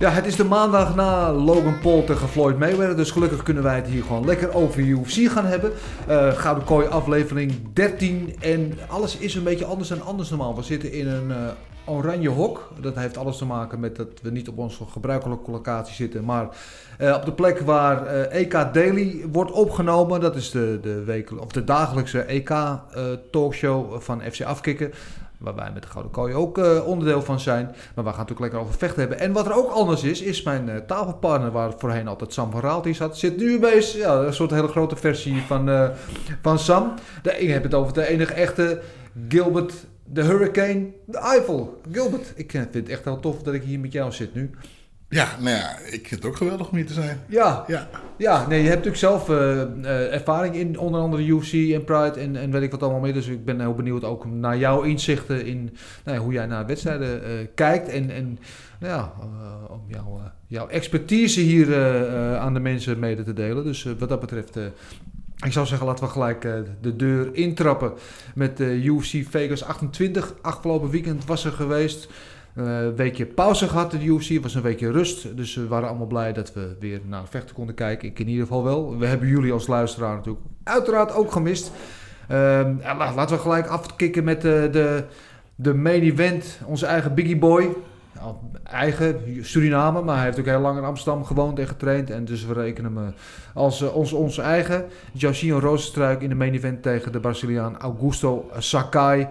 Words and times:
Ja, 0.00 0.10
het 0.10 0.26
is 0.26 0.36
de 0.36 0.44
maandag 0.44 0.94
na 0.94 1.32
Logan 1.32 1.78
Paul 1.78 2.04
tegen 2.04 2.28
Floyd 2.28 2.58
Mayweather. 2.58 2.96
Dus 2.96 3.10
gelukkig 3.10 3.42
kunnen 3.42 3.62
wij 3.62 3.74
het 3.74 3.86
hier 3.86 4.02
gewoon 4.02 4.24
lekker 4.24 4.54
over 4.54 4.80
UFC 4.80 5.30
gaan 5.30 5.44
hebben. 5.44 5.72
Uh, 6.08 6.32
Gouden 6.32 6.64
Kooi 6.64 6.86
aflevering 6.86 7.72
13. 7.72 8.36
En 8.40 8.78
alles 8.88 9.16
is 9.16 9.34
een 9.34 9.42
beetje 9.42 9.64
anders 9.64 9.88
dan 9.88 10.02
anders 10.02 10.28
normaal. 10.28 10.56
We 10.56 10.62
zitten 10.62 10.92
in 10.92 11.06
een 11.06 11.28
uh, 11.28 11.36
oranje 11.84 12.28
hok. 12.28 12.72
Dat 12.80 12.94
heeft 12.94 13.16
alles 13.16 13.36
te 13.36 13.44
maken 13.44 13.80
met 13.80 13.96
dat 13.96 14.08
we 14.22 14.30
niet 14.30 14.48
op 14.48 14.58
onze 14.58 14.84
gebruikelijke 14.90 15.50
locatie 15.50 15.94
zitten. 15.94 16.24
Maar 16.24 16.48
uh, 17.00 17.14
op 17.14 17.24
de 17.24 17.32
plek 17.32 17.60
waar 17.60 18.06
EK 18.06 18.52
Daily 18.72 19.24
wordt 19.32 19.50
opgenomen. 19.50 20.20
Dat 20.20 20.36
is 20.36 20.50
de, 20.50 20.78
de, 20.82 21.04
week, 21.04 21.40
of 21.40 21.52
de 21.52 21.64
dagelijkse 21.64 22.20
EK 22.20 22.52
talkshow 23.30 24.00
van 24.00 24.22
FC 24.32 24.42
Afkikken. 24.42 24.92
Waar 25.40 25.54
wij 25.54 25.70
met 25.74 25.82
de 25.82 25.88
Gouden 25.88 26.12
Kooi 26.12 26.34
ook 26.34 26.58
uh, 26.58 26.86
onderdeel 26.86 27.22
van 27.22 27.40
zijn. 27.40 27.64
Maar 27.64 28.04
we 28.04 28.10
gaan 28.10 28.18
natuurlijk 28.18 28.40
lekker 28.40 28.60
over 28.60 28.74
vechten 28.74 29.00
hebben. 29.00 29.18
En 29.18 29.32
wat 29.32 29.46
er 29.46 29.56
ook 29.56 29.70
anders 29.70 30.02
is, 30.02 30.22
is 30.22 30.42
mijn 30.42 30.68
uh, 30.68 30.76
tafelpartner, 30.76 31.50
waar 31.50 31.72
voorheen 31.78 32.08
altijd 32.08 32.32
Sam 32.32 32.50
van 32.50 32.60
Raaltje 32.60 32.92
zat. 32.92 33.18
Zit 33.18 33.36
nu 33.36 33.56
opeens 33.56 33.92
ja, 33.92 34.14
een 34.14 34.34
soort 34.34 34.50
hele 34.50 34.68
grote 34.68 34.96
versie 34.96 35.42
van, 35.42 35.68
uh, 35.68 35.88
van 36.42 36.58
Sam. 36.58 36.94
De, 37.22 37.38
ik 37.38 37.48
heb 37.48 37.62
het 37.62 37.74
over 37.74 37.92
de 37.92 38.06
enige 38.06 38.32
echte 38.32 38.80
Gilbert, 39.28 39.72
de 40.04 40.22
Hurricane, 40.22 40.86
de 41.04 41.18
Eiffel. 41.18 41.80
Gilbert, 41.92 42.32
ik 42.36 42.50
vind 42.50 42.74
het 42.74 42.88
echt 42.88 43.04
heel 43.04 43.20
tof 43.20 43.42
dat 43.42 43.54
ik 43.54 43.62
hier 43.62 43.80
met 43.80 43.92
jou 43.92 44.12
zit 44.12 44.34
nu. 44.34 44.50
Ja, 45.10 45.28
nou 45.38 45.56
ja, 45.56 45.78
ik 45.78 46.08
vind 46.08 46.10
het 46.10 46.24
ook 46.24 46.36
geweldig 46.36 46.68
om 46.68 46.76
hier 46.76 46.86
te 46.86 46.92
zijn. 46.92 47.20
Ja, 47.28 47.64
Ja, 47.66 47.88
ja 48.16 48.46
nee, 48.46 48.62
je 48.62 48.68
hebt 48.68 48.84
natuurlijk 48.84 48.96
zelf 48.96 49.28
uh, 49.28 49.36
uh, 49.36 50.14
ervaring 50.14 50.54
in 50.54 50.78
onder 50.78 51.00
andere 51.00 51.26
UFC 51.26 51.52
en 51.52 51.84
Pride 51.84 52.20
en, 52.20 52.36
en 52.36 52.50
weet 52.50 52.62
ik 52.62 52.70
wat 52.70 52.82
allemaal 52.82 53.00
meer. 53.00 53.12
Dus 53.12 53.26
ik 53.26 53.44
ben 53.44 53.60
heel 53.60 53.74
benieuwd 53.74 54.04
ook 54.04 54.26
naar 54.26 54.58
jouw 54.58 54.82
inzichten 54.82 55.46
in 55.46 55.76
nou 56.04 56.16
ja, 56.16 56.22
hoe 56.22 56.32
jij 56.32 56.46
naar 56.46 56.66
wedstrijden 56.66 57.22
uh, 57.22 57.46
kijkt. 57.54 57.88
En, 57.88 58.10
en 58.10 58.38
nou 58.80 58.92
ja, 58.92 59.12
om 59.68 59.82
jouw, 59.86 60.20
jouw 60.46 60.68
expertise 60.68 61.40
hier 61.40 61.76
aan 62.38 62.54
de 62.54 62.60
mensen 62.60 62.98
mede 62.98 63.22
te 63.22 63.32
delen. 63.32 63.64
Dus 63.64 63.86
wat 63.98 64.08
dat 64.08 64.20
betreft... 64.20 64.56
ik 65.44 65.52
zou 65.52 65.66
zeggen, 65.66 65.86
laten 65.86 66.04
we 66.04 66.10
gelijk 66.10 66.42
de 66.80 66.96
deur 66.96 67.34
intrappen 67.34 67.92
met 68.34 68.60
UFC 68.60 69.26
Vegas 69.30 69.64
28. 69.64 70.34
Afgelopen 70.40 70.90
weekend 70.90 71.24
was 71.24 71.44
er 71.44 71.52
geweest. 71.52 72.08
Een 72.54 72.88
uh, 72.88 72.96
weekje 72.96 73.26
pauze 73.26 73.68
gehad 73.68 73.92
in 73.92 73.98
de 73.98 74.04
UFC, 74.04 74.42
was 74.42 74.54
een 74.54 74.62
weekje 74.62 74.90
rust. 74.90 75.36
Dus 75.36 75.54
we 75.54 75.66
waren 75.66 75.88
allemaal 75.88 76.06
blij 76.06 76.32
dat 76.32 76.52
we 76.52 76.76
weer 76.80 77.00
naar 77.04 77.26
vechten 77.28 77.54
konden 77.54 77.74
kijken. 77.74 78.08
Ik 78.08 78.18
in 78.18 78.28
ieder 78.28 78.46
geval 78.46 78.64
wel. 78.64 78.98
We 78.98 79.06
hebben 79.06 79.28
jullie 79.28 79.52
als 79.52 79.66
luisteraar 79.66 80.14
natuurlijk 80.14 80.44
uiteraard 80.64 81.14
ook 81.14 81.32
gemist. 81.32 81.72
Uh, 82.30 82.60
laten 83.16 83.36
we 83.36 83.42
gelijk 83.42 83.66
afkicken 83.66 84.24
met 84.24 84.40
de, 84.40 84.68
de, 84.72 85.04
de 85.54 85.74
main 85.74 86.02
event. 86.02 86.60
Onze 86.64 86.86
eigen 86.86 87.14
Biggie 87.14 87.38
Boy. 87.38 87.68
Eigen 88.62 89.38
Suriname, 89.40 90.02
maar 90.02 90.16
hij 90.16 90.24
heeft 90.24 90.38
ook 90.38 90.44
heel 90.44 90.60
lang 90.60 90.78
in 90.78 90.84
Amsterdam 90.84 91.24
gewoond 91.24 91.58
en 91.58 91.68
getraind. 91.68 92.10
En 92.10 92.24
dus 92.24 92.44
we 92.44 92.52
rekenen 92.52 92.96
hem 92.96 93.14
als 93.54 93.82
uh, 93.82 93.96
ons, 93.96 94.12
onze 94.12 94.42
eigen. 94.42 94.84
Josinho 95.12 95.58
Rozenstruik 95.58 96.22
in 96.22 96.28
de 96.28 96.34
main 96.34 96.54
event 96.54 96.82
tegen 96.82 97.12
de 97.12 97.20
Braziliaan 97.20 97.78
Augusto 97.78 98.50
Sakai. 98.58 99.28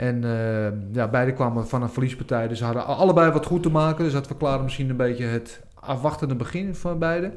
En 0.00 0.22
uh, 0.22 0.94
ja, 0.94 1.08
beide 1.08 1.32
kwamen 1.32 1.68
van 1.68 1.82
een 1.82 1.90
verliespartij, 1.90 2.48
dus 2.48 2.58
ze 2.58 2.64
hadden 2.64 2.86
allebei 2.86 3.30
wat 3.30 3.46
goed 3.46 3.62
te 3.62 3.70
maken. 3.70 4.04
Dus 4.04 4.12
dat 4.12 4.26
verklaarde 4.26 4.62
misschien 4.62 4.90
een 4.90 4.96
beetje 4.96 5.24
het 5.24 5.60
afwachtende 5.74 6.34
begin 6.34 6.74
van 6.74 6.98
beide. 6.98 7.32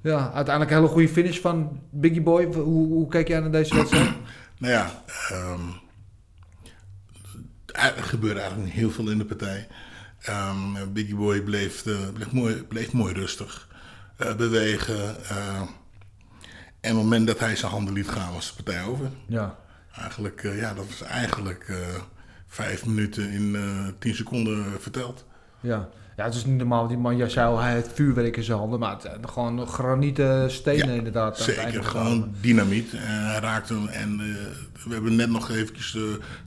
Ja, 0.00 0.32
uiteindelijk 0.32 0.70
een 0.70 0.76
hele 0.76 0.92
goede 0.92 1.08
finish 1.08 1.38
van 1.38 1.80
Biggie 1.90 2.22
Boy. 2.22 2.44
Hoe, 2.44 2.86
hoe 2.86 3.08
kijk 3.08 3.28
jij 3.28 3.40
naar 3.40 3.50
deze 3.50 3.74
wedstrijd? 3.74 4.10
nou 4.58 4.72
ja, 4.72 5.02
um, 5.32 5.72
er 7.66 8.02
gebeurde 8.04 8.40
eigenlijk 8.40 8.72
heel 8.72 8.90
veel 8.90 9.10
in 9.10 9.18
de 9.18 9.24
partij. 9.24 9.66
Um, 10.28 10.92
Biggie 10.92 11.16
Boy 11.16 11.42
bleef, 11.42 11.86
uh, 11.86 11.96
bleef, 12.14 12.32
mooi, 12.32 12.62
bleef 12.62 12.92
mooi 12.92 13.14
rustig 13.14 13.68
uh, 14.20 14.34
bewegen. 14.34 15.16
Uh, 15.32 15.60
en 16.80 16.90
op 16.90 16.96
het 16.96 17.04
moment 17.04 17.26
dat 17.26 17.38
hij 17.38 17.56
zijn 17.56 17.72
handen 17.72 17.94
liet 17.94 18.08
gaan, 18.08 18.32
was 18.32 18.56
de 18.56 18.62
partij 18.62 18.84
over. 18.84 19.10
Ja. 19.26 19.58
Eigenlijk, 19.98 20.42
uh, 20.42 20.60
ja, 20.60 20.74
dat 20.74 20.86
was 20.86 21.02
eigenlijk 21.02 21.68
uh, 21.68 21.76
vijf 22.46 22.86
minuten 22.86 23.30
in 23.30 23.54
uh, 23.54 23.86
tien 23.98 24.14
seconden 24.14 24.80
verteld. 24.80 25.24
Ja. 25.60 25.88
ja, 26.16 26.24
het 26.24 26.34
is 26.34 26.44
niet 26.44 26.56
normaal. 26.56 26.86
Die 26.86 26.96
man, 26.96 27.16
jij 27.16 27.28
zei 27.28 27.48
al, 27.48 27.58
hij 27.58 27.72
heeft 27.72 27.92
vuurwerk 27.94 28.36
in 28.36 28.42
zijn 28.42 28.58
handen. 28.58 28.78
Maar 28.78 28.90
het, 28.90 29.08
gewoon 29.22 29.66
granieten 29.66 30.50
stenen 30.50 30.88
ja, 30.88 30.94
inderdaad. 30.94 31.38
Zeker, 31.38 31.84
gewoon 31.84 32.34
dynamiet. 32.40 32.92
En 32.92 33.26
hij 33.26 33.38
raakte 33.40 33.74
hem 33.74 33.88
en 33.88 34.16
we 34.86 34.92
hebben 34.92 35.16
net 35.16 35.30
nog 35.30 35.50
eventjes 35.50 35.98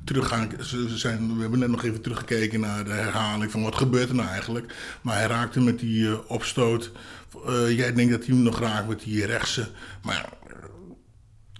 teruggaan. 0.03 0.49
Ze 0.59 0.97
zijn, 0.97 1.35
we 1.35 1.41
hebben 1.41 1.59
net 1.59 1.69
nog 1.69 1.83
even 1.83 2.01
teruggekeken 2.01 2.59
naar 2.59 2.83
de 2.83 2.91
herhaling 2.91 3.51
van 3.51 3.63
wat 3.63 3.75
gebeurt 3.75 4.09
er 4.09 4.15
nou 4.15 4.29
eigenlijk. 4.29 4.75
Maar 5.01 5.17
hij 5.17 5.27
raakte 5.27 5.61
met 5.61 5.79
die 5.79 6.27
opstoot. 6.29 6.91
jij 7.69 7.93
denkt 7.93 8.11
dat 8.11 8.25
hij 8.25 8.35
hem 8.35 8.43
nog 8.43 8.59
raakt 8.59 8.87
met 8.87 8.99
die 8.99 9.25
rechtse. 9.25 9.67
Maar 10.01 10.29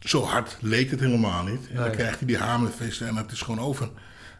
zo 0.03 0.23
hard 0.23 0.57
leek 0.59 0.91
het 0.91 0.99
helemaal 0.99 1.43
niet. 1.43 1.67
En 1.67 1.73
nee. 1.73 1.83
dan 1.83 1.91
krijgt 1.91 2.17
hij 2.17 2.27
die 2.27 2.37
hamervesten 2.37 3.07
en 3.07 3.15
het 3.15 3.31
is 3.31 3.41
gewoon 3.41 3.65
over. 3.65 3.89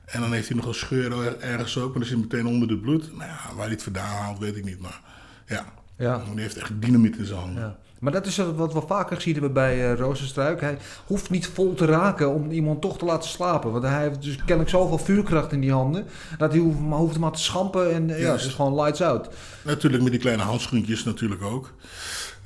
En 0.05 0.21
dan 0.21 0.33
heeft 0.33 0.47
hij 0.47 0.57
nog 0.57 0.65
een 0.65 0.73
scheur 0.73 1.37
ergens 1.39 1.77
ook, 1.77 1.89
maar 1.89 1.99
dan 1.99 2.07
zit 2.07 2.17
meteen 2.17 2.47
onder 2.47 2.67
de 2.67 2.77
bloed. 2.77 3.17
Nou 3.17 3.29
ja, 3.29 3.39
waar 3.55 3.63
hij 3.63 3.73
het 3.73 3.83
vandaan 3.83 4.15
haalt, 4.15 4.39
weet 4.39 4.55
ik 4.55 4.65
niet. 4.65 4.79
Maar 4.79 5.01
ja, 5.47 5.65
ja. 5.97 6.23
die 6.31 6.41
heeft 6.41 6.57
echt 6.57 6.81
dynamiet 6.81 7.17
in 7.17 7.25
zijn 7.25 7.39
handen. 7.39 7.63
Ja. 7.63 7.77
Maar 8.03 8.11
dat 8.11 8.25
is 8.25 8.37
wat 8.55 8.73
we 8.73 8.81
vaker 8.87 9.21
zien 9.21 9.33
hebben 9.33 9.53
bij 9.53 9.91
uh, 9.91 9.97
Rozenstruik. 9.99 10.61
Hij 10.61 10.77
hoeft 11.05 11.29
niet 11.29 11.47
vol 11.47 11.73
te 11.73 11.85
raken 11.85 12.33
om 12.33 12.51
iemand 12.51 12.81
toch 12.81 12.97
te 12.97 13.05
laten 13.05 13.29
slapen. 13.29 13.71
Want 13.71 13.83
hij 13.83 14.01
heeft 14.01 14.21
dus 14.21 14.35
kennelijk 14.35 14.69
zoveel 14.69 14.97
vuurkracht 14.97 15.51
in 15.51 15.59
die 15.59 15.71
handen. 15.71 16.05
Dat 16.37 16.51
hij 16.51 16.61
hoeft, 16.61 16.79
maar 16.79 16.97
hoeft 16.97 17.19
maar 17.19 17.31
te 17.31 17.39
schampen 17.39 17.93
en 17.93 18.07
ja, 18.07 18.31
het 18.31 18.41
is 18.41 18.53
gewoon 18.53 18.75
lights 18.75 19.01
out. 19.01 19.29
Natuurlijk 19.61 20.03
met 20.03 20.11
die 20.11 20.21
kleine 20.21 20.43
handschoentjes 20.43 21.03
natuurlijk 21.03 21.43
ook. 21.43 21.73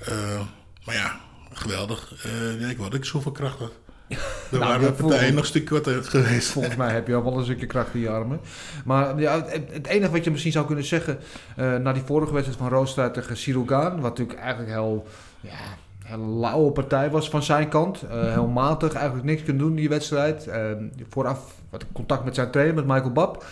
Uh, 0.10 0.42
maar 0.86 0.96
ja, 0.96 1.20
geweldig. 1.58 2.14
Uh, 2.26 2.62
ja, 2.62 2.68
ik 2.68 2.78
wou 2.78 2.90
dat 2.90 3.00
ik 3.00 3.06
zoveel 3.06 3.32
kracht 3.32 3.60
had. 3.60 3.72
Er 4.52 4.60
Nou, 4.60 4.64
waren 4.64 4.96
de 4.96 5.04
partijen 5.04 5.34
nog 5.34 5.42
een 5.42 5.48
stuk 5.48 5.70
wat 5.70 5.88
geweest. 5.88 6.50
Volgens 6.50 6.76
mij 6.76 6.94
heb 6.94 7.08
je 7.08 7.16
al 7.16 7.24
wel 7.24 7.38
een 7.38 7.44
stukje 7.44 7.66
kracht 7.66 7.94
in 7.94 8.00
je 8.00 8.10
armen. 8.10 8.40
Maar 8.86 9.20
ja, 9.20 9.46
het, 9.46 9.64
het 9.72 9.88
enige 9.88 10.12
wat 10.12 10.24
je 10.24 10.32
misschien 10.32 10.52
zou 10.52 10.66
kunnen 10.66 10.86
zeggen... 10.86 11.20
eh, 11.56 11.76
na 11.76 11.94
die 11.94 12.04
vorige 12.06 12.34
wedstrijd 12.34 12.60
van 12.60 12.70
Roosteruit 12.70 13.14
tegen 13.14 13.38
Sirogaan... 13.38 14.02
wat 14.02 14.18
natuurlijk 14.18 14.40
eigenlijk 14.40 14.72
heel... 14.72 15.08
Ja, 15.42 15.78
een 16.12 16.40
lauwe 16.40 16.72
partij 16.72 17.10
was 17.10 17.30
van 17.30 17.44
zijn 17.44 17.70
kant. 17.70 18.02
Eh, 18.02 18.32
heel 18.32 18.48
matig, 18.48 18.94
eigenlijk 18.94 19.26
niks 19.26 19.44
kunnen 19.44 19.62
doen 19.62 19.72
in 19.72 19.78
die 19.78 19.90
wedstrijd. 19.90 20.48
Eh, 20.48 20.62
vooraf 21.10 21.56
ik 21.72 21.86
contact 21.94 22.24
met 22.24 22.36
zijn 22.36 22.52
trainer, 22.52 22.76
met 22.76 22.86
Michael 22.86 23.12
Bab. 23.12 23.46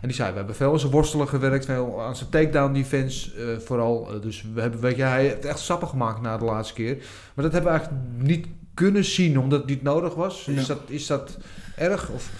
En 0.00 0.08
die 0.08 0.16
zei, 0.16 0.30
we 0.30 0.36
hebben 0.36 0.54
veel 0.56 0.72
aan 0.72 0.80
zijn 0.80 0.92
worstelen 0.92 1.28
gewerkt, 1.28 1.64
veel 1.64 2.02
aan 2.02 2.16
zijn 2.16 2.30
takedown 2.30 2.72
defense 2.72 3.34
eh, 3.34 3.58
vooral. 3.58 4.12
Eh, 4.14 4.22
dus 4.22 4.44
we 4.54 4.60
hebben, 4.60 4.80
weet 4.80 4.96
je, 4.96 5.02
hij 5.02 5.22
heeft 5.26 5.44
echt 5.44 5.58
stappen 5.58 5.88
gemaakt 5.88 6.20
na 6.20 6.38
de 6.38 6.44
laatste 6.44 6.74
keer. 6.74 6.96
Maar 7.34 7.44
dat 7.44 7.52
hebben 7.52 7.72
we 7.72 7.78
eigenlijk 7.78 8.08
niet 8.16 8.46
kunnen 8.74 9.04
zien, 9.04 9.38
omdat 9.38 9.58
het 9.58 9.68
niet 9.68 9.82
nodig 9.82 10.14
was. 10.14 10.46
Is, 10.48 10.60
Ja. 10.60 10.66
dat, 10.66 10.80
is 10.86 11.06
dat 11.06 11.38
erg? 11.76 12.08
Of... 12.08 12.30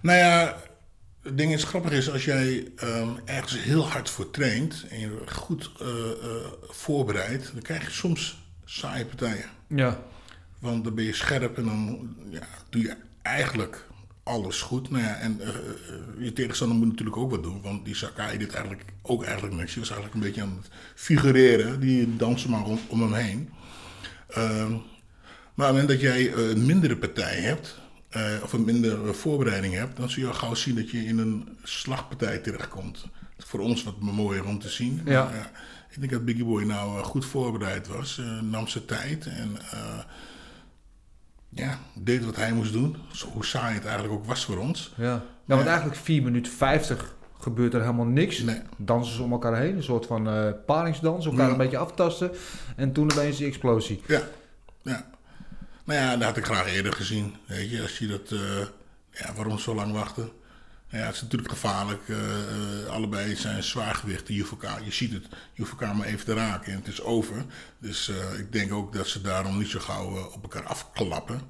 Nou 0.00 0.18
ja, 0.18 0.56
het 1.22 1.38
ding 1.38 1.52
is 1.52 1.64
grappig 1.64 1.92
is 1.92 2.10
als 2.10 2.24
jij 2.24 2.68
ehm, 2.76 3.08
ergens 3.24 3.62
heel 3.62 3.88
hard 3.88 4.10
voor 4.10 4.30
traint 4.30 4.86
en 4.90 5.00
je 5.00 5.22
goed 5.26 5.70
eh, 5.80 5.86
voorbereidt, 6.68 7.50
dan 7.52 7.62
krijg 7.62 7.84
je 7.84 7.90
soms 7.90 8.38
saaie 8.64 9.04
partijen. 9.04 9.44
Ja. 9.66 9.98
Want 10.58 10.84
dan 10.84 10.94
ben 10.94 11.04
je 11.04 11.14
scherp 11.14 11.56
en 11.56 11.64
dan 11.64 12.14
ja, 12.30 12.46
doe 12.68 12.82
je 12.82 12.94
eigenlijk 13.22 13.86
alles 14.28 14.60
goed. 14.60 14.90
Nou 14.90 15.04
ja, 15.04 15.14
en 15.14 15.40
eh, 15.40 15.48
eh, 15.48 15.54
je 16.18 16.32
tegenstander 16.32 16.76
moet 16.76 16.88
natuurlijk 16.88 17.16
ook 17.16 17.30
wat 17.30 17.42
doen. 17.42 17.62
Want 17.62 17.84
die 17.84 17.94
Sakai 17.94 18.38
dit 18.38 18.52
eigenlijk 18.52 18.84
ook 19.02 19.24
eigenlijk 19.24 19.54
niks. 19.54 19.72
Die 19.72 19.80
was 19.80 19.90
eigenlijk 19.90 20.14
een 20.14 20.26
beetje 20.26 20.42
aan 20.42 20.58
het 20.62 20.70
figureren. 20.94 21.80
Die 21.80 22.16
dansen 22.16 22.50
maar 22.50 22.64
om, 22.64 22.78
om 22.88 23.00
hem 23.00 23.12
heen. 23.12 23.50
Ehm, 24.28 24.70
maar 25.54 25.70
op 25.70 25.76
het 25.76 25.86
moment 25.86 25.88
dat 25.88 26.00
jij 26.00 26.32
eh, 26.32 26.48
een 26.48 26.66
mindere 26.66 26.96
partij 26.96 27.40
hebt... 27.40 27.78
of 28.42 28.52
een 28.52 28.64
mindere 28.64 29.14
voorbereiding 29.14 29.74
hebt... 29.74 29.96
dan 29.96 30.10
zul 30.10 30.22
je 30.22 30.28
al 30.28 30.34
gauw 30.34 30.54
zien 30.54 30.74
dat 30.74 30.90
je 30.90 31.04
in 31.04 31.18
een 31.18 31.48
slagpartij 31.62 32.38
terechtkomt. 32.38 33.06
Voor 33.38 33.60
ons 33.60 33.82
wat 33.82 34.00
mooier 34.00 34.44
om 34.44 34.58
te 34.58 34.68
zien. 34.68 35.00
Ja. 35.04 35.24
Maar, 35.24 35.50
ik 35.90 36.00
denk 36.00 36.12
dat 36.12 36.24
Biggie 36.24 36.44
Boy 36.44 36.62
nou 36.62 37.02
goed 37.02 37.24
voorbereid 37.24 37.88
was. 37.88 38.20
nam 38.42 38.68
zijn 38.68 38.84
tijd 38.84 39.26
en... 39.26 39.58
ja, 41.48 41.78
deed 41.94 42.24
wat 42.24 42.36
hij 42.36 42.52
moest 42.52 42.72
doen. 42.72 42.96
Zo- 43.12 43.28
Hoe 43.28 43.44
saai 43.44 43.74
het 43.74 43.84
eigenlijk 43.84 44.14
ook 44.14 44.24
was 44.26 44.44
voor 44.44 44.56
ons. 44.58 44.92
Ja. 44.96 45.04
ja, 45.44 45.54
want 45.54 45.66
eigenlijk 45.66 45.96
4 45.98 46.22
minuten 46.22 46.52
50 46.52 47.14
gebeurt 47.40 47.74
er 47.74 47.80
helemaal 47.80 48.04
niks. 48.04 48.38
Nee. 48.38 48.60
Dansen 48.76 49.14
ze 49.14 49.22
om 49.22 49.32
elkaar 49.32 49.56
heen. 49.56 49.76
Een 49.76 49.82
soort 49.82 50.06
van 50.06 50.28
eh 50.28 50.50
paringsdans. 50.66 51.26
Elkaar 51.26 51.46
Ja. 51.46 51.52
een 51.52 51.58
beetje 51.58 51.78
aftasten. 51.78 52.30
En 52.76 52.92
toen 52.92 53.12
opeens 53.12 53.36
die 53.36 53.46
explosie. 53.46 54.02
Ja, 54.06 54.20
ja. 54.82 55.06
Nou 55.84 56.00
ja, 56.00 56.16
dat 56.16 56.22
had 56.22 56.36
ik 56.36 56.44
graag 56.44 56.72
eerder 56.74 56.92
gezien. 56.92 57.34
Weet 57.46 57.70
je, 57.70 57.82
als 57.82 57.98
je 57.98 58.06
dat... 58.06 58.30
eh, 58.30 58.38
ja, 59.10 59.32
waarom 59.36 59.58
zo 59.58 59.74
lang 59.74 59.92
wachten? 59.92 60.30
Ja, 60.90 60.98
het 60.98 61.14
is 61.14 61.22
natuurlijk 61.22 61.50
gevaarlijk. 61.50 62.08
eh, 62.08 62.16
eh, 62.82 62.86
allebei 62.86 63.36
zijn 63.36 63.62
zwaargewichten. 63.62 64.34
Je 64.34 64.46
je 64.84 64.92
ziet 64.92 65.12
het, 65.12 65.26
je 65.30 65.62
hoeft 65.62 65.70
elkaar 65.70 65.96
maar 65.96 66.06
even 66.06 66.24
te 66.24 66.34
raken 66.34 66.72
en 66.72 66.78
het 66.78 66.88
is 66.88 67.02
over. 67.02 67.44
Dus 67.78 68.08
eh, 68.08 68.38
ik 68.38 68.52
denk 68.52 68.72
ook 68.72 68.92
dat 68.92 69.06
ze 69.08 69.20
daarom 69.20 69.58
niet 69.58 69.68
zo 69.68 69.78
gauw 69.80 70.32
op 70.34 70.42
elkaar 70.42 70.64
afklappen. 70.64 71.40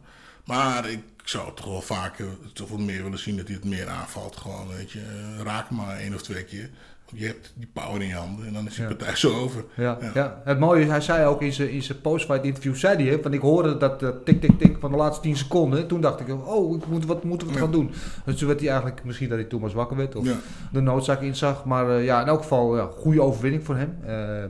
Maar 0.44 0.88
ik 0.90 1.02
zou 1.24 1.54
toch 1.54 1.66
wel 1.66 1.82
vaker, 1.82 2.26
toch 2.52 2.68
wel 2.68 2.78
meer 2.78 3.02
willen 3.02 3.18
zien 3.18 3.36
dat 3.36 3.46
hij 3.46 3.54
het 3.56 3.64
meer 3.64 3.88
aanvalt. 3.88 4.36
Gewoon, 4.36 4.68
weet 4.68 4.90
je, 4.90 5.36
raak 5.42 5.70
maar 5.70 5.96
één 5.98 6.14
of 6.14 6.22
twee 6.22 6.44
keer. 6.44 6.70
Je 7.14 7.26
hebt 7.26 7.52
die 7.56 7.68
power 7.72 8.02
in 8.02 8.08
je 8.08 8.14
handen 8.14 8.46
en 8.46 8.52
dan 8.52 8.66
is 8.66 8.74
die 8.74 8.82
Ja. 8.82 8.88
partij 8.88 9.16
zo 9.16 9.40
over. 9.40 9.64
Ja, 9.76 9.98
ja. 10.14 10.40
het 10.44 10.58
mooie 10.58 10.82
is, 10.82 10.88
hij 10.88 11.00
zei 11.00 11.26
ook 11.26 11.42
in 11.42 11.52
zijn, 11.52 11.70
in 11.70 11.82
zijn 11.82 12.00
post-fight 12.00 12.44
interview, 12.44 12.74
zei 12.74 13.08
hij, 13.08 13.22
want 13.22 13.34
ik 13.34 13.40
hoorde 13.40 13.76
dat 13.76 14.02
eh, 14.02 14.08
tik, 14.24 14.40
tik, 14.40 14.58
tik 14.58 14.76
van 14.80 14.90
de 14.90 14.96
laatste 14.96 15.22
10 15.22 15.36
seconden. 15.36 15.86
Toen 15.86 16.00
dacht 16.00 16.20
ik, 16.20 16.28
oh, 16.46 16.76
ik 16.76 16.86
moet, 16.86 17.04
wat 17.06 17.24
moeten 17.24 17.46
we 17.48 17.52
Ja. 17.54 17.58
gaan 17.60 17.72
doen? 17.72 17.90
Dus 18.24 18.36
toen 18.38 18.48
werd 18.48 18.60
hij 18.60 18.68
eigenlijk, 18.68 19.04
misschien 19.04 19.28
dat 19.28 19.38
hij 19.38 19.46
Thomas 19.46 19.72
wakker 19.72 19.96
werd 19.96 20.16
of 20.16 20.26
de 20.72 20.80
noodzaak 20.80 21.20
inzag. 21.20 21.64
Maar 21.64 21.90
eh, 21.90 22.04
ja, 22.04 22.20
in 22.20 22.26
elk 22.26 22.40
geval, 22.42 22.76
ja, 22.76 22.88
goede 22.96 23.22
overwinning 23.22 23.64
voor 23.64 23.76
hem. 23.76 23.96
Eh, 24.06 24.44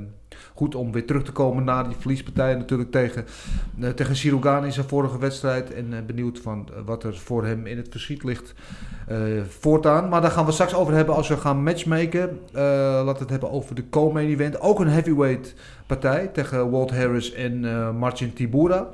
goed 0.59 0.75
om 0.75 0.93
weer 0.93 1.07
terug 1.07 1.23
te 1.23 1.33
komen 1.33 1.65
na 1.65 1.83
die 1.83 1.97
verliespartij 1.99 2.55
natuurlijk 2.55 2.91
tegen, 2.91 3.25
uh, 3.79 3.89
tegen 3.89 4.17
Sirogan 4.17 4.65
in 4.65 4.73
zijn 4.73 4.89
vorige 4.89 5.19
wedstrijd. 5.19 5.73
En 5.75 5.93
uh, 5.93 5.99
benieuwd 6.07 6.39
van 6.39 6.69
wat 6.85 7.05
er 7.05 7.17
voor 7.17 7.45
hem 7.45 7.67
in 7.67 7.77
het 7.77 7.89
verschiet 7.91 8.25
ligt 8.25 8.55
voortaan. 9.49 10.09
Maar 10.09 10.21
daar 10.21 10.31
gaan 10.31 10.45
we 10.45 10.53
straks 10.53 10.75
over 10.75 10.95
hebben 10.95 11.15
als 11.15 11.29
we 11.29 11.37
gaan 11.37 11.63
matchmaken. 11.63 12.39
Laten 12.53 13.15
we 13.15 13.19
het 13.19 13.31
hebben 13.31 13.51
over 13.51 13.75
de 13.75 13.89
co-main 13.89 14.29
event. 14.29 14.61
Ook 14.61 14.81
een 14.81 14.89
heavyweight 14.89 15.55
partij 15.87 16.27
tegen 16.27 16.71
Walt 16.71 16.91
Harris 16.91 17.33
en 17.33 17.61
Marcin 17.97 18.33
Tibura. 18.33 18.87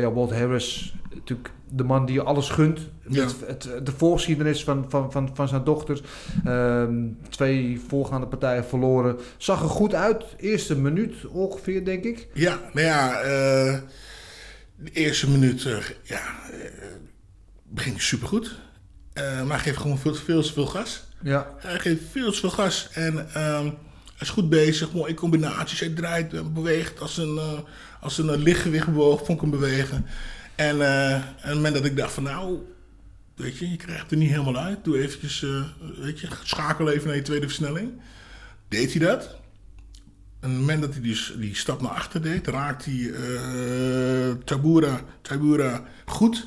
ja, 0.00 0.12
Walt 0.12 0.32
Harris, 0.32 0.96
natuurlijk 1.14 1.50
de 1.72 1.84
man 1.84 2.06
die 2.06 2.14
je 2.14 2.22
alles 2.22 2.48
gunt. 2.48 2.80
Ja. 3.08 3.26
Het, 3.46 3.62
de 3.82 3.92
voorgeschiedenis 3.96 4.64
van, 4.64 4.84
van, 4.88 5.12
van, 5.12 5.30
van 5.34 5.48
zijn 5.48 5.64
dochter. 5.64 6.00
Um, 6.46 7.18
twee 7.28 7.80
voorgaande 7.88 8.26
partijen 8.26 8.64
verloren. 8.64 9.18
Zag 9.36 9.62
er 9.62 9.68
goed 9.68 9.94
uit. 9.94 10.24
Eerste 10.36 10.76
minuut 10.76 11.26
ongeveer, 11.26 11.84
denk 11.84 12.04
ik. 12.04 12.28
Ja, 12.34 12.60
nou 12.72 12.86
ja, 12.86 13.18
uh, 13.18 13.78
de 14.76 14.90
eerste 14.92 15.30
minuut 15.30 15.64
uh, 15.64 15.76
ja, 16.02 16.22
uh, 16.52 16.58
begint 17.68 18.02
supergoed. 18.02 18.58
Maar 19.14 19.46
hij 19.46 19.58
geeft 19.58 19.78
gewoon 19.78 19.98
veel, 19.98 20.14
veel 20.14 20.42
te 20.42 20.52
veel 20.52 20.66
gas. 20.66 21.04
Ja. 21.22 21.54
Hij 21.58 21.78
geeft 21.78 22.02
veel 22.10 22.32
te 22.32 22.38
veel 22.38 22.50
gas. 22.50 22.88
En 22.92 23.16
um, 23.16 23.64
hij 24.04 24.20
is 24.20 24.30
goed 24.30 24.48
bezig. 24.48 24.92
Mooie 24.92 25.14
combinaties. 25.14 25.80
Hij 25.80 25.88
draait 25.88 26.34
en 26.34 26.52
beweegt 26.52 27.00
als 27.00 27.16
een, 27.16 27.40
als 28.00 28.18
een 28.18 28.36
lichtgewicht 28.42 28.86
bewoog. 28.86 29.18
Vond 29.18 29.30
ik 29.30 29.40
hem 29.40 29.50
bewegen. 29.50 30.06
En 30.60 30.76
uh, 30.76 31.16
op 31.36 31.42
het 31.42 31.54
moment 31.54 31.74
dat 31.74 31.84
ik 31.84 31.96
dacht 31.96 32.12
van 32.12 32.22
nou, 32.22 32.58
weet 33.34 33.58
je, 33.58 33.70
je 33.70 33.76
krijgt 33.76 34.10
er 34.10 34.16
niet 34.16 34.30
helemaal 34.30 34.56
uit. 34.56 34.84
Doe 34.84 35.02
eventjes, 35.02 35.42
uh, 35.42 35.64
weet 35.98 36.20
je, 36.20 36.28
schakel 36.44 36.90
even 36.90 37.06
naar 37.06 37.16
je 37.16 37.22
tweede 37.22 37.46
versnelling. 37.46 37.90
Deed 38.68 38.92
hij 38.92 39.06
dat. 39.06 39.22
En 40.40 40.50
op 40.50 40.50
het 40.50 40.52
moment 40.52 40.80
dat 40.80 40.92
hij 40.92 41.02
die, 41.02 41.38
die 41.38 41.54
stap 41.54 41.80
naar 41.80 41.90
achter 41.90 42.22
deed, 42.22 42.46
raakte 42.46 42.90
hij 42.90 42.98
uh, 42.98 44.34
Tabura, 44.44 45.00
Tabura 45.22 45.84
goed. 46.04 46.46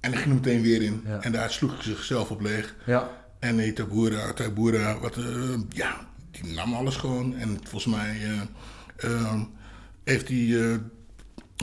En 0.00 0.12
hij 0.12 0.22
ging 0.22 0.34
er 0.34 0.40
meteen 0.40 0.62
weer 0.62 0.82
in. 0.82 1.02
Ja. 1.06 1.20
En 1.20 1.32
daar 1.32 1.50
sloeg 1.50 1.74
hij 1.74 1.82
zichzelf 1.82 2.30
op 2.30 2.40
leeg. 2.40 2.74
Ja. 2.86 3.10
En 3.38 3.56
nee, 3.56 3.72
Tabura, 3.72 4.32
Tabura, 4.32 4.98
wat, 4.98 5.16
ja, 5.68 6.08
die 6.30 6.52
nam 6.52 6.74
alles 6.74 6.96
gewoon. 6.96 7.36
En 7.36 7.58
volgens 7.62 7.94
mij 7.94 8.16
heeft 10.04 10.28
hij 10.28 10.80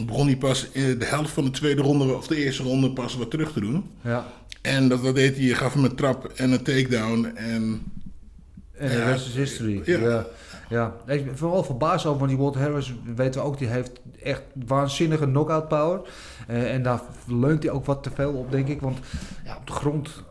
begon 0.05 0.25
hij 0.25 0.37
pas 0.37 0.67
in 0.71 0.99
de 0.99 1.05
helft 1.05 1.31
van 1.31 1.43
de 1.43 1.51
tweede 1.51 1.81
ronde 1.81 2.13
of 2.15 2.27
de 2.27 2.35
eerste 2.35 2.63
ronde 2.63 2.91
pas 2.91 3.15
wat 3.15 3.31
terug 3.31 3.53
te 3.53 3.59
doen. 3.59 3.89
Ja. 4.01 4.25
En 4.61 4.87
dat, 4.87 5.03
dat 5.03 5.15
deed 5.15 5.37
hij, 5.37 5.45
gaf 5.45 5.73
hem 5.73 5.83
een 5.83 5.95
trap 5.95 6.31
en 6.35 6.51
een 6.51 6.63
takedown 6.63 7.25
en... 7.35 7.83
En 8.77 8.89
de 8.89 9.03
rest 9.03 9.27
is 9.27 9.35
history. 9.35 9.81
Ja. 9.85 9.99
ja. 9.99 10.25
ja. 10.69 10.95
Ik 11.13 11.25
ben 11.25 11.49
wel 11.49 11.63
verbaasd 11.63 12.05
over, 12.05 12.19
want 12.19 12.31
die 12.31 12.39
Walt 12.39 12.55
Harris, 12.55 12.93
weten 13.15 13.41
we 13.41 13.47
ook, 13.47 13.57
die 13.57 13.67
heeft 13.67 13.91
echt 14.23 14.41
waanzinnige 14.65 15.25
knockout 15.25 15.67
power. 15.67 16.01
Uh, 16.49 16.73
en 16.73 16.83
daar 16.83 17.01
leunt 17.27 17.63
hij 17.63 17.71
ook 17.71 17.85
wat 17.85 18.03
te 18.03 18.09
veel 18.13 18.33
op, 18.33 18.51
denk 18.51 18.67
ik. 18.67 18.81
Want 18.81 18.97
ja, 19.45 19.55
op 19.55 19.67
de 19.67 19.73
grond 19.73 20.23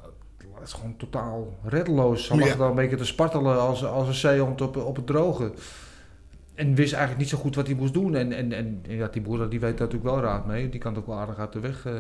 is 0.64 0.72
gewoon 0.72 0.96
totaal 0.96 1.58
reddeloos. 1.62 2.28
Hij 2.28 2.38
lag 2.38 2.48
ja. 2.48 2.56
dan 2.56 2.68
een 2.68 2.74
beetje 2.74 2.96
te 2.96 3.04
spartelen 3.04 3.60
als, 3.60 3.84
als 3.84 4.08
een 4.08 4.14
zeehond 4.14 4.60
op, 4.60 4.76
op 4.76 4.96
het 4.96 5.06
droge. 5.06 5.52
En 6.54 6.74
wist 6.74 6.92
eigenlijk 6.92 7.20
niet 7.20 7.28
zo 7.28 7.38
goed 7.38 7.54
wat 7.54 7.66
hij 7.66 7.76
moest 7.76 7.94
doen. 7.94 8.14
En, 8.14 8.32
en, 8.32 8.52
en 8.52 8.82
ja, 8.88 9.08
die 9.08 9.22
broer 9.22 9.48
die 9.48 9.60
weet 9.60 9.78
daar 9.78 9.86
natuurlijk 9.86 10.14
wel 10.14 10.20
raad 10.20 10.46
mee. 10.46 10.68
Die 10.68 10.80
kan 10.80 10.96
ook 10.96 11.06
wel 11.06 11.18
aardig 11.18 11.38
uit 11.38 11.52
de 11.52 11.60
weg 11.60 11.86
uh, 11.86 11.92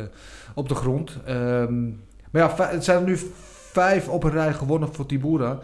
op 0.54 0.68
de 0.68 0.74
grond. 0.74 1.18
Um, 1.28 2.02
maar 2.30 2.42
ja, 2.42 2.66
het 2.70 2.84
zijn 2.84 2.98
er 2.98 3.04
nu 3.04 3.16
vijf 3.72 4.08
op 4.08 4.24
een 4.24 4.30
rij 4.30 4.52
gewonnen 4.52 4.94
voor 4.94 5.06
Tibura. 5.06 5.58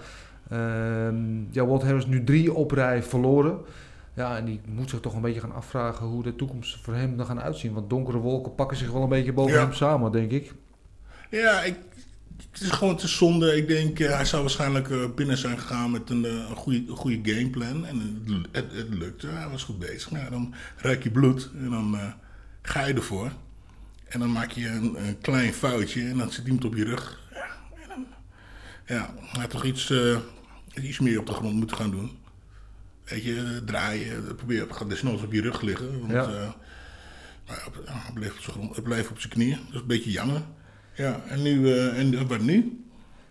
Um, 0.53 1.49
ja, 1.51 1.67
Walt 1.67 1.83
Harris 1.83 2.07
nu 2.07 2.25
drie 2.25 2.55
op 2.55 2.71
rij 2.71 3.03
verloren. 3.03 3.59
Ja, 4.15 4.37
en 4.37 4.45
die 4.45 4.61
moet 4.69 4.91
zich 4.91 5.01
toch 5.01 5.15
een 5.15 5.21
beetje 5.21 5.41
gaan 5.41 5.55
afvragen 5.55 6.07
hoe 6.07 6.23
de 6.23 6.37
toekomst 6.37 6.81
voor 6.81 6.95
hem 6.95 7.17
dan 7.17 7.27
gaan 7.27 7.41
uitzien. 7.41 7.73
Want 7.73 7.91
donkere 7.91 8.19
wolken 8.19 8.55
pakken 8.55 8.77
zich 8.77 8.91
wel 8.91 9.03
een 9.03 9.09
beetje 9.09 9.33
boven 9.33 9.55
ja. 9.55 9.61
hem 9.61 9.73
samen, 9.73 10.13
denk 10.13 10.31
ik. 10.31 10.53
Ja, 11.31 11.63
ik, 11.63 11.77
het 12.51 12.61
is 12.61 12.71
gewoon 12.71 12.97
te 12.97 13.09
zonde. 13.09 13.57
Ik 13.57 13.69
denk, 13.69 13.99
uh, 13.99 14.15
hij 14.15 14.25
zou 14.25 14.43
waarschijnlijk 14.43 14.89
uh, 14.89 15.05
binnen 15.15 15.37
zijn 15.39 15.59
gegaan 15.59 15.91
met 15.91 16.11
een, 16.11 16.25
uh, 16.25 16.33
een, 16.33 16.57
goede, 16.57 16.85
goede 16.89 17.35
gameplan. 17.35 17.87
En 17.87 18.23
het, 18.27 18.47
het, 18.53 18.73
het, 18.77 18.95
lukte. 18.99 19.27
Hij 19.27 19.49
was 19.49 19.65
goed 19.65 19.79
bezig. 19.79 20.11
Ja, 20.11 20.31
dan 20.31 20.55
ruik 20.77 21.03
je 21.03 21.11
bloed 21.11 21.51
en 21.55 21.71
dan 21.71 22.15
ga 22.63 22.87
je 22.87 22.95
ervoor. 22.95 23.33
En 24.09 24.21
dan 24.21 24.33
maak 24.33 24.51
je 24.51 24.69
een, 24.69 25.07
een, 25.07 25.19
klein 25.21 25.53
foutje 25.53 26.09
en 26.09 26.19
dan 26.19 26.33
zit 26.33 26.45
iemand 26.45 26.65
op 26.65 26.75
je 26.75 26.85
rug. 26.85 27.21
Ja, 27.33 27.47
en 27.83 27.89
dan, 27.89 28.07
ja 28.87 29.15
hij 29.19 29.41
had 29.41 29.51
toch 29.51 29.65
iets, 29.65 29.93
iets 30.83 30.99
meer 30.99 31.19
op 31.19 31.27
de 31.27 31.33
grond 31.33 31.55
moeten 31.55 31.77
gaan 31.77 31.91
doen. 31.91 32.19
Weet 33.05 33.25
je, 33.25 33.63
draaien, 33.65 34.37
probeer 34.37 34.67
desnoods 34.89 35.23
op 35.23 35.33
je 35.33 35.41
rug 35.41 35.61
liggen. 35.61 36.01
Want 36.01 36.13
ja. 36.13 36.57
maar 37.47 37.63
hij 37.87 38.13
bleef 38.15 38.33
op 38.33 38.41
zijn 38.41 38.57
grond, 38.57 38.75
hij 38.75 38.85
bleef 38.85 39.11
op 39.11 39.21
zijn 39.21 39.33
knieën. 39.33 39.59
Dat 39.65 39.75
is 39.75 39.81
een 39.81 39.87
beetje 39.87 40.11
jammer. 40.11 40.43
Ja, 41.01 41.21
en 41.29 41.43
nu, 41.43 41.61
uh, 41.61 41.99
en 41.99 42.29
wat 42.29 42.41
nu? 42.41 42.85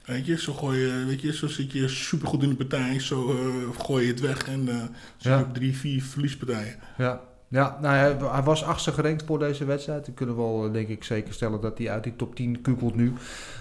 Weet 0.05 0.25
je, 0.25 0.37
zo 0.37 0.53
gooi 0.53 0.79
je, 0.79 1.05
weet 1.05 1.21
je, 1.21 1.33
zo 1.33 1.47
zit 1.47 1.71
je 1.71 1.87
supergoed 1.87 2.43
in 2.43 2.49
de 2.49 2.55
partij, 2.55 2.99
zo 2.99 3.33
uh, 3.33 3.79
gooi 3.79 4.05
je 4.05 4.11
het 4.11 4.19
weg 4.19 4.47
en 4.47 4.67
uh, 4.67 4.75
zo 5.17 5.29
ja. 5.29 5.49
drie, 5.53 5.77
vier 5.77 6.03
verliespartijen. 6.03 6.75
Ja, 6.97 7.21
ja 7.47 7.77
nou, 7.81 7.95
hij, 7.95 8.29
hij 8.31 8.43
was 8.43 8.63
achtste 8.63 8.91
gerankt 8.91 9.23
voor 9.25 9.39
deze 9.39 9.65
wedstrijd. 9.65 10.05
We 10.05 10.11
kunnen 10.11 10.35
wel, 10.35 10.71
denk 10.71 10.87
ik, 10.87 11.03
zeker 11.03 11.33
stellen 11.33 11.61
dat 11.61 11.77
hij 11.77 11.89
uit 11.89 12.03
die 12.03 12.15
top 12.15 12.35
10 12.35 12.61
kukelt 12.61 12.95
nu. 12.95 13.13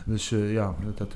Dus 0.07 0.29
ja, 0.29 0.75
dat 0.97 1.15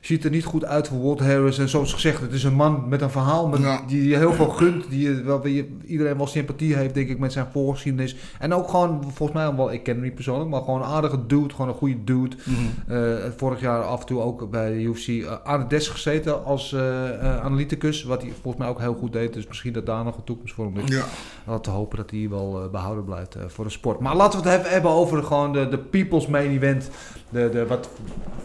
ziet 0.00 0.24
er 0.24 0.30
niet 0.30 0.44
goed 0.44 0.64
uit 0.64 0.88
voor 0.88 1.02
Walt 1.02 1.20
Harris. 1.20 1.58
En 1.58 1.68
zoals 1.68 1.92
gezegd, 1.92 2.20
het 2.20 2.32
is 2.32 2.44
een 2.44 2.54
man 2.54 2.88
met 2.88 3.00
een 3.00 3.10
verhaal 3.10 3.48
met, 3.48 3.60
ja. 3.60 3.80
die 3.86 4.08
je 4.08 4.16
heel 4.16 4.32
veel 4.32 4.48
gunt. 4.48 4.90
Die 4.90 5.22
waarbij 5.22 5.68
iedereen 5.86 6.16
wel 6.16 6.26
sympathie 6.26 6.76
heeft, 6.76 6.94
denk 6.94 7.08
ik, 7.08 7.18
met 7.18 7.32
zijn 7.32 7.46
voorgeschiedenis. 7.52 8.16
En 8.38 8.54
ook 8.54 8.68
gewoon, 8.68 9.02
volgens 9.02 9.38
mij, 9.38 9.54
wel, 9.54 9.72
ik 9.72 9.82
ken 9.82 9.94
hem 9.94 10.02
niet 10.02 10.14
persoonlijk, 10.14 10.50
maar 10.50 10.62
gewoon 10.62 10.82
een 10.82 10.88
aardige 10.88 11.26
dude. 11.26 11.54
Gewoon 11.54 11.68
een 11.68 11.74
goede 11.74 12.04
dude. 12.04 12.36
Mm 12.44 12.54
-hmm. 12.54 12.96
uh, 12.96 13.14
vorig 13.36 13.60
jaar 13.60 13.82
af 13.82 14.00
en 14.00 14.06
toe 14.06 14.20
ook 14.20 14.50
bij 14.50 14.72
de 14.72 14.82
UFC 14.82 15.08
uh, 15.08 15.32
aan 15.44 15.60
het 15.60 15.70
desk 15.70 15.92
gezeten 15.92 16.44
als 16.44 16.72
uh, 16.72 17.40
analyticus. 17.42 18.02
Wat 18.02 18.22
hij 18.22 18.32
volgens 18.42 18.62
mij 18.64 18.72
ook 18.72 18.80
heel 18.80 18.94
goed 18.94 19.12
deed. 19.12 19.32
Dus 19.32 19.46
misschien 19.46 19.72
dat 19.72 19.86
daar 19.86 20.04
nog 20.04 20.16
een 20.16 20.24
toekomst 20.24 20.54
voor 20.54 20.64
hem 20.64 20.74
ligt. 20.76 20.92
Ja. 20.92 21.04
Laten 21.46 21.62
te 21.62 21.70
hopen 21.70 21.96
dat 21.96 22.10
hij 22.10 22.26
wel 22.30 22.68
behouden 22.72 23.04
blijft 23.04 23.36
voor 23.46 23.64
de 23.64 23.70
sport. 23.70 24.00
Maar 24.00 24.16
laten 24.16 24.42
we 24.42 24.48
het 24.48 24.58
even 24.58 24.72
hebben 24.72 24.90
over 24.90 25.22
gewoon 25.22 25.52
de, 25.52 25.68
de 25.68 25.78
People's 25.78 26.26
Main 26.26 26.50
Event. 26.50 26.90
De, 27.34 27.48
de, 27.52 27.66
wat 27.66 27.88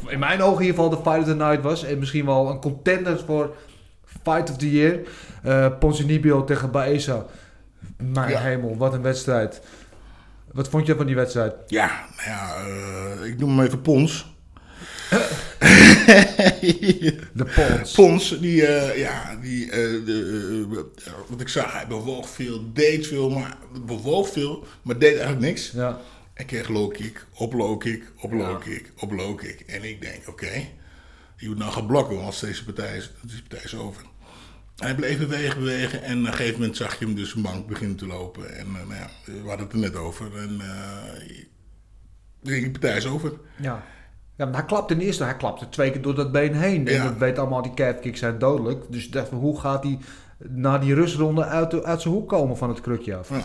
in 0.07 0.19
mijn 0.19 0.41
ogen 0.41 0.59
in 0.61 0.65
ieder 0.65 0.83
geval 0.83 0.89
de 0.89 1.09
Fight 1.09 1.19
of 1.19 1.25
the 1.25 1.35
Night 1.35 1.61
was. 1.61 1.83
En 1.83 1.99
misschien 1.99 2.25
wel 2.25 2.49
een 2.49 2.59
contender 2.59 3.19
voor 3.25 3.55
Fight 4.23 4.49
of 4.49 4.57
the 4.57 4.71
Year. 4.71 4.99
Uh, 5.45 5.77
Ponzinibbio 5.79 6.43
tegen 6.43 6.71
Baeza. 6.71 7.25
Mijn 7.97 8.29
ja. 8.29 8.39
hemel, 8.39 8.77
wat 8.77 8.93
een 8.93 9.01
wedstrijd. 9.01 9.61
Wat 10.51 10.69
vond 10.69 10.85
je 10.85 10.95
van 10.95 11.05
die 11.05 11.15
wedstrijd? 11.15 11.53
Ja, 11.67 12.05
ja, 12.25 12.55
eh, 12.55 13.25
ik 13.25 13.39
noem 13.39 13.57
hem 13.57 13.65
even 13.65 13.81
Pons. 13.81 14.37
De 17.33 17.45
Pons. 17.55 17.91
Pons, 17.91 18.39
die, 18.39 18.65
eh, 18.65 18.97
ja, 18.97 19.37
die, 19.41 19.71
eh, 19.71 20.05
de, 20.05 20.95
eh, 21.05 21.11
wat 21.27 21.41
ik 21.41 21.47
zag, 21.47 21.73
hij 21.73 21.87
bewoog 21.87 22.29
veel, 22.29 22.61
deed 22.73 23.07
veel, 23.07 23.29
maar 23.29 23.57
bewoog 23.85 24.29
veel, 24.29 24.63
maar 24.81 24.97
deed 24.97 25.11
eigenlijk 25.11 25.41
niks. 25.41 25.71
Ja. 25.71 25.99
En 26.39 26.45
kreeg 26.45 26.67
low 26.69 26.91
kick, 26.93 27.25
op 27.35 27.53
low 27.53 27.79
kick, 27.79 28.11
op 28.21 28.31
low 28.31 28.59
kick, 28.61 28.91
op 28.99 29.11
low 29.11 29.37
kick. 29.37 29.59
En 29.59 29.83
ik 29.83 30.01
denk, 30.01 30.27
oké, 30.27 30.51
je 31.37 31.47
moet 31.47 31.57
nou 31.57 31.71
gaan 31.71 31.85
blokken, 31.87 32.17
want 32.17 32.39
deze 32.41 32.63
partij 32.65 32.97
is, 32.97 33.11
deze 33.21 33.41
partij 33.41 33.63
is 33.63 33.75
over. 33.75 34.03
Hij 34.75 34.95
bleef 34.95 35.17
bewegen, 35.17 35.59
bewegen 35.59 36.03
en 36.03 36.19
op 36.19 36.25
een 36.25 36.33
gegeven 36.33 36.59
moment 36.59 36.77
zag 36.77 36.99
je 36.99 37.05
hem 37.05 37.15
dus 37.15 37.33
een 37.33 37.41
bank 37.41 37.67
beginnen 37.67 37.97
te 37.97 38.05
lopen. 38.07 38.55
En 38.57 38.65
eh, 38.65 38.73
nou 38.73 38.93
ja, 38.93 39.09
we 39.25 39.47
hadden 39.47 39.65
het 39.65 39.71
er 39.73 39.79
net 39.79 39.95
over. 39.95 40.37
En 40.37 40.61
ik 41.27 41.47
denk, 42.41 42.61
die 42.61 42.71
partij 42.71 42.97
is 42.97 43.07
over. 43.07 43.33
Ja. 43.61 43.83
Ja, 44.35 44.45
maar 44.45 44.53
hij 44.55 44.65
klapte 44.65 44.93
in 44.93 44.99
eerste, 44.99 45.23
hij 45.23 45.35
klapte 45.35 45.69
twee 45.69 45.91
keer 45.91 46.01
door 46.01 46.15
dat 46.15 46.31
been 46.31 46.53
heen. 46.55 46.87
En 46.87 46.93
Ja. 46.93 47.13
we 47.13 47.19
weten 47.19 47.41
allemaal, 47.41 47.61
die 47.61 47.73
calfkicks 47.73 48.19
zijn 48.19 48.39
dodelijk. 48.39 48.91
Dus 48.91 49.05
ik 49.05 49.11
dacht, 49.11 49.29
van, 49.29 49.37
hoe 49.37 49.59
gaat 49.59 49.83
hij 49.83 49.99
na 50.37 50.77
die 50.77 50.93
rustronde 50.93 51.45
uit, 51.45 51.71
de- 51.71 51.83
uit 51.83 52.01
zijn 52.01 52.13
hoek 52.13 52.29
komen 52.29 52.57
van 52.57 52.69
het 52.69 52.81
krukje 52.81 53.15
af? 53.15 53.29
Ja, 53.29 53.41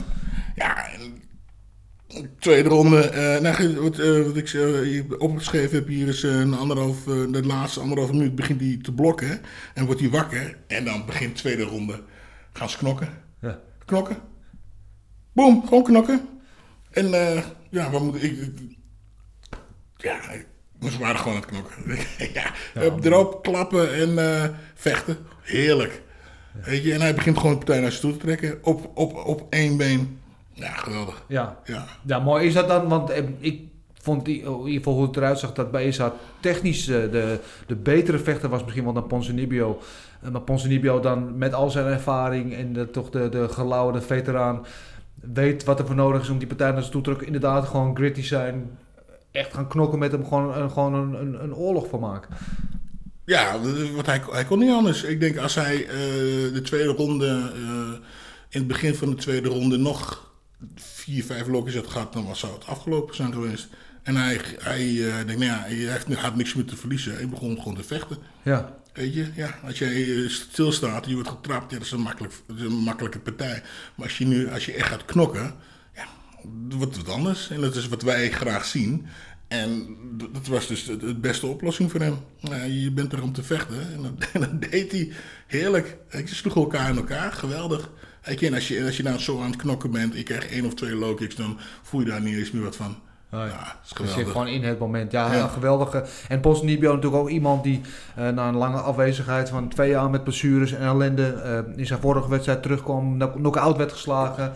ja 0.54 0.92
en 0.92 1.22
tweede 2.38 2.68
ronde. 2.68 3.10
nou, 3.42 3.54
goed, 3.54 3.74
wat, 3.74 3.98
eh, 3.98 4.22
wat 4.22 4.36
ik 4.36 4.48
hier 4.48 5.18
opgeschreven 5.18 5.78
heb 5.78 5.86
hier 5.86 6.08
is 6.08 6.22
een 6.22 6.54
anderhalf, 6.54 7.02
de 7.04 7.42
laatste 7.44 7.80
anderhalf 7.80 8.12
minuut 8.12 8.34
begint 8.34 8.60
hij 8.60 8.78
te 8.82 8.92
blokken. 8.92 9.40
En 9.74 9.86
wordt 9.86 10.00
hij 10.00 10.10
wakker. 10.10 10.56
En 10.66 10.84
dan 10.84 11.06
begint 11.06 11.34
de 11.34 11.40
tweede 11.40 11.62
ronde. 11.62 12.02
Gaan 12.52 12.68
ze 12.68 12.76
knokken. 12.76 13.08
Ja. 13.40 13.60
Knokken. 13.84 14.16
Boom, 15.32 15.66
gewoon 15.66 15.82
knokken. 15.82 16.28
En 16.90 17.10
ja, 17.70 17.90
wat 17.90 18.02
moet 18.02 18.22
ik... 18.22 18.38
Ja, 19.96 20.20
ze 20.90 20.98
waren 20.98 21.18
gewoon 21.18 21.34
aan 21.34 21.42
het 21.42 21.50
knokken. 21.50 21.98
ja, 22.38 22.52
erop 23.02 23.42
klappen 23.42 23.94
en 23.94 24.56
vechten. 24.74 25.16
Heerlijk. 25.42 26.02
Weet 26.62 26.84
je, 26.84 26.92
en 26.92 27.00
hij 27.00 27.14
begint 27.14 27.36
gewoon 27.36 27.52
de 27.52 27.58
partij 27.58 27.80
naar 27.80 27.90
zich 27.92 28.00
toe 28.00 28.12
te 28.12 28.18
trekken. 28.18 28.58
Op, 28.62 28.90
op, 28.94 29.14
op 29.14 29.46
één 29.50 29.76
been. 29.76 30.18
Ja, 30.54 30.72
geweldig. 30.72 31.22
Ja. 31.26 31.58
Ja. 31.64 31.84
Ja, 32.02 32.18
mooi 32.18 32.46
is 32.46 32.54
dat 32.54 32.68
dan, 32.68 32.88
want 32.88 33.10
eh, 33.10 33.24
ik 33.38 33.60
vond 33.92 34.24
die, 34.24 34.50
oh, 34.50 34.60
in 34.60 34.66
ieder 34.66 34.78
geval 34.78 34.94
hoe 34.94 35.06
het 35.06 35.16
eruit 35.16 35.38
zag, 35.38 35.52
dat 35.52 35.70
bij 35.70 35.86
Isa 35.86 36.12
technisch 36.40 36.88
eh, 36.88 37.10
de, 37.10 37.38
de 37.66 37.76
betere 37.76 38.18
vechter 38.18 38.48
was 38.48 38.62
misschien 38.62 38.84
wel 38.84 38.92
dan 38.92 39.06
Ponzinibbio. 39.06 39.80
Eh, 40.22 40.30
maar 40.30 40.40
Ponzinibbio 40.40 41.00
dan 41.00 41.38
met 41.38 41.54
al 41.54 41.70
zijn 41.70 41.86
ervaring 41.86 42.54
en 42.54 42.72
de, 42.72 42.90
toch 42.90 43.10
de, 43.10 43.28
de 43.28 43.48
gelauwerde 43.48 44.00
veteraan 44.00 44.66
weet 45.32 45.64
wat 45.64 45.78
er 45.78 45.86
voor 45.86 45.94
nodig 45.94 46.22
is 46.22 46.28
om 46.28 46.38
die 46.38 46.48
partij 46.48 46.70
naar 46.70 46.82
zich 46.82 46.90
toe 46.90 47.00
te 47.00 47.06
trekken. 47.06 47.26
Inderdaad 47.26 47.66
gewoon 47.66 47.96
gritty 47.96 48.22
zijn, 48.22 48.78
echt 49.30 49.54
gaan 49.54 49.68
knokken 49.68 49.98
met 49.98 50.12
hem, 50.12 50.24
gewoon, 50.24 50.56
een, 50.56 50.70
gewoon 50.70 50.94
een, 50.94 51.14
een, 51.20 51.42
een 51.42 51.54
oorlog 51.54 51.88
van 51.88 52.00
maken. 52.00 52.36
Ja, 53.24 53.60
want 53.94 54.06
hij, 54.06 54.22
hij 54.30 54.44
kon 54.44 54.58
niet 54.58 54.70
anders. 54.70 55.02
Ik 55.02 55.20
denk 55.20 55.36
als 55.36 55.54
hij 55.54 55.86
de 56.52 56.60
tweede 56.62 56.92
ronde, 56.92 57.50
in 58.48 58.58
het 58.58 58.66
begin 58.66 58.94
van 58.94 59.10
de 59.10 59.16
tweede 59.16 59.48
ronde 59.48 59.76
nog 59.76 60.33
vier, 60.74 61.24
vijf 61.24 61.46
lokjes 61.46 61.74
had 61.74 61.86
gehad, 61.86 62.12
dan 62.12 62.26
was, 62.26 62.38
zou 62.38 62.52
het 62.52 62.66
afgelopen 62.66 63.14
zijn 63.14 63.32
geweest. 63.32 63.68
En 64.02 64.16
hij, 64.16 64.40
hij 64.58 65.08
eh, 65.08 65.26
denkt, 65.26 65.26
nou 65.26 65.44
ja, 65.44 65.60
hij 65.60 65.74
heeft, 65.74 66.14
had 66.14 66.36
niks 66.36 66.54
meer 66.54 66.64
te 66.64 66.76
verliezen. 66.76 67.14
Hij 67.14 67.28
begon 67.28 67.58
gewoon 67.58 67.74
te 67.74 67.82
vechten. 67.82 68.18
Ja, 68.42 68.82
Weet 68.94 69.14
je, 69.14 69.30
ja, 69.34 69.58
als 69.64 69.78
jij 69.78 70.16
eh, 70.16 70.28
stilstaat 70.28 71.02
en 71.02 71.08
je 71.08 71.14
wordt 71.14 71.30
getrapt, 71.30 71.70
ja, 71.70 71.76
dat 71.76 71.86
is 71.86 71.92
een, 71.92 72.00
makkelijk, 72.00 72.34
dat 72.46 72.56
is 72.56 72.62
een 72.62 72.72
makkelijke 72.72 73.18
partij. 73.18 73.62
Maar 73.94 74.06
als 74.06 74.18
je 74.18 74.26
nu, 74.26 74.50
als 74.50 74.64
je 74.66 74.72
echt 74.72 74.88
gaat 74.88 75.04
knokken, 75.04 75.54
ja, 75.94 76.06
wordt 76.68 76.96
het 76.96 77.08
anders. 77.08 77.50
En 77.50 77.60
dat 77.60 77.76
is 77.76 77.88
wat 77.88 78.02
wij 78.02 78.30
graag 78.30 78.64
zien. 78.64 79.06
En 79.48 79.96
dat 80.32 80.46
was 80.46 80.66
dus 80.66 80.84
de, 80.84 81.14
beste 81.14 81.46
oplossing 81.46 81.90
voor 81.90 82.00
hem. 82.00 82.16
Ja, 82.38 82.62
je 82.62 82.90
bent 82.90 83.12
er 83.12 83.22
om 83.22 83.32
te 83.32 83.42
vechten. 83.42 83.92
En 83.92 84.02
dat, 84.02 84.12
en 84.32 84.40
dat 84.40 84.70
deed 84.70 84.92
hij 84.92 85.12
heerlijk. 85.46 85.96
Je 86.10 86.34
sloeg 86.34 86.56
elkaar 86.56 86.90
in 86.90 86.96
elkaar, 86.96 87.32
geweldig. 87.32 87.90
Als 88.26 88.68
je, 88.68 88.84
als 88.84 88.96
je 88.96 89.02
nou 89.02 89.18
zo 89.18 89.40
aan 89.40 89.46
het 89.50 89.56
knokken 89.56 89.90
bent, 89.90 90.12
en 90.12 90.18
je 90.18 90.22
krijgt 90.24 90.50
één 90.50 90.64
of 90.66 90.74
twee 90.74 90.94
low 90.94 91.16
kicks, 91.16 91.34
dan 91.34 91.58
voel 91.82 92.00
je 92.00 92.06
daar 92.06 92.20
niet 92.20 92.36
eens 92.36 92.50
meer 92.50 92.62
wat 92.62 92.76
van. 92.76 92.96
Ja, 93.30 93.40
dat 93.46 93.48
is 93.84 93.90
je 93.90 93.96
zit 93.96 93.96
geweldig. 94.06 94.32
gewoon 94.32 94.46
in 94.46 94.64
het 94.64 94.78
moment. 94.78 95.12
Ja, 95.12 95.32
Ja. 95.34 95.42
een 95.42 95.50
geweldige. 95.50 96.04
En 96.28 96.40
Ponzinibbio 96.40 96.94
natuurlijk 96.94 97.22
ook 97.22 97.28
iemand 97.28 97.64
die 97.64 97.80
eh, 98.16 98.28
na 98.28 98.48
een 98.48 98.56
lange 98.56 98.76
afwezigheid 98.80 99.48
van 99.48 99.68
twee 99.68 99.90
jaar 99.90 100.10
met 100.10 100.22
blessures 100.24 100.72
en 100.72 100.82
ellende 100.82 101.26
eh, 101.32 101.78
in 101.78 101.86
zijn 101.86 102.00
vorige 102.00 102.28
wedstrijd 102.28 102.62
terugkwam, 102.62 103.14
knock- 103.14 103.34
knock-out 103.34 103.76
werd 103.76 103.92
geslagen. 103.92 104.52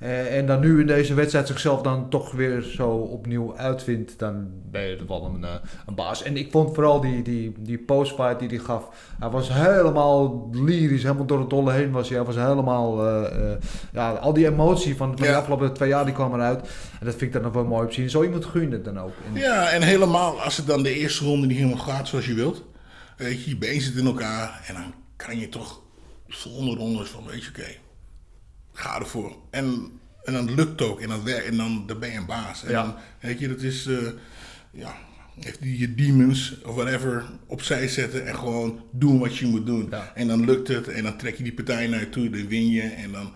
Eh, 0.00 0.36
en 0.36 0.46
dan 0.46 0.60
nu 0.60 0.80
in 0.80 0.86
deze 0.86 1.14
wedstrijd 1.14 1.46
zichzelf 1.46 1.82
dan 1.82 2.08
toch 2.08 2.32
weer 2.32 2.62
zo 2.62 2.88
opnieuw 2.90 3.56
uitvindt, 3.56 4.18
dan 4.18 4.48
ben 4.70 4.82
je 4.82 4.98
wel 5.08 5.24
een, 5.24 5.44
eh, 5.44 5.50
een 5.86 5.94
baas. 5.94 6.22
En 6.22 6.36
ik 6.36 6.50
vond 6.50 6.74
vooral 6.74 7.00
die, 7.00 7.22
die, 7.22 7.52
die 7.58 7.78
postfight 7.78 8.38
die 8.38 8.48
hij 8.48 8.58
gaf, 8.58 8.88
hij 9.18 9.28
was 9.28 9.48
helemaal 9.52 10.48
lyrisch, 10.52 11.02
helemaal 11.02 11.26
door 11.26 11.38
het 11.38 11.50
dolle 11.50 11.72
heen 11.72 11.90
was 11.90 12.08
hij. 12.08 12.16
Hij 12.16 12.26
was 12.26 12.36
helemaal, 12.36 13.06
eh, 13.08 13.52
ja, 13.92 14.10
al 14.12 14.32
die 14.32 14.46
emotie 14.46 14.96
van, 14.96 15.16
van 15.18 15.26
Ja. 15.26 15.32
de 15.32 15.38
afgelopen 15.38 15.72
twee 15.72 15.88
jaar 15.88 16.04
die 16.04 16.14
kwam 16.14 16.34
eruit. 16.34 16.60
En 17.00 17.06
dat 17.06 17.14
vind 17.14 17.20
ik 17.22 17.32
dan 17.32 17.42
nog 17.42 17.52
wel 17.52 17.64
mooi 17.64 17.84
op 17.86 17.92
zien. 17.92 18.10
Zo 18.10 18.22
iemand 18.22 18.44
gun 18.44 18.72
het 18.72 18.84
dan 18.84 18.98
ook. 19.00 19.12
En- 19.34 19.40
Ja, 19.40 19.68
en 19.70 19.82
helemaal 19.82 20.40
als 20.42 20.56
het 20.56 20.66
dan 20.66 20.82
de 20.82 20.94
eerste 20.94 21.24
ronde 21.24 21.46
niet 21.46 21.56
helemaal 21.58 21.84
gaat 21.84 22.08
zoals 22.08 22.26
je 22.26 22.34
wilt. 22.34 22.64
Weet 23.16 23.44
je, 23.44 23.50
je 23.50 23.56
been 23.56 23.80
zit 23.80 23.96
in 23.96 24.06
elkaar 24.06 24.64
en 24.66 24.74
dan 24.74 24.94
kan 25.16 25.38
je 25.38 25.48
toch 25.48 25.80
volgende 26.28 26.74
rondes 26.74 27.08
van, 27.08 27.22
weet 27.26 27.42
je, 27.44 27.48
oké, 27.48 27.66
ga 28.72 28.98
ervoor. 28.98 29.36
En, 29.50 29.90
en 30.24 30.32
dan 30.32 30.54
lukt 30.54 30.70
het 30.80 30.82
ook 30.82 31.00
en 31.00 31.08
dan, 31.08 31.28
en 31.28 31.56
dan, 31.56 31.84
dan 31.86 31.98
ben 31.98 32.10
je 32.10 32.16
een 32.16 32.26
baas. 32.26 32.64
En 32.64 32.70
Ja. 32.70 32.82
dan, 32.82 32.94
weet 33.20 33.38
je, 33.38 33.48
dat 33.48 33.60
is, 33.62 33.86
eh, 33.86 33.96
ja, 34.70 34.94
heeft 35.40 35.62
die 35.62 35.78
je 35.78 35.94
demons 35.94 36.60
of 36.64 36.74
whatever 36.74 37.24
opzij 37.46 37.88
zetten 37.88 38.26
en 38.26 38.34
gewoon 38.36 38.80
doen 38.92 39.18
wat 39.18 39.36
je 39.36 39.46
moet 39.46 39.66
doen. 39.66 39.86
Ja. 39.90 40.12
En 40.14 40.26
dan 40.28 40.44
lukt 40.44 40.68
het 40.68 40.88
en 40.88 41.02
dan 41.02 41.16
trek 41.16 41.36
je 41.36 41.42
die 41.42 41.54
partij 41.54 41.86
naar 41.86 42.00
je 42.00 42.08
toe, 42.08 42.30
dan 42.30 42.48
win 42.48 42.70
je 42.70 42.82
en 42.82 43.12
dan, 43.12 43.32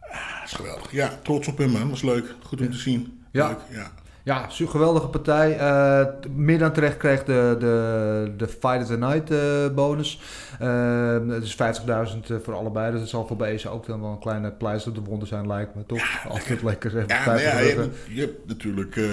ah, 0.00 0.38
dat 0.40 0.44
is 0.48 0.52
geweldig. 0.52 0.92
Ja, 0.92 1.18
trots 1.22 1.48
op 1.48 1.58
hem 1.58 1.70
man, 1.70 1.90
was 1.90 2.02
leuk, 2.02 2.34
goed 2.42 2.60
om 2.60 2.70
te 2.70 2.78
zien. 2.78 3.22
Ja. 3.32 3.48
Leuk, 3.48 3.58
ja. 3.70 3.92
Ja, 4.24 4.48
su- 4.48 4.66
geweldige 4.66 5.08
partij. 5.08 5.58
Eh, 5.58 6.00
t- 6.20 6.36
meer 6.36 6.58
dan 6.58 6.72
terecht 6.72 6.96
kreeg 6.96 7.24
de, 7.24 7.56
de, 7.58 8.32
de 8.36 8.48
Fight 8.48 8.80
of 8.82 8.86
the 8.86 8.96
Night 8.98 9.30
eh, 9.30 9.74
bonus. 9.74 10.20
Eh, 10.58 11.18
het 11.28 11.42
is 11.42 11.56
50.000 11.56 12.42
voor 12.42 12.54
allebei. 12.54 12.90
Dus 12.92 13.00
het 13.00 13.08
zal 13.08 13.26
voor 13.26 13.36
Bezen 13.36 13.70
ook 13.70 13.86
dan 13.86 14.00
wel 14.00 14.10
een 14.10 14.18
kleine 14.18 14.52
pleister 14.52 14.90
op 14.92 15.04
de 15.04 15.10
wonden 15.10 15.28
zijn, 15.28 15.46
lijkt 15.46 15.74
me 15.74 15.86
toch? 15.86 16.02
Altijd 16.28 16.62
lekker. 16.62 16.90
Even 16.96 17.08
Ja, 17.08 17.22
50 17.22 17.52
ja, 17.52 17.58
je, 17.58 17.74
hebt, 17.74 17.96
je 18.08 18.20
hebt 18.20 18.46
natuurlijk 18.46 18.96
eh, 18.96 19.04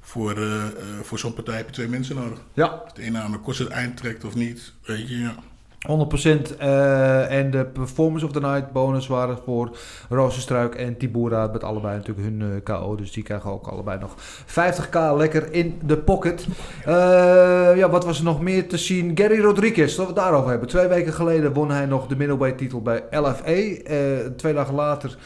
voor, 0.00 0.36
eh, 0.36 0.64
eh, 0.66 0.70
voor 1.02 1.18
zo'n 1.18 1.34
partij 1.34 1.56
heb 1.56 1.66
je 1.66 1.72
twee 1.72 1.88
mensen 1.88 2.16
nodig. 2.16 2.38
Ja, 2.52 2.82
de 2.94 3.06
een 3.06 3.12
namelijk 3.12 3.42
kort 3.42 3.58
het 3.58 3.68
eind 3.68 3.96
trekt 3.96 4.24
of 4.24 4.34
niet, 4.34 4.72
weet 4.82 5.08
je, 5.08 5.18
ja. 5.18 5.34
100%. 5.86 6.56
eh, 6.58 7.38
en 7.38 7.50
de 7.50 7.64
Performance 7.64 8.24
of 8.24 8.32
the 8.32 8.40
Night 8.40 8.72
bonus 8.72 9.06
waren 9.06 9.38
voor 9.44 9.76
Rozenstruik 10.08 10.74
en 10.74 10.96
Tibura. 10.96 11.46
Met 11.46 11.64
allebei 11.64 11.96
natuurlijk 11.96 12.28
hun 12.28 12.42
eh, 12.42 12.62
KO. 12.64 12.94
Dus 12.94 13.12
die 13.12 13.22
krijgen 13.22 13.50
ook 13.50 13.66
allebei 13.66 13.98
nog 13.98 14.14
50k 14.46 15.16
lekker 15.16 15.52
in 15.52 15.80
de 15.84 15.96
pocket. 15.96 16.46
Eh, 16.84 16.92
ja, 17.76 17.90
wat 17.90 18.04
was 18.04 18.18
er 18.18 18.24
nog 18.24 18.40
meer 18.40 18.68
te 18.68 18.76
zien? 18.76 19.10
Gary 19.14 19.40
Rodriguez, 19.40 19.96
dat 19.96 20.06
we 20.06 20.12
het 20.12 20.22
daarover 20.22 20.50
hebben. 20.50 20.68
Twee 20.68 20.86
weken 20.86 21.12
geleden 21.12 21.52
won 21.52 21.70
hij 21.70 21.86
nog 21.86 22.06
de 22.06 22.16
middleweight 22.16 22.58
titel 22.58 22.82
bij 22.82 23.04
LFA. 23.10 23.54
Twee 24.36 24.54
dagen 24.54 24.74
later 24.74 25.16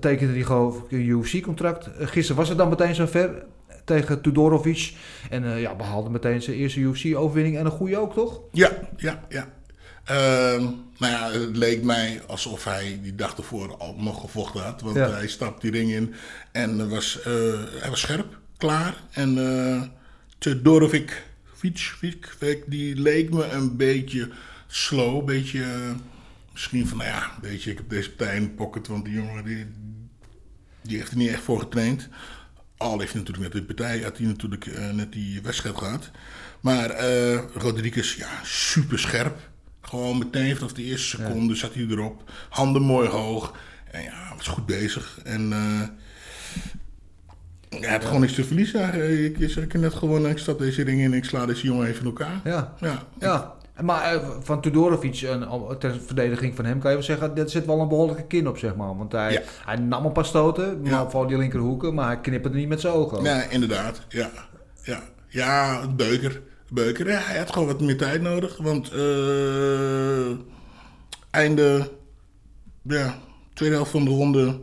tekende 0.00 0.32
hij 0.32 0.42
gewoon 0.42 0.84
een 0.90 1.00
UFC-contract. 1.00 1.90
gisteren 1.98 2.36
was 2.36 2.48
het 2.48 2.58
dan 2.58 2.68
meteen 2.68 2.94
zover 2.94 3.44
tegen 3.84 4.20
Tudorovic. 4.20 4.94
En 5.30 5.58
ja, 5.58 5.74
behaalde 5.74 6.10
meteen 6.10 6.42
zijn 6.42 6.56
eerste 6.56 6.80
UFC-overwinning. 6.80 7.58
En 7.58 7.64
een 7.64 7.70
goede 7.70 7.98
ook, 7.98 8.12
toch? 8.14 8.40
Ja, 8.50 8.70
ja, 8.96 9.20
ja. 9.28 9.46
Nou 10.98 11.12
ja, 11.12 11.30
het 11.30 11.56
leek 11.56 11.82
mij 11.82 12.22
alsof 12.26 12.64
hij 12.64 12.98
die 13.02 13.14
dag 13.14 13.36
ervoor 13.36 13.76
al 13.76 13.94
nog 13.98 14.20
gevochten 14.20 14.62
had. 14.62 14.80
Want 14.80 14.96
Ja. 14.96 15.10
hij 15.10 15.28
stapte 15.28 15.70
die 15.70 15.80
ring 15.80 15.92
in 15.92 16.14
en 16.52 16.88
was, 16.88 17.20
eh, 17.20 17.32
hij 17.80 17.90
was 17.90 18.00
scherp, 18.00 18.38
klaar. 18.56 18.94
En 19.10 19.38
eh 19.38 19.82
Todorovic, 20.38 21.22
Vic, 21.54 21.78
Vic, 21.78 22.34
Vic, 22.38 22.62
die 22.66 22.96
leek 23.00 23.30
me 23.30 23.44
een 23.44 23.76
beetje 23.76 24.30
slow. 24.66 25.18
Een 25.18 25.24
beetje, 25.24 25.62
eh, 25.62 25.90
misschien 26.52 26.88
van, 26.88 26.98
nou 26.98 27.10
ja, 27.10 27.32
weet 27.40 27.62
je, 27.62 27.70
ik 27.70 27.76
heb 27.76 27.88
deze 27.88 28.10
partij 28.10 28.36
in 28.36 28.42
de 28.42 28.48
pocket. 28.50 28.86
Want 28.86 29.04
die 29.04 29.14
jongen, 29.14 29.44
die, 29.44 29.66
die 30.82 30.96
heeft 30.98 31.10
er 31.10 31.16
niet 31.16 31.30
echt 31.30 31.42
voor 31.42 31.58
getraind. 31.60 32.08
Al 32.76 32.98
heeft 33.00 33.14
natuurlijk 33.14 33.42
net 33.42 33.52
die 33.52 33.74
partij, 33.74 34.00
had 34.00 34.18
hij 34.18 34.26
natuurlijk 34.26 34.92
net 34.92 35.12
die 35.12 35.42
wedstrijd 35.42 35.76
gehad. 35.78 36.10
Maar 36.60 36.90
eh 36.90 37.38
Rodriguez, 37.54 38.14
ja, 38.16 38.40
super 38.44 38.98
scherp. 38.98 39.52
Gewoon 39.88 40.18
meteen 40.18 40.56
vanaf 40.56 40.72
de 40.72 40.82
eerste 40.82 41.16
seconde 41.16 41.54
zat 41.54 41.74
hij 41.74 41.86
erop. 41.90 42.30
Handen 42.48 42.82
mooi 42.82 43.08
hoog. 43.08 43.52
En 43.90 44.02
ja, 44.02 44.32
was 44.36 44.46
goed 44.46 44.66
bezig. 44.66 45.18
En 45.24 45.52
eh 45.52 45.88
hij 47.80 47.90
had 47.92 48.04
gewoon 48.04 48.20
niks 48.20 48.34
te 48.34 48.44
verliezen. 48.44 48.94
Ik, 49.24 49.38
ik, 49.38 49.56
ik 49.56 49.74
net 49.74 49.94
gewoon, 49.94 50.26
ik 50.28 50.38
stap 50.38 50.58
deze 50.58 50.82
ring 50.82 50.98
in 51.00 51.04
en 51.12 51.18
ik 51.18 51.24
sla 51.24 51.46
deze 51.46 51.66
jongen 51.66 51.86
even 51.86 52.00
in 52.00 52.06
elkaar. 52.06 52.40
Ja. 52.44 52.74
Ja, 52.80 53.02
Ja, 53.18 53.54
Maar 53.82 54.14
eh, 54.14 54.28
van 54.40 54.60
Tudorovic, 54.60 55.26
om- 55.50 55.78
ter 55.78 56.00
verdediging 56.06 56.56
van 56.56 56.64
hem, 56.64 56.78
kan 56.78 56.90
je 56.90 56.96
wel 56.96 57.06
zeggen, 57.06 57.34
dat 57.34 57.50
zit 57.50 57.66
wel 57.66 57.80
een 57.80 57.88
behoorlijke 57.88 58.26
kin 58.26 58.48
op, 58.48 58.58
zeg 58.58 58.74
maar. 58.74 58.96
Want 58.96 59.12
hij, 59.12 59.32
Ja. 59.32 59.40
hij 59.64 59.76
nam 59.76 60.04
een 60.04 60.12
paar 60.12 60.24
stoten, 60.24 60.80
maar 60.82 60.90
Ja. 60.90 61.04
vooral 61.10 61.26
die 61.28 61.38
linkerhoeken, 61.38 61.94
maar 61.94 62.06
hij 62.06 62.20
knipperde 62.20 62.56
niet 62.56 62.68
met 62.68 62.80
zijn 62.80 62.92
ogen. 62.94 63.22
Nee, 63.22 63.42
inderdaad. 63.50 64.00
Ja, 64.08 64.30
ja. 64.82 65.02
ja 65.28 65.80
het 65.80 65.96
Beuker. 65.96 66.40
Beuker, 66.74 67.08
ja, 67.10 67.18
hij 67.18 67.38
had 67.38 67.52
gewoon 67.52 67.68
wat 67.68 67.80
meer 67.80 67.96
tijd 67.96 68.22
nodig. 68.22 68.56
Want 68.56 68.90
eh 68.90 70.30
einde, 71.30 71.90
ja, 72.82 73.18
tweede 73.54 73.74
helft 73.74 73.90
van 73.90 74.04
de 74.04 74.10
ronde, 74.10 74.60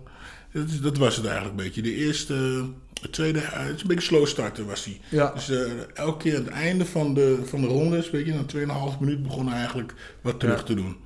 dat, 0.53 0.67
dat 0.81 0.97
was 0.97 1.15
het 1.15 1.25
eigenlijk 1.25 1.57
een 1.57 1.63
beetje. 1.65 1.81
De 1.81 1.95
eerste, 1.95 2.65
de 3.01 3.09
tweede, 3.09 3.39
eh, 3.39 3.65
het 3.65 3.75
is 3.75 3.81
een 3.81 3.87
beetje 3.87 4.03
slow 4.07 4.25
starter 4.27 4.65
was 4.65 4.85
hij. 4.85 4.99
Ja. 5.09 5.31
Dus 5.33 5.49
eh, 5.49 5.71
elke 5.93 6.17
keer 6.17 6.37
aan 6.37 6.43
het 6.43 6.53
einde 6.53 6.85
van 6.85 7.13
de, 7.13 7.39
van 7.45 7.61
de 7.61 7.67
ronde, 7.67 7.97
is 7.97 8.05
een 8.05 8.11
beetje 8.11 8.63
na 8.65 8.91
2,5 8.93 8.99
minuut, 8.99 9.23
begon 9.23 9.47
hij 9.47 9.57
eigenlijk 9.57 9.93
wat 10.21 10.39
terug 10.39 10.57
Ja. 10.57 10.63
te 10.63 10.73
doen. 10.73 10.97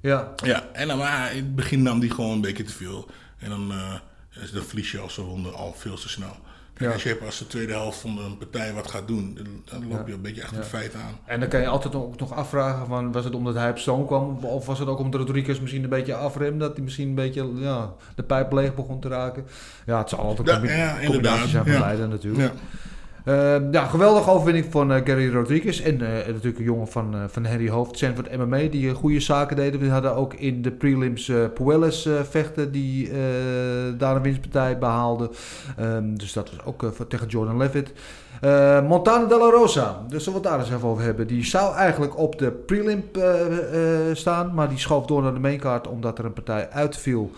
Ja, 0.00 0.32
Ja, 0.44 0.68
en 0.72 0.88
dan, 0.88 0.98
maar 0.98 1.30
in 1.30 1.44
het 1.44 1.54
begin 1.56 1.82
nam 1.82 2.00
die 2.00 2.10
gewoon 2.10 2.32
een 2.32 2.40
beetje 2.40 2.62
te 2.64 2.72
veel. 2.72 3.08
En 3.38 3.48
dan, 3.50 3.72
is 4.42 4.50
dan 4.52 4.62
verlies 4.64 4.90
je 4.90 4.98
als 4.98 5.16
een 5.16 5.24
ronde 5.24 5.48
al 5.48 5.74
veel 5.78 5.96
te 5.96 6.08
snel. 6.08 6.36
Ja. 6.80 6.92
Als 6.92 7.02
je 7.02 7.18
als 7.24 7.38
de 7.38 7.46
tweede 7.46 7.72
helft 7.72 7.98
van 7.98 8.18
een 8.18 8.38
partij 8.38 8.72
wat 8.72 8.90
gaat 8.90 9.08
doen, 9.08 9.38
dan 9.64 9.88
loop 9.88 10.06
je 10.06 10.12
een 10.12 10.20
beetje 10.20 10.42
achter 10.42 10.56
de 10.56 10.64
feiten 10.64 11.00
aan. 11.00 11.18
en 11.24 11.40
dan 11.40 11.48
kan 11.48 11.60
je 11.60 11.66
altijd 11.66 11.94
ook 11.94 12.20
nog 12.20 12.32
afvragen, 12.32 12.86
van, 12.86 13.12
was 13.12 13.24
het 13.24 13.34
omdat 13.34 13.54
hij 13.54 13.70
op 13.70 13.78
stoom 13.78 14.06
kwam, 14.06 14.38
of 14.44 14.66
was 14.66 14.78
het 14.78 14.88
ook 14.88 14.98
omdat 14.98 15.20
Rodriguez 15.20 15.60
misschien 15.60 15.82
een 15.82 15.88
beetje 15.88 16.14
afremde, 16.14 16.58
dat 16.58 16.74
hij 16.74 16.84
misschien 16.84 17.08
een 17.08 17.14
beetje 17.14 17.52
ja, 17.54 17.92
de 18.14 18.22
pijp 18.22 18.52
leeg 18.52 18.74
begon 18.74 19.00
te 19.00 19.08
raken. 19.08 19.46
Ja, 19.86 19.98
het 19.98 20.08
zal 20.08 20.18
altijd 20.18 20.48
een 20.48 21.06
combinatie 21.06 21.48
zijn 21.48 21.66
van 21.66 21.80
beide 21.80 22.06
natuurlijk. 22.06 22.52
Ja. 23.24 23.54
Eh, 23.56 23.62
ja, 23.70 23.84
geweldige 23.86 24.30
overwinning 24.30 24.66
van 24.70 24.92
eh, 24.92 25.00
Gary 25.04 25.32
Rodriguez. 25.32 25.80
En 25.80 26.00
eh, 26.00 26.26
natuurlijk 26.26 26.58
een 26.58 26.64
jongen 26.64 26.88
van, 26.88 27.14
eh, 27.14 27.20
van 27.26 27.44
Harry 27.44 27.68
Hoofd, 27.68 27.98
Sanford 27.98 28.36
MMA, 28.36 28.68
die 28.70 28.94
goede 28.94 29.20
zaken 29.20 29.56
deden. 29.56 29.80
We 29.80 29.88
hadden 29.88 30.14
ook 30.14 30.34
in 30.34 30.62
de 30.62 30.70
prelims 30.70 31.32
Puelles 31.54 32.08
vechten, 32.30 32.72
die 32.72 33.10
daar 33.96 34.16
een 34.16 34.22
winstpartij 34.22 34.78
behaalde. 34.78 35.30
Ehm, 35.76 36.14
dus 36.14 36.32
dat 36.32 36.50
was 36.50 36.64
ook 36.64 36.92
tegen 37.08 37.26
Jordan 37.26 37.56
Levitt. 37.56 37.92
Eh, 38.40 38.86
Montana 38.88 39.24
de 39.24 39.38
la 39.38 39.50
Rosa, 39.50 40.02
dus 40.08 40.24
zullen 40.24 40.40
we 40.40 40.48
het 40.48 40.56
daar 40.56 40.66
eens 40.66 40.76
even 40.76 40.88
over 40.88 41.04
hebben. 41.04 41.26
Die 41.26 41.44
zou 41.44 41.74
eigenlijk 41.74 42.18
op 42.18 42.38
de 42.38 42.50
prelim 42.50 43.04
staan, 44.12 44.54
maar 44.54 44.68
die 44.68 44.78
schoof 44.78 45.06
door 45.06 45.22
naar 45.22 45.34
de 45.34 45.40
maincard 45.40 45.88
omdat 45.88 46.18
er 46.18 46.24
een 46.24 46.32
partij 46.32 46.68
uitviel. 46.70 47.30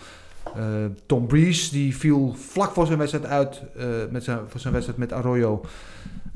Eh, 0.55 0.63
Tom 1.05 1.27
Breeze 1.27 1.71
die 1.71 1.95
viel 1.97 2.35
vlak 2.37 2.71
voor 2.71 2.85
zijn 2.85 2.97
wedstrijd 2.97 3.25
uit, 3.25 3.61
eh, 3.77 3.85
met 4.09 4.23
zijn, 4.23 4.39
voor 4.47 4.59
zijn 4.59 4.73
wedstrijd 4.73 4.99
met 4.99 5.11
Arroyo. 5.13 5.61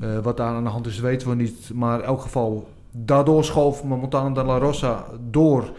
Eh, 0.00 0.18
wat 0.18 0.36
daar 0.36 0.54
aan 0.54 0.64
de 0.64 0.70
hand 0.70 0.86
is, 0.86 0.98
weten 1.00 1.28
we 1.28 1.34
niet. 1.34 1.70
Maar 1.74 1.98
in 1.98 2.04
elk 2.04 2.20
geval, 2.20 2.68
daardoor 2.90 3.44
schoof 3.44 3.84
Montana 3.84 4.30
de 4.34 4.42
la 4.42 4.58
Rosa 4.58 5.06
door 5.30 5.70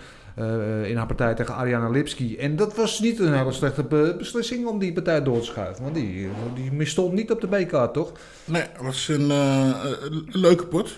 in 0.83 0.97
haar 0.97 1.05
partij 1.05 1.33
tegen 1.35 1.55
Ariana 1.55 1.89
Lipski. 1.89 2.37
En 2.37 2.55
dat 2.55 2.75
was 2.75 2.99
niet 2.99 3.19
een 3.19 3.33
hele 3.33 3.51
slechte 3.51 3.83
be- 3.83 4.15
beslissing 4.17 4.67
om 4.67 4.79
die 4.79 4.93
partij 4.93 5.23
door 5.23 5.39
te 5.39 5.45
schuiven. 5.45 5.83
Want 5.83 5.95
die, 5.95 6.29
die 6.55 6.71
misstond 6.71 7.13
niet 7.13 7.31
op 7.31 7.41
de 7.41 7.47
B-kaart, 7.47 7.93
toch? 7.93 8.11
Nee, 8.45 8.61
het 8.61 8.81
was 8.81 9.07
een, 9.07 9.27
leuke 10.25 10.65
pot. 10.65 10.97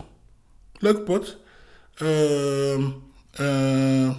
Leuke 0.79 1.01
pot. 1.01 1.38
Ehm 1.95 2.81
eh, 3.31 4.07
eh, 4.07 4.12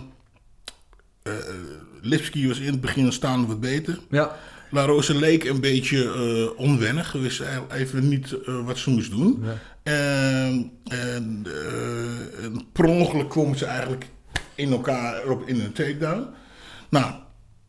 Lipski 2.02 2.48
was 2.48 2.58
in 2.58 2.70
het 2.72 2.80
begin 2.80 3.12
staande 3.12 3.46
wat 3.46 3.60
beter. 3.60 3.98
Ja, 4.10 4.36
La 4.70 4.84
Rosa 4.84 5.14
leek 5.14 5.44
een 5.44 5.60
beetje 5.60 6.04
eh, 6.04 6.60
onwennig. 6.60 7.12
We 7.12 7.18
wisten 7.18 7.44
eigenlijk 7.46 7.74
even 7.74 8.08
niet 8.08 8.32
eh, 8.46 8.64
wat 8.64 8.78
ze 8.78 8.90
moest 8.90 9.10
doen. 9.10 9.44
Ja. 9.44 9.58
En, 9.82 10.70
en, 10.84 11.46
eh, 11.46 12.44
en 12.44 12.66
per 12.72 12.84
ongeluk 12.84 13.28
kwamen 13.28 13.58
ze 13.58 13.64
eigenlijk 13.66 14.06
in 14.54 14.72
elkaar 14.72 15.26
op, 15.28 15.48
in 15.48 15.60
een 15.60 15.72
takedown. 15.72 16.26
Nou, 16.90 17.12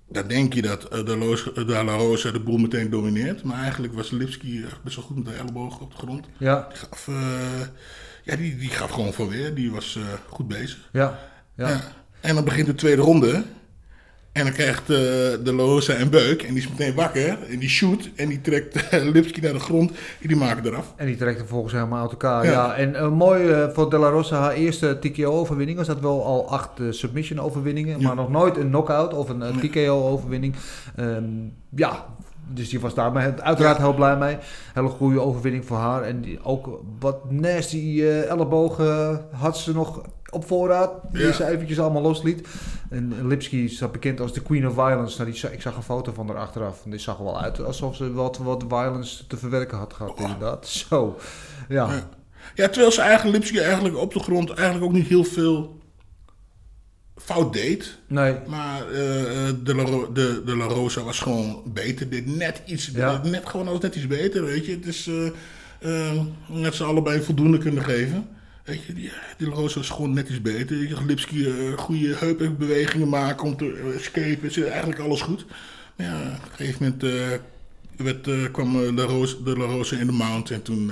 dan 0.09 0.27
denk 0.27 0.53
je 0.53 0.61
dat 0.61 0.81
de, 0.91 1.17
Loos- 1.17 1.49
de 1.53 1.65
La 1.65 1.81
Rosa 1.95 2.31
de 2.31 2.39
boel 2.39 2.57
meteen 2.57 2.89
domineert. 2.89 3.43
Maar 3.43 3.61
eigenlijk 3.61 3.93
was 3.93 4.09
Lipski 4.11 4.65
best 4.83 4.95
wel 4.95 5.05
goed 5.05 5.15
met 5.15 5.25
de 5.25 5.31
ellebogen 5.33 5.81
op 5.81 5.91
de 5.91 5.97
grond. 5.97 6.25
ja, 6.37 6.67
Die 6.69 6.77
gaf, 6.77 7.09
ja, 8.23 8.35
die, 8.35 8.57
die 8.57 8.69
gaf 8.69 8.91
gewoon 8.91 9.13
van 9.13 9.27
weer. 9.27 9.53
Die 9.55 9.71
was 9.71 9.99
goed 10.29 10.47
bezig. 10.47 10.89
ja. 10.91 11.19
Ja. 11.55 11.81
En 12.21 12.35
dan 12.35 12.43
begint 12.43 12.65
de 12.65 12.75
tweede 12.75 13.01
ronde. 13.01 13.43
En 14.33 14.43
dan 14.43 14.53
krijgt 14.53 14.81
eh, 14.81 14.87
de 15.43 15.53
Loza 15.55 15.99
een 15.99 16.09
beuk. 16.09 16.41
En 16.43 16.53
die 16.53 16.63
is 16.63 16.69
meteen 16.69 16.95
wakker. 16.95 17.37
En 17.49 17.59
die 17.59 17.69
shoot. 17.69 18.09
En 18.15 18.29
die 18.29 18.41
trekt 18.41 18.75
eh, 18.89 19.03
Lipski 19.03 19.41
naar 19.41 19.53
de 19.53 19.59
grond. 19.59 19.91
En 19.91 20.27
die 20.27 20.37
maken 20.37 20.65
eraf. 20.65 20.93
En 20.95 21.05
die 21.05 21.15
trekt 21.15 21.39
er 21.39 21.47
volgens 21.47 21.73
helemaal 21.73 22.01
uit 22.01 22.11
elkaar. 22.11 22.45
Ja. 22.45 22.51
Ja. 22.51 22.75
en 22.75 22.95
eh, 22.95 23.09
mooi 23.09 23.69
voor 23.73 23.89
De 23.89 23.97
La 23.97 24.09
Rosa, 24.09 24.39
haar 24.39 24.53
eerste 24.53 24.99
TKO-overwinning. 24.99 25.77
Was 25.77 25.87
dat 25.87 25.99
wel 25.99 26.25
al 26.25 26.49
acht 26.49 26.71
submission-overwinningen. 26.89 27.99
Ja. 27.99 28.07
Maar 28.07 28.15
nog 28.15 28.29
nooit 28.29 28.57
een 28.57 28.69
knockout 28.69 29.13
of 29.13 29.29
een 29.29 29.59
TKO-overwinning. 29.59 30.55
Ehm, 30.95 31.23
ja, 31.69 32.05
dus 32.47 32.69
die 32.69 32.79
was 32.79 32.93
daar 32.93 33.11
maar 33.11 33.41
uiteraard 33.41 33.77
heel 33.77 33.93
blij 33.93 34.17
mee. 34.17 34.37
Hele 34.73 34.87
goede 34.87 35.19
overwinning 35.19 35.65
voor 35.65 35.77
haar. 35.77 36.01
En 36.01 36.21
die, 36.21 36.43
ook 36.43 36.79
wat 36.99 37.31
nasty 37.31 38.01
eh, 38.01 38.29
ellebogen 38.29 39.21
had 39.31 39.57
ze 39.57 39.73
nog 39.73 40.01
op 40.33 40.47
voorraad. 40.47 40.91
Die 41.11 41.33
ze 41.33 41.45
eventjes 41.47 41.79
allemaal 41.79 42.01
losliet. 42.01 42.47
En 42.89 43.27
Lipski 43.27 43.69
staat 43.69 43.91
bekend 43.91 44.19
als 44.19 44.33
de 44.33 44.41
Queen 44.41 44.67
of 44.67 44.73
Violence. 44.73 45.21
Nou, 45.21 45.31
die, 45.31 45.51
ik 45.51 45.61
zag 45.61 45.75
een 45.75 45.83
foto 45.83 46.13
van 46.13 46.27
haar 46.27 46.37
achteraf. 46.37 46.81
En 46.83 46.89
die 46.91 46.99
zag 46.99 47.17
er 47.17 47.23
wel 47.23 47.41
uit 47.41 47.63
alsof 47.63 47.95
ze 47.95 48.13
wat, 48.13 48.37
wat 48.37 48.63
violence 48.67 49.27
te 49.27 49.37
verwerken 49.37 49.77
had 49.77 49.93
gehad, 49.93 50.19
inderdaad. 50.19 50.67
Zo, 50.67 51.17
ja. 51.69 51.91
Ja. 51.93 52.09
Ja, 52.55 52.67
terwijl 52.69 52.91
ze 52.91 53.01
eigenlijk 53.01 53.37
Lipski 53.37 53.59
eigenlijk 53.59 53.97
op 53.97 54.13
de 54.13 54.19
grond 54.19 54.49
eigenlijk 54.49 54.85
ook 54.85 54.91
niet 54.93 55.07
heel 55.07 55.23
veel 55.23 55.81
fout 57.15 57.53
deed. 57.53 57.97
Nee, 58.07 58.35
Maar 58.47 58.89
eh, 58.91 59.47
eh, 59.47 59.55
de, 59.63 59.75
La, 59.75 59.83
de, 60.13 60.41
de 60.45 60.55
La 60.55 60.65
Rosa 60.65 61.01
was 61.03 61.19
gewoon 61.19 61.61
beter. 61.65 62.09
Deed 62.09 62.35
net 62.37 62.61
iets, 62.65 62.89
Ja. 62.93 63.21
net 63.23 63.45
gewoon 63.49 63.67
alles 63.67 63.79
net 63.81 63.95
iets 63.95 64.07
beter, 64.07 64.43
weet 64.43 64.65
je. 64.65 64.71
Het 64.71 64.85
is 64.85 65.07
eh, 65.07 65.25
eh, 66.11 66.21
net 66.47 66.75
ze 66.75 66.83
allebei 66.83 67.21
voldoende 67.21 67.57
kunnen 67.57 67.83
geven. 67.83 68.27
Weet 68.63 68.83
je, 68.83 68.93
die, 68.93 69.11
die 69.37 69.49
was 69.49 69.89
gewoon 69.89 70.13
net 70.13 70.29
iets 70.29 70.41
beter. 70.41 70.77
Je 70.77 70.87
zag 70.87 71.01
Lipski 71.03 71.45
eh, 71.47 71.77
goede 71.77 72.15
heupbewegingen 72.15 73.09
maken 73.09 73.45
om 73.45 73.57
te 73.57 73.65
uh, 73.65 73.95
escapen. 73.95 74.51
Ze- 74.51 74.65
Eigenlijk 74.65 74.99
alles 75.01 75.21
goed. 75.21 75.45
Maar 75.95 76.07
ja, 76.07 76.21
op 76.21 76.49
een 76.49 76.55
gegeven 76.55 76.83
moment 76.83 77.03
eh, 77.03 77.39
werd, 78.05 78.27
eh, 78.27 78.51
kwam 78.51 78.83
eh, 78.83 78.91
La 78.95 79.03
Rosa, 79.03 79.35
de 79.43 79.57
La 79.57 79.65
Rosa 79.65 79.97
in 79.97 80.05
de 80.07 80.11
mount. 80.13 80.49
En 80.51 80.61
toen 80.61 80.91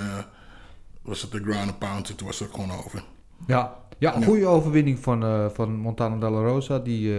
was 1.01 1.21
het 1.21 1.31
de 1.31 1.41
ground 1.43 1.69
and 1.69 1.79
pound. 1.79 2.09
En 2.09 2.15
toen 2.15 2.27
was 2.27 2.39
het 2.39 2.49
gewoon 2.51 2.71
over. 2.71 3.03
ja. 3.47 3.79
Ja, 3.99 4.15
een 4.15 4.23
goede 4.23 4.45
overwinning 4.45 4.99
van, 4.99 5.23
eh, 5.23 5.45
van 5.53 5.75
Montana 5.75 6.15
de 6.15 6.29
la 6.29 6.41
Rosa, 6.41 6.79
die 6.79 7.13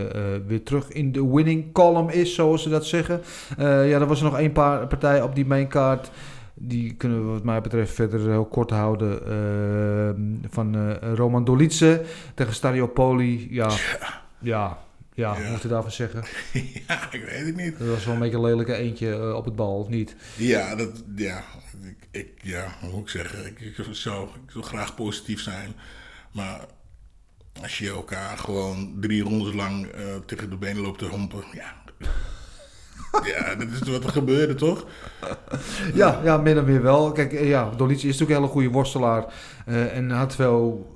weer 0.47 0.63
terug 0.65 0.89
in 0.89 1.13
de 1.13 1.27
winning 1.27 1.73
column 1.73 2.11
is, 2.11 2.35
zoals 2.35 2.63
ze 2.63 2.69
dat 2.69 2.87
zeggen. 2.87 3.21
Ja, 3.59 3.65
er 4.01 4.07
was 4.07 4.19
er 4.19 4.25
nog 4.25 4.39
één 4.39 4.53
paar 4.53 4.87
partij 4.87 5.23
op 5.23 5.35
die 5.35 5.47
maincard. 5.47 6.11
Die 6.55 6.95
kunnen 6.95 7.25
we 7.27 7.33
wat 7.33 7.45
mij 7.45 7.61
betreft 7.61 7.95
verder 7.95 8.21
heel 8.21 8.45
kort 8.47 8.71
houden. 8.71 9.27
eh, 9.27 10.51
van 10.51 10.75
eh, 10.75 11.13
Roman 11.15 11.45
Dolice 11.45 12.05
tegen 12.35 12.55
Stadio 12.55 12.87
Poli. 12.87 13.47
Ja, 13.51 13.71
ja, 14.39 14.79
ja, 15.15 15.39
wat 15.41 15.51
moet 15.51 15.63
je 15.63 15.69
daarvan 15.69 15.91
zeggen? 15.91 16.25
ja, 16.89 17.13
ik 17.13 17.25
weet 17.25 17.47
het 17.47 17.57
niet. 17.57 17.79
Dat 17.79 17.89
was 17.89 18.05
wel 18.05 18.15
een 18.15 18.21
beetje 18.21 18.37
een 18.37 18.45
lelijke 18.45 18.75
eentje 18.75 19.13
eh, 19.13 19.35
op 19.35 19.45
het 19.45 19.57
bal, 19.57 19.79
of 19.79 19.89
niet? 19.89 20.17
Ja, 20.37 20.75
dat, 20.75 21.03
ja, 21.17 21.45
ik, 21.83 22.09
ik, 22.11 22.31
ja, 22.43 22.75
hoe 22.81 22.91
moet 22.91 23.01
ik 23.01 23.09
zeggen? 23.09 23.47
Ik, 23.47 23.61
ik, 23.61 23.87
zou, 23.91 24.29
ik 24.47 24.51
wil 24.51 24.63
graag 24.63 24.95
positief 24.95 25.41
zijn. 25.41 25.75
Maar 26.33 26.61
als 27.61 27.79
je 27.79 27.89
elkaar 27.89 28.39
gewoon 28.39 28.97
drie 29.01 29.23
rondes 29.23 29.55
lang 29.55 29.87
eh, 29.87 30.03
tegen 30.27 30.51
de 30.51 30.57
benen 30.57 30.83
loopt 30.83 30.99
te 30.99 31.07
hompen, 31.07 31.45
ja. 31.53 31.75
ja, 33.37 33.55
dat 33.55 33.69
is 33.83 33.89
wat 33.89 34.05
er 34.05 34.11
gebeurde, 34.11 34.55
toch? 34.55 34.87
Ja, 35.95 36.21
ja, 36.25 36.37
min 36.37 36.59
of 36.59 36.65
meer 36.65 36.83
wel. 36.83 37.13
Kijk, 37.13 37.33
eh, 37.33 37.49
ja, 37.49 37.71
Dolice 37.77 38.09
is 38.09 38.19
natuurlijk 38.19 38.31
een 38.31 38.37
hele 38.37 38.53
goede 38.53 38.69
worstelaar. 38.69 39.25
eh, 39.67 39.97
en 39.97 40.11
had 40.11 40.35
veel 40.35 40.91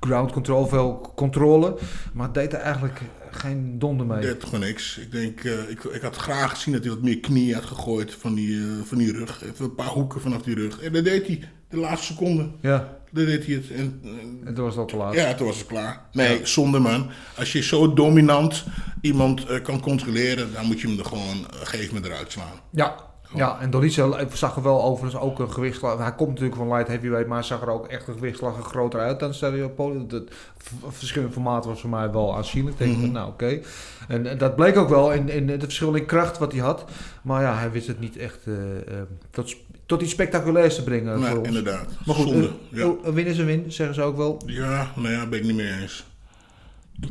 ground 0.00 0.32
control, 0.32 0.66
veel 0.66 1.12
controle. 1.16 1.78
Maar 2.12 2.32
deed 2.32 2.52
er 2.52 2.58
eigenlijk 2.60 3.00
geen 3.30 3.78
donder 3.78 4.06
mee. 4.06 4.20
Deed 4.20 4.44
gewoon 4.44 4.60
niks. 4.60 4.98
Ik 4.98 5.12
denk, 5.12 5.40
eh, 5.44 5.70
ik, 5.70 5.84
ik 5.84 6.02
had 6.02 6.16
graag 6.16 6.50
gezien 6.50 6.74
dat 6.74 6.82
hij 6.82 6.92
wat 6.92 7.02
meer 7.02 7.18
knieën 7.20 7.54
had 7.54 7.64
gegooid 7.64 8.14
van 8.14 8.34
die, 8.34 8.60
van 8.84 8.98
die 8.98 9.12
rug. 9.12 9.42
Even 9.44 9.64
een 9.64 9.74
paar 9.74 9.86
hoeken 9.86 10.20
vanaf 10.20 10.42
die 10.42 10.54
rug. 10.54 10.80
En 10.80 10.92
dat 10.92 11.04
deed 11.04 11.26
hij 11.26 11.48
de 11.68 11.76
laatste 11.76 12.12
seconde. 12.12 12.50
Ja, 12.60 12.96
Deed 13.14 13.46
hij 13.46 13.54
het. 13.54 13.70
En, 13.70 14.00
en- 14.04 14.40
en 14.44 14.54
toen 14.54 14.64
was 14.64 14.72
het 14.72 14.82
al 14.82 14.86
te 14.88 14.96
laat. 14.96 15.14
Ja, 15.14 15.34
toen 15.34 15.46
was 15.46 15.58
het 15.58 15.66
klaar. 15.66 16.00
Nee, 16.12 16.40
zonde 16.46 16.78
man. 16.78 17.10
Als 17.38 17.52
je 17.52 17.62
zo 17.62 17.92
dominant 17.92 18.64
iemand 19.00 19.46
eh, 19.46 19.62
kan 19.62 19.80
controleren, 19.80 20.52
dan 20.52 20.66
moet 20.66 20.80
je 20.80 20.88
hem 20.88 20.98
er 20.98 21.04
gewoon 21.04 21.36
uh, 21.38 21.60
gegeven 21.62 21.94
moment 21.94 22.12
eruit 22.12 22.32
slaan. 22.32 22.60
Ja, 22.70 22.96
ja 23.34 23.60
en 23.60 23.70
Dolice 23.70 24.26
zag 24.32 24.56
er 24.56 24.62
wel 24.62 24.82
overigens 24.84 25.22
ook 25.22 25.38
een 25.38 25.52
gewichtslag. 25.52 25.98
Hij 25.98 26.14
komt 26.14 26.28
natuurlijk 26.28 26.56
van 26.56 26.68
light 26.68 26.88
heavyweight, 26.88 27.28
maar 27.28 27.44
zag 27.44 27.62
er 27.62 27.70
ook 27.70 27.86
echt 27.86 28.08
een 28.08 28.14
gewichtslag 28.14 28.66
groter 28.66 29.00
uit 29.00 29.20
dan 29.20 29.34
Stadio 29.34 29.68
Poli. 29.68 30.04
Het 30.08 30.30
v- 30.58 30.70
verschillende 30.88 31.32
formaten 31.32 31.70
was 31.70 31.80
voor 31.80 31.90
mij 31.90 32.10
wel 32.10 32.36
aanzienlijk. 32.36 32.78
Ik 32.78 32.86
denk 32.86 33.00
van, 33.00 33.12
nou 33.12 33.28
oké. 33.28 33.60
En, 34.08 34.26
en 34.26 34.38
dat 34.38 34.56
bleek 34.56 34.76
ook 34.76 34.88
wel 34.88 35.12
in, 35.12 35.28
in 35.28 35.48
het 35.48 35.62
verschil 35.62 35.94
in 35.94 36.06
kracht 36.06 36.38
wat 36.38 36.52
hij 36.52 36.60
had. 36.60 36.84
Maar 37.22 37.42
ja, 37.42 37.58
hij 37.58 37.70
wist 37.70 37.86
het 37.86 38.00
niet 38.00 38.16
echt 38.16 38.38
eh, 38.46 38.54
eh, 38.76 39.02
tot, 39.30 39.56
tot 39.86 40.02
iets 40.02 40.10
spectaculairs 40.10 40.74
te 40.74 40.84
brengen 40.84 41.20
Nee, 41.20 41.28
voor 41.28 41.38
ons. 41.38 41.46
inderdaad. 41.48 41.86
Maar 42.06 42.14
goed, 42.14 42.28
Zonde, 42.28 42.50
een- 42.72 42.98
ja. 43.04 43.12
win 43.12 43.26
is 43.26 43.38
een 43.38 43.46
win, 43.46 43.64
zeggen 43.72 43.94
ze 43.94 44.02
ook 44.02 44.16
wel. 44.16 44.42
Ja, 44.46 44.92
nou 44.96 45.10
ja, 45.10 45.26
ben 45.26 45.38
ik 45.38 45.44
niet 45.44 45.56
mee 45.56 45.72
eens. 45.80 46.04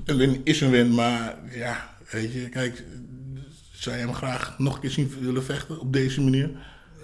Een 0.05 0.17
win 0.17 0.41
is 0.43 0.61
een 0.61 0.69
win, 0.71 0.93
maar 0.93 1.35
ja, 1.51 1.89
weet 2.11 2.33
je, 2.33 2.49
kijk, 2.49 2.83
zou 3.71 3.95
je 3.95 4.01
hem 4.01 4.13
graag 4.13 4.55
nog 4.57 4.75
een 4.75 4.81
keer 4.81 4.89
zien 4.89 5.13
willen 5.19 5.43
vechten 5.43 5.79
op 5.79 5.93
deze 5.93 6.21
manier? 6.21 6.49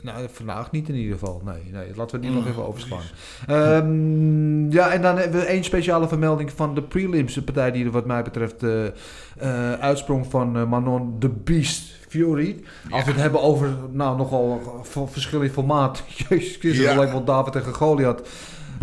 Nou, 0.02 0.28
vandaag 0.32 0.72
niet 0.72 0.90
in 0.90 0.96
ieder 0.96 1.14
geval. 1.18 1.42
Nee, 1.46 1.62
nee 1.72 1.96
laten 1.96 2.16
we 2.20 2.22
die 2.28 2.30
Oh, 2.36 2.36
nog 2.38 2.48
even 2.48 2.68
overslaan. 2.68 3.02
Ehm, 3.48 4.72
ja, 4.72 4.92
en 4.92 5.02
dan 5.02 5.18
hebben 5.18 5.40
we 5.40 5.46
één 5.46 5.64
speciale 5.64 6.08
vermelding 6.08 6.52
van 6.52 6.76
de 6.76 6.82
prelims. 6.84 7.34
De 7.34 7.42
partij 7.42 7.72
die 7.72 7.86
er 7.86 7.92
wat 7.92 8.06
mij 8.06 8.24
betreft 8.24 8.64
eh, 8.64 9.74
uitsprong 9.74 10.26
van 10.30 10.58
eh, 10.58 10.70
Manon 10.70 11.20
de 11.20 11.30
Beast 11.30 11.99
Fury. 12.10 12.64
Als 12.90 13.04
we 13.04 13.12
het 13.12 13.20
hebben 13.20 13.42
over 13.42 13.76
nou, 13.92 14.18
nogal 14.18 14.82
v- 14.84 15.12
verschil 15.12 15.42
in 15.42 15.50
formaat. 15.52 16.04
Jezus 16.30 16.56
Christus, 16.56 16.78
Ja. 16.78 16.92
ja. 16.92 16.96
lijkt 16.98 17.12
wel 17.12 17.24
David 17.24 17.54
tegen 17.54 17.74
Goliath. 17.74 18.28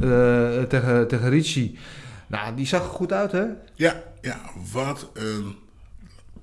eh, 0.03 0.63
tegen, 0.63 1.09
tegen 1.09 1.29
Ricci. 1.31 1.79
Nou, 2.27 2.55
die 2.57 2.67
zag 2.67 2.83
er 2.83 2.89
goed 2.89 3.13
uit, 3.13 3.33
hè? 3.33 3.45
Ja, 3.75 4.03
ja, 4.21 4.41
wat 4.73 5.11
een 5.13 5.57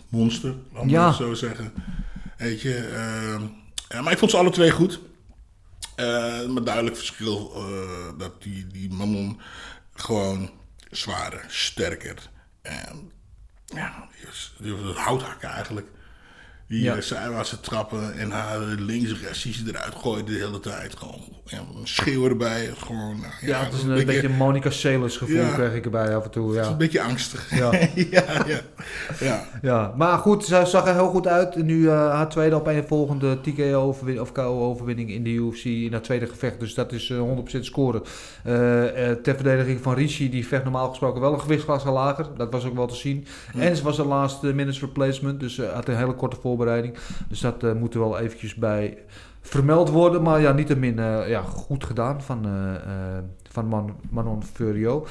monster, 0.09 0.55
laat 0.73 0.89
Ja. 0.89 1.07
het 1.07 1.15
zo 1.15 1.33
zeggen. 1.33 1.73
Weet 2.37 2.61
je, 2.61 2.75
ehm, 2.77 4.03
maar 4.03 4.11
ik 4.11 4.17
vond 4.17 4.31
ze 4.31 4.37
alle 4.37 4.49
twee 4.49 4.71
goed. 4.71 4.99
Eh, 5.95 6.05
maar 6.47 6.63
duidelijk 6.63 6.95
verschil 6.95 7.51
eh, 7.55 8.17
dat 8.17 8.41
die, 8.43 8.67
die 8.67 8.93
Mammon 8.93 9.39
gewoon 9.93 10.49
zwaarder, 10.91 11.45
sterker. 11.47 12.29
En 12.61 13.11
ja, 13.65 14.07
die 14.17 14.25
was, 14.27 14.53
die 14.57 14.73
eigenlijk. 15.49 15.87
Die 16.73 16.83
Ja. 16.83 16.95
ja. 16.95 17.01
zijwaartse 17.01 17.59
trappen 17.59 18.17
en 18.17 18.31
haar 18.31 18.59
linksrechts 18.59 19.63
eruit 19.67 19.93
gooide 19.95 20.31
de 20.31 20.37
hele 20.37 20.59
tijd. 20.59 20.95
Gewoon 20.97 21.21
ja, 21.45 21.57
een 21.57 21.87
schreeuw 21.87 22.27
erbij. 22.27 22.69
Gewoon, 22.77 23.19
nou, 23.19 23.33
Ja, 23.41 23.63
het 23.63 23.73
is 23.73 23.83
een, 23.83 24.05
beetje, 24.05 24.29
Monica 24.29 24.69
Seles 24.69 25.17
gevoel 25.17 25.35
Ja. 25.35 25.53
krijg 25.53 25.73
ik 25.73 25.85
erbij 25.85 26.15
af 26.15 26.23
en 26.23 26.31
toe. 26.31 26.53
Ja. 26.53 26.65
een 26.67 26.77
beetje 26.77 27.01
angstig. 27.01 27.55
Ja. 27.55 27.71
ja, 27.95 28.23
ja, 28.47 28.59
ja. 29.19 29.43
Ja, 29.61 29.93
maar 29.97 30.17
goed, 30.17 30.45
zij 30.45 30.65
zag 30.65 30.87
er 30.87 30.93
heel 30.93 31.09
goed 31.09 31.27
uit. 31.27 31.55
Nu 31.55 31.87
eh, 31.87 31.93
haar 32.11 32.29
tweede 32.29 32.55
op 32.55 32.67
een 32.67 32.87
volgende 32.87 33.41
TKO-overwinning 33.41 34.19
of 34.27 34.31
KO-overwinning 34.31 35.09
in 35.11 35.23
de 35.23 35.29
UFC 35.29 35.63
in 35.65 35.91
haar 35.91 36.01
tweede 36.01 36.27
gevecht. 36.27 36.59
Dus 36.59 36.73
dat 36.73 36.91
is 36.91 37.09
eh, 37.09 37.17
100% 37.55 37.59
scoren. 37.59 38.01
Eh, 38.43 39.09
eh, 39.09 39.17
ter 39.17 39.35
verdediging 39.35 39.81
van 39.81 39.93
Ricci, 39.93 40.29
die 40.29 40.47
vecht 40.47 40.63
normaal 40.63 40.89
gesproken 40.89 41.21
wel 41.21 41.33
een 41.33 41.41
gewichtsklasse 41.41 41.89
lager. 41.89 42.27
Dat 42.37 42.51
was 42.51 42.65
ook 42.65 42.75
wel 42.75 42.87
te 42.87 42.95
zien. 42.95 43.25
En 43.57 43.75
ze 43.75 43.83
was 43.83 43.95
de 43.95 44.05
laatste 44.05 44.53
minutes 44.53 44.79
replacement, 44.81 45.39
dus 45.39 45.57
eh, 45.59 45.73
had 45.73 45.87
een 45.87 45.97
hele 45.97 46.13
korte 46.13 46.35
voorbereiding. 46.35 46.61
Dus 47.27 47.39
dat 47.39 47.63
eh, 47.63 47.73
moet 47.73 47.93
er 47.93 47.99
wel 47.99 48.19
eventjes 48.19 48.55
bij 48.55 48.97
vermeld 49.41 49.89
worden. 49.89 50.21
Maar 50.21 50.41
ja, 50.41 50.51
niettemin 50.51 50.99
eh 50.99 51.29
ja, 51.29 51.41
goed 51.41 51.83
gedaan 51.83 52.21
van, 52.21 52.45
eh, 52.45 53.17
van 53.49 53.65
Man, 53.65 53.95
Manon 54.09 54.43
Furio. 54.43 55.07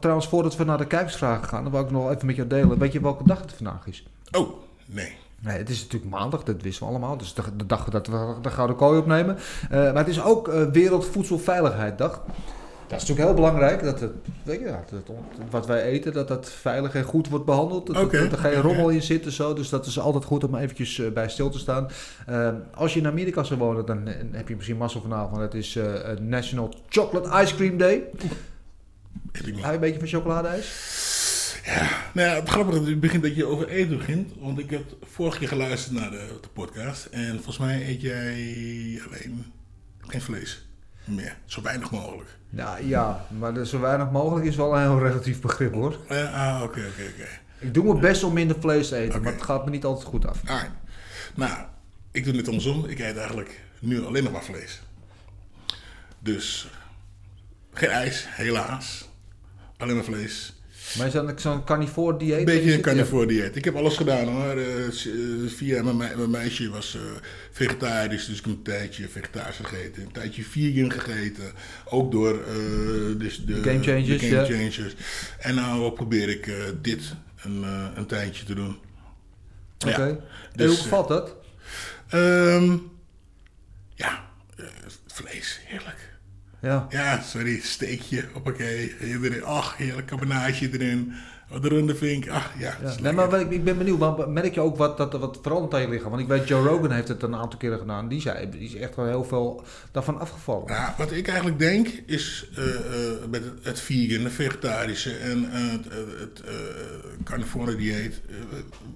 Trouwens, 0.00 0.28
voordat 0.28 0.56
we 0.56 0.64
naar 0.64 0.78
de 0.78 0.86
kijkersvragen 0.86 1.48
gaan, 1.48 1.62
dan 1.62 1.72
wil 1.72 1.80
ik 1.80 1.90
nog 1.90 2.10
even 2.10 2.26
met 2.26 2.36
jou 2.36 2.48
delen. 2.48 2.78
Weet 2.78 2.92
je 2.92 3.00
welke 3.00 3.24
dag 3.26 3.40
het 3.40 3.52
vandaag 3.52 3.86
is? 3.86 4.06
Oh, 4.32 4.48
nee. 4.86 5.16
Nee, 5.40 5.58
het 5.58 5.68
is 5.68 5.82
natuurlijk 5.82 6.12
maandag, 6.12 6.42
dat 6.42 6.62
wisten 6.62 6.86
we 6.86 6.90
allemaal. 6.90 7.16
Dus 7.16 7.34
de, 7.34 7.42
de 7.56 7.66
dag 7.66 7.84
dat 7.84 8.06
we 8.06 8.34
de 8.42 8.50
Gouden 8.50 8.76
Kooi 8.76 8.98
opnemen. 8.98 9.38
Maar 9.70 9.94
het 9.94 10.08
is 10.08 10.22
ook 10.22 10.46
Wereldvoedselveiligheiddag. 10.72 12.22
Dat 12.92 13.02
is 13.02 13.08
natuurlijk 13.08 13.36
heel 13.36 13.46
belangrijk, 13.46 13.82
dat, 13.82 14.00
het, 14.00 14.12
weet 14.42 14.60
je, 14.60 14.64
dat 14.64 14.90
het, 14.90 15.10
wat 15.50 15.66
wij 15.66 15.82
eten, 15.82 16.12
dat 16.12 16.28
dat 16.28 16.50
veilig 16.50 16.94
en 16.94 17.04
goed 17.04 17.28
wordt 17.28 17.44
behandeld. 17.44 17.86
Dat, 17.86 18.10
dat 18.12 18.32
er 18.32 18.38
geen 18.38 18.60
rommel 18.60 18.88
in 18.88 19.02
zit 19.02 19.24
en 19.24 19.32
zo. 19.32 19.54
Dus 19.54 19.68
dat 19.68 19.86
is 19.86 19.98
altijd 19.98 20.24
goed 20.24 20.44
om 20.44 20.54
eventjes 20.54 20.98
eh, 20.98 21.10
bij 21.10 21.28
stil 21.28 21.50
te 21.50 21.58
staan. 21.58 21.88
Eh, 22.26 22.52
als 22.74 22.94
je 22.94 23.00
in 23.00 23.06
Amerika 23.06 23.42
zou 23.42 23.60
wonen, 23.60 23.86
dan 23.86 24.08
eh, 24.08 24.14
heb 24.30 24.48
je 24.48 24.56
misschien 24.56 24.76
massa 24.76 25.00
vanavond. 25.00 25.40
Het 25.40 25.54
is 25.54 25.76
eh, 25.76 26.16
National 26.20 26.74
Chocolate 26.88 27.42
Ice 27.42 27.54
Cream 27.54 27.76
Day. 27.76 28.04
Weet 29.32 29.46
ik 29.46 29.54
niet. 29.54 29.62
Hou 29.62 29.74
een 29.74 29.80
beetje 29.80 29.98
van 29.98 30.08
chocoladeijs? 30.08 30.90
Nou 32.14 32.28
ja, 32.28 32.34
het 32.34 32.48
grappige 32.48 32.80
is, 32.80 32.88
het 32.88 33.00
begint 33.00 33.22
dat 33.22 33.36
je 33.36 33.46
over 33.46 33.68
eten 33.68 33.96
begint. 33.96 34.32
Want 34.40 34.58
ik 34.58 34.70
heb 34.70 34.82
vorige 35.02 35.38
keer 35.38 35.48
geluisterd 35.48 36.00
naar 36.00 36.10
de, 36.10 36.26
de 36.40 36.48
podcast. 36.52 37.06
En 37.06 37.34
volgens 37.34 37.58
mij 37.58 37.88
eet 37.88 38.00
jij 38.00 38.32
alleen 39.06 39.52
geen 40.00 40.22
vlees 40.22 40.71
meer. 41.04 41.36
Zo 41.44 41.62
weinig 41.62 41.90
mogelijk. 41.90 42.30
Nou 42.50 42.86
ja, 42.86 43.26
maar 43.38 43.56
er 43.56 43.66
zo 43.66 43.80
weinig 43.80 44.10
mogelijk 44.10 44.46
is 44.46 44.56
wel 44.56 44.74
een 44.74 44.80
heel 44.80 44.98
relatief 44.98 45.40
begrip 45.40 45.72
hoor. 45.72 45.98
Eh, 46.08 46.34
ah, 46.34 46.62
oké, 46.62 46.86
oké, 46.90 47.10
oké. 47.12 47.28
Ik 47.58 47.74
doe 47.74 47.84
mijn 47.84 48.00
best 48.00 48.22
om 48.22 48.32
minder 48.32 48.56
vlees 48.60 48.88
te 48.88 48.96
eten, 48.96 49.22
maar 49.22 49.32
het 49.32 49.42
gaat 49.42 49.64
me 49.64 49.70
niet 49.70 49.84
altijd 49.84 50.06
goed 50.06 50.26
af. 50.26 50.40
Alright. 50.46 50.70
Nou, 51.34 51.58
ik 52.10 52.24
doe 52.24 52.36
het 52.36 52.46
andersom. 52.46 52.84
Ik 52.84 52.98
eet 52.98 53.16
eigenlijk 53.16 53.60
nu 53.78 54.04
alleen 54.04 54.22
nog 54.24 54.32
maar 54.32 54.44
vlees. 54.44 54.82
Dus 56.18 56.68
geen 57.72 57.90
ijs, 57.90 58.26
helaas. 58.28 59.08
Alleen 59.76 59.94
maar 59.94 60.04
vlees. 60.04 60.51
Maar 60.98 61.06
is 61.06 61.12
dat 61.12 61.40
zo'n 61.40 61.64
carnivore 61.64 62.16
dieet? 62.16 62.38
Een 62.38 62.44
beetje 62.44 62.74
een 62.74 62.80
carnivore 62.80 63.26
dieet. 63.26 63.56
Ik 63.56 63.64
heb 63.64 63.76
alles 63.76 63.96
gedaan 63.96 64.28
hoor. 64.28 64.56
Eh, 64.56 64.86
eh, 64.86 64.92
via 65.46 65.82
mijn, 65.82 65.96
mijn 65.96 66.30
meisje 66.30 66.70
was 66.70 66.94
eh, 66.94 67.00
vegetarisch, 67.50 68.26
dus 68.26 68.38
ik 68.38 68.44
heb 68.44 68.54
een 68.54 68.62
tijdje 68.62 69.08
vegetarisch 69.08 69.56
gegeten. 69.56 70.02
Een 70.02 70.12
tijdje 70.12 70.42
vegan 70.42 70.92
gegeten. 70.92 71.52
Ook 71.84 72.12
door 72.12 72.44
dus 73.18 73.44
de, 73.44 73.60
De 73.60 73.70
Game 73.70 73.82
Changers, 73.82 74.20
de 74.20 74.70
Game. 74.72 74.90
En 75.38 75.54
nou 75.54 75.92
probeer 75.92 76.28
ik 76.28 76.52
dit 76.82 77.14
een, 77.42 77.62
een 77.94 78.06
tijdje 78.06 78.44
te 78.44 78.54
doen. 78.54 78.78
Ja. 79.78 79.90
Oké. 79.90 80.02
En 80.02 80.20
dus, 80.52 80.66
hoe 80.66 80.82
bevalt 80.82 81.08
dat? 81.08 81.34
Ehm, 82.08 82.76
ja, 83.94 84.24
vlees, 85.06 85.60
heerlijk. 85.64 86.01
Ja. 86.62 86.86
Ja, 86.88 87.20
sorry, 87.20 87.60
steekje, 87.60 88.24
hoppakee. 88.32 88.94
Erin, 89.00 89.44
ach, 89.44 89.76
heerlijk 89.76 90.06
carbonaatje 90.06 90.68
erin. 90.72 91.12
Wat 91.48 91.64
een 91.64 91.70
runde 91.70 91.94
vink, 91.94 92.28
ach 92.28 92.52
ja. 92.58 92.76
Nee, 93.00 93.12
maar 93.12 93.40
ik, 93.40 93.50
ik 93.50 93.64
ben 93.64 93.78
benieuwd, 93.78 93.98
maar 93.98 94.28
merk 94.28 94.54
je 94.54 94.60
ook 94.60 94.76
wat, 94.76 94.96
dat 94.96 95.12
wat 95.12 95.38
verandert 95.42 95.74
aan 95.74 95.80
je 95.80 95.88
lichaam? 95.88 96.10
Want 96.10 96.22
ik 96.22 96.28
weet, 96.28 96.48
Joe 96.48 96.66
Rogan 96.66 96.90
heeft 96.90 97.08
het 97.08 97.22
een 97.22 97.36
aantal 97.36 97.58
keren 97.58 97.78
gedaan. 97.78 98.08
Die, 98.08 98.20
zei, 98.20 98.50
die 98.50 98.60
is 98.60 98.74
echt 98.74 98.96
wel 98.96 99.06
heel 99.06 99.24
veel 99.24 99.64
daarvan 99.90 100.20
afgevallen. 100.20 100.66
Ja, 100.66 100.94
wat 100.98 101.12
ik 101.12 101.28
eigenlijk 101.28 101.58
denk 101.58 101.88
is 102.06 102.48
eh, 102.56 102.74
eh, 102.74 103.28
met 103.30 103.44
het, 103.44 103.64
het 103.64 103.80
vegan, 103.80 104.24
het 104.24 104.32
vegetarische 104.32 105.16
en 105.16 105.52
eh, 105.52 105.70
het, 105.70 105.84
het 106.18 106.42
carnivore 107.24 107.76
dieet. 107.76 108.20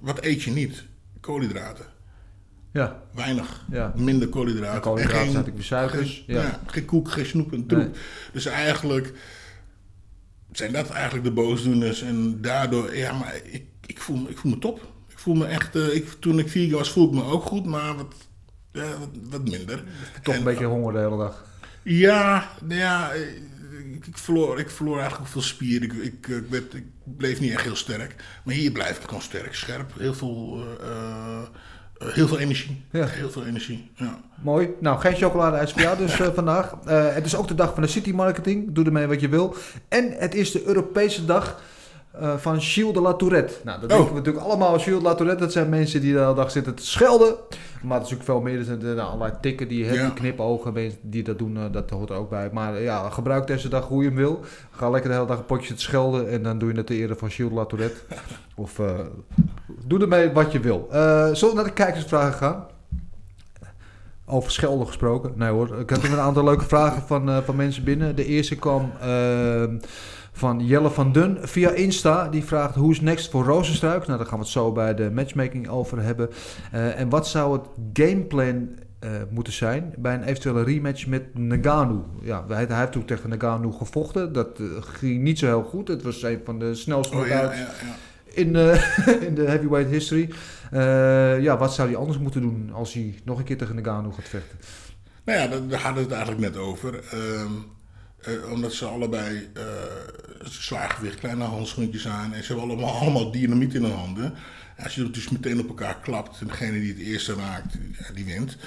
wat 0.01 0.23
eet 0.23 0.43
je 0.43 0.51
niet? 0.51 0.83
Koolhydraten. 1.19 1.85
Ja. 2.77 3.01
Weinig. 3.13 3.65
Ja. 3.71 3.93
Minder 3.95 4.27
koolhydraten. 4.27 4.73
En 4.75 4.81
koolhydraten 4.81 5.19
En 5.19 5.25
geen- 5.25 5.33
natuurlijk 5.35 5.55
weer 5.55 5.65
suikers, 5.79 6.23
Geen, 6.25 6.35
ja. 6.35 6.41
ja, 6.41 6.59
geen 6.65 6.85
koek, 6.85 7.11
geen 7.11 7.25
snoep 7.25 7.53
en 7.53 7.65
troep. 7.67 7.79
Nee. 7.81 7.89
Dus 8.33 8.45
eigenlijk 8.45 9.13
zijn 10.51 10.71
dat 10.71 10.89
eigenlijk 10.89 11.23
de 11.25 11.31
boosdoeners. 11.31 12.01
En 12.01 12.41
daardoor, 12.41 12.95
ja, 12.95 13.13
maar 13.13 13.35
ik, 13.43 13.63
ik, 13.85 13.99
voel, 14.01 14.17
me- 14.17 14.29
ik 14.29 14.37
voel 14.37 14.51
me 14.51 14.57
top. 14.59 14.81
Ik 15.07 15.19
voel 15.19 15.35
me 15.35 15.45
echt, 15.45 15.75
eh, 15.75 15.95
ik, 15.95 16.09
toen 16.19 16.39
ik 16.39 16.49
vegan 16.49 16.77
was, 16.77 16.91
voelde 16.91 17.17
ik 17.17 17.23
me 17.23 17.29
ook 17.31 17.43
goed, 17.43 17.65
maar 17.65 17.95
wat, 17.95 18.13
ja, 18.71 18.97
wat, 18.99 19.09
wat 19.29 19.49
minder. 19.49 19.83
Toch 20.23 20.33
En- 20.33 20.39
een 20.39 20.45
beetje 20.45 20.65
honger 20.65 20.93
de 20.93 20.99
hele 20.99 21.17
dag. 21.17 21.45
ja, 21.83 22.49
ja, 22.67 23.11
eh, 23.11 23.21
ik, 23.95 24.07
ik, 24.07 24.17
verloor, 24.17 24.59
ik 24.59 24.69
verloor 24.69 24.99
eigenlijk 24.99 25.29
veel 25.31 25.41
spier. 25.41 25.83
Ik, 25.83 25.93
ik, 25.93 26.27
ik, 26.27 26.45
werd, 26.49 26.73
ik 26.73 26.85
bleef 27.03 27.39
niet 27.39 27.51
echt 27.51 27.63
heel 27.63 27.75
sterk. 27.75 28.15
Maar 28.43 28.53
hier 28.55 28.71
blijf 28.71 28.97
ik 28.97 29.03
gewoon 29.07 29.21
sterk, 29.21 29.55
scherp. 29.55 29.91
Heel 29.99 30.13
veel, 30.13 30.63
eh, 30.81 30.87
eh, 30.89 31.41
eh, 31.41 31.47
heel 32.03 32.27
veel 32.27 32.39
energie. 32.39 32.83
Ja. 32.91 33.05
Heel 33.05 33.29
veel 33.29 33.45
energie, 33.45 33.91
ja. 33.95 34.19
Mooi. 34.41 34.69
Nou, 34.79 34.99
geen 34.99 35.15
chocoladeijs 35.15 35.71
voor 35.71 35.81
jou 35.81 35.97
dus 35.97 36.19
eh, 36.19 36.27
vandaag. 36.33 36.75
Eh, 36.85 37.13
het 37.13 37.25
is 37.25 37.35
ook 37.35 37.47
de 37.47 37.55
dag 37.55 37.73
van 37.73 37.83
de 37.83 37.89
city 37.89 38.11
marketing. 38.11 38.73
Doe 38.73 38.85
ermee 38.85 39.07
wat 39.07 39.21
je 39.21 39.29
wil. 39.29 39.55
En 39.87 40.11
het 40.17 40.35
is 40.35 40.51
de 40.51 40.63
Europese 40.65 41.25
dag 41.25 41.61
eh, 42.19 42.37
van 42.37 42.61
Gilles 42.61 42.93
de 42.93 43.01
la 43.01 43.13
Tourette. 43.13 43.53
Nou, 43.63 43.79
dat 43.81 43.91
Oh. 43.91 43.95
denken 43.97 44.13
we 44.13 44.19
natuurlijk 44.19 44.45
allemaal. 44.45 44.79
Gilles 44.79 44.99
de 44.99 45.05
la 45.05 45.15
Tourette, 45.15 45.43
dat 45.43 45.51
zijn 45.51 45.69
mensen 45.69 46.01
die 46.01 46.13
de 46.13 46.19
hele 46.19 46.33
dag 46.33 46.51
zitten 46.51 46.75
te 46.75 46.85
schelden. 46.85 47.35
Maar 47.83 47.97
het 47.97 48.07
is 48.07 48.11
natuurlijk 48.13 48.23
veel 48.23 48.41
meer. 48.41 48.57
Er 48.59 48.63
zijn 48.65 48.79
nou, 48.79 48.99
allerlei 48.99 49.33
tikken 49.41 49.67
die, 49.67 49.83
hebben, 49.85 50.01
Ja. 50.03 50.05
die 50.09 50.15
knipogen, 50.19 50.91
die 51.01 51.23
dat 51.23 51.37
doen, 51.37 51.57
eh, 51.57 51.63
dat 51.71 51.89
hoort 51.89 52.09
er 52.09 52.15
ook 52.15 52.29
bij. 52.29 52.49
Maar 52.53 52.75
eh, 52.75 52.83
ja, 52.83 53.09
gebruik 53.09 53.47
deze 53.47 53.69
dag 53.69 53.87
hoe 53.87 54.01
je 54.03 54.07
hem 54.07 54.17
wil. 54.17 54.39
Ga 54.71 54.89
lekker 54.89 55.09
de 55.09 55.15
hele 55.15 55.27
dag 55.27 55.37
een 55.37 55.45
potje 55.45 55.73
te 55.73 55.81
schelden. 55.81 56.29
En 56.29 56.43
dan 56.43 56.57
doe 56.57 56.71
je 56.71 56.77
het 56.77 56.87
ter 56.87 56.95
ere 56.95 57.15
van 57.15 57.29
Gilles 57.29 57.51
de 57.51 57.57
la 57.57 57.65
Tourette. 57.65 57.99
of 58.55 58.81
doe 59.85 59.99
ermee 60.01 60.31
wat 60.31 60.51
je 60.51 60.59
wil. 60.59 60.87
Zullen 60.91 61.39
we 61.49 61.51
naar 61.53 61.63
de 61.63 61.73
kijkersvragen 61.73 62.33
gaan? 62.33 62.65
Over 64.29 64.51
schelden 64.51 64.87
gesproken. 64.87 65.31
Nee 65.35 65.49
hoor, 65.49 65.79
ik 65.79 65.91
er 65.91 66.11
een 66.11 66.19
aantal 66.19 66.43
leuke 66.43 66.65
vragen 66.65 67.01
van, 67.01 67.43
van 67.43 67.55
mensen 67.55 67.83
binnen. 67.83 68.15
De 68.15 68.25
eerste 68.25 68.55
kwam 68.55 68.91
ehm, 69.01 69.77
van 70.37 70.65
Jelle 70.65 70.89
van 70.89 71.11
Dun 71.11 71.37
via 71.41 71.69
Insta. 71.69 72.27
Die 72.27 72.43
vraagt 72.43 72.75
hoe 72.75 72.91
is 72.91 73.01
next 73.01 73.29
voor 73.29 73.45
Rozenstruik? 73.45 74.05
Nou, 74.05 74.17
daar 74.17 74.27
gaan 74.27 74.37
we 74.37 74.43
het 74.43 74.53
zo 74.53 74.71
bij 74.71 74.95
de 74.95 75.11
matchmaking 75.11 75.67
over 75.67 76.01
hebben. 76.01 76.29
Eh, 76.71 76.99
en 76.99 77.09
wat 77.09 77.27
zou 77.27 77.53
het 77.53 77.67
gameplan 77.93 78.69
eh, 78.99 79.09
moeten 79.29 79.53
zijn 79.53 79.93
bij 79.97 80.13
een 80.13 80.23
eventuele 80.23 80.63
rematch 80.63 81.07
met 81.07 81.37
Nagano? 81.37 82.05
Ja, 82.21 82.45
hij, 82.47 82.65
hij 82.65 82.79
heeft 82.79 82.91
toen 82.91 83.05
tegen 83.05 83.29
Nagano 83.29 83.71
gevochten. 83.71 84.33
Dat 84.33 84.59
eh, 84.59 84.65
ging 84.79 85.21
niet 85.21 85.39
zo 85.39 85.45
heel 85.45 85.63
goed. 85.63 85.87
Het 85.87 86.03
was 86.03 86.23
een 86.23 86.41
van 86.45 86.59
de 86.59 86.75
snelste 86.75 87.15
Oh 87.15 87.27
ja, 87.27 87.39
knockouts 87.39 87.59
ja, 87.59 87.87
ja. 87.87 87.95
in, 88.33 88.55
in 89.27 89.35
de 89.35 89.45
heavyweight 89.45 89.91
history. 89.91 90.29
Ja, 91.41 91.57
wat 91.57 91.73
zou 91.73 91.87
hij 91.89 91.97
anders 91.97 92.17
moeten 92.19 92.41
doen 92.41 92.69
als 92.73 92.93
hij 92.93 93.19
nog 93.23 93.37
een 93.37 93.45
keer 93.45 93.57
tegen 93.57 93.75
Nagano 93.75 94.11
gaat 94.11 94.27
vechten? 94.27 94.57
Nou 95.23 95.39
ja, 95.39 95.47
daar, 95.47 95.67
daar 95.67 95.81
hadden 95.81 96.03
we 96.07 96.09
het 96.09 96.17
eigenlijk 96.17 96.53
net 96.53 96.63
over. 96.63 97.03
Ehm, 97.11 97.51
eh, 98.21 98.51
omdat 98.51 98.73
ze 98.73 98.85
allebei 98.85 99.49
eh 99.53 99.63
zwaargewicht, 100.43 101.19
kleine 101.19 101.43
handschoentjes 101.43 102.07
aan. 102.07 102.33
En 102.33 102.43
ze 102.43 102.53
hebben 102.53 102.69
allemaal, 102.69 102.95
allemaal 103.01 103.31
dynamiet 103.31 103.73
in 103.73 103.83
hun 103.83 103.91
handen. 103.93 104.33
En 104.75 104.83
als 104.83 104.95
je 104.95 105.03
het 105.03 105.13
dus 105.13 105.29
meteen 105.29 105.59
op 105.59 105.67
elkaar 105.67 105.99
klapt, 105.99 106.41
en 106.41 106.47
degene 106.47 106.79
die 106.79 106.89
het 106.93 107.01
eerste 107.01 107.33
raakt, 107.35 107.73
ja, 107.99 108.13
die 108.13 108.25
wint. 108.25 108.57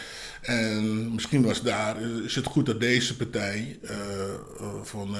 En 0.40 1.12
misschien 1.14 1.42
was 1.42 1.62
daar, 1.62 1.96
eh, 1.96 2.08
is 2.24 2.34
het 2.34 2.46
goed 2.46 2.66
dat 2.66 2.80
deze 2.80 3.16
partij 3.16 3.78
van, 4.82 5.16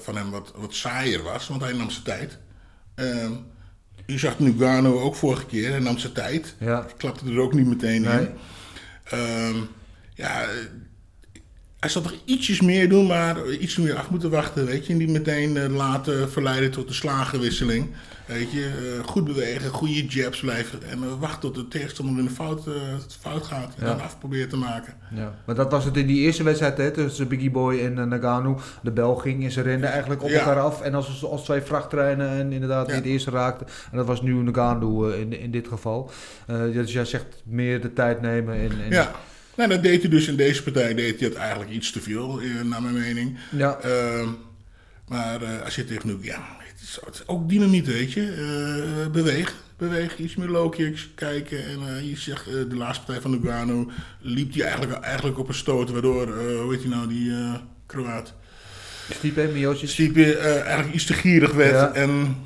van 0.00 0.16
hem 0.16 0.30
wat, 0.30 0.52
wat 0.56 0.74
saaier 0.74 1.22
was, 1.22 1.48
want 1.48 1.62
hij 1.62 1.72
nam 1.72 1.90
zijn 1.90 2.04
tijd. 2.04 2.38
Ehm, 2.94 3.32
je 4.06 4.18
zag 4.18 4.38
Nugano 4.38 5.00
ook 5.00 5.14
vorige 5.16 5.46
keer, 5.46 5.70
hij 5.70 5.78
nam 5.78 5.98
zijn 5.98 6.12
tijd. 6.12 6.54
Ja. 6.58 6.86
Klapte 6.96 7.30
er 7.30 7.40
ook 7.40 7.54
niet 7.54 7.66
meteen 7.66 8.02
Nee. 8.02 8.18
in. 8.18 8.28
Ehm, 9.04 9.56
ja, 10.14 10.46
hij 11.80 11.88
zal 11.90 12.02
toch 12.02 12.14
ietsjes 12.24 12.60
meer 12.60 12.88
doen, 12.88 13.06
maar 13.06 13.46
iets 13.50 13.76
meer 13.76 13.94
af 13.96 14.10
moeten 14.10 14.30
wachten, 14.30 14.66
weet 14.66 14.86
je. 14.86 14.92
En 14.92 14.98
die 14.98 15.08
meteen 15.08 15.56
eh, 15.56 15.68
laten 15.76 16.30
verleiden 16.30 16.70
tot 16.70 16.88
de 16.88 16.94
slagenwisseling. 16.94 17.86
Weet 18.26 18.52
je, 18.52 18.64
eh, 18.98 19.06
goed 19.08 19.24
bewegen, 19.24 19.70
goede 19.70 20.06
jabs 20.06 20.40
blijven. 20.40 20.82
En 20.90 21.02
eh, 21.02 21.08
wachten 21.20 21.40
tot 21.40 21.54
de 21.54 21.68
tegenstander 21.68 22.18
in 22.18 22.24
de 22.24 22.30
fout, 22.30 22.66
eh, 22.66 22.72
fout 23.20 23.46
gaat. 23.46 23.74
En 23.78 23.86
Ja. 23.86 23.92
dan 23.92 24.00
af 24.00 24.18
proberen 24.18 24.48
te 24.48 24.56
maken. 24.56 24.94
Ja, 25.14 25.34
maar 25.46 25.54
dat 25.54 25.70
was 25.70 25.84
het 25.84 25.96
in 25.96 26.06
die 26.06 26.20
eerste 26.20 26.42
wedstrijd 26.42 26.76
hè, 26.76 26.90
tussen 26.90 27.28
Biggie 27.28 27.50
Boy 27.50 27.78
en 27.78 28.08
Nagano. 28.08 28.60
De 28.82 28.90
bel 28.90 29.14
ging 29.14 29.44
en 29.44 29.50
ze 29.50 29.60
renden 29.62 29.90
eigenlijk 29.90 30.22
op 30.22 30.28
Ja. 30.28 30.38
elkaar 30.38 30.60
af. 30.60 30.80
En 30.82 30.94
als, 30.94 31.24
als 31.24 31.44
twee 31.44 31.60
vrachttreinen 31.60 32.28
en 32.30 32.52
inderdaad 32.52 32.84
die 32.86 32.94
Ja. 32.94 33.00
het 33.00 33.10
eerste 33.10 33.30
raakte. 33.30 33.64
En 33.90 33.96
dat 33.96 34.06
was 34.06 34.22
nu 34.22 34.32
Nagano 34.34 35.08
in, 35.08 35.40
in 35.40 35.50
dit 35.50 35.68
geval. 35.68 36.10
Dus 36.46 36.92
jij 36.92 37.04
zegt 37.04 37.42
meer 37.44 37.80
de 37.80 37.92
tijd 37.92 38.20
nemen. 38.20 38.54
En, 38.54 38.70
en, 38.84 38.90
Ja, 38.90 39.10
nou, 39.58 39.70
dat 39.70 39.82
deed 39.82 40.00
hij 40.00 40.10
dus 40.10 40.28
in 40.28 40.36
deze 40.36 40.62
partij 40.62 40.94
deed 40.94 41.20
hij 41.20 41.28
het 41.28 41.38
eigenlijk 41.38 41.70
iets 41.70 41.90
te 41.90 42.00
veel, 42.00 42.40
eh, 42.40 42.60
naar 42.64 42.82
mijn 42.82 42.94
mening. 42.94 43.38
Ja. 43.50 43.78
Ehm, 43.78 44.28
maar 45.08 45.42
eh, 45.42 45.62
als 45.62 45.74
je 45.74 45.84
tegen 45.84 46.08
nu, 46.08 46.16
ja, 46.20 46.56
het 46.58 46.80
is, 46.82 46.98
het 47.04 47.14
is 47.14 47.26
ook 47.26 47.48
dynamiet, 47.48 47.86
weet 47.86 48.12
je. 48.12 48.22
Eh, 48.22 49.10
beweeg, 49.10 49.54
beweeg, 49.76 50.18
iets 50.18 50.34
meer 50.36 50.48
low 50.48 50.72
kicks, 50.72 51.10
kijken. 51.14 51.64
En 51.64 52.08
je 52.08 52.16
zegt, 52.16 52.44
de 52.44 52.76
laatste 52.76 53.04
partij 53.04 53.22
van 53.22 53.30
Lugano 53.30 53.90
liep 54.20 54.54
hij 54.54 54.62
eigenlijk, 54.62 54.92
eigenlijk 54.92 55.38
op 55.38 55.48
een 55.48 55.54
stoot, 55.54 55.90
waardoor, 55.90 56.26
hoe 56.38 56.72
heet 56.72 56.82
hij 56.82 56.90
nou, 56.90 57.08
die 57.08 57.32
Kroaat, 57.86 58.34
Stipe, 59.10 59.50
Miocic. 59.52 59.88
Stipe 59.88 60.36
eigenlijk 60.36 60.94
iets 60.94 61.04
te 61.04 61.14
gierig 61.14 61.52
werd 61.52 61.72
Ja. 61.72 61.92
en 61.92 62.36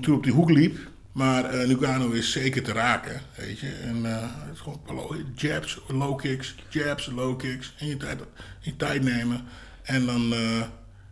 toen 0.00 0.14
op 0.14 0.22
die 0.22 0.32
hoek 0.32 0.50
liep. 0.50 0.78
Maar 1.12 1.44
eh 1.44 1.66
Lugano 1.66 2.10
is 2.10 2.32
zeker 2.32 2.62
te 2.62 2.72
raken, 2.72 3.20
weet 3.34 3.58
je. 3.58 3.72
En 3.72 4.06
eh, 4.06 4.22
het 4.22 4.54
is 4.54 4.60
gewoon 4.60 5.32
jabs, 5.34 5.80
low 5.88 6.18
kicks, 6.18 6.54
jabs, 6.68 7.06
low 7.06 7.38
kicks. 7.38 7.74
En 7.78 7.86
je 7.86 7.96
tijd, 7.96 8.20
je 8.60 8.76
tijd 8.76 9.02
nemen. 9.02 9.44
En 9.82 10.06
dan, 10.06 10.32
eh, 10.32 10.62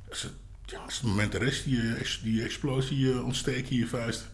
als, 0.08 0.22
het, 0.22 0.32
ja, 0.64 0.82
het 0.84 1.02
moment 1.02 1.34
er 1.34 1.42
is, 1.42 1.62
die, 1.62 1.80
die 2.22 2.42
explosie 2.42 3.22
ontsteken 3.22 3.70
in 3.70 3.76
je 3.76 3.86
vuist. 3.86 4.28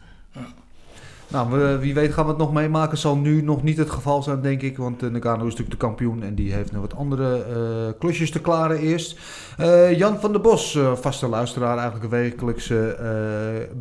Nou, 1.34 1.78
wie 1.78 1.94
weet 1.94 2.12
gaan 2.12 2.24
we 2.24 2.30
het 2.30 2.38
nog 2.38 2.52
meemaken. 2.52 2.98
Zal 2.98 3.16
nu 3.16 3.42
nog 3.42 3.62
niet 3.62 3.76
het 3.76 3.90
geval 3.90 4.22
zijn, 4.22 4.40
denk 4.40 4.62
ik. 4.62 4.76
Want 4.76 5.02
uh, 5.02 5.10
Nagano 5.10 5.38
is 5.38 5.42
natuurlijk 5.42 5.70
de 5.70 5.86
kampioen 5.86 6.22
en 6.22 6.34
die 6.34 6.52
heeft 6.52 6.72
nog 6.72 6.80
wat 6.80 6.94
andere 6.94 7.42
eh, 7.42 7.98
klusjes 7.98 8.30
te 8.30 8.40
klaren 8.40 8.78
eerst. 8.78 9.18
Eh, 9.56 9.98
Jan 9.98 10.20
van 10.20 10.32
der 10.32 10.40
Bos, 10.40 10.78
vaste 10.94 11.28
luisteraar, 11.28 11.78
eigenlijk 11.78 12.04
een 12.04 12.20
wekelijkse 12.20 12.96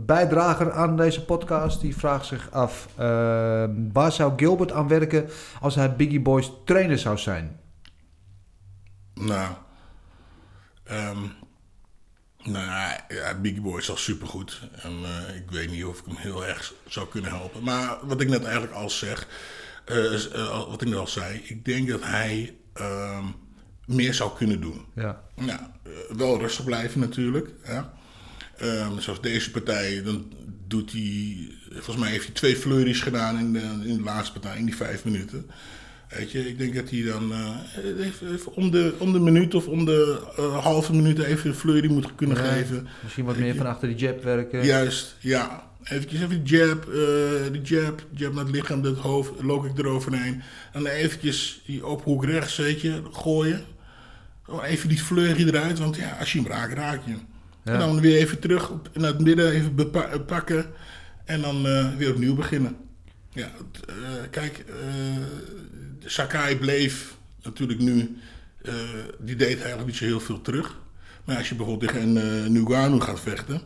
bijdrager 0.06 0.72
aan 0.72 0.98
deze 0.98 1.26
podcast. 1.26 1.82
Die 1.82 1.98
vraagt 1.98 2.26
zich 2.26 2.52
af, 2.52 2.88
waar 3.94 4.12
zou 4.12 4.34
Gilbert 4.36 4.72
aan 4.72 4.88
werken 4.88 5.30
als 5.62 5.76
hij 5.76 5.96
Biggie 5.96 6.22
Boys 6.22 6.52
trainer 6.66 6.98
zou 6.98 7.18
zijn? 7.18 7.60
Nou, 9.14 9.52
ehm, 10.84 11.18
nou 12.44 12.66
ja, 13.08 13.40
Biggie 13.42 13.62
Boy 13.62 13.78
is 13.78 13.90
al 13.90 13.98
supergoed. 13.98 14.62
En 14.82 14.92
eh, 14.92 15.36
ik 15.36 15.52
weet 15.52 15.72
niet 15.72 15.86
of 15.86 16.00
ik 16.00 16.06
hem 16.06 16.16
heel 16.16 16.46
erg 16.46 16.74
zou 16.88 17.08
kunnen 17.08 17.32
helpen. 17.32 17.64
Maar 17.64 17.98
wat 18.02 18.22
ik 18.22 18.30
net 18.30 18.44
eigenlijk 18.44 18.74
al 18.74 18.90
zeg, 18.90 19.28
eh, 19.86 20.14
eh, 20.14 20.68
wat 20.68 20.82
ik 20.82 20.88
net 20.88 20.98
al 20.98 21.08
zei, 21.08 21.42
ik 21.44 21.66
denk 21.66 21.88
dat 21.88 22.04
hij 22.04 22.56
ehm, 22.74 23.26
meer 23.86 24.14
zou 24.14 24.38
kunnen 24.38 24.62
doen. 24.62 24.86
Ja. 24.96 25.24
Nou, 25.36 25.60
wel 26.18 26.40
rustig 26.40 26.66
blijven 26.66 27.00
natuurlijk. 27.00 27.50
Ja. 27.66 27.94
Ehm, 28.58 29.00
zoals 29.00 29.22
deze 29.22 29.52
partij, 29.52 30.04
dan 30.04 30.34
doet 30.68 30.92
hij... 30.92 31.48
Volgens 31.70 31.98
mij 31.98 32.10
heeft 32.10 32.26
hij 32.26 32.34
twee 32.34 32.56
flurries 32.56 33.02
gedaan 33.02 33.40
in 33.40 33.54
de, 33.54 33.60
in 33.60 33.98
de 33.98 34.04
laatste 34.04 34.40
partij, 34.40 34.58
in 34.58 34.66
die 34.66 34.76
vijf 34.76 35.04
minuten. 35.06 35.50
Weet 36.16 36.32
je, 36.32 36.50
ik 36.50 36.58
denk 36.58 36.76
dat 36.76 36.90
hij 36.90 37.02
dan 37.04 37.32
eh, 37.34 38.06
even, 38.06 38.34
even 38.34 38.56
om, 38.56 38.72
de, 38.72 38.94
om 38.98 39.14
de 39.14 39.20
minuut 39.20 39.56
of 39.56 39.68
om 39.68 39.86
de 39.86 40.22
eh, 40.38 40.64
halve 40.64 40.94
minuut 40.94 41.20
even 41.20 41.50
een 41.50 41.56
flurry 41.56 41.92
moet 41.92 42.16
kunnen 42.16 42.38
geven. 42.38 42.88
Misschien 43.04 43.26
wat 43.26 43.38
meer 43.38 43.56
van 43.56 43.66
achter 43.66 43.88
die 43.88 43.98
jab 43.98 44.24
werken. 44.24 44.66
Juist, 44.66 45.16
ja. 45.20 45.72
Eventjes 45.84 46.22
even 46.22 46.44
die 46.44 46.58
jab, 46.58 46.90
eh 46.90 47.52
die 47.52 47.62
jab, 47.62 48.06
jab 48.12 48.34
naar 48.34 48.44
het 48.44 48.54
lichaam, 48.54 48.84
het 48.84 48.98
hoofd, 48.98 49.32
loop 49.42 49.66
ik 49.66 49.78
eroverheen. 49.78 50.42
En 50.72 50.84
dan 50.84 50.86
eventjes 50.86 51.62
die 51.66 51.86
ophoek 51.86 52.26
rechts, 52.26 52.58
weet 52.58 52.82
je, 52.82 53.02
gooien. 53.12 53.62
Gewoon 54.44 54.64
even 54.64 54.90
die 54.90 54.98
flurry 54.98 55.48
eruit, 55.48 55.80
want 55.80 55.96
ja, 55.96 56.18
als 56.20 56.34
je 56.34 56.40
hem 56.40 56.48
raakt, 56.48 56.74
raak 56.74 57.02
je 57.06 57.12
hem. 57.12 57.22
Ja. 57.64 57.74
En 57.74 57.80
dan 57.80 58.02
weer 58.02 58.18
even 58.18 58.40
terug 58.40 58.70
op, 58.70 58.90
naar 58.94 59.12
het 59.12 59.22
midden, 59.22 59.52
even 59.52 59.92
pakken. 60.26 60.66
En 61.26 61.42
dan 61.42 61.64
weer 61.98 62.12
opnieuw 62.12 62.36
beginnen. 62.36 62.76
Ja, 63.34 63.52
kijk, 64.30 64.64
eh, 64.68 64.76
Sakai 66.06 66.56
bleef 66.58 67.16
natuurlijk 67.42 67.80
nu, 67.80 68.18
eh, 68.62 68.74
die 69.20 69.36
deed 69.36 69.56
eigenlijk 69.58 69.86
niet 69.86 69.96
zo 69.96 70.06
heel 70.06 70.20
veel 70.20 70.42
terug. 70.42 70.82
Maar 71.26 71.38
als 71.38 71.50
je 71.50 71.56
bijvoorbeeld 71.56 71.92
tegen 71.92 72.16
een 72.16 72.44
uh, 72.44 72.50
Nugano 72.50 73.00
gaat 73.00 73.20
vechten, 73.20 73.62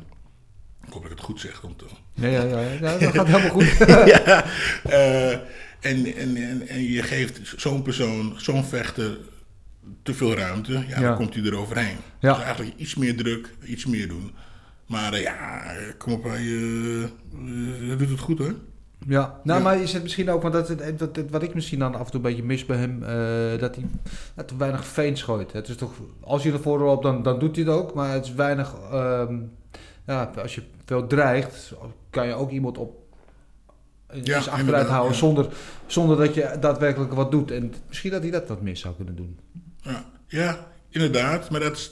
ik 0.88 0.93
hoop 0.93 1.02
dat 1.02 1.12
ik 1.12 1.17
het 1.17 1.26
goed 1.26 1.39
zeg. 1.39 1.62
Want, 1.62 1.84
Ja, 2.13 2.28
ja, 2.28 2.43
ja, 2.43 2.60
ja, 2.60 2.97
dat 2.97 3.13
gaat 3.13 3.28
helemaal 3.28 3.50
goed. 3.50 3.78
ja, 4.13 4.45
eh, 4.84 5.32
en, 5.80 6.15
en, 6.15 6.36
en, 6.36 6.67
en 6.67 6.84
je 6.84 7.04
geeft 7.04 7.39
zo'n 7.56 7.82
persoon, 7.82 8.34
zo'n 8.38 8.65
vechter, 8.65 9.17
te 10.04 10.13
veel 10.13 10.34
ruimte, 10.36 10.71
ja, 10.71 10.84
Ja. 10.88 11.00
dan 11.02 11.15
komt 11.15 11.34
hij 11.34 11.43
eroverheen. 11.43 11.97
Ja. 12.19 12.34
Dus 12.34 12.43
eigenlijk 12.43 12.76
iets 12.78 12.95
meer 12.95 13.15
druk, 13.17 13.50
iets 13.65 13.86
meer 13.86 14.08
doen. 14.08 14.32
Maar 14.86 15.19
ja, 15.19 15.63
kom 15.97 16.13
op, 16.13 16.23
hij 16.23 16.45
doet 17.97 18.10
het 18.10 18.19
goed 18.19 18.38
hoor. 18.38 18.56
Ja, 19.08 19.40
nou, 19.44 19.58
Ja. 19.60 19.64
maar 19.64 19.82
is 19.82 19.94
het 19.94 20.04
misschien 20.04 20.30
ook, 20.30 20.42
want 20.42 20.54
dat, 20.54 20.68
dat, 20.98 21.16
dat- 21.16 21.30
wat 21.30 21.44
ik 21.44 21.54
misschien 21.54 21.80
dan 21.80 21.94
af 21.96 22.00
en 22.06 22.12
toe 22.12 22.16
een 22.16 22.22
beetje 22.22 22.44
mis 22.44 22.66
bij 22.66 22.78
hem, 22.78 23.04
eh, 23.04 23.60
dat 23.60 23.76
hij 23.76 23.86
hij 24.36 24.58
weinig 24.58 24.86
veens 24.86 25.22
gooit. 25.24 25.52
Het 25.52 25.68
is 25.68 25.76
toch, 25.76 25.92
als 26.20 26.44
hij 26.44 26.54
ervoor 26.54 26.80
loopt, 26.80 27.04
dan, 27.04 27.24
dan 27.24 27.40
doet 27.40 27.56
hij 27.56 27.66
het 27.66 27.74
ook, 27.74 27.94
maar 27.94 28.12
het 28.14 28.26
is 28.26 28.34
weinig, 28.34 28.74
ehm, 28.92 29.38
ja, 30.06 30.32
als 30.42 30.56
je 30.56 30.62
veel 30.86 31.08
dreigt, 31.08 31.74
kan 32.10 32.28
je 32.28 32.34
ook 32.34 32.52
iemand 32.52 32.78
op 32.78 33.06
eens 34.10 34.28
Ja, 34.28 34.38
achteruit 34.38 34.60
inderdaad, 34.60 34.88
houden 34.90 35.12
ja. 35.12 35.18
zonder, 35.18 35.48
zonder 35.86 36.18
dat 36.18 36.34
je 36.34 36.58
daadwerkelijk 36.60 37.14
wat 37.14 37.32
doet. 37.32 37.52
En 37.52 37.74
misschien 37.88 38.12
dat 38.12 38.22
hij 38.22 38.32
dat 38.32 38.48
wat 38.48 38.62
meer 38.62 38.78
zou 38.78 38.96
kunnen 38.96 39.16
doen. 39.16 39.40
Ja, 39.82 40.06
ja 40.28 40.68
inderdaad, 40.90 41.50
maar 41.50 41.60
dat 41.60 41.72
is 41.78 41.92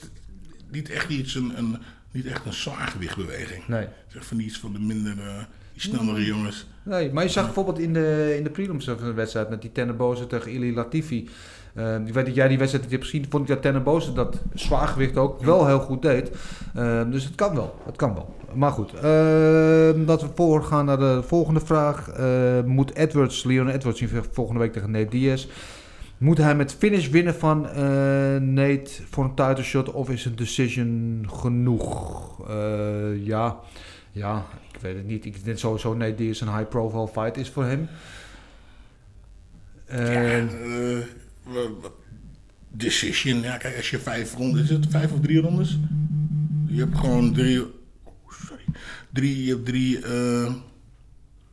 niet 0.71 0.89
echt 0.89 1.09
iets, 1.09 1.35
een, 1.35 1.57
een, 1.57 1.77
niet 2.11 2.25
echt 2.25 2.45
een 2.45 2.53
zwaargewichtbeweging. 2.53 3.67
Nee. 3.67 3.87
Zeg 4.07 4.25
van 4.25 4.39
iets 4.39 4.57
van 4.59 4.73
de 4.73 4.79
minder, 4.79 5.19
eh, 5.19 5.43
die 5.75 5.81
snellere 5.81 6.25
jongens. 6.25 6.67
Nee, 6.83 7.11
maar 7.11 7.23
je 7.23 7.29
zag 7.29 7.45
bijvoorbeeld 7.45 7.79
in 7.79 7.93
de, 7.93 8.33
in 8.37 8.43
de 8.43 8.49
prelims 8.49 8.85
van 8.85 8.97
de 8.97 9.13
wedstrijd 9.13 9.49
met 9.49 9.61
die 9.61 9.71
Tenneboze 9.71 10.27
tegen 10.27 10.51
Ili 10.51 10.73
Latifi. 10.73 11.29
Eh, 11.73 11.95
ik 12.05 12.13
weet 12.13 12.25
dat 12.25 12.35
jij 12.35 12.47
die 12.47 12.57
wedstrijd 12.57 12.91
hebt 12.91 13.03
gezien. 13.03 13.25
Vond 13.29 13.43
ik 13.43 13.49
dat 13.49 13.61
Tenneboze 13.61 14.13
dat 14.13 14.41
zwaargewicht 14.53 15.17
ook 15.17 15.43
wel 15.43 15.67
heel 15.67 15.79
goed 15.79 16.01
deed. 16.01 16.31
Eh, 16.75 17.01
dus 17.11 17.23
het 17.23 17.35
kan 17.35 17.55
wel. 17.55 17.75
Het 17.85 17.95
kan 17.95 18.13
wel. 18.13 18.35
Maar 18.53 18.71
goed, 18.71 18.93
eh, 18.93 19.01
dat 20.05 20.21
we 20.21 20.27
voorgaan 20.35 20.85
naar 20.85 20.99
de 20.99 21.23
volgende 21.23 21.59
vraag. 21.59 22.09
Moet 22.65 22.95
Edwards, 22.95 23.43
Leon 23.43 23.69
Edwards, 23.69 23.99
die 23.99 24.09
volgende 24.31 24.59
week 24.59 24.73
tegen 24.73 24.91
Nate 24.91 25.09
Diaz. 25.09 25.47
Moet 26.17 26.37
hij 26.37 26.55
met 26.55 26.73
finish 26.73 27.09
winnen 27.09 27.35
van 27.35 27.67
eh, 27.67 27.83
Nate 28.35 28.89
voor 29.09 29.23
een 29.23 29.35
title 29.35 29.63
shot 29.63 29.91
of 29.91 30.09
is 30.09 30.25
een 30.25 30.35
decision 30.35 31.25
genoeg? 31.29 32.49
Eh, 32.49 33.25
ja, 33.25 33.59
ja, 34.11 34.45
ik 34.75 34.81
weet 34.81 34.95
het 34.95 35.05
niet. 35.07 35.25
Ik 35.25 35.43
denk 35.43 35.57
sowieso 35.57 35.93
Nate 35.93 36.15
Diaz 36.15 36.41
een 36.41 36.55
high 36.57 36.67
profile 36.69 37.07
fight 37.07 37.37
is 37.37 37.49
voor 37.49 37.63
hem. 37.65 37.87
Eh, 39.85 40.13
Ja, 40.13 40.47
eh, 41.53 41.65
decision. 42.69 43.41
Ja, 43.41 43.57
kijk, 43.57 43.77
als 43.77 43.89
je 43.89 43.99
vijf 43.99 44.33
rondes... 44.35 44.61
Is 44.61 44.69
het 44.69 44.85
vijf 44.89 45.11
of 45.11 45.19
drie 45.19 45.41
rondes? 45.41 45.79
Je 46.67 46.79
hebt 46.79 46.97
gewoon 46.97 47.33
drie... 47.33 47.61
oh, 47.63 47.71
sorry. 48.47 48.63
Drie, 49.13 49.45
je 49.45 49.51
hebt 49.53 49.65
drie... 49.65 49.99
eh, 50.05 50.53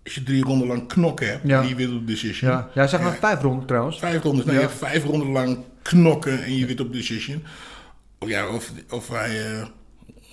als 0.04 0.14
je 0.14 0.22
drie 0.22 0.44
ronden 0.44 0.68
lang 0.68 0.88
knokken 0.88 1.26
hebt, 1.28 1.46
Ja. 1.46 1.62
en 1.62 1.68
je 1.68 1.74
wint 1.74 1.92
op 1.94 2.06
decision. 2.06 2.50
ja, 2.50 2.70
ja, 2.74 2.86
zeg 2.86 3.00
maar 3.00 3.14
vijf 3.14 3.40
ronden 3.40 3.66
trouwens. 3.66 3.98
Vijf 3.98 4.22
rondes. 4.22 4.44
Nou, 4.44 4.56
Ja. 4.56 4.62
je 4.62 4.68
hebt 4.68 4.78
vijf 4.78 5.04
ronden 5.04 5.28
lang 5.28 5.58
knokken 5.82 6.42
en 6.44 6.56
je 6.56 6.66
wint 6.66 6.80
op 6.80 6.92
decision. 6.92 7.42
Of, 8.18 8.28
ja, 8.28 8.48
of, 8.48 8.72
of 8.90 9.08
hij 9.08 9.52
eh, 9.56 9.66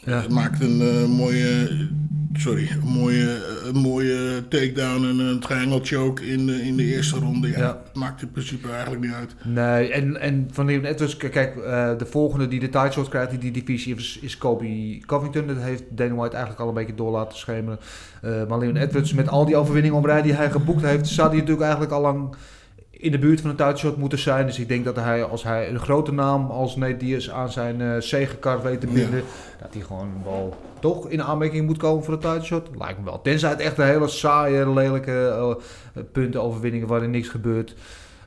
Ja. 0.06 0.26
maakt 0.30 0.62
een 0.62 1.10
mooie 1.10 1.88
sorry, 2.34 2.70
een 2.72 2.88
mooie, 2.88 3.38
een 3.66 3.78
mooie 3.82 4.48
takedown 4.48 5.04
en 5.04 5.20
een 5.20 5.40
triangle 5.40 5.80
choke 5.84 6.28
in 6.28 6.46
de, 6.46 6.62
in 6.62 6.78
de 6.78 6.84
eerste 6.84 7.20
ronde. 7.20 7.48
Ja, 7.48 7.58
Ja. 7.58 7.82
Maakt 7.94 8.22
in 8.22 8.32
principe 8.32 8.72
eigenlijk 8.72 9.02
niet 9.02 9.14
uit. 9.14 9.36
Nee, 9.46 9.92
en, 9.92 10.20
en 10.22 10.48
van 10.52 10.66
Leon 10.66 10.86
Edwards, 10.86 11.18
kijk, 11.18 11.56
eh, 11.56 11.98
de 11.98 12.06
volgende 12.06 12.48
die 12.48 12.60
de 12.60 12.70
title 12.70 12.92
shot 12.92 13.10
krijgt 13.10 13.32
in 13.32 13.40
die 13.40 13.52
divisie 13.52 13.96
is, 13.96 14.20
is 14.22 14.38
Kobe 14.38 15.00
Covington. 15.06 15.48
Dat 15.48 15.58
heeft 15.58 15.84
Dana 15.90 16.16
White 16.16 16.36
eigenlijk 16.36 16.62
al 16.62 16.68
een 16.68 16.74
beetje 16.74 16.96
door 16.96 17.12
laten 17.12 17.38
schemeren. 17.38 17.80
Eh, 18.22 18.48
maar 18.48 18.60
Leon 18.60 18.76
Edwards, 18.76 19.14
met 19.14 19.30
al 19.30 19.46
die 19.46 19.56
overwinningen 19.56 19.98
op 19.98 20.06
rij 20.06 20.22
die 20.22 20.34
hij 20.34 20.52
geboekt 20.52 20.82
heeft, 20.82 21.08
zou 21.08 21.28
hij 21.28 21.38
natuurlijk 21.38 21.64
eigenlijk 21.64 21.92
al 21.92 22.02
lang 22.02 22.36
in 23.02 23.12
de 23.12 23.20
buurt 23.20 23.42
van 23.42 23.50
een 23.50 23.56
title 23.56 23.78
shot 23.78 23.98
moeten 23.98 24.20
zijn. 24.20 24.46
Dus 24.46 24.60
ik 24.60 24.68
denk 24.68 24.86
dat 24.86 24.96
hij, 24.96 25.24
als 25.24 25.44
hij 25.44 25.70
een 25.70 25.80
grote 25.80 26.12
naam 26.12 26.50
als 26.50 26.76
Nate 26.76 26.98
Diaz 26.98 27.30
aan 27.30 27.52
zijn 27.52 27.82
eh 27.82 27.96
zegenkar 28.00 28.62
weet 28.62 28.80
te 28.80 28.88
binden, 28.88 29.24
dat 29.62 29.74
hij 29.74 29.82
gewoon 29.82 30.12
wel 30.24 30.58
toch 30.80 31.10
in 31.10 31.24
aanmerking 31.24 31.66
moet 31.66 31.78
komen 31.78 32.04
voor 32.04 32.14
een 32.14 32.20
title 32.20 32.44
shot. 32.44 32.70
Lijkt 32.78 33.00
me 33.00 33.06
wel. 33.06 33.22
Tenzij 33.22 33.50
het 33.50 33.60
echt 33.60 33.78
een 33.78 33.86
hele 33.86 34.08
saaie, 34.08 34.70
lelijke 34.74 35.28
eh, 35.28 36.04
punten 36.12 36.42
overwinningen 36.42 36.88
waarin 36.88 37.12
niks 37.12 37.28
gebeurt. 37.28 37.76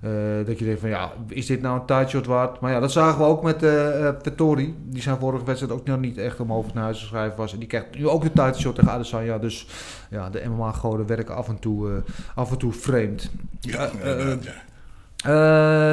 Eh, 0.02 0.10
dat 0.46 0.58
je 0.58 0.64
denkt 0.64 0.80
van 0.80 0.88
ja, 0.88 1.12
is 1.28 1.46
dit 1.46 1.60
nou 1.62 1.80
een 1.80 1.86
tight 1.86 2.08
shot 2.10 2.26
waard? 2.26 2.60
Maar 2.60 2.72
ja, 2.72 2.80
dat 2.80 2.92
zagen 2.92 3.18
we 3.18 3.24
ook 3.24 3.42
met 3.42 3.62
eh 3.62 4.06
eh, 4.08 4.14
Vettori. 4.22 4.74
Die 4.84 5.02
zijn 5.02 5.18
vorige 5.18 5.44
wedstrijd 5.44 5.72
ook 5.74 5.86
nog 5.86 5.98
niet 6.00 6.18
echt 6.18 6.40
om 6.40 6.52
over 6.52 6.70
naar 6.74 6.82
huis 6.82 6.98
te 6.98 7.04
schrijven 7.04 7.36
was. 7.36 7.52
En 7.52 7.58
die 7.58 7.68
krijgt 7.68 7.98
nu 7.98 8.08
ook 8.08 8.22
de 8.22 8.32
tight 8.32 8.58
shot 8.58 8.74
tegen 8.74 8.90
Adesanya. 8.90 9.38
Dus 9.38 9.66
ja, 10.10 10.30
de 10.30 10.42
MMA-goden 10.48 11.06
werken 11.06 11.34
af 11.36 11.48
en 11.48 11.58
toe, 11.58 11.90
eh, 11.90 11.96
af 12.34 12.50
en 12.50 12.58
toe 12.58 12.72
vreemd. 12.72 13.30
Ja, 13.60 13.90
Eh, 14.02 14.32
eh, 14.32 14.38
ja. 14.42 14.52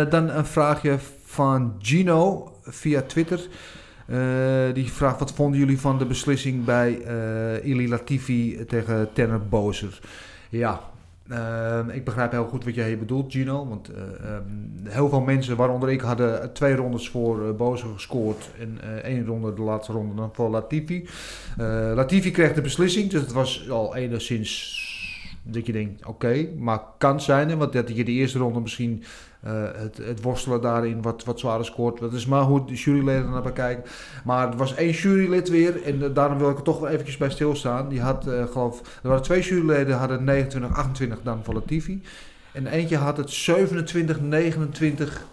Eh, 0.03 0.09
dan 0.11 0.29
een 0.29 0.45
vraagje 0.45 0.97
van 1.25 1.75
Gino 1.79 2.51
via 2.63 3.01
Twitter. 3.01 3.47
Eh, 4.05 4.17
die 4.73 4.91
vraagt: 4.91 5.19
wat 5.19 5.31
vonden 5.31 5.59
jullie 5.59 5.79
van 5.79 5.97
de 5.97 6.05
beslissing 6.05 6.65
bij 6.65 7.01
eh 7.01 7.65
Ili 7.69 7.89
Latifi 7.89 8.65
tegen 8.67 9.09
Tanner 9.13 9.47
Bozer? 9.47 9.99
Ja, 10.49 10.79
ehm, 11.29 11.89
ik 11.89 12.03
begrijp 12.03 12.31
heel 12.31 12.47
goed 12.47 12.65
wat 12.65 12.75
jij 12.75 12.97
bedoelt, 12.97 13.31
Gino. 13.31 13.67
Want 13.67 13.89
eh, 13.89 14.01
ehm, 14.03 14.43
heel 14.83 15.09
veel 15.09 15.21
mensen, 15.21 15.55
waaronder 15.55 15.89
ik, 15.89 16.01
hadden 16.01 16.53
twee 16.53 16.75
rondes 16.75 17.09
voor 17.09 17.47
eh 17.47 17.55
Bozer 17.55 17.89
gescoord. 17.93 18.49
En 18.59 18.77
eh, 18.81 18.89
één 18.89 19.25
ronde, 19.25 19.53
de 19.53 19.61
laatste 19.61 19.91
ronde, 19.91 20.15
dan 20.15 20.29
voor 20.33 20.49
Latifi. 20.49 21.07
Latifi 21.95 22.31
kreeg 22.31 22.53
de 22.53 22.61
beslissing, 22.61 23.09
dus 23.09 23.21
het 23.21 23.31
was 23.31 23.69
al 23.69 23.95
enigszins 23.95 24.77
dat 25.43 25.65
je 25.65 25.71
denkt, 25.71 26.05
oké, 26.05 26.47
maar 26.57 26.79
kan 26.97 27.21
zijn. 27.21 27.57
Want 27.57 27.73
dat 27.73 27.95
je 27.95 28.03
de 28.03 28.11
eerste 28.11 28.37
ronde 28.37 28.59
misschien 28.59 29.03
eh, 29.39 29.63
het, 29.75 29.97
het 29.97 30.21
worstelen 30.21 30.61
daarin 30.61 31.01
wat, 31.01 31.23
wat 31.23 31.39
zwaarder 31.39 31.65
scoort. 31.65 31.99
Dat 31.99 32.13
is 32.13 32.25
maar 32.25 32.41
hoe 32.43 32.65
de 32.65 32.73
juryleden 32.73 33.29
naar 33.29 33.41
bekijken. 33.41 33.83
Maar 34.23 34.49
er 34.51 34.57
was 34.57 34.75
één 34.75 34.91
jurylid 34.91 35.49
weer, 35.49 35.83
en 35.83 36.03
eh, 36.03 36.09
daarom 36.13 36.37
wil 36.37 36.49
ik 36.49 36.57
er 36.57 36.63
toch 36.63 36.79
wel 36.79 36.89
eventjes 36.89 37.17
bij 37.17 37.29
stilstaan. 37.29 37.89
Die 37.89 38.01
had, 38.01 38.27
eh, 38.27 38.47
geloof 38.51 38.79
er 39.03 39.09
waren 39.09 39.23
twee 39.23 39.41
juryleden, 39.41 39.97
hadden 39.97 40.23
29, 40.23 40.77
28 40.77 41.21
dan 41.23 41.43
voor 41.43 41.53
Latifi. 41.53 42.01
En 42.51 42.67
eentje 42.67 42.97
had 42.97 43.17
het 43.17 43.31
27, 43.31 44.19
29 44.21 45.25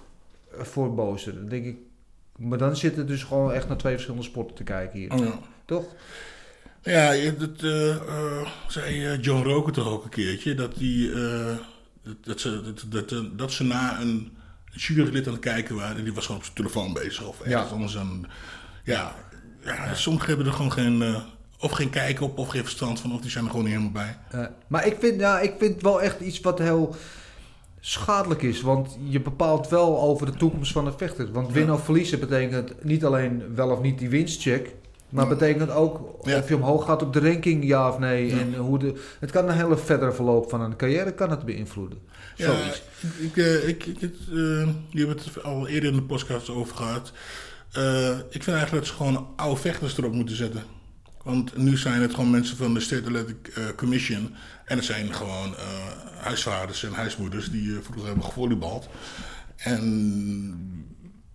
voor 0.58 0.94
Bozer. 0.94 1.34
Dan 1.34 1.48
denk 1.48 1.64
ik, 1.64 1.76
maar 2.38 2.58
dan 2.58 2.76
zitten 2.76 3.06
dus 3.06 3.22
gewoon 3.24 3.52
echt 3.52 3.68
naar 3.68 3.76
twee 3.76 3.92
verschillende 3.92 4.24
sporten 4.26 4.56
te 4.56 4.62
kijken 4.62 4.98
hier. 4.98 5.12
Oh, 5.12 5.18
ja. 5.18 5.38
Toch? 5.64 5.84
Ja, 6.82 7.12
je- 7.12 7.36
dat 7.36 7.50
zei 8.68 9.18
John 9.20 9.42
Roker 9.48 9.72
toch 9.72 9.88
ook 9.88 10.04
een 10.04 10.10
keertje. 10.10 10.54
Dat, 10.54 10.74
die, 10.76 11.10
dat, 12.20 12.40
ze, 12.40 12.62
dat, 12.88 13.08
dat, 13.08 13.38
dat 13.38 13.52
ze 13.52 13.64
na 13.64 14.00
een 14.00 14.36
jurylid 14.70 15.26
aan 15.26 15.32
het 15.32 15.42
kijken 15.42 15.74
waren. 15.76 15.96
En 15.96 16.04
die 16.04 16.12
was 16.14 16.24
gewoon 16.24 16.40
op 16.40 16.44
zijn 16.44 16.56
telefoon 16.56 16.92
bezig. 16.92 17.26
Of 17.26 17.40
ergens 17.40 17.68
Ja. 17.68 17.74
anders 17.74 17.96
aan. 17.98 18.26
Ja, 18.84 19.14
ja, 19.64 19.94
sommigen 19.94 20.28
hebben 20.28 20.46
er 20.46 20.52
gewoon 20.52 20.72
geen. 20.72 21.02
eh, 21.02 21.22
of 21.60 21.70
geen 21.70 21.90
kijk 21.90 22.20
op, 22.20 22.38
of 22.38 22.48
geen 22.48 22.62
verstand 22.62 23.00
van, 23.00 23.12
of 23.12 23.20
die 23.20 23.30
zijn 23.30 23.44
er 23.44 23.50
gewoon 23.50 23.64
niet 23.66 23.74
helemaal 23.74 24.02
bij. 24.04 24.18
Eh, 24.40 24.46
maar 24.66 24.86
ik 24.86 24.96
vind, 25.00 25.20
ja, 25.20 25.40
ik 25.40 25.54
vind 25.58 25.82
wel 25.82 26.02
echt 26.02 26.20
iets 26.20 26.40
wat 26.40 26.58
heel 26.58 26.94
schadelijk 27.80 28.42
is. 28.42 28.60
Want 28.60 28.98
je 29.08 29.20
bepaalt 29.20 29.68
wel 29.68 30.00
over 30.00 30.26
de 30.26 30.32
toekomst 30.38 30.72
van 30.72 30.86
een 30.86 30.98
vechter. 30.98 31.32
Want 31.32 31.52
winnen 31.52 31.74
of 31.74 31.84
verliezen 31.84 32.20
betekent 32.20 32.84
niet 32.84 33.04
alleen 33.04 33.54
wel 33.54 33.70
of 33.70 33.80
niet 33.80 33.98
die 33.98 34.08
winstcheck. 34.08 34.74
Maar 35.08 35.28
betekent 35.28 35.70
ook 35.70 36.18
Ja. 36.26 36.38
of 36.38 36.48
je 36.48 36.54
omhoog 36.56 36.84
gaat 36.84 37.02
op 37.02 37.12
de 37.12 37.20
ranking, 37.20 37.64
ja 37.64 37.88
of 37.88 37.98
nee. 37.98 38.32
En 38.32 38.54
hoe 38.54 38.78
de, 38.78 39.00
het 39.20 39.30
kan 39.30 39.48
een 39.48 39.54
hele 39.56 39.76
verdere 39.76 40.12
verloop 40.12 40.50
van 40.50 40.60
een 40.60 40.76
carrière 40.76 41.12
kan 41.14 41.30
het 41.30 41.44
beïnvloeden. 41.44 41.98
Ja, 42.36 42.46
Zoiets. 42.56 42.82
ik, 43.18 43.36
eh, 43.36 43.68
ik, 43.68 43.84
ik, 43.86 44.02
eh, 44.02 44.68
je 44.90 45.06
hebt 45.06 45.24
het 45.24 45.42
al 45.42 45.68
eerder 45.68 45.90
in 45.90 45.96
de 45.96 46.02
podcast 46.02 46.48
over 46.50 46.76
gehad. 46.76 47.12
Eh, 47.72 48.08
ik 48.30 48.42
vind 48.42 48.56
eigenlijk 48.56 48.72
dat 48.72 48.86
ze 48.86 48.92
gewoon 48.94 49.28
oude 49.36 49.60
vechters 49.60 49.98
erop 49.98 50.12
moeten 50.12 50.36
zetten. 50.36 50.62
Want 51.22 51.56
nu 51.56 51.76
zijn 51.76 52.00
het 52.02 52.14
gewoon 52.14 52.30
mensen 52.30 52.56
van 52.56 52.74
de 52.74 52.80
State 52.80 53.02
Athletic 53.02 53.52
Commission. 53.76 54.34
En 54.64 54.76
het 54.76 54.84
zijn 54.86 55.14
gewoon 55.14 55.54
huisvaders 56.20 56.82
en 56.84 56.92
huismoeders 56.92 57.50
die 57.50 57.78
vroeger 57.82 58.06
hebben 58.06 58.24
gevolleybald. 58.24 58.88
En 59.56 60.82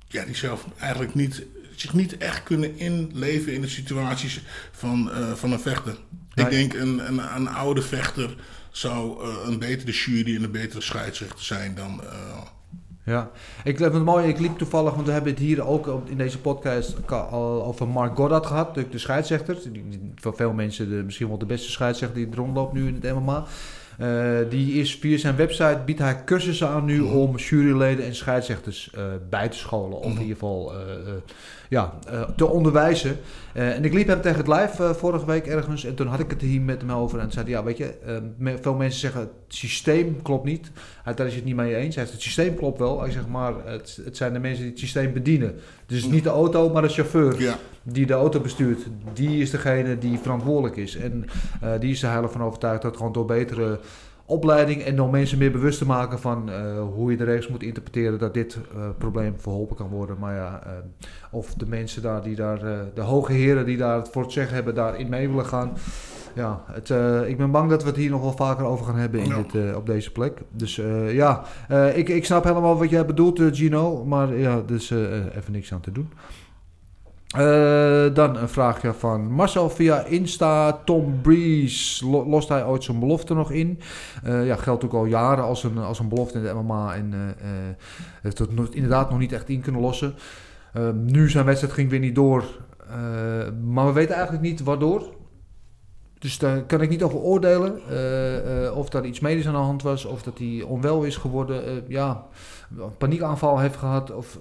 ja, 0.08 0.26
die 0.26 0.36
zelf 0.36 0.66
eigenlijk 0.80 1.14
niet, 1.16 1.44
zich 1.82 1.94
niet 1.94 2.18
echt 2.18 2.44
kunnen 2.44 2.78
inleven 2.80 3.54
in 3.54 3.62
de 3.62 3.68
situaties 3.68 4.42
van, 4.72 5.12
eh, 5.12 5.32
van 5.32 5.52
een 5.52 5.60
vechter. 5.60 5.98
Nee. 6.34 6.46
Ik 6.46 6.52
denk 6.52 6.74
een, 6.74 7.08
een, 7.08 7.36
een 7.36 7.48
oude 7.50 7.82
vechter 7.82 8.36
zou 8.72 9.24
eh, 9.24 9.30
een 9.46 9.60
betere 9.60 9.92
jury 9.92 10.36
en 10.36 10.44
een 10.44 10.52
betere 10.52 10.82
scheidsrechter 10.82 11.46
zijn 11.46 11.76
dan... 11.76 12.02
eh, 12.04 12.42
Ja, 13.06 13.30
ik 13.64 13.80
heb 13.80 13.94
het 13.94 14.04
mooi. 14.04 14.28
Ik 14.28 14.40
liep 14.40 14.58
toevallig, 14.58 14.94
want 14.94 15.06
we 15.06 15.12
hebben 15.12 15.32
het 15.32 15.42
hier 15.42 15.66
ook 15.66 15.88
op- 15.88 16.10
in 16.10 16.18
deze 16.18 16.40
podcast 16.40 16.96
al 17.12 17.66
over 17.66 17.88
Mark 17.88 18.16
Goddard 18.16 18.46
gehad, 18.46 18.76
de, 18.76 18.90
de 18.90 18.98
scheidsrechter. 18.98 19.58
Die, 19.64 19.72
die- 19.90 20.12
voor 20.16 20.36
veel 20.36 20.54
mensen 20.54 20.90
de, 20.90 20.96
misschien 20.96 21.28
wel 21.28 21.38
de 21.38 21.46
beste 21.46 21.72
scheidsrechter 21.72 22.18
die 22.18 22.30
er 22.32 22.36
rondloopt 22.38 22.74
nu 22.74 22.88
in 22.88 23.00
het 23.02 23.14
MMA. 23.16 23.46
Die 24.50 24.74
is 24.74 24.96
via 24.96 25.18
zijn 25.18 25.36
website 25.36 25.82
biedt 25.86 26.00
hij 26.00 26.24
cursussen 26.24 26.68
aan 26.70 26.86
nu 26.86 27.00
om 27.00 27.38
juryleden 27.38 28.06
en 28.06 28.16
scheidsrechters 28.16 28.90
bij 29.30 29.50
te 29.50 29.58
scholen. 29.58 29.98
Of 29.98 30.06
in 30.06 30.12
ieder 30.22 30.34
geval 30.34 30.74
ja, 31.72 31.94
eh, 32.08 32.22
te 32.36 32.46
onderwijzen. 32.48 33.18
Eh, 33.54 33.76
en 33.76 33.86
ik 33.86 33.94
liep 33.94 34.08
hem 34.08 34.22
tegen 34.22 34.38
het 34.38 34.48
live 34.48 34.84
eh, 34.84 34.90
vorige 34.94 35.26
week 35.26 35.48
ergens. 35.48 35.86
En 35.86 35.96
toen 35.96 36.08
had 36.08 36.20
ik 36.20 36.30
het 36.30 36.42
hier 36.42 36.62
met 36.62 36.82
hem 36.82 36.92
over. 36.92 37.18
En 37.18 37.24
toen 37.24 37.32
zei 37.32 37.46
hij, 37.46 37.54
ja 37.54 37.64
weet 37.64 37.78
je, 37.78 37.94
eh, 38.06 38.16
me- 38.38 38.58
veel 38.62 38.74
mensen 38.74 39.00
zeggen 39.00 39.22
het 39.22 39.30
systeem 39.48 40.22
klopt 40.22 40.46
niet. 40.46 40.72
Hij, 41.04 41.14
daar 41.14 41.28
is 41.28 41.36
het 41.36 41.46
niet 41.46 41.56
mee 41.56 41.76
eens. 41.76 41.96
Hij 41.96 42.04
zegt, 42.04 42.12
het 42.12 42.22
systeem 42.22 42.56
klopt 42.56 42.80
wel. 42.80 43.02
Hij 43.02 43.12
zegt, 43.12 43.28
maar 43.28 43.54
het, 43.66 44.00
het 44.06 44.18
zijn 44.18 44.34
de 44.34 44.40
mensen 44.40 44.62
die 44.62 44.70
het 44.72 44.80
systeem 44.80 45.14
bedienen. 45.14 45.54
Dus 45.86 45.98
het 45.98 46.06
is 46.06 46.12
niet 46.12 46.24
de 46.24 46.30
auto, 46.30 46.70
maar 46.70 46.82
de 46.82 46.88
chauffeur 46.90 47.42
ja. 47.42 47.58
die 47.84 48.06
de 48.06 48.14
auto 48.14 48.40
bestuurt. 48.40 48.80
Die 49.14 49.42
is 49.42 49.50
degene 49.50 49.98
die 49.98 50.20
verantwoordelijk 50.20 50.76
is. 50.76 50.96
En 50.96 51.26
die 51.80 51.92
is 51.92 52.04
er 52.04 52.10
heilig 52.10 52.32
van 52.32 52.44
overtuigd 52.44 52.82
dat 52.82 52.98
gewoon 52.98 53.12
door 53.12 53.26
betere 53.26 53.80
opleiding 54.32 54.82
en 54.82 54.96
door 54.96 55.10
mensen 55.10 55.38
meer 55.38 55.52
bewust 55.52 55.78
te 55.78 55.86
maken 55.86 56.20
van 56.20 56.50
eh, 56.50 56.82
hoe 56.94 57.12
je 57.12 57.18
de 57.18 57.24
regels 57.24 57.48
moet 57.48 57.64
interpreteren, 57.64 58.20
dat 58.20 58.34
dit 58.34 58.58
eh, 58.76 58.82
probleem 58.98 59.34
verholpen 59.38 59.76
kan 59.76 59.88
worden. 59.88 60.18
Maar 60.20 60.36
ja, 60.36 60.62
eh, 60.66 60.72
of 61.32 61.54
de 61.54 61.66
mensen 61.68 62.02
daar 62.02 62.24
die 62.24 62.36
daar, 62.36 62.60
de 62.94 63.02
hoge 63.02 63.32
heren 63.34 63.66
die 63.66 63.78
daar 63.78 63.98
het 63.98 64.10
voor 64.10 64.22
het 64.22 64.32
zeggen 64.32 64.56
hebben, 64.56 64.76
daarin 64.76 65.10
mee 65.10 65.30
willen 65.30 65.46
gaan. 65.46 65.74
Ja, 66.36 66.64
het, 66.72 66.90
ik 67.28 67.38
ben 67.38 67.52
bang 67.52 67.70
dat 67.70 67.82
we 67.84 67.88
het 67.88 67.98
hier 67.98 68.10
nog 68.10 68.22
wel 68.22 68.36
vaker 68.36 68.66
over 68.66 68.86
gaan 68.86 68.96
hebben 68.96 69.20
in 69.20 69.30
Ja. 69.30 69.44
dit, 69.52 69.76
op 69.76 69.86
deze 69.86 70.12
plek. 70.12 70.42
Dus 70.52 70.82
ja, 71.12 71.44
ik, 71.94 72.10
ik 72.10 72.26
snap 72.26 72.44
helemaal 72.44 72.78
wat 72.78 72.90
jij 72.90 73.06
bedoelt, 73.06 73.42
Gino. 73.52 74.06
Maar 74.06 74.36
ja, 74.38 74.62
er 74.68 74.76
is 74.76 74.92
eh, 74.92 75.36
even 75.38 75.52
niks 75.52 75.74
aan 75.74 75.80
te 75.80 75.92
doen. 75.92 76.10
Eh, 77.32 78.14
dan 78.14 78.36
een 78.38 78.50
vraagje 78.50 78.94
van 78.94 79.32
Marcel 79.32 79.70
via 79.70 80.04
Insta. 80.06 80.72
Tom 80.86 81.22
Breeze, 81.22 82.10
lo- 82.10 82.26
lost 82.30 82.50
hij 82.50 82.66
ooit 82.66 82.84
zijn 82.84 83.00
belofte 83.00 83.34
nog 83.34 83.52
in? 83.52 83.80
Eh, 84.24 84.46
ja, 84.46 84.56
geldt 84.56 84.86
ook 84.86 84.94
al 84.94 85.06
jaren 85.06 85.44
als 85.44 85.64
een, 85.64 85.78
als 85.78 86.00
een 86.00 86.10
belofte 86.10 86.38
in 86.38 86.44
de 86.44 86.54
MMA. 86.54 86.96
En 86.96 87.14
eh, 87.14 87.48
heeft 88.22 88.38
het 88.38 88.50
inderdaad 88.72 89.10
nog 89.10 89.20
niet 89.20 89.32
echt 89.32 89.50
in 89.50 89.62
kunnen 89.62 89.82
lossen. 89.82 90.14
Eh, 90.74 90.90
nu 90.90 91.30
zijn 91.30 91.46
wedstrijd 91.46 91.74
ging 91.74 91.90
weer 91.90 92.00
niet 92.00 92.16
door. 92.16 92.44
Maar 93.64 93.86
we 93.86 93.92
weten 93.92 94.16
eigenlijk 94.16 94.44
niet 94.44 94.64
waardoor. 94.64 95.04
Dus 96.20 96.38
daar 96.38 96.62
kan 96.62 96.82
ik 96.82 96.90
niet 96.90 97.04
over 97.04 97.20
oordelen. 97.20 97.74
of 98.76 98.90
daar 98.90 99.06
iets 99.06 99.20
medisch 99.20 99.48
aan 99.48 99.54
de 99.54 99.60
hand 99.60 99.82
was. 99.84 100.06
Of 100.06 100.24
dat 100.24 100.38
hij 100.38 100.62
onwel 100.68 101.04
is 101.04 101.16
geworden. 101.18 101.66
eh, 101.66 101.72
ja, 101.88 102.24
een 102.78 102.98
paniekaanval 102.98 103.60
heeft 103.60 103.76
gehad. 103.78 104.12
Of 104.12 104.40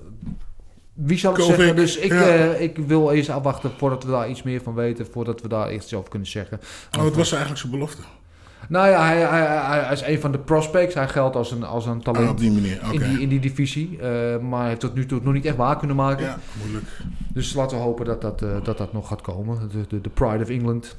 wie 0.93 1.19
zal 1.19 1.33
het 1.35 1.43
zeggen? 1.45 1.77
Dus 1.77 1.97
ik, 1.99 2.13
ja. 2.13 2.23
eh, 2.29 2.61
ik 2.61 2.77
wil 2.87 3.11
eens 3.11 3.31
afwachten 3.31 3.71
voordat 3.77 4.05
we 4.05 4.11
daar 4.11 4.29
iets 4.31 4.43
meer 4.43 4.61
van 4.63 4.75
weten. 4.75 5.07
Voordat 5.11 5.43
we 5.43 5.49
daar 5.49 5.73
iets 5.73 5.95
over 5.95 6.11
kunnen 6.11 6.29
zeggen. 6.29 6.61
Oh, 6.99 7.03
wat 7.03 7.15
was 7.17 7.31
eigenlijk 7.31 7.61
zijn 7.61 7.73
belofte? 7.73 8.03
Nou 8.69 8.89
ja, 8.89 9.05
hij, 9.07 9.17
hij, 9.21 9.41
hij, 9.47 9.81
hij 9.81 9.93
is 9.93 10.01
een 10.03 10.21
van 10.21 10.33
de 10.33 10.39
prospects. 10.39 10.95
Hij 10.95 11.09
geldt 11.09 11.37
als 11.37 11.51
een, 11.51 11.65
als 11.65 11.87
een 11.87 11.97
Ah, 11.97 12.01
talent 12.03 12.31
op 12.31 12.39
die 12.39 12.51
manier, 12.53 12.81
in, 12.93 12.99
die, 13.01 13.21
in 13.21 13.29
die 13.29 13.41
divisie. 13.41 13.99
eh, 14.01 14.39
maar 14.39 14.59
hij 14.61 14.69
heeft 14.69 14.81
tot 14.81 14.95
nu 14.95 15.07
toe 15.07 15.21
nog 15.23 15.33
niet 15.33 15.45
echt 15.45 15.57
waar 15.57 15.77
kunnen 15.79 15.97
maken. 15.97 16.25
Ja, 16.25 16.39
moeilijk. 16.63 16.85
Dus 17.33 17.55
laten 17.55 17.77
we 17.77 17.83
hopen 17.83 18.05
dat 18.07 18.21
dat, 18.21 18.43
eh, 18.43 18.49
dat, 18.65 18.79
dat 18.79 18.93
nog 18.93 19.09
gaat 19.09 19.21
komen. 19.21 19.69
De, 19.73 19.85
de, 19.89 20.01
de 20.01 20.09
Pride 20.09 20.43
of 20.43 20.49
England. 20.49 20.97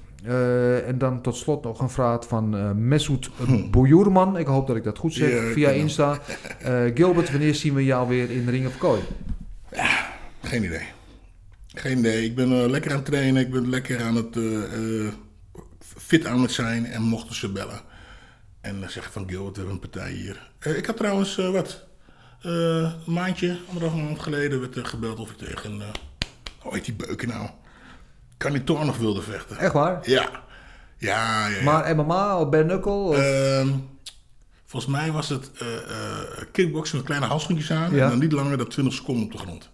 En 0.88 0.96
dan 0.98 1.22
tot 1.22 1.36
slot 1.36 1.64
nog 1.64 1.80
een 1.80 1.90
vraag 1.90 2.28
van 2.28 2.58
eh 2.58 2.72
Mesut 2.72 3.30
Bojoerman. 3.72 4.38
Ik 4.38 4.48
hoop 4.48 4.68
dat 4.68 4.76
ik 4.76 4.84
dat 4.84 4.98
goed 4.98 5.14
zeg. 5.14 5.30
Hm. 5.30 5.36
Ja, 5.46 5.52
via. 5.52 5.70
Insta. 5.70 6.18
Gilbert, 6.94 7.32
wanneer 7.32 7.56
zien 7.56 7.74
we 7.74 7.86
jou 7.86 8.08
weer 8.08 8.30
in 8.32 8.46
de 8.46 8.52
Ring 8.52 8.68
of 8.68 8.78
Kooi? 8.78 9.00
Geen 10.44 10.64
idee. 10.64 10.88
Geen 11.68 11.98
idee. 11.98 12.26
Ik 12.26 12.36
ben 12.36 12.52
eh, 12.52 12.70
lekker 12.70 12.92
aan 12.92 12.98
het 12.98 13.06
trainen. 13.06 13.42
Ik 13.42 13.52
ben 13.52 13.70
lekker 13.70 14.04
aan 14.04 14.16
het 14.16 14.38
eh, 14.38 15.04
eh, 15.04 15.14
fit 15.98 16.26
aan 16.26 16.42
het 16.42 16.52
zijn 16.52 16.86
en 16.86 17.02
mochten 17.02 17.36
ze 17.36 17.52
bellen. 17.52 17.82
En 18.62 18.80
dan 18.80 18.90
zeg 18.90 19.06
ik 19.06 19.12
van 19.12 19.30
Gil, 19.30 19.46
we 19.46 19.52
hebben 19.54 19.74
een 19.74 19.80
partij 19.80 20.12
hier. 20.12 20.50
Ik 20.60 20.86
had 20.86 20.98
trouwens, 20.98 21.36
wat, 21.36 21.84
een 22.42 22.94
maandje, 23.06 23.60
anderhalf 23.68 24.02
maand 24.02 24.20
geleden 24.20 24.60
werd 24.60 24.76
er 24.76 24.86
gebeld 24.86 25.20
of 25.20 25.32
ik 25.32 25.38
tegen, 25.38 25.82
eh 25.82 25.88
hoe 26.60 26.74
heet 26.74 26.86
die 26.86 26.94
beuken 26.94 27.28
nou? 27.28 27.50
Kan 28.38 28.52
die 28.52 28.64
toch 28.64 28.86
nog 28.86 28.98
wilde 28.98 29.22
vechten. 29.22 29.58
Echt 29.58 29.74
waar? 29.74 30.10
Ja. 30.10 30.30
Ja, 30.98 31.48
ja, 31.48 31.48
ja. 31.48 31.64
Maar 31.64 31.96
MMA 31.96 32.40
of 32.40 32.50
bare 32.50 32.66
knuckle? 32.66 32.92
Of... 32.92 33.18
Volgens 34.72 34.92
mij 34.92 35.12
was 35.12 35.30
het 35.30 35.52
eh 35.58 35.68
eh, 35.76 36.44
kickboksen 36.52 36.98
met 36.98 37.06
kleine 37.06 37.26
handschoentjes 37.26 37.72
aan. 37.72 37.96
Ja. 37.96 38.04
En 38.04 38.10
dan 38.10 38.20
niet 38.20 38.32
langer 38.32 38.58
dan 38.58 38.68
20 38.68 38.94
seconden 38.94 39.24
op 39.26 39.32
de 39.32 39.38
grond. 39.38 39.70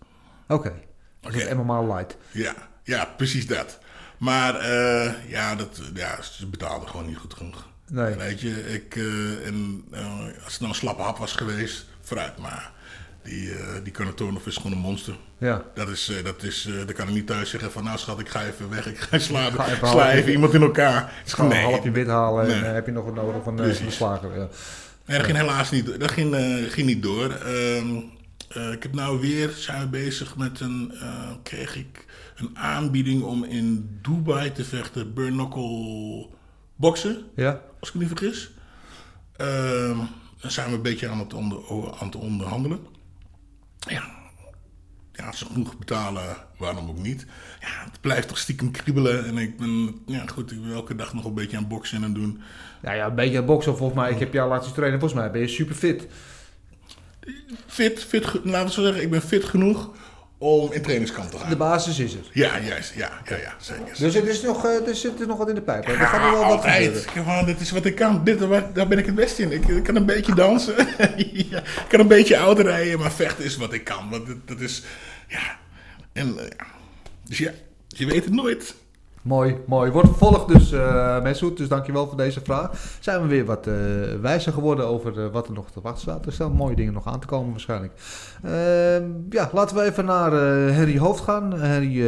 Oké. 0.47 0.73
Dat 1.21 1.33
is 1.33 1.53
MMA 1.53 1.81
light. 1.81 2.17
Ja, 2.31 2.53
ja, 2.83 3.05
precies 3.17 3.47
dat. 3.47 3.79
Maar 4.17 4.55
eh, 4.55 5.11
ja, 5.27 5.55
dat, 5.55 5.81
ja, 5.93 6.21
ze 6.21 6.47
betaalden 6.47 6.89
gewoon 6.89 7.05
niet 7.05 7.17
goed 7.17 7.33
genoeg. 7.33 7.67
Nee. 7.89 8.15
Weet 8.15 8.41
je, 8.41 8.73
ik, 8.73 8.95
en, 9.45 9.83
als 10.43 10.51
het 10.51 10.59
nou 10.59 10.71
een 10.71 10.79
slappe 10.79 11.01
hap 11.01 11.17
was 11.17 11.31
geweest, 11.31 11.85
vooruit. 12.01 12.37
Maar 12.37 12.71
die, 13.23 13.51
eh 13.51 13.83
die 13.83 13.93
Carnotonov 13.93 14.45
is 14.45 14.57
gewoon 14.57 14.71
een 14.71 14.77
monster. 14.77 15.15
Ja. 15.37 15.63
Dat 15.73 15.89
is, 15.89 16.11
dat 16.23 16.43
is, 16.43 16.69
dan 16.85 16.93
kan 16.95 17.07
ik 17.07 17.13
niet 17.13 17.27
thuis 17.27 17.49
zeggen 17.49 17.71
van 17.71 17.83
nou 17.83 17.97
schat, 17.97 18.19
ik 18.19 18.29
ga 18.29 18.43
even 18.45 18.69
weg. 18.69 18.87
Ik 18.87 18.97
ga 18.97 19.19
slaan, 19.19 19.51
Ga 19.51 19.67
even 19.67 19.87
sla 19.87 20.11
even 20.11 20.31
iemand 20.31 20.53
in 20.53 20.61
elkaar. 20.61 21.01
Het 21.01 21.27
is 21.27 21.33
Gewoon 21.33 21.51
gewoon, 21.51 21.65
een 21.65 21.71
halfje 21.71 21.91
wit 21.91 22.07
halen 22.07 22.43
en 22.43 22.61
Nee. 22.61 22.71
heb 22.71 22.85
je 22.85 22.91
nog 22.91 23.05
wat 23.05 23.13
nodig 23.13 23.43
van, 23.43 23.57
de 23.57 23.73
slager. 23.89 24.39
Ja. 24.39 24.47
Nee, 25.07 25.17
dat 25.17 25.25
ging 25.25 25.37
helaas 25.37 25.71
niet, 25.71 25.99
dat 25.99 26.11
ging, 26.11 26.35
eh, 26.35 26.63
ging 26.69 26.87
niet 26.87 27.03
door. 27.03 27.31
Ehm, 27.31 27.99
eh, 28.49 28.71
ik 28.71 28.83
heb 28.83 28.93
nou 28.93 29.19
weer, 29.19 29.49
zijn 29.49 29.81
we 29.81 29.87
bezig 29.87 30.35
met 30.37 30.59
een, 30.59 30.91
eh, 30.99 31.31
kreeg 31.43 31.75
ik 31.75 32.05
een 32.35 32.57
aanbieding 32.57 33.23
om 33.23 33.43
in 33.43 33.99
Dubai 34.01 34.51
te 34.51 34.65
vechten, 34.65 35.13
knuckle 35.13 36.27
boksen, 36.75 37.25
ja. 37.35 37.61
als 37.79 37.89
ik 37.89 37.95
me 37.95 37.99
niet 37.99 38.17
vergis. 38.17 38.51
Ehm 39.37 39.99
dan 40.37 40.51
zijn 40.51 40.69
we 40.69 40.75
een 40.75 40.81
beetje 40.81 41.09
aan 41.09 41.19
het, 41.19 41.33
onder, 41.33 41.57
aan 41.99 42.05
het 42.05 42.15
onderhandelen. 42.15 42.79
Ja, 43.79 44.03
ja, 45.13 45.25
als 45.25 45.37
ze 45.37 45.45
genoeg 45.45 45.77
betalen, 45.77 46.37
waarom 46.57 46.89
ook 46.89 46.97
niet. 46.97 47.25
Ja, 47.59 47.83
het 47.83 48.01
blijft 48.01 48.27
toch 48.27 48.37
stiekem 48.37 48.71
kriebelen. 48.71 49.25
En 49.25 49.37
ik 49.37 49.57
ben, 49.57 50.01
ja 50.05 50.25
goed, 50.25 50.51
ik 50.51 50.61
ben 50.61 50.71
elke 50.71 50.95
dag 50.95 51.13
nog 51.13 51.25
een 51.25 51.33
beetje 51.33 51.57
aan 51.57 51.67
boksen 51.67 52.03
en 52.03 52.13
doen. 52.13 52.41
Ja, 52.87 52.93
ja, 52.93 53.05
een 53.05 53.15
beetje 53.15 53.41
boksen 53.41 53.77
volgens 53.77 53.99
mij. 53.99 54.11
Ik 54.11 54.19
heb 54.19 54.33
jou 54.33 54.49
laten 54.49 54.65
zien 54.65 54.73
trainen. 54.73 54.99
Volgens 54.99 55.19
mij 55.21 55.31
ben 55.31 55.41
je 55.41 55.47
super 55.47 55.75
fit. 55.75 56.07
fit, 57.67 58.03
fit, 58.03 58.25
laten 58.43 58.67
we 58.67 58.71
zo 58.73 58.83
zeggen, 58.83 59.01
ik 59.01 59.09
ben 59.09 59.21
fit 59.21 59.43
genoeg 59.43 59.89
om 60.37 60.71
in 60.71 60.81
trainingskamp 60.81 61.31
te 61.31 61.37
gaan. 61.37 61.49
De 61.49 61.55
basis 61.55 61.99
is 61.99 62.13
het. 62.13 62.25
Ja, 62.31 62.59
juist, 62.59 62.93
ja, 62.95 63.11
ja, 63.25 63.35
ja, 63.35 63.55
zeker. 63.59 63.97
Dus 63.99 64.15
er, 64.15 64.27
is 64.27 64.41
nog, 64.41 64.65
eh, 64.65 64.87
er 64.87 64.95
zit 64.95 65.19
er 65.21 65.27
nog 65.27 65.37
wat 65.37 65.49
in 65.49 65.55
de 65.55 65.61
pijp. 65.61 65.85
hè? 65.85 65.91
Er 65.91 65.99
Ja, 65.99 66.05
gaat 66.05 66.21
nog 66.21 66.39
wel 66.39 66.57
wat 66.57 67.05
gewoon, 67.07 67.45
dit 67.45 67.61
is 67.61 67.71
wat 67.71 67.85
ik 67.85 67.95
kan. 67.95 68.23
Dit, 68.23 68.39
daar 68.73 68.87
ben 68.87 68.97
ik 68.97 69.05
het 69.05 69.15
beste 69.15 69.41
in. 69.41 69.51
Ik, 69.51 69.67
ik 69.67 69.83
kan 69.83 69.95
een 69.95 70.05
beetje 70.05 70.35
dansen. 70.35 70.75
ja, 71.51 71.57
ik 71.59 71.85
kan 71.87 71.99
een 71.99 72.07
beetje 72.07 72.35
auto 72.35 72.61
rijden, 72.61 72.99
maar 72.99 73.11
vechten 73.11 73.45
is 73.45 73.57
wat 73.57 73.73
ik 73.73 73.83
kan. 73.83 74.09
Want 74.09 74.27
dat, 74.27 74.47
dat 74.47 74.59
is, 74.59 74.83
ja. 75.27 75.57
En, 76.13 76.37
eh, 76.39 76.45
ja. 76.57 76.65
Dus 77.23 77.37
ja, 77.37 77.51
je 77.87 78.05
weet 78.05 78.23
het 78.25 78.33
nooit. 78.33 78.75
Mooi, 79.27 79.55
mooi. 79.65 79.91
Wordt 79.91 80.07
vervolgd 80.07 80.47
dus, 80.47 80.71
eh 80.71 81.21
Mesut. 81.23 81.57
Dus 81.57 81.67
dankjewel 81.67 82.07
voor 82.07 82.17
deze 82.17 82.39
vraag. 82.43 82.71
Zijn 82.99 83.21
we 83.21 83.27
weer 83.27 83.45
wat 83.45 83.67
eh, 83.67 83.73
wijzer 84.21 84.53
geworden 84.53 84.87
over 84.87 85.23
eh, 85.23 85.31
wat 85.31 85.47
er 85.47 85.53
nog 85.53 85.71
te 85.71 85.81
wachten 85.81 86.01
staat. 86.01 86.25
Er 86.25 86.33
staan 86.33 86.51
mooie 86.51 86.75
dingen 86.75 86.93
nog 86.93 87.07
aan 87.07 87.19
te 87.19 87.27
komen 87.27 87.51
waarschijnlijk. 87.51 87.93
Ehm, 88.43 89.03
ja, 89.29 89.49
laten 89.53 89.75
we 89.75 89.83
even 89.83 90.05
naar 90.05 90.31
Harry 90.73 90.97
Hoofd 90.97 91.23
gaan. 91.23 91.59
Harry, 91.59 92.03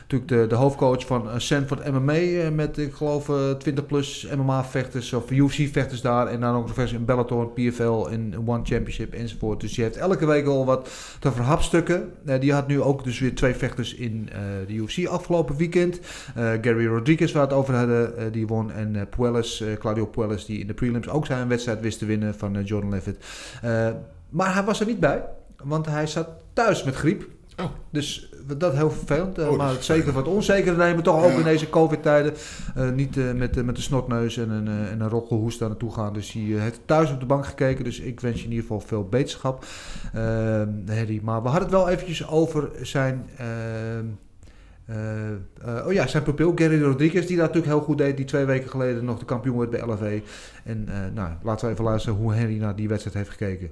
natuurlijk 0.00 0.30
de, 0.30 0.46
de 0.48 0.54
hoofdcoach 0.54 1.06
van 1.06 1.40
Sanford 1.40 1.92
MMA. 1.92 2.50
met, 2.50 2.78
ik 2.78 2.94
geloof, 2.94 3.28
eh 3.28 3.50
20 3.50 3.86
plus 3.86 4.28
MMA-vechters 4.36 5.12
of 5.12 5.30
UFC-vechters 5.30 6.00
daar. 6.00 6.26
En 6.26 6.40
dan 6.40 6.54
ook 6.54 6.66
nog 6.66 6.78
eens 6.78 6.92
in 6.92 7.04
Bellator, 7.04 7.48
PFL 7.48 8.06
en 8.10 8.34
One 8.46 8.64
Championship 8.64 9.14
enzovoort. 9.14 9.60
Dus 9.60 9.74
die 9.74 9.84
heeft 9.84 9.96
elke 9.96 10.26
week 10.26 10.46
al 10.46 10.64
wat 10.64 10.88
te 11.20 11.32
verhapstukken. 11.32 12.12
Die 12.40 12.52
had 12.52 12.66
nu 12.66 12.82
ook 12.82 13.04
dus 13.04 13.18
weer 13.18 13.34
twee 13.34 13.54
vechters 13.54 13.94
in 13.94 14.28
de 14.66 14.74
UFC 14.74 15.06
afgelopen 15.06 15.56
weekend. 15.56 16.00
Eh, 16.58 16.70
Gary 16.70 16.86
Rodriguez, 16.86 17.32
waar 17.32 17.42
we 17.42 17.48
het 17.48 17.58
over 17.58 17.74
hadden, 17.74 18.16
eh, 18.16 18.24
die 18.32 18.46
won. 18.46 18.72
En 18.72 18.96
eh, 18.96 19.02
Puelles, 19.16 19.64
Claudio 19.78 20.06
Puelles, 20.06 20.44
die 20.44 20.60
in 20.60 20.66
de 20.66 20.74
prelims 20.74 21.08
ook 21.08 21.26
zijn 21.26 21.48
wedstrijd 21.48 21.80
wist 21.80 21.98
te 21.98 22.06
winnen 22.06 22.34
van 22.34 22.62
Jordan 22.62 22.90
Levitt. 22.90 23.24
Maar 24.28 24.54
hij 24.54 24.64
was 24.64 24.80
er 24.80 24.86
niet 24.86 25.00
bij, 25.00 25.24
want 25.64 25.86
hij 25.86 26.06
zat 26.06 26.28
thuis 26.52 26.84
met 26.84 26.94
griep. 26.94 27.26
Oh. 27.60 27.64
Dus 27.90 28.32
dat 28.56 28.74
heel 28.74 28.90
vervelend. 28.90 29.38
Oh, 29.38 29.56
maar 29.56 29.70
het 29.70 29.84
zeker 29.84 30.12
wat 30.12 30.26
onzeker 30.26 30.76
nemen, 30.76 31.02
toch 31.02 31.24
ook 31.24 31.30
Ja. 31.30 31.36
in 31.36 31.44
deze 31.44 31.70
COVID-tijden. 31.70 32.34
Niet 32.94 33.16
met, 33.36 33.56
eh, 33.56 33.64
met 33.64 33.76
een 33.76 33.82
snotneus 33.82 34.36
en 34.36 34.50
een, 34.50 34.68
eh, 34.68 34.90
en 34.90 35.00
een 35.00 35.08
rokkelhoest 35.08 35.58
daar 35.58 35.68
naartoe 35.68 35.92
gaan. 35.92 36.12
Dus 36.12 36.32
hij 36.32 36.42
heeft 36.42 36.80
thuis 36.84 37.10
op 37.10 37.20
de 37.20 37.26
bank 37.26 37.46
gekeken. 37.46 37.84
Dus 37.84 38.00
ik 38.00 38.20
wens 38.20 38.38
je 38.38 38.44
in 38.44 38.50
ieder 38.50 38.66
geval 38.66 38.80
veel 38.80 39.04
beterschap, 39.04 39.64
Harry. 40.86 41.20
Maar 41.22 41.42
we 41.42 41.48
hadden 41.48 41.68
het 41.68 41.78
wel 41.78 41.88
eventjes 41.88 42.28
over 42.28 42.70
zijn... 42.82 43.26
eh, 44.88 45.32
eh, 45.32 45.86
oh 45.86 45.92
ja, 45.92 46.06
zijn 46.06 46.22
pupil 46.22 46.52
Gary 46.54 46.82
Rodriguez, 46.82 47.26
die 47.26 47.36
dat 47.36 47.46
natuurlijk 47.46 47.72
heel 47.72 47.82
goed 47.84 47.98
deed, 47.98 48.16
die 48.16 48.26
twee 48.26 48.44
weken 48.44 48.70
geleden 48.70 49.04
nog 49.04 49.18
de 49.18 49.24
kampioen 49.24 49.58
werd 49.58 49.70
bij 49.70 49.80
LFV. 49.86 50.20
En 50.64 50.88
eh, 50.88 51.06
nou, 51.14 51.32
laten 51.42 51.66
we 51.66 51.72
even 51.72 51.84
luisteren 51.84 52.18
hoe 52.18 52.34
Harry 52.34 52.58
naar 52.58 52.76
die 52.76 52.88
wedstrijd 52.88 53.16
heeft 53.16 53.30
gekeken. 53.30 53.70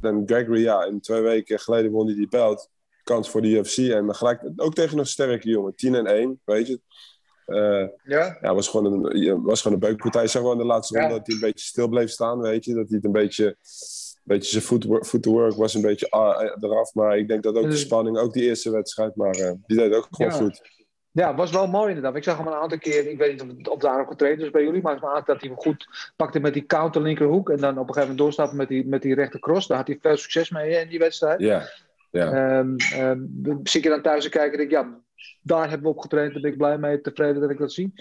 En 0.00 0.22
Gregory, 0.26 0.60
ja, 0.62 0.84
in 0.84 1.00
twee 1.00 1.20
weken 1.22 1.58
geleden 1.58 1.90
won 1.90 2.06
hij 2.06 2.14
die 2.14 2.28
belt. 2.28 2.70
Kans 3.02 3.30
voor 3.30 3.42
de 3.42 3.48
UFC. 3.48 3.78
En 3.78 4.14
gelijk 4.14 4.40
ook 4.56 4.74
tegen 4.74 4.98
een 4.98 5.06
sterke 5.06 5.48
jongen. 5.48 5.74
10 5.74 5.94
en 5.94 6.06
1, 6.06 6.40
weet 6.44 6.66
je. 6.66 6.80
Eh, 7.46 7.86
Ja? 8.04 8.38
ja, 8.40 8.54
was 8.54 8.68
gewoon 8.68 9.04
een, 9.04 9.42
was 9.42 9.62
gewoon 9.62 9.76
een 9.82 9.88
beukpartij. 9.88 10.26
Zag 10.26 10.42
wel 10.42 10.52
in 10.52 10.58
de 10.58 10.64
laatste 10.64 10.94
Ja. 10.94 11.00
ronde 11.00 11.16
dat 11.16 11.26
hij 11.26 11.34
een 11.34 11.40
beetje 11.40 11.66
stil 11.66 11.88
bleef 11.88 12.10
staan, 12.10 12.38
weet 12.40 12.64
je. 12.64 12.74
Dat 12.74 12.86
hij 12.88 12.96
het 12.96 13.04
een 13.04 13.12
beetje, 13.12 13.56
beetje 14.26 14.50
zijn 14.50 14.62
footwork, 14.62 15.06
footwork 15.06 15.54
was 15.54 15.74
een 15.74 15.82
beetje 15.82 16.10
ah, 16.10 16.42
eh, 16.42 16.50
eraf. 16.60 16.94
Maar 16.94 17.18
ik 17.18 17.28
denk 17.28 17.42
dat 17.42 17.56
ook 17.56 17.62
de 17.62 17.68
Dus- 17.68 17.80
spanning, 17.80 18.18
ook 18.18 18.32
die 18.32 18.42
eerste 18.42 18.70
wedstrijd, 18.70 19.16
maar 19.16 19.34
eh, 19.34 19.52
die 19.66 19.76
deed 19.76 19.94
ook 19.94 20.06
gewoon 20.10 20.32
Ja. 20.32 20.38
goed. 20.38 20.74
Ja, 21.10 21.34
was 21.34 21.50
wel 21.50 21.66
mooi 21.66 21.88
inderdaad. 21.88 22.16
Ik 22.16 22.24
zag 22.24 22.36
hem 22.38 22.46
een 22.46 22.52
aantal 22.52 22.78
keer, 22.78 23.10
ik 23.10 23.18
weet 23.18 23.32
niet 23.32 23.42
of, 23.42 23.48
het- 23.48 23.68
of 23.68 23.78
daar 23.78 24.00
ook 24.00 24.08
getraind 24.08 24.40
is 24.40 24.50
bij 24.50 24.62
jullie, 24.64 24.82
maar 24.82 24.92
het 24.92 25.00
was 25.00 25.10
me 25.10 25.16
aan 25.16 25.22
dat 25.26 25.40
hij 25.40 25.48
hem 25.50 25.58
goed 25.58 25.86
pakte 26.16 26.40
met 26.40 26.52
die 26.54 26.66
counter 26.66 27.02
linkerhoek 27.02 27.50
en 27.50 27.56
dan 27.56 27.70
op 27.70 27.76
een 27.78 27.94
gegeven 27.94 28.00
moment 28.00 28.18
doorstappen 28.18 28.56
met 28.56 28.68
die, 28.68 28.86
met 28.86 29.02
die 29.02 29.14
rechter 29.14 29.40
cross. 29.40 29.66
Daar 29.66 29.76
had 29.76 29.86
hij 29.86 29.98
veel 30.00 30.16
succes 30.16 30.50
mee 30.50 30.80
in 30.80 30.88
die 30.88 30.98
wedstrijd. 30.98 31.40
Ja, 31.40 31.68
ja. 32.10 32.32
Ehm, 32.32 32.74
zit 33.62 33.82
je 33.82 33.88
dan 33.88 34.02
thuis 34.02 34.22
te 34.24 34.28
kijken 34.30 34.52
en 34.52 34.58
denk 34.68 34.70
ik, 34.70 34.76
ja, 34.76 35.00
daar 35.42 35.68
hebben 35.68 35.82
we 35.90 35.96
op 35.96 35.98
getraind, 36.02 36.32
daar 36.32 36.42
ben 36.42 36.50
ik 36.50 36.56
blij 36.58 36.78
mee, 36.78 37.00
tevreden 37.00 37.40
dat 37.40 37.50
ik 37.50 37.58
dat 37.58 37.72
zie. 37.72 37.92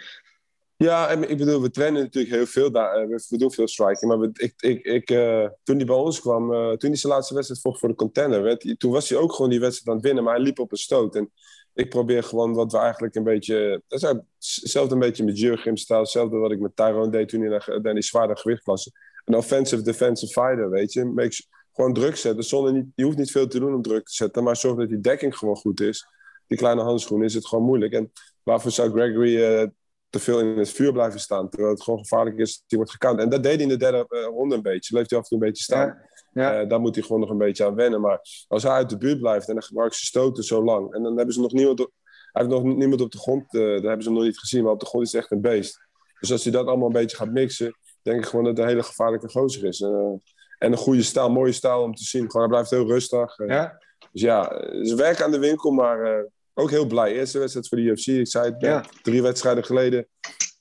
Ja, 0.78 1.10
ik 1.10 1.38
bedoel, 1.38 1.62
we 1.62 1.70
trainen 1.70 2.02
natuurlijk 2.02 2.36
heel 2.36 2.46
veel 2.46 2.72
daar. 2.72 2.96
eh, 2.96 3.08
We, 3.30 3.38
doen 3.38 3.52
veel 3.52 3.68
striking. 3.68 4.12
Maar 4.12 4.20
we, 4.20 4.30
ik, 4.34 4.54
ik, 4.62 4.86
ik, 4.86 5.10
eh, 5.10 5.48
toen 5.64 5.76
hij 5.76 5.86
bij 5.86 5.96
ons 5.96 6.20
kwam, 6.22 6.54
eh, 6.54 6.72
toen 6.72 6.90
hij 6.90 6.98
zijn 6.98 7.14
laatste 7.14 7.34
wedstrijd 7.34 7.62
vocht 7.62 7.80
voor 7.80 7.90
de 7.90 7.96
contender 7.96 8.42
werd, 8.42 8.76
toen 8.80 8.92
was 8.92 9.10
hij 9.10 9.18
ook 9.18 9.34
gewoon 9.34 9.52
die 9.52 9.60
wedstrijd 9.60 9.88
aan 9.88 9.96
het 9.96 10.06
winnen, 10.06 10.24
maar 10.24 10.34
hij 10.36 10.44
liep 10.44 10.60
op 10.60 10.72
een 10.72 10.78
stoot. 10.78 11.16
En 11.16 11.32
ik 11.74 11.90
probeer 11.90 12.24
gewoon 12.24 12.54
wat 12.54 12.72
we 12.72 12.78
eigenlijk 12.78 13.16
een 13.16 13.24
beetje. 13.24 13.82
Dat 13.88 14.02
hetzelfde 14.40 14.94
een 14.94 15.00
beetje 15.00 15.24
met 15.24 15.40
Jurgim 15.40 15.78
stijl, 15.78 16.00
hetzelfde 16.00 16.38
wat 16.38 16.52
ik 16.52 16.60
met 16.60 16.76
Tyrone 16.76 17.12
deed 17.12 17.30
toen 17.30 17.40
hij 17.42 17.50
naar, 17.50 17.80
naar 17.82 17.94
die 17.94 18.04
zware 18.04 18.38
gewichtklasse. 18.38 18.92
Een 19.26 19.36
offensive 19.36 19.82
defensive 19.82 20.32
fighter, 20.32 20.70
weet 20.70 20.94
je. 20.94 21.32
Gewoon 21.74 21.94
druk 21.94 22.16
zetten. 22.16 22.44
Zonder 22.44 22.74
niet, 22.74 22.86
je 22.96 23.04
hoeft 23.04 23.18
niet 23.18 23.32
veel 23.32 23.48
te 23.48 23.60
doen 23.60 23.74
om 23.74 23.82
druk 23.82 24.06
te 24.06 24.14
zetten, 24.14 24.44
maar 24.44 24.56
zorg 24.56 24.78
dat 24.78 24.90
die 24.90 25.00
dekking 25.02 25.38
gewoon 25.38 25.56
goed 25.56 25.80
is. 25.82 26.06
Die 26.48 26.58
kleine 26.58 26.82
handschoen 26.82 27.24
is 27.24 27.34
het 27.34 27.48
gewoon 27.48 27.66
moeilijk. 27.66 27.94
En 27.94 28.12
waarvoor 28.44 28.72
zou 28.72 28.92
Gregory 28.92 29.72
te 30.16 30.22
veel 30.22 30.39
in 30.39 30.57
het 30.57 30.70
vuur 30.70 30.91
blijven 30.91 31.20
staan. 31.20 31.49
Terwijl 31.49 31.72
het 31.74 31.84
gewoon 31.84 31.99
gevaarlijk 31.99 32.38
is 32.38 32.63
hij 32.68 32.78
wordt 32.78 32.91
gekant. 32.91 33.20
En 33.20 33.30
dat 33.30 33.43
deed 33.43 33.53
hij 33.53 33.61
in 33.61 33.70
de 33.70 33.78
derde 33.78 34.05
eh, 34.09 34.24
ronde 34.24 34.55
een 34.55 34.61
beetje. 34.61 34.93
Bleef 34.93 35.09
hij 35.09 35.18
af 35.18 35.24
en 35.24 35.30
toe 35.30 35.39
een 35.39 35.47
beetje 35.47 35.63
staan. 35.63 35.97
Ja. 36.34 36.61
Eh, 36.61 36.70
daar 36.70 36.80
moet 36.80 36.95
hij 36.95 37.03
gewoon 37.03 37.22
nog 37.22 37.30
een 37.30 37.38
beetje 37.38 37.66
aan 37.66 37.76
wennen. 37.76 38.01
Maar 38.01 38.20
als 38.47 38.63
hij 38.63 38.72
uit 38.72 38.89
de 38.89 38.97
buurt 38.97 39.20
blijft 39.20 39.47
en 39.47 39.53
dan 39.53 39.63
gebruikt 39.63 39.95
ze 39.95 40.05
stoten 40.05 40.43
zo 40.43 40.63
lang. 40.63 40.93
En 40.93 41.03
dan 41.03 41.16
hebben 41.16 41.34
ze 41.34 41.41
nog 41.41 41.51
niemand 41.51 41.80
op, 41.80 41.91
hij 42.32 42.45
heeft 42.45 42.55
nog 42.55 42.76
niemand 42.76 43.01
op 43.01 43.11
de 43.11 43.18
grond. 43.18 43.53
eh 43.53 43.61
dat 43.61 43.84
hebben 43.84 44.03
ze 44.03 44.11
nog 44.11 44.24
niet 44.24 44.39
gezien. 44.39 44.63
Maar 44.63 44.72
op 44.72 44.80
de 44.80 44.86
grond 44.86 45.05
is 45.05 45.11
het 45.11 45.22
echt 45.22 45.32
een 45.32 45.41
beest. 45.41 45.80
Dus 46.20 46.32
als 46.32 46.43
hij 46.43 46.51
dat 46.51 46.68
allemaal 46.68 46.88
een 46.88 46.93
beetje 46.93 47.18
gaat 47.18 47.32
mixen. 47.32 47.78
Denk 48.01 48.20
ik 48.20 48.26
gewoon 48.26 48.45
dat 48.45 48.53
het 48.53 48.63
een 48.63 48.72
hele 48.72 48.84
gevaarlijke 48.84 49.30
gozer 49.30 49.63
is. 49.63 49.82
En 49.82 50.22
een 50.72 50.78
goede 50.78 51.03
stijl, 51.03 51.30
mooie 51.30 51.51
stijl 51.51 51.82
om 51.82 51.95
te 51.95 52.03
zien. 52.03 52.32
Gewoon, 52.32 52.41
hij 52.41 52.47
blijft 52.49 52.70
heel 52.70 52.88
rustig. 52.88 53.38
Ja. 53.38 53.82
Dus 54.11 54.22
ja, 54.22 54.51
eh, 54.51 54.78
het 54.78 54.88
is 54.88 54.93
werk 54.93 55.22
aan 55.22 55.32
de 55.32 55.39
winkel, 55.39 55.72
maar 55.72 56.28
ook 56.56 56.70
heel 56.70 56.86
blij. 56.86 57.12
Eerste 57.14 57.39
wedstrijd 57.39 57.68
voor 57.68 57.78
de 57.78 57.84
UFC. 57.84 58.08
Ik 58.08 58.28
zei 58.28 58.45
het, 58.51 58.62
Ja. 58.62 58.86
drie 59.01 59.22
wedstrijden 59.22 59.64
geleden 59.66 60.08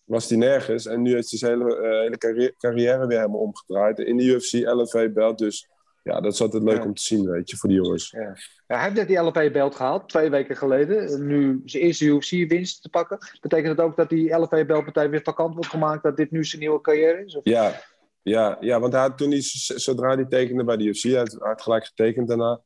was 0.04 0.28
hij 0.28 0.38
nergens. 0.38 0.86
En 0.86 1.02
nu 1.02 1.14
heeft 1.14 1.30
hij 1.30 1.38
zijn 1.38 1.58
hele, 1.60 1.76
eh, 1.76 2.00
hele 2.00 2.18
carri- 2.18 2.54
carrière 2.58 3.06
weer 3.06 3.18
helemaal 3.18 3.40
omgedraaid. 3.40 3.98
In 3.98 4.16
de 4.16 4.24
UFC, 4.24 4.52
LFV 4.52 5.10
belt. 5.12 5.38
Dus 5.38 5.68
ja, 6.02 6.20
dat 6.20 6.32
is 6.32 6.40
altijd 6.40 6.62
leuk 6.62 6.76
Ja. 6.76 6.84
om 6.84 6.94
te 6.94 7.02
zien, 7.02 7.30
weet 7.30 7.50
je, 7.50 7.56
voor 7.56 7.68
die 7.68 7.78
jongens. 7.78 8.10
Ja. 8.10 8.20
Ja, 8.66 8.74
hij 8.76 8.82
heeft 8.82 8.94
net 8.96 9.08
die 9.08 9.18
LFV-belt 9.18 9.74
gehaald, 9.74 10.08
twee 10.08 10.30
weken 10.30 10.56
geleden. 10.56 11.26
Nu 11.26 11.62
zijn 11.64 11.82
eerste 11.82 12.04
UFC-winst 12.04 12.82
te 12.82 12.88
pakken. 12.88 13.18
Betekent 13.40 13.76
dat 13.76 13.86
ook 13.86 13.96
dat 13.96 14.08
die 14.08 14.34
LFV-belpartij 14.34 15.10
weer 15.10 15.22
vakant 15.22 15.54
wordt 15.54 15.70
gemaakt, 15.70 16.02
dat 16.02 16.16
dit 16.16 16.30
nu 16.30 16.44
zijn 16.44 16.60
nieuwe 16.60 16.80
carrière 16.80 17.24
is? 17.24 17.36
Of? 17.36 17.44
Ja, 17.44 17.80
ja, 18.22 18.56
ja 18.60 18.80
want 18.80 18.92
hij 18.92 19.02
had 19.02 19.18
toen 19.18 19.30
hij, 19.30 19.40
zodra 19.74 20.14
hij 20.14 20.24
tekende 20.28 20.64
bij 20.64 20.76
de 20.76 20.84
UFC, 20.84 21.02
hij 21.02 21.12
had, 21.18 21.30
hij 21.32 21.48
had 21.48 21.62
gelijk 21.62 21.84
getekend 21.86 22.28
daarna. 22.28 22.60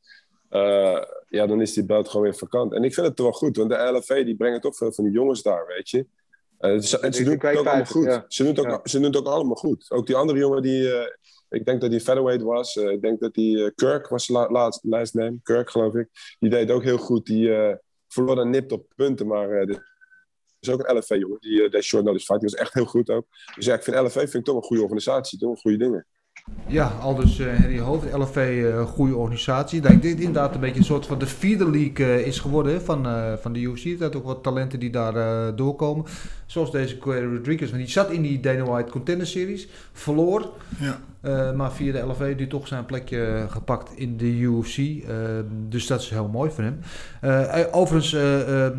Eh, 0.49 1.01
ja, 1.27 1.47
dan 1.47 1.61
is 1.61 1.73
die 1.73 1.85
belt 1.85 2.07
gewoon 2.09 2.23
weer 2.25 2.35
vakant. 2.35 2.73
En 2.73 2.83
ik 2.83 2.93
vind 2.93 3.07
het 3.07 3.15
toch 3.15 3.25
wel 3.25 3.35
goed, 3.35 3.57
want 3.57 3.69
de 3.69 3.75
LFV 3.77 4.25
die 4.25 4.35
brengen 4.35 4.61
toch 4.61 4.75
veel 4.75 4.91
van 4.91 5.03
die 5.03 5.13
jongens 5.13 5.41
daar, 5.41 5.65
weet 5.67 5.89
je. 5.89 6.05
Eh, 6.57 6.77
ze, 6.77 6.99
en 6.99 7.13
ze 7.13 7.23
doen 7.23 7.33
het 7.33 7.43
ook 7.45 7.55
allemaal 7.55 7.83
52, 7.83 7.91
goed. 7.91 8.05
ja. 8.05 8.25
Ze, 8.27 8.43
doen 8.43 8.51
het 8.55 8.59
ook, 8.65 8.69
Ja. 8.71 8.79
ze 8.83 8.95
doen 8.97 9.05
het 9.05 9.17
ook 9.17 9.27
allemaal 9.27 9.55
goed. 9.55 9.85
Ook 9.91 10.07
die 10.07 10.15
andere 10.15 10.39
jongen 10.39 10.61
die... 10.61 10.91
eh, 10.93 11.07
ik 11.49 11.65
denk 11.65 11.81
dat 11.81 11.89
die 11.91 11.99
featherweight 11.99 12.43
was. 12.43 12.75
ik 12.75 13.01
denk 13.01 13.19
dat 13.19 13.33
die 13.33 13.71
Kirk 13.73 14.07
was 14.07 14.27
la, 14.27 14.49
laatst, 14.49 14.83
last 14.83 15.13
name. 15.13 15.37
Kirk, 15.43 15.69
geloof 15.69 15.93
ik. 15.93 16.09
Die 16.39 16.49
deed 16.49 16.71
ook 16.71 16.83
heel 16.83 16.97
goed. 16.97 17.25
Die 17.25 17.51
verloor 18.07 18.35
dan 18.35 18.49
nipt 18.49 18.71
op 18.71 18.85
punten. 18.95 19.27
Maar 19.27 19.65
is 20.59 20.69
ook 20.69 20.87
een 20.87 20.97
LFV 20.97 21.09
jongen. 21.09 21.37
Die 21.39 21.69
deed 21.69 21.83
short 21.83 22.03
notice 22.03 22.25
fight. 22.25 22.41
Die 22.41 22.49
was 22.49 22.59
echt 22.59 22.73
heel 22.73 22.85
goed 22.85 23.09
ook. 23.09 23.25
Dus 23.55 23.65
ja, 23.65 23.73
ik 23.73 23.83
vind 23.83 23.97
LFV 23.97 24.13
vind 24.13 24.33
ik 24.33 24.43
toch 24.43 24.55
een 24.55 24.63
goede 24.63 24.81
organisatie. 24.83 25.39
Doen 25.39 25.57
goede 25.57 25.77
dingen. 25.77 26.07
Ja, 26.67 26.85
al 27.01 27.15
dus 27.15 27.39
eh, 27.39 27.47
Henry 27.47 27.79
Hoofd, 27.79 28.13
LFV, 28.13 28.63
eh 28.65 28.85
goede 28.85 29.15
organisatie. 29.15 29.81
Dat 29.81 30.01
dit 30.01 30.19
inderdaad 30.19 30.53
een 30.53 30.59
beetje 30.59 30.79
een 30.79 30.85
soort 30.85 31.05
van 31.05 31.19
de 31.19 31.27
vierde 31.27 31.69
league 31.69 32.05
eh, 32.05 32.27
is 32.27 32.39
geworden 32.39 32.81
van, 32.81 33.07
van 33.41 33.53
de 33.53 33.59
UFC. 33.59 33.97
Zijn 33.97 34.15
ook 34.15 34.25
wat 34.25 34.43
talenten 34.43 34.79
die 34.79 34.89
daar 34.89 35.55
doorkomen. 35.55 36.05
Zoals 36.45 36.71
deze 36.71 36.97
Rodriguez. 36.99 37.69
Want 37.69 37.81
die 37.81 37.91
zat 37.91 38.11
in 38.11 38.21
die 38.21 38.39
Dana 38.39 38.63
White 38.63 38.91
Contender 38.91 39.27
Series. 39.27 39.67
Verloor. 39.93 40.51
Ja. 40.79 40.99
Eh, 41.21 41.51
maar 41.51 41.71
via 41.71 41.91
de 41.91 41.99
LFV 41.99 42.35
die 42.35 42.47
toch 42.47 42.67
zijn 42.67 42.85
plekje 42.85 43.45
gepakt 43.49 43.91
in 43.95 44.17
de 44.17 44.37
UFC. 44.37 44.77
Eh, 44.77 45.15
dus 45.69 45.87
dat 45.87 46.01
is 46.01 46.09
heel 46.09 46.27
mooi 46.27 46.51
voor 46.51 46.63
hem. 46.63 46.79
Eh, 47.21 47.65
overigens, 47.71 48.11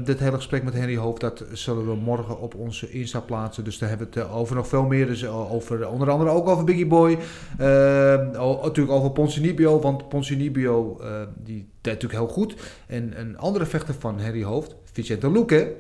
dit 0.04 0.18
hele 0.18 0.36
gesprek 0.36 0.62
met 0.62 0.74
Henry 0.74 0.96
Hoofd, 0.96 1.20
dat 1.20 1.44
zullen 1.52 1.86
we 1.86 1.94
morgen 1.94 2.40
op 2.40 2.54
onze 2.54 2.90
Insta 2.90 3.20
plaatsen. 3.20 3.64
Dus 3.64 3.78
daar 3.78 3.88
hebben 3.88 4.08
we 4.12 4.20
het 4.20 4.30
over 4.30 4.56
nog 4.56 4.68
veel 4.68 4.84
meer. 4.84 5.06
Dus 5.06 5.26
over, 5.26 5.88
onder 5.88 6.10
andere 6.10 6.30
ook 6.30 6.48
over 6.48 6.64
Biggie 6.64 6.86
Boy. 6.86 7.18
Natuurlijk 7.58 8.90
over 8.90 9.10
Poncinibio, 9.10 9.80
want 9.80 10.08
Poncinibio 10.08 11.00
die 11.42 11.68
deed 11.80 11.92
natuurlijk 11.92 12.20
heel 12.20 12.32
goed. 12.32 12.54
En 12.86 13.20
een 13.20 13.38
andere 13.38 13.66
vechter 13.66 13.94
van 13.98 14.18
Henry 14.18 14.42
Hoofd, 14.44 14.76
Vicente 14.92 15.30
Luque, 15.30 15.76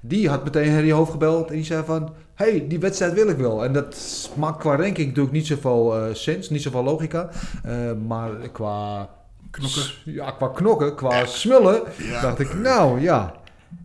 die 0.00 0.28
had 0.28 0.44
meteen 0.44 0.70
Henry 0.70 0.92
Hoofd 0.92 1.10
gebeld 1.10 1.48
en 1.48 1.54
die 1.54 1.64
zei 1.64 1.84
van... 1.84 2.12
hey, 2.34 2.64
die 2.68 2.80
wedstrijd 2.80 3.12
wil 3.12 3.28
ik 3.28 3.36
wel. 3.36 3.64
En 3.64 3.72
dat 3.72 3.96
maakt 4.36 4.58
qua 4.58 4.76
ranking 4.76 5.06
natuurlijk 5.06 5.34
niet 5.34 5.46
zoveel 5.46 5.96
eh 5.96 6.14
sens, 6.14 6.50
niet 6.50 6.62
zoveel 6.62 6.82
logica. 6.82 7.28
Eh, 7.64 7.74
maar 8.06 8.30
qua... 8.52 9.08
Knokken. 9.50 9.82
Ja, 10.04 10.30
qua 10.30 10.48
knokken, 10.48 10.94
qua 10.94 11.26
smullen, 11.26 11.82
Ja. 11.98 12.20
dacht 12.20 12.38
ik, 12.38 12.54
nou 12.54 13.00
ja... 13.00 13.34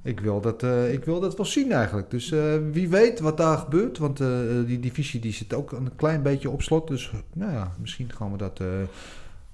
Ik 0.04 0.20
wil, 0.20 0.42
dat, 0.42 0.64
eh, 0.64 0.94
ik 0.94 1.06
wil 1.06 1.20
dat 1.20 1.36
wel 1.36 1.46
zien 1.46 1.72
eigenlijk. 1.72 2.12
Dus 2.12 2.34
wie 2.72 2.90
weet 2.90 3.20
wat 3.20 3.38
daar 3.38 3.58
gebeurt. 3.58 3.98
Want 3.98 4.22
die 4.66 4.80
divisie 4.80 5.20
die 5.20 5.34
zit 5.34 5.54
ook 5.54 5.72
een 5.72 5.96
klein 5.96 6.22
beetje 6.22 6.50
op 6.50 6.62
slot. 6.62 6.88
Dus 6.88 7.12
nou 7.34 7.52
ja, 7.52 7.72
misschien 7.82 8.12
gaan 8.16 8.32
we 8.32 8.38
dat, 8.38 8.62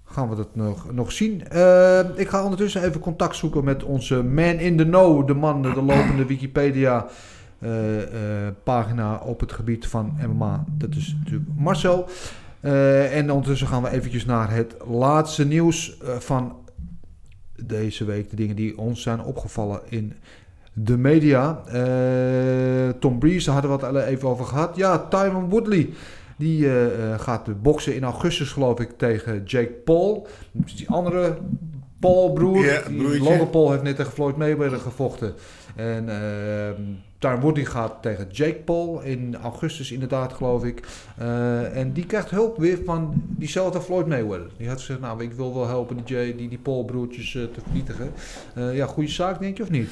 gaan 0.06 0.30
we 0.30 0.36
dat 0.36 0.56
nog, 0.56 0.92
nog 0.92 1.12
zien. 1.12 1.42
Ik 2.16 2.30
ga 2.30 2.44
ondertussen 2.44 2.84
even 2.84 3.00
contact 3.00 3.36
zoeken 3.36 3.64
met 3.64 3.84
onze 3.84 4.24
man 4.24 4.60
in 4.60 4.78
the 4.78 4.84
know. 4.84 5.28
De 5.28 5.34
man, 5.34 5.62
de 5.62 5.82
lopende 5.82 6.26
Wikipedia 6.26 7.08
pagina 8.64 9.18
op 9.18 9.40
het 9.40 9.52
gebied 9.52 9.88
van 9.88 10.18
MMA. 10.28 10.64
Dat 10.78 10.96
is 10.96 11.16
natuurlijk 11.24 11.50
Marcel. 11.56 12.08
Eh, 12.64 13.18
en 13.18 13.32
ondertussen 13.32 13.68
gaan 13.68 13.84
we 13.84 13.90
eventjes 13.90 14.26
naar 14.26 14.52
het 14.52 14.76
laatste 14.88 15.46
nieuws 15.46 15.98
eh, 15.98 16.16
van 16.16 16.56
deze 17.66 18.06
week. 18.06 18.30
De 18.30 18.36
dingen 18.36 18.56
die 18.56 18.78
ons 18.78 19.02
zijn 19.02 19.22
opgevallen 19.22 19.82
in 19.90 20.14
de 20.74 20.98
media. 20.98 21.62
Eh, 21.66 22.90
Tom 23.00 23.20
Breeze, 23.20 23.46
daar 23.46 23.62
hadden 23.62 23.92
we 23.92 24.00
het 24.00 24.08
even 24.08 24.30
over 24.30 24.46
gehad. 24.46 24.76
Ja, 24.76 24.98
Tyron 24.98 25.50
Woodley. 25.50 25.90
Die 26.38 26.66
eh, 26.66 27.14
eh, 27.14 27.20
gaat 27.20 27.62
boksen 27.62 27.96
in 27.96 28.04
augustus, 28.04 28.52
geloof 28.52 28.80
ik, 28.80 28.92
tegen 28.98 29.44
Jake 29.44 29.74
Paul. 29.86 30.28
Die 30.52 30.90
andere 30.90 31.38
Paul-broer. 32.00 32.66
Ja. 32.66 32.82
Logan 33.20 33.50
Paul 33.50 33.72
heeft 33.72 33.84
net 33.84 33.96
tegen 33.96 34.12
Floyd 34.12 34.38
Mayweather 34.38 34.80
gevochten. 34.80 35.34
En 35.76 36.10
ehm 36.10 36.82
Tyron 37.24 37.40
Woodley 37.40 37.66
gaat 37.66 38.02
tegen 38.02 38.28
Jake 38.32 38.62
Paul 38.66 39.02
in 39.02 39.36
augustus, 39.36 39.92
inderdaad, 39.92 40.34
geloof 40.34 40.64
ik. 40.64 40.88
Eh, 41.18 41.78
en 41.78 41.94
die 41.94 42.06
krijgt 42.06 42.30
hulp 42.30 42.58
weer 42.58 42.80
van 42.86 43.14
diezelfde 43.16 43.82
Floyd 43.82 44.08
Mayweather. 44.08 44.50
Die 44.58 44.68
had 44.68 44.80
gezegd, 44.80 45.00
nou, 45.00 45.24
ik 45.24 45.34
wil 45.34 45.54
wel 45.54 45.68
helpen 45.68 45.96
die, 45.96 46.06
Jay, 46.06 46.36
die, 46.36 46.50
die 46.50 46.58
Paul-broertjes 46.58 47.36
eh, 47.36 47.44
te 47.44 47.62
vernietigen. 47.64 48.14
Eh, 48.56 48.76
ja, 48.76 48.86
goede 48.86 49.10
zaak, 49.10 49.40
denk 49.40 49.58
je, 49.58 49.64
of 49.64 49.70
niet? 49.70 49.90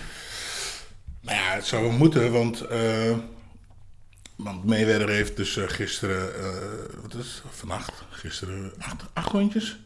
Nou 1.22 1.38
ja, 1.38 1.54
het 1.54 1.66
zou 1.66 1.84
wel 1.84 1.92
moeten, 1.92 2.32
want, 2.32 2.66
want 4.36 4.66
Mayweather 4.66 5.10
heeft 5.10 5.38
dus 5.38 5.60
gisteren, 5.62 6.30
wat 7.02 7.14
is 7.14 7.42
het, 7.44 7.56
vannacht, 7.56 8.04
gisteren 8.10 8.72
acht, 8.78 9.06
acht 9.14 9.32
rondjes 9.32 9.80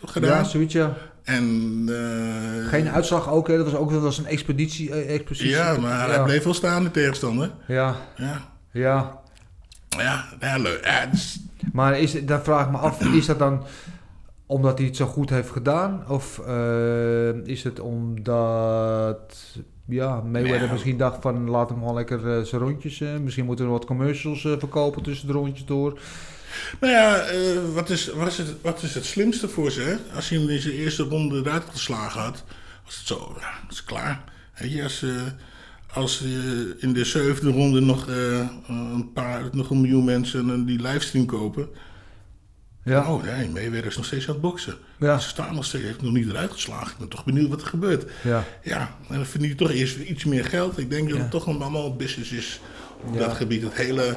toch 0.00 0.12
gedaan. 0.12 0.38
Ja, 0.38 0.44
zoiets, 0.44 0.72
ja. 0.72 0.96
En, 1.28 1.84
eh, 1.88 2.68
Geen 2.68 2.88
uitslag 2.88 3.30
ook, 3.30 3.48
hè? 3.48 3.56
Dat 3.56 3.64
was 3.70 3.74
ook 3.80 3.90
dat 3.90 4.02
was 4.02 4.18
een 4.18 4.26
expeditie. 4.26 4.90
eh, 4.92 5.14
expeditie. 5.14 5.48
Ja, 5.48 5.76
maar 5.80 6.08
hij 6.10 6.22
bleef 6.22 6.44
wel 6.44 6.54
staan, 6.54 6.82
de 6.84 6.90
tegenstander. 6.90 7.50
Ja. 7.66 7.96
Ja. 8.16 8.40
Ja. 8.72 9.20
Ja, 9.88 10.24
ja 10.40 10.56
leuk. 10.58 10.84
Ja, 10.84 11.10
is- 11.12 11.40
Maar 11.72 11.98
is, 11.98 12.24
dan 12.24 12.42
vraag 12.42 12.64
ik 12.64 12.70
me 12.70 12.76
af, 12.78 13.04
is 13.04 13.26
dat 13.26 13.38
dan 13.38 13.64
omdat 14.46 14.78
hij 14.78 14.86
het 14.86 14.96
zo 14.96 15.06
goed 15.06 15.30
heeft 15.30 15.50
gedaan? 15.50 16.04
Of 16.08 16.38
eh, 16.46 17.28
is 17.46 17.64
het 17.64 17.80
omdat 17.80 19.36
ja, 19.86 20.20
Mayweather 20.20 20.66
Ja. 20.66 20.72
misschien 20.72 20.96
dacht 20.98 21.16
van 21.20 21.50
laat 21.50 21.68
hem 21.68 21.78
gewoon 21.78 21.94
lekker 21.94 22.36
eh, 22.38 22.42
zijn 22.44 22.60
rondjes. 22.62 22.98
misschien 23.22 23.44
moeten 23.44 23.64
we 23.64 23.70
wat 23.70 23.84
commercials 23.84 24.40
verkopen 24.40 25.02
tussen 25.02 25.26
de 25.26 25.32
rondjes 25.32 25.66
door. 25.66 25.98
Nou 26.80 26.92
ja, 26.92 27.16
eh, 27.18 27.74
wat, 27.74 27.90
is, 27.90 28.06
wat, 28.08 28.26
is 28.28 28.38
het, 28.38 28.54
wat 28.62 28.82
is 28.82 28.94
het 28.94 29.04
slimste 29.04 29.48
voor 29.48 29.70
ze? 29.70 29.80
Hè? 29.80 29.96
Als 30.14 30.28
hij 30.28 30.38
hem 30.38 30.48
in 30.48 30.60
zijn 30.60 30.74
eerste 30.74 31.02
ronde 31.02 31.38
eruit 31.38 31.64
geslagen 31.70 32.20
had, 32.20 32.44
was 32.84 32.96
het 32.98 33.06
zo, 33.06 33.36
ja, 33.40 33.50
dat 33.62 33.72
is 33.72 33.84
klaar. 33.84 34.24
Weet 34.58 34.72
je, 34.72 34.82
als, 34.82 35.02
eh, 35.02 35.10
als 35.92 36.22
eh, 36.22 36.28
in 36.82 36.92
de 36.92 37.04
zevende 37.04 37.50
ronde 37.52 37.80
nog 37.80 38.06
een 38.68 39.10
paar, 39.14 39.42
nog 39.52 39.70
een 39.70 39.80
miljoen 39.80 40.04
mensen 40.04 40.66
die 40.66 40.80
livestream 40.82 41.26
kopen. 41.26 41.68
Ja. 42.84 43.12
Oh 43.12 43.22
nee, 43.22 43.48
Mayweather 43.48 43.86
is 43.86 43.96
nog 43.96 44.04
steeds 44.04 44.26
aan 44.26 44.32
het 44.32 44.40
boksen. 44.42 44.74
Ja. 44.98 45.18
Ze 45.18 45.28
staan 45.28 45.54
nog 45.54 45.64
steeds, 45.64 45.84
heeft 45.84 46.02
nog 46.02 46.12
niet 46.12 46.28
eruit 46.28 46.52
geslagen. 46.52 46.92
Ik 46.92 46.98
ben 46.98 47.08
toch 47.08 47.24
benieuwd 47.24 47.48
wat 47.48 47.60
er 47.60 47.66
gebeurt. 47.66 48.10
Ja. 48.22 48.44
Ja, 48.62 48.96
en 49.08 49.14
dan 49.16 49.26
verdien 49.26 49.48
je 49.48 49.54
toch 49.54 49.70
eerst 49.70 49.96
iets 49.96 50.24
meer 50.24 50.44
geld. 50.44 50.78
Ik 50.78 50.90
denk 50.90 51.08
dat 51.08 51.16
Ja. 51.16 51.22
het 51.22 51.30
toch 51.30 51.46
allemaal 51.46 51.96
business 51.96 52.30
is 52.32 52.60
op 53.04 53.14
Ja. 53.14 53.18
dat 53.20 53.36
gebied. 53.36 53.62
Het 53.62 53.74
hele 53.74 54.16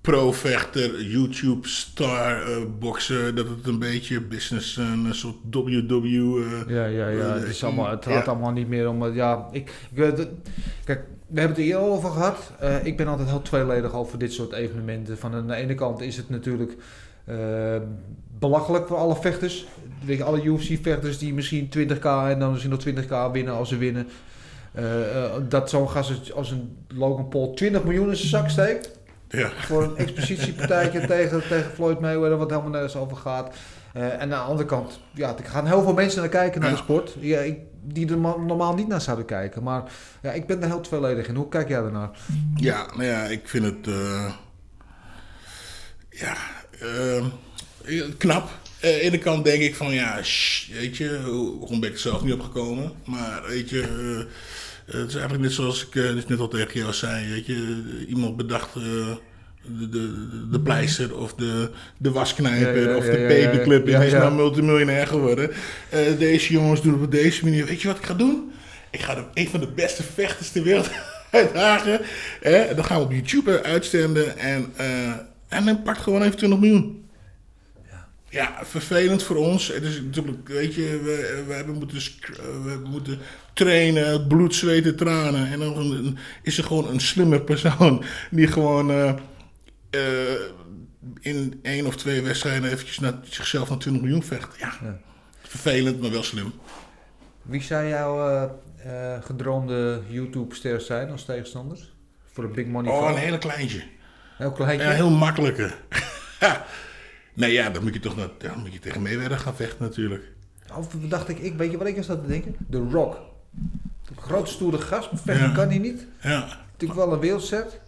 pro-vechter, 0.00 1.02
YouTube-star 1.02 2.42
eh 2.42 2.56
boksen, 2.78 3.34
dat 3.34 3.48
het 3.48 3.66
een 3.66 3.78
beetje 3.78 4.20
business, 4.20 4.76
een 4.76 5.06
soort 5.14 5.34
WW... 5.50 6.04
eh, 6.04 6.42
Ja, 6.68 6.84
ja, 6.84 7.08
ja. 7.08 7.08
eh, 7.08 7.32
Het, 7.34 7.48
is 7.48 7.64
allemaal, 7.64 7.90
het 7.90 8.04
ja. 8.04 8.10
gaat 8.12 8.28
allemaal 8.28 8.52
niet 8.52 8.68
meer 8.68 8.88
om... 8.88 9.04
eh, 9.06 9.14
Ja, 9.14 9.48
ik, 9.52 9.68
ik, 9.90 9.96
weet 9.98 10.18
het- 10.18 10.28
kijk, 10.84 11.00
we 11.26 11.40
hebben 11.40 11.56
het 11.56 11.66
er 11.66 11.72
eerder 11.72 11.88
al 11.88 11.96
over 11.96 12.10
gehad. 12.10 12.52
Eh, 12.58 12.84
ik 12.86 12.96
ben 12.96 13.06
altijd 13.06 13.28
heel 13.28 13.42
tweeledig 13.42 13.92
over 13.94 14.18
dit 14.18 14.32
soort 14.32 14.52
evenementen. 14.52 15.18
Van 15.18 15.34
aan 15.34 15.46
de 15.46 15.54
ene 15.54 15.74
kant 15.74 16.00
is 16.00 16.16
het 16.16 16.30
natuurlijk 16.30 16.76
eh, 17.24 17.36
belachelijk 18.38 18.86
voor 18.86 18.96
alle 18.96 19.16
vechters. 19.16 19.66
Weet 20.04 20.22
alle 20.22 20.42
UFC-vechters 20.44 21.18
die 21.18 21.34
misschien 21.34 21.68
20k 21.78 22.02
en 22.04 22.38
dan 22.38 22.50
misschien 22.50 22.70
nog 22.72 22.80
20k 23.28 23.32
winnen 23.32 23.54
als 23.54 23.68
ze 23.68 23.76
winnen. 23.76 24.06
Eh, 24.72 25.24
eh, 25.24 25.30
dat 25.48 25.70
zo'n 25.70 25.88
gast 25.90 26.10
als- 26.10 26.32
als 26.32 26.50
een 26.50 26.76
Logan 26.94 27.28
Paul 27.28 27.54
20 27.54 27.84
miljoen 27.84 28.08
in 28.10 28.16
zijn 28.16 28.28
zak 28.28 28.48
steekt. 28.48 28.98
Ja. 29.32 29.50
Voor 29.60 29.82
een 29.82 29.96
expositiepartijtje 29.96 31.06
tegen, 31.06 31.42
tegen 31.48 31.70
Floyd 31.74 32.00
Mayweather, 32.00 32.38
wat 32.38 32.50
helemaal 32.50 32.70
nergens 32.70 32.96
over 32.96 33.16
gaat. 33.16 33.54
Eh, 33.92 34.12
en 34.12 34.20
aan 34.20 34.28
de 34.28 34.34
andere 34.36 34.68
kant, 34.68 35.00
ja, 35.14 35.36
er 35.38 35.44
gaan 35.44 35.66
heel 35.66 35.82
veel 35.82 35.92
mensen 35.92 36.20
naar 36.20 36.28
kijken 36.28 36.60
naar 36.60 36.70
Ja. 36.70 36.76
de 36.76 36.82
sport. 36.82 37.14
Ja, 37.20 37.38
ik, 37.40 37.58
die 37.82 38.10
er 38.10 38.18
ma- 38.18 38.36
normaal 38.36 38.74
niet 38.74 38.88
naar 38.88 39.00
zouden 39.00 39.24
kijken. 39.26 39.62
Maar 39.62 39.82
ja, 40.22 40.32
ik 40.32 40.46
ben 40.46 40.62
er 40.62 40.68
heel 40.68 40.80
tweeledig 40.80 41.26
in. 41.28 41.34
Hoe 41.34 41.48
kijk 41.48 41.68
jij 41.68 41.78
ernaar? 41.82 42.10
Ja, 42.56 42.86
nou 42.92 43.04
ja, 43.04 43.22
ik 43.24 43.48
vind 43.48 43.64
het. 43.64 43.86
eh, 43.86 44.32
ja, 46.10 46.36
eh, 46.80 47.24
knap. 48.18 48.48
Eh, 48.80 48.90
aan 48.90 48.96
de 48.96 49.00
ene 49.00 49.18
kant 49.18 49.44
denk 49.44 49.62
ik 49.62 49.74
van 49.76 49.92
ja, 49.92 50.22
shh, 50.22 50.70
weet 50.72 50.96
je, 50.96 51.20
hoe- 51.24 51.58
waarom 51.58 51.80
ben 51.80 51.88
ik 51.88 51.94
er 51.94 52.00
zelf 52.00 52.22
niet 52.22 52.32
opgekomen? 52.34 52.92
Maar 53.04 53.42
weet 53.48 53.70
je, 53.70 54.26
het 54.90 55.08
is 55.08 55.14
eigenlijk 55.14 55.42
net 55.42 55.52
zoals 55.52 55.86
ik 55.86 55.94
eh, 55.94 56.10
net 56.28 56.40
al 56.40 56.48
tegen 56.48 56.80
jou 56.80 56.92
zei. 56.92 57.30
Weet 57.30 57.46
je, 57.46 57.84
iemand 58.08 58.36
bedacht. 58.36 58.76
eh, 58.76 58.82
de, 59.78 59.88
de, 59.88 60.48
de 60.50 60.60
pleister 60.60 61.16
of 61.16 61.34
de, 61.34 61.70
de 61.96 62.10
wasknijper 62.10 62.82
Ja, 62.82 62.90
ja, 62.90 62.96
of 62.96 63.04
de 63.04 63.10
paperclip. 63.28 63.88
En 63.88 64.02
is 64.02 64.12
nou 64.12 64.34
multimiljonair 64.34 65.06
geworden. 65.06 65.50
Eh, 65.88 66.00
deze 66.18 66.52
jongens 66.52 66.82
doen 66.82 66.92
het 66.92 67.02
op 67.02 67.10
deze 67.10 67.44
manier. 67.44 67.66
Weet 67.66 67.82
je 67.82 67.88
wat 67.88 67.96
ik 67.98 68.04
ga 68.04 68.14
doen? 68.14 68.52
Ik 68.90 69.00
ga 69.00 69.14
de, 69.14 69.22
een 69.34 69.48
van 69.48 69.60
de 69.60 69.66
beste 69.66 70.02
vechters 70.02 70.50
ter 70.50 70.62
wereld 70.62 70.90
uitdagen. 71.30 72.00
Hè? 72.40 72.56
En 72.56 72.76
dan 72.76 72.84
gaan 72.84 72.98
we 72.98 73.04
op 73.04 73.12
YouTube 73.12 73.62
uitzenden. 73.62 74.38
En, 74.38 74.72
eh, 74.76 75.12
en 75.48 75.64
dan 75.64 75.82
pakt 75.82 76.00
gewoon 76.00 76.22
even 76.22 76.36
20 76.36 76.58
miljoen. 76.60 76.99
Ja, 78.30 78.58
vervelend 78.62 79.22
voor 79.22 79.36
ons. 79.36 79.68
Het 79.68 79.82
is 79.82 80.02
natuurlijk, 80.02 80.48
weet 80.48 80.74
je, 80.74 81.00
we, 81.02 81.44
we, 81.46 81.52
hebben 81.52 81.74
moeten, 81.74 81.98
eh, 81.98 82.64
we 82.64 82.80
moeten 82.88 83.18
trainen, 83.52 84.26
bloed, 84.26 84.54
zweet 84.54 84.86
en 84.86 84.96
tranen. 84.96 85.50
En 85.50 85.58
dan 85.58 86.18
is 86.42 86.58
er 86.58 86.64
gewoon 86.64 86.88
een 86.88 87.00
slimmer 87.00 87.40
persoon 87.40 88.04
die 88.30 88.46
gewoon 88.46 88.90
eh, 88.90 89.14
eh, 89.90 90.40
in 91.20 91.58
één 91.62 91.86
of 91.86 91.96
twee 91.96 92.22
wedstrijden 92.22 92.70
eventjes 92.70 92.98
naar 92.98 93.14
zichzelf 93.22 93.68
naar 93.68 93.78
20 93.78 94.02
miljoen 94.02 94.22
vecht. 94.22 94.58
Ja, 94.58 94.98
vervelend, 95.42 96.00
maar 96.00 96.10
wel 96.10 96.22
slim. 96.22 96.52
Wie 97.42 97.62
zou 97.62 97.88
jouw 97.88 98.60
gedroomde 99.20 100.00
YouTube-ster 100.08 100.80
zijn 100.80 101.10
als 101.10 101.24
tegenstanders? 101.24 101.92
Voor 102.32 102.44
een 102.44 102.52
big 102.52 102.66
money 102.66 102.92
Oh, 102.92 103.08
een 103.10 103.16
hele 103.16 103.38
kleintje. 103.38 103.82
Heel 104.36 104.52
kleintje. 104.52 104.86
Ja, 104.86 104.92
heel 104.92 105.10
makkelijke. 105.10 105.70
nee, 107.40 107.52
ja, 107.52 107.70
dan 107.70 107.82
moet 107.82 107.94
je 107.94 108.00
toch 108.00 108.16
naar, 108.16 108.28
ja, 108.38 108.48
dan 108.48 108.60
moet 108.60 108.72
je 108.72 108.78
tegen 108.78 109.02
Mayweather 109.02 109.38
gaan 109.38 109.54
vechten 109.54 109.82
natuurlijk. 109.84 110.32
Of 110.76 110.88
dacht 111.08 111.28
ik, 111.28 111.38
ik, 111.38 111.54
weet 111.56 111.70
je 111.70 111.78
wat 111.78 111.86
ik 111.86 111.96
eens 111.96 112.06
zat 112.06 112.20
te 112.22 112.28
denken? 112.28 112.56
The 112.70 112.86
Rock. 112.92 113.18
De 114.08 114.14
grote 114.20 114.50
stoere 114.50 114.78
gast, 114.78 115.08
vechten 115.14 115.48
Ja. 115.48 115.54
kan 115.54 115.68
hij 115.68 115.78
niet. 115.78 116.06
Ja. 116.22 116.46
Natuurlijk 116.72 117.00
wel 117.00 117.12
een 117.12 117.20
wereldset. 117.20 117.80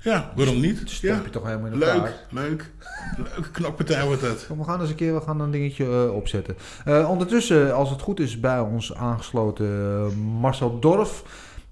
Ja, 0.00 0.32
waarom 0.36 0.60
niet? 0.60 0.82
Stomp 0.84 1.14
Ja. 1.16 1.22
je 1.24 1.30
toch 1.30 1.44
helemaal 1.44 1.66
in 1.66 1.82
elkaar. 1.82 1.96
Leuk, 2.02 2.14
leuk. 2.30 2.70
Leuke 3.16 3.50
knokpartij 3.50 4.04
wordt 4.06 4.20
dat. 4.22 4.46
Kom, 4.46 4.58
We 4.58 4.64
gaan 4.64 4.80
eens 4.80 4.90
een 4.90 4.96
keer 4.96 5.14
we 5.14 5.20
gaan 5.20 5.40
een 5.40 5.50
dingetje 5.50 5.84
eh, 5.84 6.14
opzetten. 6.14 6.56
Eh, 6.84 7.10
ondertussen, 7.10 7.74
als 7.74 7.90
het 7.90 8.00
goed 8.00 8.20
is, 8.20 8.40
bij 8.40 8.60
ons 8.60 8.94
aangesloten 8.94 9.66
eh, 9.66 10.16
Marcel 10.40 10.78
Dorf. 10.80 11.22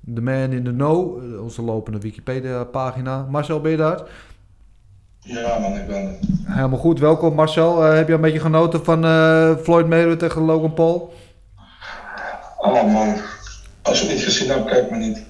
De 0.00 0.20
man 0.20 0.34
in 0.52 0.64
the 0.64 0.70
know, 0.70 1.18
onze 1.42 1.62
lopende 1.62 1.98
Wikipedia-pagina. 1.98 3.26
Marcel, 3.30 3.60
ben 3.60 3.70
je 3.70 3.76
daar? 3.76 4.02
Ja, 5.26 5.58
man, 5.58 5.76
ik 5.76 5.86
ben 5.86 5.96
er. 5.96 6.16
Helemaal 6.54 6.78
goed, 6.78 7.00
welkom 7.00 7.34
Marcel. 7.34 7.84
Eh, 7.84 7.94
heb 7.94 8.08
je 8.08 8.14
een 8.14 8.20
beetje 8.20 8.40
genoten 8.40 8.84
van 8.84 9.04
eh, 9.04 9.56
Floyd 9.62 9.86
Mayweather 9.86 10.28
tegen 10.28 10.42
Logan 10.42 10.74
Paul? 10.74 11.12
Oh 12.58 12.92
man, 12.92 13.14
als 13.82 14.00
je 14.00 14.06
het 14.06 14.14
niet 14.14 14.24
gezien 14.24 14.48
hebt, 14.48 14.64
kijk 14.64 14.90
maar 14.90 14.98
niet. 14.98 15.22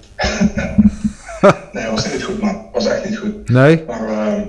nee, 1.73 1.91
was 1.91 2.13
niet 2.13 2.25
goed 2.25 2.41
man. 2.41 2.67
Was 2.73 2.87
echt 2.87 3.09
niet 3.09 3.19
goed. 3.19 3.49
Nee? 3.49 3.85
Maar 3.87 4.09
ehm, 4.09 4.43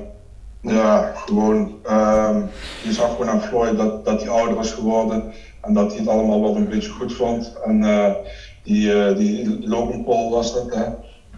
ja, 0.61 1.11
gewoon. 1.15 1.79
ehm, 1.85 2.41
je 2.83 2.93
zag 2.93 3.09
gewoon 3.11 3.29
aan 3.29 3.41
Floyd 3.41 3.77
dat, 3.77 4.05
dat 4.05 4.21
hij 4.21 4.29
ouder 4.29 4.59
is 4.59 4.71
geworden. 4.71 5.23
En 5.61 5.73
dat 5.73 5.89
hij 5.89 5.99
het 5.99 6.07
allemaal 6.07 6.41
wel 6.41 6.55
een 6.55 6.69
beetje 6.69 6.91
goed 6.91 7.13
vond. 7.13 7.53
En 7.65 7.83
eh, 7.83 8.11
die, 8.63 9.13
die 9.13 9.67
Logan 9.67 10.03
Paul 10.03 10.29
was 10.29 10.53
dat 10.53 10.75
hè. 10.75 10.85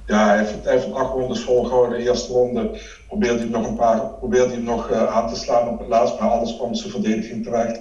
Ja, 0.05 0.27
hij 0.27 0.37
heeft, 0.37 0.55
hij 0.63 0.73
heeft 0.73 0.93
acht 0.93 1.13
rondes 1.13 1.39
volgehouden. 1.39 1.97
De 1.97 2.05
eerste 2.05 2.33
ronde 2.33 2.79
probeerde 3.09 3.39
hij 3.39 3.49
nog 3.49 3.67
een 3.67 3.75
paar 3.75 3.99
probeerde 3.99 4.53
hij 4.53 4.61
nog 4.61 4.89
eh, 4.89 5.15
aan 5.15 5.27
te 5.27 5.35
slaan 5.35 5.67
op 5.67 5.79
het 5.79 5.87
laatst. 5.87 6.19
Maar 6.19 6.29
alles 6.29 6.55
kwam 6.55 6.73
zijn 6.73 6.91
verdediging 6.91 7.43
terecht. 7.43 7.79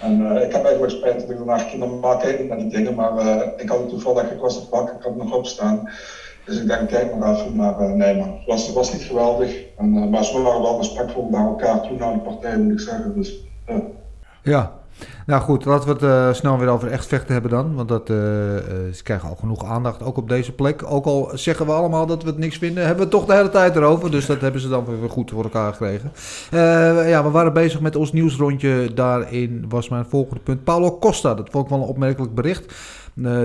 En 0.00 0.36
eh, 0.36 0.42
ik 0.44 0.52
heb 0.52 0.64
eigenlijk 0.64 0.92
spijt 0.92 1.20
dat 1.20 1.30
ik 1.30 1.36
daarna 1.36 1.58
ging. 1.58 1.78
Normaal 1.78 2.16
kijk 2.16 2.38
ik 2.38 2.48
naar 2.48 2.58
die 2.58 2.68
dingen, 2.68 2.94
maar 2.94 3.16
eh, 3.16 3.48
ik 3.56 3.68
had 3.68 3.78
het 3.78 3.88
toevallig, 3.88 4.30
ik 4.30 4.40
was 4.40 4.54
het 4.54 4.68
wakker, 4.68 4.94
ik 4.94 5.02
had 5.02 5.16
nog 5.16 5.32
opstaan. 5.32 5.88
Dus 6.44 6.60
ik 6.60 6.66
denk, 6.66 6.88
kijk 6.88 7.14
maar 7.14 7.34
even. 7.34 7.56
Maar 7.56 7.78
eh, 7.78 7.92
nee 7.92 8.22
het 8.22 8.44
was, 8.46 8.72
was 8.72 8.92
niet 8.92 9.02
geweldig. 9.02 9.64
En, 9.76 10.10
maar 10.10 10.24
ze 10.24 10.42
waren 10.42 10.62
wel 10.62 10.76
respectvol 10.76 11.28
naar 11.28 11.46
elkaar 11.46 11.80
toe 11.80 11.96
naar 11.96 12.12
de 12.12 12.18
partij, 12.18 12.58
moet 12.58 12.72
ik 12.72 12.80
zeggen. 12.80 13.14
Dus, 13.14 13.46
ja. 14.42 14.77
Nou 15.28 15.42
goed, 15.42 15.64
laten 15.64 15.86
we 15.86 15.92
het 15.92 16.02
eh, 16.02 16.32
snel 16.34 16.58
weer 16.58 16.68
over 16.68 16.88
echt 16.88 17.06
vechten 17.06 17.32
hebben 17.32 17.50
dan. 17.50 17.74
Want 17.74 17.88
dat, 17.88 18.10
eh, 18.10 18.56
eh, 18.56 18.64
ze 18.92 19.02
krijgen 19.02 19.28
al 19.28 19.34
genoeg 19.34 19.64
aandacht, 19.64 20.02
ook 20.02 20.16
op 20.16 20.28
deze 20.28 20.52
plek. 20.52 20.82
Ook 20.86 21.04
al 21.04 21.30
zeggen 21.34 21.66
we 21.66 21.72
allemaal 21.72 22.06
dat 22.06 22.22
we 22.22 22.28
het 22.28 22.38
niks 22.38 22.58
vinden, 22.58 22.86
hebben 22.86 22.96
we 22.96 23.10
het 23.10 23.20
toch 23.20 23.26
de 23.26 23.34
hele 23.34 23.50
tijd 23.50 23.76
erover. 23.76 24.10
Dus 24.10 24.26
dat 24.26 24.40
hebben 24.40 24.60
ze 24.60 24.68
dan 24.68 24.84
weer 25.00 25.10
goed 25.10 25.30
voor 25.30 25.42
elkaar 25.42 25.72
gekregen. 25.72 26.12
Ja, 27.08 27.24
we 27.24 27.30
waren 27.30 27.52
bezig 27.52 27.80
met 27.80 27.96
ons 27.96 28.12
nieuwsrondje. 28.12 28.94
Daarin 28.94 29.64
was 29.68 29.88
mijn 29.88 30.04
volgende 30.08 30.40
punt 30.40 30.64
Paulo 30.64 30.98
Costa. 30.98 31.34
Dat 31.34 31.48
vond 31.50 31.64
ik 31.64 31.70
wel 31.70 31.80
een 31.80 31.88
opmerkelijk 31.88 32.34
bericht. 32.34 32.74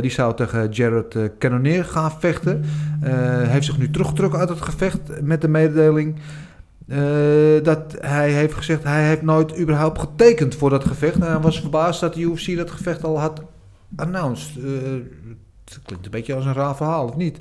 Die 0.01 0.12
zou 0.12 0.36
tegen 0.36 0.70
Jared 0.70 1.18
Cannonier 1.39 1.86
gaan 1.86 2.12
vechten. 2.20 2.64
Uh, 3.04 3.12
heeft 3.47 3.66
zich 3.66 3.78
nu 3.78 3.91
teruggetrokken 3.91 4.39
uit 4.39 4.49
het 4.49 4.62
gevecht 4.62 5.22
met 5.22 5.41
de 5.41 5.47
mededeling... 5.47 6.16
Uh, 6.88 7.64
dat 7.64 7.96
hij 8.00 8.32
heeft 8.32 8.54
gezegd, 8.54 8.84
hij 8.84 9.08
heeft 9.08 9.22
nooit 9.22 9.58
überhaupt 9.58 10.00
getekend 10.00 10.56
voor 10.56 10.70
dat 10.70 10.86
gevecht. 10.86 11.16
En 11.16 11.22
hij 11.22 11.40
was 11.40 11.60
verbaasd 11.60 12.00
dat 12.00 12.14
de 12.14 12.22
UFC 12.22 12.56
dat 12.58 12.72
gevecht 12.72 13.04
al 13.04 13.20
had 13.20 13.42
announced. 13.96 14.56
Uh, 14.58 14.66
het 15.66 15.80
klinkt 15.86 16.06
een 16.06 16.12
beetje 16.12 16.36
als 16.36 16.46
een 16.46 16.54
raar 16.54 16.76
verhaal, 16.76 17.08
of 17.08 17.16
niet? 17.16 17.38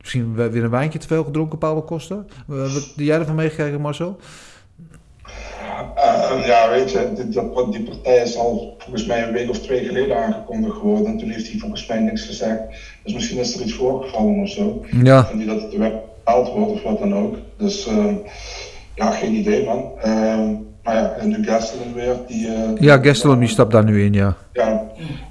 Misschien 0.00 0.34
weer 0.34 0.64
een 0.64 0.70
wijntje 0.70 0.98
te 0.98 1.06
veel 1.06 1.24
gedronken, 1.24 1.58
Paulo 1.58 1.82
Costa. 1.82 2.24
Uh, 2.50 2.60
wat 2.62 2.72
heb 2.72 2.82
jij 2.96 3.18
ervan 3.18 3.34
meegekregen, 3.34 3.80
Marcel? 3.80 4.18
Ja, 6.44 6.70
weet 6.70 6.90
je, 6.90 7.12
die, 7.14 7.70
die, 7.70 7.82
partij 7.82 8.22
is 8.22 8.36
al 8.36 8.74
volgens 8.78 9.06
mij 9.06 9.22
een 9.22 9.32
week 9.32 9.50
of 9.50 9.58
twee 9.58 9.84
geleden 9.84 10.16
aangekondigd 10.16 10.76
geworden. 10.76 11.06
En 11.06 11.18
toen 11.18 11.30
heeft 11.30 11.50
hij 11.50 11.58
volgens 11.58 11.86
mij 11.86 12.00
niks 12.00 12.22
gezegd. 12.22 12.60
Dus 13.04 13.12
misschien 13.12 13.38
is 13.38 13.54
er 13.54 13.62
iets 13.62 13.74
voorgevallen 13.74 14.42
of 14.42 14.48
zo. 14.48 14.84
Ja. 15.02 15.28
En 15.30 15.38
die 15.38 15.46
dat 15.46 15.62
het 15.62 15.76
web 15.76 15.92
bepaald 16.24 16.48
wordt 16.48 16.72
of 16.72 16.82
wat 16.82 16.98
dan 16.98 17.14
ook. 17.14 17.36
Dus 17.56 17.86
ja, 19.00 19.10
geen 19.10 19.34
idee 19.34 19.64
man. 19.64 19.92
Uh, 20.04 20.48
maar 20.82 20.94
ja, 20.94 21.10
en 21.10 21.28
nu 21.28 21.44
Gastelum 21.44 21.92
weer. 21.92 22.16
Die, 22.26 22.46
uh, 22.46 22.76
ja, 22.78 22.98
Gastelum 22.98 23.38
die 23.38 23.48
stapt 23.48 23.72
daar 23.72 23.84
nu 23.84 24.04
in, 24.04 24.12
ja. 24.12 24.36
Ja, 24.52 24.82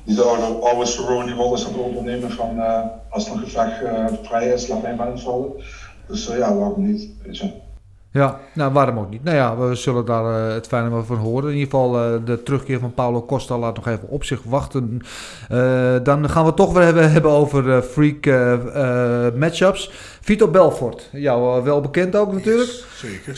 die 0.05 0.15
de 0.15 0.21
oude, 0.21 0.65
oude 0.65 0.85
Cerrone 0.85 1.33
rol 1.33 1.53
is 1.53 1.65
aan 1.65 1.73
het 1.73 1.81
ondernemen 1.81 2.31
van 2.31 2.57
uh, 2.57 2.79
als 3.09 3.25
er 3.25 3.31
een 3.31 3.39
gevecht 3.39 3.81
uh, 3.83 4.05
vrij 4.21 4.47
is, 4.47 4.67
laat 4.67 4.81
mij 4.81 4.95
maar 4.95 5.11
invallen. 5.11 5.51
Dus 6.07 6.25
ja, 6.25 6.55
waarom 6.55 6.87
niet, 6.87 7.09
weet 7.23 7.37
je. 7.37 7.51
Ja, 8.11 8.39
nou 8.53 8.73
waarom 8.73 8.99
ook 8.99 9.09
niet? 9.09 9.23
Nou 9.23 9.35
ja, 9.37 9.57
we 9.57 9.75
zullen 9.75 10.05
daar 10.05 10.47
uh, 10.47 10.53
het 10.53 10.67
fijne 10.67 10.89
wel 10.89 11.03
van 11.03 11.17
horen. 11.17 11.49
In 11.49 11.57
ieder 11.57 11.69
geval 11.69 12.13
uh, 12.13 12.19
de 12.25 12.43
terugkeer 12.43 12.79
van 12.79 12.93
Paulo 12.93 13.25
Costa 13.25 13.57
laat 13.57 13.75
nog 13.75 13.87
even 13.87 14.07
op 14.07 14.23
zich 14.23 14.43
wachten. 14.43 15.01
Uh, 15.51 15.95
dan 16.03 16.29
gaan 16.29 16.45
we 16.45 16.53
toch 16.53 16.73
weer 16.73 16.83
hebben, 16.83 17.11
hebben 17.15 17.31
over 17.31 17.81
freak 17.81 18.25
matchups. 19.35 19.91
Vito 20.21 20.47
Belfort, 20.47 21.09
jou 21.11 21.63
wel 21.63 21.81
bekend 21.81 22.15
ook 22.15 22.33
natuurlijk. 22.33 22.83
Zeker. 22.95 23.35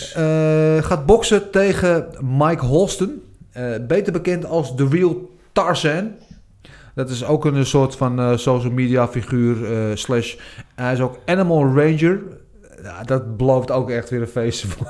gaat 0.83 1.05
boksen 1.05 1.51
tegen 1.51 2.07
Mike 2.19 2.65
Holston. 2.65 3.21
beter 3.87 4.13
bekend 4.13 4.45
als 4.45 4.75
The 4.75 4.87
Real 4.87 5.29
Tarzan. 5.51 6.11
Dat 6.95 7.09
is 7.09 7.25
ook 7.25 7.45
een 7.45 7.65
soort 7.65 7.95
van 7.95 8.39
social 8.39 8.71
media 8.73 9.07
figuur. 9.07 9.57
slash, 9.97 10.35
hij 10.75 10.93
is 10.93 11.01
ook 11.01 11.17
Animal 11.25 11.63
Ranger. 11.63 12.19
Ja, 12.83 13.03
dat 13.03 13.37
belooft 13.37 13.71
ook 13.71 13.89
echt 13.89 14.09
weer 14.09 14.21
een 14.21 14.27
feestje 14.27 14.67
voor. 14.67 14.87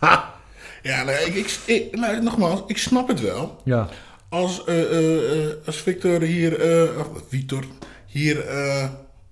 ja, 0.82 1.04
nou, 1.04 1.10
ik, 1.10 1.34
ik, 1.34 1.58
ik, 1.64 1.96
nou, 1.96 2.22
nogmaals, 2.22 2.62
ik 2.66 2.78
snap 2.78 3.08
het 3.08 3.20
wel. 3.20 3.60
Ja. 3.64 3.88
Als, 4.28 4.62
uh, 4.66 4.92
uh, 4.92 5.52
als 5.66 5.76
Victor 5.76 6.20
hier, 6.20 6.82
uh, 6.82 7.00
Victor, 7.28 7.64
hier 8.06 8.48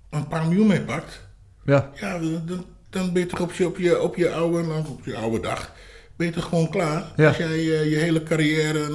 een 0.09 0.27
paar 0.27 0.45
miljoen 0.45 0.67
mee 0.67 0.81
pakt. 0.81 1.21
Ja. 1.65 1.91
Ja, 1.93 2.19
dan, 2.19 2.65
dan 2.89 3.13
ben 3.13 3.21
je 3.21 3.27
toch 3.27 3.39
op 3.39 3.51
je, 3.51 3.67
op 3.67 3.77
je, 3.77 4.01
op 4.01 4.15
je, 4.15 4.31
oude, 4.31 4.73
op 4.89 5.05
je 5.05 5.15
oude 5.15 5.39
dag, 5.39 5.71
ben 6.15 6.27
je 6.27 6.33
toch 6.33 6.43
gewoon 6.45 6.69
klaar. 6.69 7.03
Ja. 7.15 7.27
Als 7.27 7.37
jij 7.37 7.59
je 7.63 7.97
hele 7.97 8.23
carrière... 8.23 8.89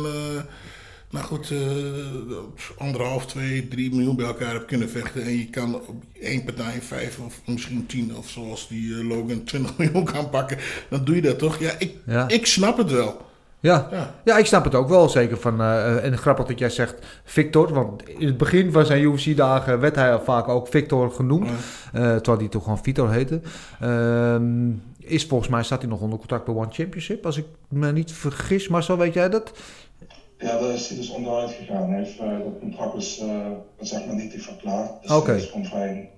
nou 1.17 1.29
goed, 1.29 1.51
uh, 1.51 1.59
anderhalf, 2.79 3.27
twee, 3.27 3.69
drie 3.69 3.95
miljoen 3.95 4.17
bij 4.17 4.27
elkaar 4.27 4.53
hebt 4.53 4.65
kunnen 4.65 4.91
vechten. 4.91 5.23
En 5.23 5.37
je 5.37 5.51
kan 5.51 5.75
op 5.75 6.03
één 6.21 6.45
partij 6.45 6.83
vijf 6.83 7.19
of 7.19 7.41
misschien 7.47 7.87
tien 7.87 8.17
of 8.17 8.29
zoals 8.29 8.69
die 8.69 8.89
uh, 8.89 9.09
Logan 9.09 9.45
20 9.45 9.77
miljoen 9.79 10.05
kan 10.05 10.31
pakken. 10.31 10.59
Dan 10.91 11.05
doe 11.05 11.15
je 11.15 11.23
dat 11.23 11.39
toch? 11.39 11.59
Ja, 11.59 11.73
ik, 11.79 11.95
ja. 12.07 12.29
ik 12.29 12.47
snap 12.47 12.77
het 12.77 12.91
wel. 12.91 13.25
Ja. 13.61 13.89
ja. 13.91 14.15
Ja. 14.25 14.37
ik 14.37 14.47
snap 14.47 14.65
het 14.65 14.75
ook 14.75 14.89
wel. 14.89 15.09
Zeker 15.09 15.37
van, 15.37 15.61
uh, 15.61 16.05
en 16.05 16.19
grappig 16.19 16.47
dat 16.47 16.59
jij 16.59 16.71
zegt 16.71 16.95
Victor. 17.25 17.73
Want 17.73 18.09
in 18.09 18.27
het 18.27 18.37
begin 18.37 18.73
van 18.73 18.87
zijn 18.87 19.03
UFC-dagen 19.03 19.81
werd 19.81 19.95
hij 19.95 20.21
vaak 20.21 20.49
ook 20.49 20.69
Victor 20.69 21.11
genoemd. 21.11 21.49
Ja. 21.93 22.15
terwijl 22.15 22.39
hij 22.39 22.49
toch 22.49 22.63
gewoon 22.63 22.83
Vitor 22.83 23.11
heette. 23.11 23.41
Ehm, 23.81 24.71
is 24.99 25.25
volgens 25.25 25.51
mij 25.51 25.63
staat 25.63 25.81
hij 25.81 25.91
nog 25.91 26.01
onder 26.01 26.19
contract 26.19 26.45
bij 26.45 26.55
One 26.55 26.71
Championship. 26.71 27.27
Als 27.27 27.37
ik 27.37 27.47
me 27.69 27.93
niet 27.93 28.13
vergis. 28.13 28.69
Maar 28.69 28.83
zo 28.83 28.97
weet 28.97 29.15
jij 29.15 29.29
dat? 29.29 29.53
Ja, 30.39 30.59
daar 30.59 30.73
is 30.73 30.89
hij 30.89 30.97
dus 30.97 31.11
onderuit 31.11 31.51
gegaan. 31.51 31.91
Hij 31.91 31.99
heeft, 31.99 32.21
uh, 32.21 32.31
dat 32.45 32.59
contract 32.59 32.95
is 32.95 33.21
uh, 33.21 33.47
zeg 33.79 34.07
maar 34.07 34.15
niet 34.15 34.35
verklaard. 34.43 35.03
Dus 35.03 35.11
Oké. 35.11 35.35
is 35.35 35.45
gewoon 35.45 35.65
vrij. 35.65 36.11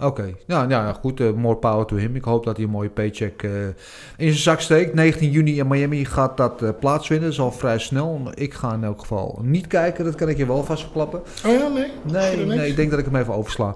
Oké, 0.00 0.06
okay. 0.06 0.36
nou, 0.46 0.66
nou 0.66 0.86
ja, 0.86 0.92
goed. 0.92 1.20
Uh, 1.20 1.32
more 1.32 1.56
power 1.56 1.86
to 1.86 1.96
him. 1.96 2.16
Ik 2.16 2.24
hoop 2.24 2.44
dat 2.44 2.56
hij 2.56 2.64
een 2.64 2.70
mooie 2.70 2.88
paycheck 2.88 3.42
uh, 3.42 3.66
in 3.66 3.74
zijn 4.16 4.34
zak 4.34 4.60
steekt. 4.60 4.94
19 4.94 5.30
juni 5.30 5.58
in 5.58 5.68
Miami 5.68 6.04
gaat 6.04 6.36
dat 6.36 6.62
uh, 6.62 6.68
plaatsvinden. 6.80 7.24
Dat 7.24 7.32
is 7.32 7.40
al 7.44 7.52
vrij 7.52 7.78
snel. 7.78 8.30
Ik 8.34 8.54
ga 8.54 8.72
in 8.72 8.84
elk 8.84 9.00
geval 9.00 9.38
niet 9.42 9.66
kijken. 9.66 10.04
Dat 10.04 10.14
kan 10.14 10.28
ik 10.28 10.36
je 10.36 10.46
wel 10.46 10.64
vast 10.64 10.82
verklappen. 10.82 11.20
Oh 11.46 11.52
ja, 11.52 11.68
nee? 11.68 11.90
Nee, 12.02 12.46
nee 12.46 12.68
ik 12.68 12.76
denk 12.76 12.90
dat 12.90 12.98
ik 12.98 13.04
hem 13.04 13.16
even 13.16 13.34
oversla. 13.34 13.74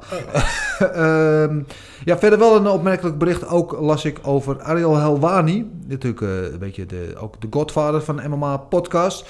Oh. 0.81 1.43
um, 1.43 1.67
ja, 2.05 2.19
verder 2.19 2.39
wel 2.39 2.57
een 2.57 2.69
opmerkelijk 2.69 3.19
bericht. 3.19 3.49
Ook 3.49 3.81
las 3.81 4.05
ik 4.05 4.19
over 4.23 4.61
Ariel 4.61 4.97
Helwani. 4.97 5.71
Natuurlijk 5.87 6.21
een 6.21 6.59
beetje 6.59 6.87
de, 6.87 7.15
ook 7.19 7.41
de 7.41 7.47
godvader 7.51 8.03
van 8.03 8.17
de 8.17 8.29
MMA-podcast. 8.29 9.27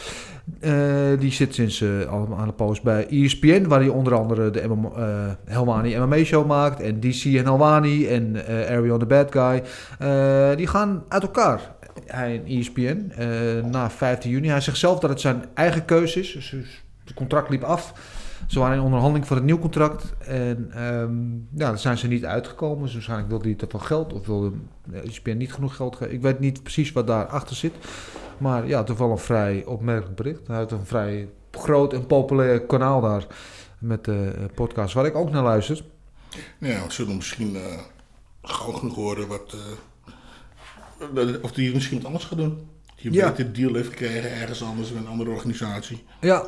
Uh, 0.61 1.19
die 1.19 1.33
zit 1.33 1.55
sinds 1.55 1.81
uh, 1.81 2.07
al 2.07 2.37
aan 2.39 2.47
de 2.47 2.53
post 2.53 2.83
bij 2.83 3.07
E 3.11 3.25
ESPN, 3.25 3.67
waar 3.69 3.81
hij 3.81 3.89
onder 3.89 4.15
andere 4.15 4.51
de 4.51 4.69
MMA, 4.69 4.89
uh, 4.89 5.33
Helwani 5.45 5.99
MMA-show 5.99 6.47
maakt. 6.47 6.81
En 6.81 7.01
DC 7.01 7.25
en 7.25 7.45
Helwani 7.45 8.07
en 8.07 8.37
Ariel 8.47 8.99
the 8.99 9.07
Bad 9.07 9.33
Guy. 9.33 9.63
die 10.57 10.67
gaan 10.67 11.05
uit 11.09 11.23
elkaar. 11.23 11.75
Hij 12.07 12.35
en 12.35 12.43
E 12.47 12.59
ESPN 12.59 13.13
na 13.71 13.91
15 13.91 14.31
juni. 14.31 14.49
Hij 14.49 14.61
zegt 14.61 14.79
zelf 14.79 14.99
dat 14.99 15.11
het 15.11 15.21
zijn 15.21 15.45
eigen 15.55 15.85
keuze 15.85 16.21
is. 16.21 16.33
Dus 16.33 16.55
het 17.05 17.15
contract 17.15 17.51
liep 17.51 17.63
af. 17.63 17.95
Ze 18.47 18.59
waren 18.59 18.77
in 18.77 18.83
onderhandeling 18.83 19.27
voor 19.27 19.37
een 19.37 19.45
nieuw 19.45 19.59
contract. 19.59 20.15
En 20.27 20.85
um, 20.85 21.49
ja, 21.55 21.69
daar 21.69 21.79
zijn 21.79 21.99
ze 21.99 22.09
niet 22.09 22.25
uitgekomen. 22.25 22.85
Dus 22.85 22.93
waarschijnlijk 22.93 23.29
wilde 23.29 23.45
hij 23.49 23.55
te 23.55 23.67
veel 23.69 23.79
geld. 23.79 24.13
Of 24.13 24.27
wilde 24.27 24.53
ESPN 24.93 25.37
niet 25.37 25.53
genoeg 25.53 25.77
geld 25.77 25.97
geven. 25.97 26.15
Ik 26.15 26.23
weet 26.23 26.39
niet 26.39 26.63
precies 26.63 26.93
wat 26.93 27.07
daarachter 27.07 27.57
zit. 27.57 27.73
Maar 28.43 28.67
ja, 28.67 28.85
een 28.87 29.19
vrij 29.19 29.65
opmerkelijk 29.65 30.17
bericht. 30.17 30.47
Hij 30.47 30.59
heeft 30.59 30.71
een 30.71 30.87
vrij 30.87 31.29
groot 31.51 31.93
en 31.93 32.07
populair 32.07 32.61
kanaal 32.61 33.01
daar. 33.01 33.27
Met 33.79 34.05
de 34.05 34.33
uh, 34.39 34.45
podcast 34.55 34.95
waar 34.95 35.07
ik 35.07 35.15
ook 35.17 35.31
naar 35.31 35.43
luister. 35.43 35.85
Ja, 36.59 36.85
we 36.87 36.93
zullen 36.93 37.17
misschien 37.17 37.55
uh, 37.55 37.61
gauw 38.43 38.73
genoeg 38.73 38.95
horen 38.95 39.29
wat, 39.29 39.55
eh, 41.15 41.35
of 41.43 41.55
hij 41.55 41.71
misschien 41.75 41.97
wat 41.97 42.07
anders 42.07 42.25
gaat 42.25 42.39
doen. 42.39 42.49
Dat 42.49 42.95
hij 42.97 43.05
een 43.07 43.13
Ja. 43.13 43.29
betere 43.31 43.51
deal 43.51 43.75
heeft 43.75 43.89
gekregen 43.89 44.33
ergens 44.41 44.63
anders 44.63 44.93
met 44.93 45.03
een 45.03 45.09
andere 45.09 45.31
organisatie. 45.31 46.05
Ja. 46.21 46.45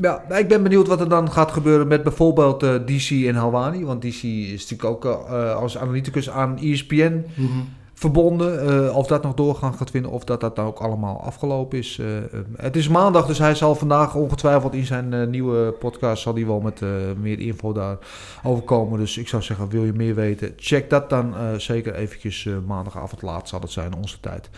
Ja, 0.00 0.24
nou, 0.28 0.40
ik 0.40 0.48
ben 0.48 0.62
benieuwd 0.62 0.86
wat 0.86 1.00
er 1.00 1.08
dan 1.08 1.32
gaat 1.32 1.50
gebeuren 1.52 1.88
met 1.88 2.02
bijvoorbeeld 2.02 2.62
eh, 2.62 2.74
DC 2.74 3.10
en 3.10 3.34
Halwani. 3.34 3.84
Want 3.84 4.02
DC 4.02 4.22
is 4.22 4.70
natuurlijk 4.70 4.84
ook 4.84 5.04
eh, 5.04 5.54
als 5.56 5.78
analyticus 5.78 6.30
aan 6.30 6.58
ESPN 6.58 7.24
Mhm. 7.34 7.58
Verbonden. 8.02 8.68
Eh, 8.68 8.96
of 8.96 9.06
dat 9.06 9.22
nog 9.22 9.34
doorgang 9.34 9.76
gaat 9.76 9.90
vinden 9.90 10.10
of 10.10 10.24
dat 10.24 10.40
dat 10.40 10.56
dan 10.56 10.66
ook 10.66 10.78
allemaal 10.78 11.22
afgelopen 11.22 11.78
is. 11.78 11.98
Eh, 11.98 12.16
eh, 12.16 12.24
het 12.56 12.76
is 12.76 12.88
maandag, 12.88 13.26
dus 13.26 13.38
hij 13.38 13.54
zal 13.54 13.74
vandaag 13.74 14.14
ongetwijfeld 14.14 14.74
in 14.74 14.86
zijn 14.86 15.30
nieuwe 15.30 15.72
podcast... 15.72 16.22
zal 16.22 16.34
hij 16.34 16.46
wel 16.46 16.60
met 16.60 16.80
meer 17.20 17.38
info 17.38 17.72
daarover 17.72 18.64
komen. 18.64 18.98
Dus 18.98 19.18
ik 19.18 19.28
zou 19.28 19.42
zeggen, 19.42 19.68
wil 19.68 19.84
je 19.84 19.92
meer 19.92 20.14
weten? 20.14 20.52
Check 20.56 20.90
dat 20.90 21.10
dan 21.10 21.34
zeker 21.56 21.94
eventjes 21.94 22.48
maandagavond 22.66 23.22
laat 23.22 23.48
zal 23.48 23.60
het 23.60 23.70
zijn, 23.70 23.94
onze 23.94 24.20
tijd. 24.20 24.50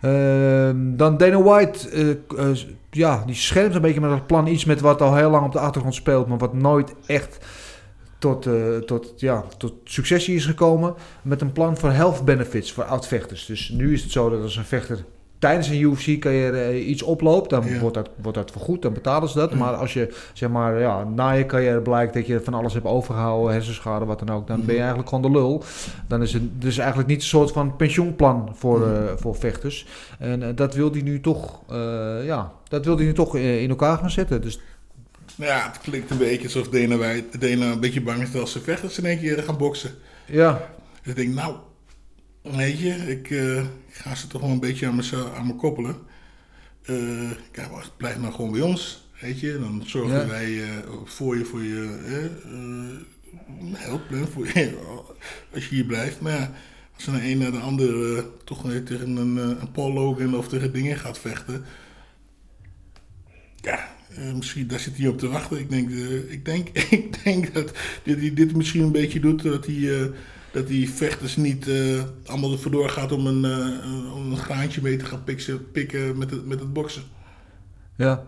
Ehm, 0.00 0.96
dan 0.96 1.16
Dana 1.16 1.42
White, 1.42 2.18
ja, 2.90 3.22
die 3.26 3.34
schermt 3.34 3.74
een 3.74 3.80
beetje 3.80 4.00
met 4.00 4.10
dat 4.10 4.26
plan 4.26 4.46
iets 4.46 4.64
met 4.64 4.80
wat 4.80 5.02
al 5.02 5.16
heel 5.16 5.30
lang 5.30 5.46
op 5.46 5.52
de 5.52 5.58
achtergrond 5.58 5.94
speelt, 5.94 6.26
maar 6.26 6.38
wat 6.38 6.54
nooit 6.54 6.94
echt 7.06 7.38
tot, 8.18 8.46
eh, 8.46 8.76
tot, 8.76 9.12
ja, 9.16 9.44
tot 9.58 9.72
successie 9.84 10.34
is 10.34 10.46
gekomen. 10.46 10.94
Met 11.22 11.40
een 11.40 11.52
plan 11.52 11.76
voor 11.76 11.90
health 11.90 12.24
benefits 12.24 12.72
voor 12.72 12.84
oud-vechters. 12.84 13.46
Dus 13.46 13.68
nu 13.68 13.92
is 13.92 14.02
het 14.02 14.12
zo 14.12 14.30
dat 14.30 14.42
als 14.42 14.56
een 14.56 14.64
vechter 14.64 15.04
tijdens 15.38 15.68
een 15.68 15.80
UFC-carrière 15.80 16.58
eh, 16.60 16.88
iets 16.88 17.02
oploopt, 17.02 17.50
dan 17.50 17.64
Ja. 17.66 17.78
wordt, 17.78 17.94
dat, 17.94 18.08
wordt 18.22 18.38
dat 18.38 18.50
vergoed, 18.50 18.82
dan 18.82 18.92
betalen 18.92 19.28
ze 19.28 19.38
dat. 19.38 19.54
Maar 19.54 19.74
als 19.74 19.92
je 19.92 20.14
zeg 20.32 20.48
maar, 20.48 20.80
ja, 20.80 21.04
na 21.04 21.30
je 21.30 21.46
carrière 21.46 21.80
blijkt 21.80 22.14
dat 22.14 22.26
je 22.26 22.40
van 22.40 22.54
alles 22.54 22.72
hebt 22.74 22.86
overgehouden, 22.86 23.52
hersenschade, 23.52 24.04
wat 24.04 24.18
dan 24.18 24.30
ook, 24.30 24.46
dan 24.46 24.64
ben 24.64 24.74
je 24.74 24.80
eigenlijk 24.80 25.08
gewoon 25.08 25.32
de 25.32 25.38
lul. 25.38 25.62
Dan 26.08 26.22
is 26.22 26.32
het 26.32 26.42
dus 26.60 26.78
eigenlijk 26.78 27.08
niet 27.08 27.20
een 27.20 27.26
soort 27.26 27.52
van 27.52 27.76
pensioenplan 27.76 28.50
voor, 28.54 28.86
eh, 28.86 29.12
voor 29.16 29.34
vechters. 29.36 29.86
En 30.18 30.54
dat 30.54 30.74
wil 30.74 30.90
hij 30.92 31.02
nu 31.02 31.20
toch, 31.20 31.60
ja, 32.24 32.52
dat 32.68 32.84
wil 32.84 32.96
hij 32.96 33.04
nu 33.04 33.12
toch 33.12 33.36
in 33.36 33.68
elkaar 33.68 33.98
gaan 33.98 34.10
zetten. 34.10 34.40
Dus 34.42 34.60
Nou 35.36 35.50
ja, 35.50 35.66
het 35.72 35.78
klinkt 35.80 36.10
een 36.10 36.18
beetje 36.18 36.44
alsof 36.44 36.68
Dana, 36.68 36.96
White, 36.96 37.38
Dana 37.38 37.72
een 37.72 37.80
beetje 37.80 38.00
bang 38.00 38.22
is 38.22 38.30
dat 38.30 38.48
ze 38.48 38.60
vechters 38.60 38.98
in 38.98 39.04
één 39.04 39.18
keer 39.18 39.42
gaan 39.42 39.56
boksen. 39.58 39.94
ja, 40.26 40.70
Dus 41.02 41.10
ik 41.10 41.16
denk, 41.16 41.34
nou, 41.34 41.56
weet 42.42 42.78
je, 42.78 42.94
ik, 42.94 43.30
eh, 43.30 43.64
ga 43.90 44.14
ze 44.14 44.26
toch 44.26 44.40
wel 44.40 44.50
een 44.50 44.60
beetje 44.60 44.86
aan 44.86 44.96
me, 44.96 45.30
aan 45.36 45.46
me 45.46 45.54
koppelen. 45.54 45.96
Eh 46.82 47.30
kijk, 47.50 47.70
maar 47.70 47.88
blijf 47.96 48.18
nou 48.18 48.32
gewoon 48.34 48.52
bij 48.52 48.60
ons, 48.60 49.08
weet 49.20 49.40
je. 49.40 49.58
Dan 49.58 49.82
zorgen 49.86 50.18
Ja. 50.20 50.26
wij 50.26 50.62
eh, 50.62 50.68
voor 51.04 51.38
je, 51.38 51.44
voor 51.44 51.62
je 51.62 51.98
helpen, 53.72 54.28
voor 54.28 54.46
je, 54.46 54.78
als 55.54 55.68
je 55.68 55.74
hier 55.74 55.84
blijft. 55.84 56.20
Maar 56.20 56.32
ja, 56.32 56.52
als 56.94 57.06
er 57.06 57.12
de 57.12 57.30
een 57.30 57.38
naar 57.38 57.50
de 57.52 57.58
ander 57.58 58.24
toch 58.44 58.62
weer 58.62 58.84
tegen 58.84 59.16
een, 59.16 59.36
een 59.36 59.70
Paul 59.72 59.92
Logan 59.92 60.36
of 60.36 60.48
tegen 60.48 60.72
dingen 60.72 60.96
gaat 60.98 61.18
vechten. 61.18 61.64
Ja, 63.60 63.94
eh, 64.16 64.34
misschien 64.34 64.66
daar 64.66 64.78
zit 64.80 64.96
hij 64.96 65.08
op 65.08 65.18
te 65.18 65.28
wachten. 65.28 65.58
Ik 65.58 65.70
denk, 65.70 65.90
eh, 65.90 66.32
ik 66.32 66.44
denk, 66.44 66.68
ik 66.98 67.24
denk 67.24 67.54
dat 67.54 67.70
hij 68.04 68.32
dit 68.34 68.56
misschien 68.56 68.82
een 68.82 68.92
beetje 68.92 69.20
doet, 69.20 69.42
dat 69.42 69.66
hij, 69.66 70.00
eh, 70.00 70.06
dat 70.52 70.66
die 70.66 70.90
vechters 70.90 71.36
niet 71.36 71.66
allemaal 72.26 72.52
ervoor 72.52 72.70
doorgaat 72.70 73.12
om 73.12 73.26
een, 73.26 73.44
om 74.14 74.30
een 74.30 74.36
graantje 74.36 74.82
mee 74.82 74.96
te 74.96 75.04
gaan 75.04 75.24
pikken, 75.24 75.70
pikken 75.70 76.18
met, 76.18 76.30
het, 76.30 76.46
met 76.46 76.60
het 76.60 76.72
boksen. 76.72 77.02
Ja. 77.96 78.22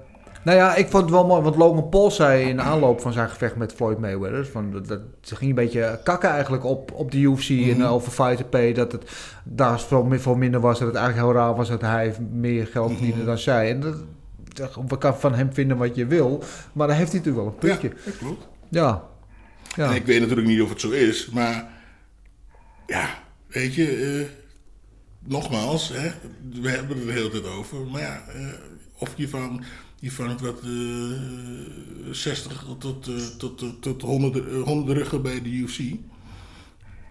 Nou 0.45 0.57
ja, 0.59 0.75
ik 0.75 0.89
vond 0.89 1.03
het 1.03 1.13
wel 1.13 1.27
mooi, 1.27 1.43
want 1.43 1.57
Logan 1.57 1.89
Paul 1.89 2.11
zei 2.11 2.49
in 2.49 2.57
de 2.57 2.63
aanloop 2.63 3.01
van 3.01 3.13
zijn 3.13 3.29
gevecht 3.29 3.57
met 3.57 3.73
Floyd 3.73 3.99
Mayweather, 3.99 4.47
van 4.47 4.73
dat, 4.73 4.89
dat, 4.89 5.01
ze 5.23 5.37
ging 5.37 5.51
een 5.51 5.57
beetje 5.57 6.01
kakken 6.05 6.31
eigenlijk 6.31 6.65
op, 6.65 6.93
op 6.93 7.11
de 7.11 7.19
UFC 7.19 7.49
en 7.51 7.77
Mhm. 7.77 7.83
over 7.83 8.13
Fighter 8.13 8.45
Pay, 8.45 8.73
dat 8.73 8.93
het 8.93 9.05
daar 9.45 9.81
veel, 9.81 10.05
mi- 10.05 10.19
veel 10.19 10.35
minder 10.35 10.61
was, 10.61 10.79
dat 10.79 10.89
het 10.89 10.97
eigenlijk 10.97 11.27
heel 11.29 11.43
raar 11.43 11.55
was 11.57 11.69
dat 11.69 11.81
hij 11.81 12.15
meer 12.33 12.67
geld 12.67 12.93
verdiende 12.93 13.25
dan 13.25 13.39
zij. 13.39 13.71
En 13.71 13.81
dat, 13.81 13.97
kan 14.99 15.21
van 15.21 15.35
hem 15.35 15.53
vinden 15.53 15.77
wat 15.77 15.97
je 15.97 16.07
wil, 16.07 16.45
maar 16.73 16.87
daar 16.87 16.97
heeft 16.97 17.13
hij 17.13 17.21
natuurlijk 17.21 17.45
wel 17.45 17.55
een 17.55 17.79
puntje. 17.79 17.89
Ja, 17.89 18.05
dat 18.05 18.19
klopt. 18.19 18.49
Ja. 18.69 19.09
ja. 19.77 19.91
En 19.91 19.95
ik 19.95 20.07
weet 20.07 20.21
natuurlijk 20.21 20.49
niet 20.49 20.61
of 20.61 20.69
het 20.69 20.81
zo 20.81 20.91
is, 20.91 21.31
maar 21.31 21.71
ja, 22.87 23.23
weet 23.47 23.75
je, 23.75 23.97
eh, 23.97 24.27
nogmaals, 25.31 25.89
hè, 25.89 26.11
we 26.61 26.69
hebben 26.69 26.89
het 26.89 26.99
er 26.99 27.07
de 27.07 27.13
hele 27.13 27.31
tijd 27.31 27.47
over, 27.47 27.87
maar 27.87 28.01
ja, 28.01 28.25
eh, 28.29 28.47
of 28.99 29.13
je 29.17 29.29
van, 29.29 29.65
je 30.01 30.11
vangt 30.11 30.41
wat 30.41 30.61
eh 30.63 31.39
60 32.11 32.65
tot, 32.79 33.09
eh, 33.09 33.15
tot, 33.39 33.59
tot, 33.59 33.83
tot 33.83 34.03
100, 34.03 34.49
eh, 34.49 34.63
100 34.63 34.99
ruggen 34.99 35.23
bij 35.23 35.43
de 35.43 35.49
UFC. 35.49 35.79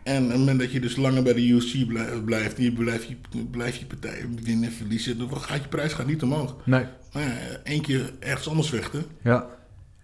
En 0.08 0.24
op 0.24 0.30
het 0.30 0.38
moment 0.38 0.60
dat 0.60 0.72
je 0.72 0.80
dus 0.80 0.96
langer 0.96 1.24
bij 1.24 1.34
de 1.34 1.48
UFC 1.48 1.88
blij- 1.88 2.22
blijft, 2.26 2.56
die 2.56 2.72
blijf 2.72 3.04
je, 3.04 3.16
blijf 3.52 3.76
je 3.76 3.86
partijen 3.86 4.40
winnen 4.44 4.70
en 4.70 4.76
verliezen, 4.76 5.18
dan 5.18 5.38
gaat 5.38 5.62
je 5.62 5.68
prijs 5.68 5.94
gaat 5.94 6.08
niet 6.08 6.24
omhoog. 6.24 6.56
Nee. 6.66 6.86
Maar 7.14 7.24
ja, 7.24 7.34
één 7.64 7.82
keer 7.82 8.14
ergens 8.20 8.50
anders 8.50 8.70
vechten. 8.70 9.06
Ja. 9.24 9.46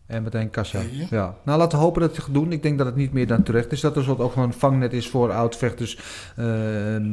En 0.06 0.24
meteen 0.24 0.50
kassa. 0.50 0.80
Je? 0.80 1.06
Ja. 1.10 1.36
Nou, 1.44 1.58
laten 1.60 1.78
we 1.78 1.84
hopen 1.84 2.02
dat 2.02 2.16
het 2.16 2.26
gaat 2.26 2.34
doen. 2.34 2.52
Ik 2.52 2.64
denk 2.64 2.78
dat 2.78 2.88
het 2.88 2.96
niet 2.96 3.14
meer 3.14 3.28
dan 3.28 3.44
terecht 3.44 3.72
is. 3.72 3.82
Dat 3.82 3.96
er 3.96 4.04
soort 4.04 4.20
ook 4.20 4.32
gewoon 4.32 4.48
een 4.48 4.54
vangnet 4.54 4.94
is 4.94 5.10
voor 5.10 5.32
oud-vechters. 5.32 6.00
Eh, 6.36 6.46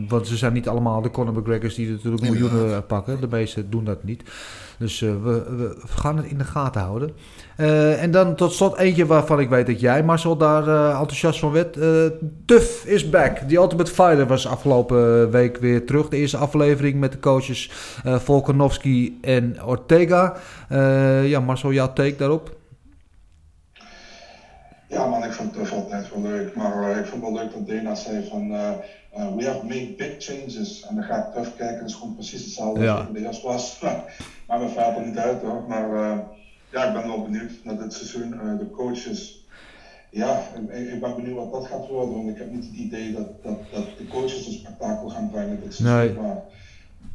want 0.08 0.26
ze 0.26 0.36
zijn 0.36 0.52
niet 0.52 0.68
allemaal 0.68 1.02
de 1.02 1.10
Conor 1.10 1.34
McGregors 1.34 1.74
die 1.74 1.90
natuurlijk 1.90 2.22
miljoenen 2.22 2.86
pakken. 2.86 3.20
De 3.20 3.28
meesten 3.30 3.70
doen 3.70 3.84
dat 3.84 4.04
niet. 4.04 4.22
Dus 4.78 5.02
eh, 5.02 5.10
we, 5.22 5.44
we 5.56 5.76
gaan 5.88 6.16
het 6.16 6.26
in 6.26 6.38
de 6.38 6.44
gaten 6.44 6.80
houden. 6.80 7.10
Eh, 7.56 8.02
en 8.02 8.10
dan 8.10 8.34
tot 8.34 8.52
slot 8.52 8.76
eentje 8.76 9.06
waarvan 9.06 9.40
ik 9.40 9.48
weet 9.48 9.66
dat 9.66 9.80
jij, 9.80 10.04
Marcel, 10.04 10.36
daar 10.36 10.90
enthousiast 10.90 11.38
van 11.38 11.52
werd. 11.52 11.76
Eh 11.76 11.88
Tuf 12.44 12.84
is 12.84 13.10
back. 13.10 13.36
The 13.36 13.56
Ultimate 13.56 13.90
Fighter 13.90 14.26
was 14.26 14.46
afgelopen 14.46 15.30
week 15.30 15.56
weer 15.56 15.86
terug. 15.86 16.08
De 16.08 16.16
eerste 16.16 16.36
aflevering 16.36 17.00
met 17.00 17.12
de 17.12 17.20
coaches 17.20 17.70
Volkanovski 18.04 19.18
en 19.20 19.64
Ortega. 19.64 20.36
Ja, 21.24 21.40
Marcel, 21.40 21.72
jouw 21.72 21.92
take 21.92 22.16
daarop? 22.16 22.58
Ja 24.90 25.06
man, 25.06 25.24
ik 25.24 25.32
vond 25.32 25.54
het 25.54 25.72
altijd 25.72 26.10
wel 26.10 26.22
leuk. 26.22 26.54
Maar 26.54 26.90
eh, 26.90 26.98
ik 26.98 27.06
vond 27.06 27.22
het 27.22 27.32
wel 27.32 27.42
leuk 27.42 27.52
dat 27.52 27.66
Dana 27.66 27.94
zei 27.94 28.26
van 28.28 28.50
eh, 28.52 28.68
eh, 29.10 29.34
we 29.36 29.44
have 29.46 29.66
made 29.66 29.94
big 29.96 30.14
changes. 30.18 30.84
En 30.88 30.94
dan 30.94 31.04
ga 31.04 31.16
ik 31.26 31.32
terugkijken, 31.32 31.78
dat 31.78 31.88
is 31.88 31.94
gewoon 31.94 32.14
precies 32.14 32.42
hetzelfde 32.42 32.82
Ja. 32.82 32.94
als 32.94 33.12
de 33.12 33.24
eerst 33.26 33.42
was. 33.42 33.78
maar 34.46 34.60
we 34.60 34.68
valt 34.68 34.96
er 34.96 35.02
niet 35.02 35.18
uit 35.18 35.40
hoor. 35.40 35.64
Maar 35.68 35.88
ja, 36.70 36.86
ik 36.86 36.92
ben 36.92 37.06
wel 37.06 37.22
benieuwd 37.22 37.50
naar 37.62 37.76
dit 37.76 37.92
seizoen. 37.92 38.30
De 38.58 38.70
coaches, 38.70 39.44
ja, 40.10 40.42
ik, 40.68 40.88
ik 40.92 41.00
ben 41.00 41.14
benieuwd 41.14 41.36
wat 41.36 41.50
dat 41.50 41.66
gaat 41.66 41.86
worden. 41.86 42.14
Want 42.14 42.28
ik 42.28 42.38
heb 42.38 42.50
niet 42.50 42.64
het 42.64 42.74
idee 42.74 43.12
dat, 43.12 43.42
dat, 43.42 43.58
dat 43.72 43.84
de 43.98 44.06
coaches 44.08 44.46
een 44.46 44.52
spektakel 44.52 45.08
gaan 45.08 45.30
brengen 45.30 45.60
dit 45.60 45.74
seizoen. 45.74 45.98
Nee. 46.14 46.26
Maar 46.26 46.42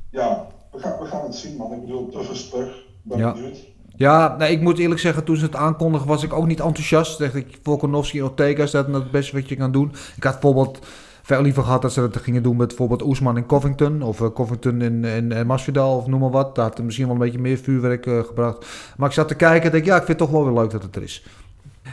ja, 0.10 0.48
we 0.72 0.80
gaan, 0.80 1.00
we 1.00 1.06
gaan 1.06 1.24
het 1.24 1.36
zien 1.36 1.56
man. 1.56 1.74
Ik 1.74 1.82
bedoel, 1.82 2.10
Tuff 2.10 2.30
is 2.32 2.50
terug. 2.50 2.70
Ik 2.78 2.84
ben 3.02 3.18
Ja. 3.18 3.32
benieuwd. 3.34 3.58
Ja, 3.98 4.36
nee, 4.38 4.52
ik 4.52 4.62
moet 4.62 4.78
eerlijk 4.78 5.02
zeggen, 5.02 5.24
toen 5.24 5.36
ze 5.36 5.46
het 5.46 5.56
aankondigen 5.56 6.08
was 6.08 6.24
ik 6.24 6.34
ook 6.34 6.48
niet 6.48 6.60
enthousiast. 6.60 7.20
Dacht 7.20 7.36
ik, 7.36 7.60
Volkanovski 7.64 8.20
en 8.20 8.24
Ortega 8.24 8.64
is 8.64 8.72
dat 8.72 8.88
het 8.88 9.12
beste 9.12 9.36
wat 9.36 9.50
je 9.50 9.56
kan 9.56 9.72
doen. 9.72 9.92
Ik 10.16 10.24
had 10.24 10.40
bijvoorbeeld 10.40 10.80
veel 11.22 11.42
liever 11.42 11.64
gehad 11.64 11.82
dat 11.82 11.94
ze 11.94 12.02
dat 12.02 12.18
gingen 12.18 12.44
doen 12.44 12.58
met 12.58 12.68
bijvoorbeeld 12.68 13.02
Oesman 13.02 13.38
en 13.38 13.46
Covington. 13.46 14.02
Of 14.02 14.22
eh, 14.22 14.28
Covington 14.34 14.82
en, 14.82 15.06
en, 15.06 15.32
en 15.32 15.48
Masvidal 15.48 15.98
of 15.98 16.08
noem 16.08 16.20
maar 16.20 16.32
wat. 16.32 16.56
Dat 16.56 16.66
had 16.66 16.84
misschien 16.84 17.06
wel 17.06 17.16
een 17.16 17.22
beetje 17.22 17.40
meer 17.40 17.58
vuurwerk 17.58 18.06
eh, 18.06 18.20
gebracht. 18.20 18.66
Maar 18.98 19.08
ik 19.08 19.16
zat 19.16 19.28
te 19.28 19.36
kijken 19.36 19.66
en 19.66 19.72
denk, 19.72 19.86
ja, 19.86 19.96
ik 19.96 20.06
vind 20.06 20.20
het 20.20 20.30
toch 20.30 20.30
wel 20.30 20.46
weer 20.46 20.62
leuk 20.62 20.72
dat 20.72 20.84
het 20.84 20.96
er 20.96 21.04
is. 21.04 21.26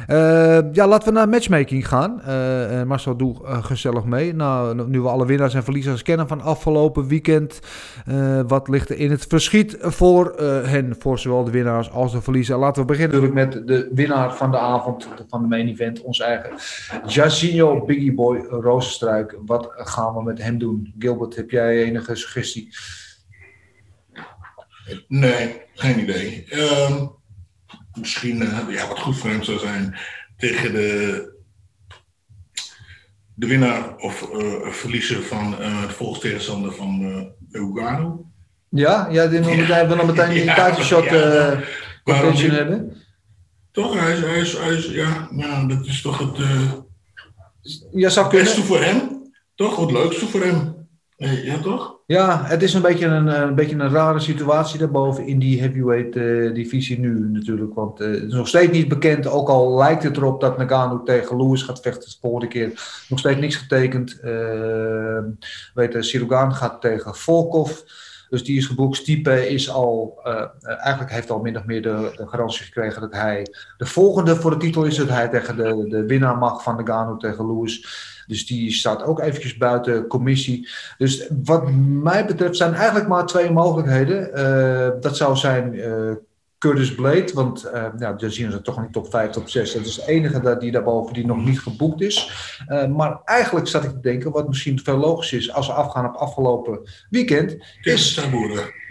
Eh, 0.07 0.59
ja, 0.72 0.86
laten 0.86 1.09
we 1.09 1.14
naar 1.18 1.28
matchmaking 1.28 1.88
gaan. 1.88 2.20
Eh, 2.22 2.78
en 2.80 2.86
Marcel, 2.86 3.16
doe 3.16 3.46
eh, 3.46 3.64
gezellig 3.64 4.05
mee. 4.05 4.34
Nou, 4.34 4.88
nu 4.88 5.00
we 5.00 5.09
alle 5.09 5.26
winnaars 5.26 5.55
en 5.55 5.64
verliezers 5.64 6.03
kennen 6.03 6.28
van 6.28 6.40
afgelopen 6.40 7.07
weekend. 7.07 7.61
eh, 8.07 8.40
wat 8.46 8.68
ligt 8.68 8.88
er 8.90 8.96
in 8.98 9.11
het 9.11 9.26
verschiet 9.26 9.76
voor 9.80 10.30
eh, 10.30 10.62
hen, 10.64 10.94
voor 10.98 11.18
zowel 11.18 11.44
de 11.44 11.50
winnaars 11.50 11.90
als 11.90 12.12
de 12.12 12.22
verliezers? 12.22 12.59
Laten 12.59 12.82
we 12.82 12.88
beginnen 12.88 13.20
natuurlijk 13.20 13.55
met 13.55 13.66
de 13.66 13.90
winnaar 13.94 14.34
van 14.34 14.50
de 14.50 14.59
avond, 14.59 15.09
van 15.28 15.42
de 15.42 15.48
main 15.48 15.68
event, 15.68 16.00
ons 16.03 16.20
eigen 16.20 16.50
Jacinho 17.07 17.84
Biggie 17.84 18.14
Boy 18.14 18.38
Rozenstruik. 18.38 19.38
Wat 19.46 19.68
gaan 19.74 20.14
we 20.14 20.22
met 20.22 20.42
hem 20.42 20.59
doen? 20.59 20.94
Gilbert, 20.98 21.36
heb 21.36 21.50
jij 21.50 21.82
enige 21.84 22.14
suggestie? 22.14 22.68
Nee, 25.09 25.61
geen 25.74 25.98
idee. 26.00 26.44
Ehm, 26.48 27.07
misschien 27.95 28.43
eh, 28.43 28.59
ja, 28.68 28.88
wat 28.88 28.99
goed 28.99 29.16
voor 29.18 29.30
hem 29.30 29.43
zou 29.43 29.59
zijn 29.59 29.97
tegen 30.36 30.72
de, 30.72 31.30
de 33.34 33.47
winnaar 33.47 33.97
of 33.97 34.30
eh, 34.30 34.66
verliezer 34.70 35.22
van 35.22 35.59
eh 35.61 35.82
de 35.86 35.93
volgstegenstander 35.93 36.72
van 36.72 37.03
eh 37.03 37.61
Lugano. 37.61 38.26
Ja, 38.68 39.09
ja 39.11 39.26
die 39.26 39.40
wil 39.40 39.55
meteen, 39.55 39.86
wil 39.88 39.97
dan 39.97 40.07
meteen 40.07 40.30
die 40.30 40.45
Ja, 40.45 40.68
title 40.68 40.84
shot 40.84 41.05
ja. 41.05 41.11
eh, 42.05 42.51
hebben. 42.51 42.97
Toch, 43.70 44.01
hij 44.01 44.12
is, 44.12 44.20
hij 44.20 44.38
is, 44.38 44.59
hij 44.59 44.72
is 44.72 44.86
ja, 44.86 45.28
dat 45.66 45.86
is 45.86 46.03
toch 46.03 46.18
het 46.18 46.38
eh 46.38 46.72
Ja, 47.93 48.09
zou 48.09 48.28
kunnen. 48.28 48.47
beste 48.47 48.62
voor 48.62 48.82
hem. 48.82 49.30
Toch, 49.55 49.76
het 49.76 49.90
leukste 49.90 50.26
voor 50.26 50.40
hem. 50.40 50.81
Ja 51.30 51.58
toch? 51.58 52.00
Ja, 52.06 52.44
het 52.44 52.62
is 52.62 52.74
een 52.74 52.82
beetje 52.82 53.06
een, 53.06 53.28
eh, 53.28 53.40
een, 53.40 53.54
beetje 53.54 53.76
een 53.76 53.90
rare 53.90 54.20
situatie 54.20 54.78
daarboven 54.78 55.26
in 55.26 55.38
die 55.38 55.60
heavyweight 55.60 56.16
eh, 56.16 56.54
divisie 56.54 56.98
nu 56.98 57.30
natuurlijk. 57.30 57.74
Want 57.74 58.00
eh, 58.00 58.08
het 58.08 58.22
is 58.22 58.32
nog 58.32 58.48
steeds 58.48 58.72
niet 58.72 58.88
bekend, 58.88 59.26
ook 59.26 59.48
al 59.48 59.76
lijkt 59.76 60.02
het 60.02 60.16
erop 60.16 60.40
dat 60.40 60.58
Nagano 60.58 61.02
tegen 61.02 61.36
Lewis 61.36 61.62
gaat 61.62 61.80
vechten 61.80 62.10
de 62.10 62.16
volgende 62.20 62.48
keer. 62.48 62.68
Nog 63.08 63.18
steeds 63.18 63.40
niks 63.40 63.56
getekend. 63.56 64.20
Uh, 64.24 65.18
weet 65.74 65.92
je, 65.92 66.02
Sirogan 66.02 66.54
gaat 66.54 66.80
tegen 66.80 67.14
Volkov. 67.14 67.80
Dus 68.28 68.44
die 68.44 68.56
is 68.56 68.66
geboekt. 68.66 68.96
Stipe 68.96 69.48
is 69.48 69.70
al, 69.70 70.20
eigenlijk 70.62 71.10
heeft 71.10 71.30
al 71.30 71.40
min 71.40 71.56
of 71.56 71.64
meer 71.64 71.82
de, 71.82 72.12
de, 72.16 72.28
garantie 72.28 72.64
gekregen 72.64 73.00
dat 73.00 73.12
hij 73.12 73.46
de 73.76 73.86
volgende 73.86 74.36
voor 74.36 74.50
de 74.50 74.56
titel 74.56 74.84
is. 74.84 74.96
Dat 74.96 75.08
hij 75.08 75.28
tegen 75.28 75.56
de, 75.56 75.86
de 75.88 76.06
winnaar 76.06 76.38
mag 76.38 76.62
van 76.62 76.76
Nagano 76.76 77.16
tegen 77.16 77.46
Lewis. 77.46 77.86
Dus 78.32 78.46
die 78.46 78.72
staat 78.72 79.02
ook 79.02 79.20
eventjes 79.20 79.56
buiten 79.56 80.06
commissie. 80.06 80.68
Dus 80.98 81.28
wat 81.44 81.70
mij 82.02 82.26
betreft 82.26 82.56
zijn 82.56 82.74
eigenlijk 82.74 83.08
maar 83.08 83.26
twee 83.26 83.50
mogelijkheden. 83.50 84.30
Uh, 84.34 85.00
dat 85.00 85.16
zou 85.16 85.36
zijn 85.36 85.74
uh, 85.74 86.12
Curtis 86.58 86.94
Blade, 86.94 87.30
want 87.34 87.64
uh, 87.74 87.86
ja, 87.98 88.12
dan 88.12 88.30
zien 88.30 88.50
ze 88.50 88.60
toch 88.60 88.80
niet 88.80 88.92
top 88.92 89.10
5, 89.10 89.30
top 89.30 89.48
6. 89.48 89.72
Dat 89.72 89.84
is 89.84 89.94
de 89.94 90.06
enige 90.06 90.40
dat 90.40 90.60
die 90.60 90.70
daarboven 90.70 91.14
die 91.14 91.26
nog 91.26 91.44
niet 91.44 91.60
geboekt 91.60 92.00
is. 92.00 92.30
maar 92.96 93.20
eigenlijk 93.24 93.68
zat 93.68 93.84
ik 93.84 93.90
te 93.90 94.00
denken, 94.00 94.30
wat 94.30 94.48
misschien 94.48 94.80
veel 94.80 94.96
logisch 94.96 95.32
is 95.32 95.52
als 95.52 95.66
we 95.66 95.72
afgaan 95.72 96.06
op 96.06 96.14
afgelopen 96.14 96.80
weekend, 97.10 97.56
is 97.82 98.28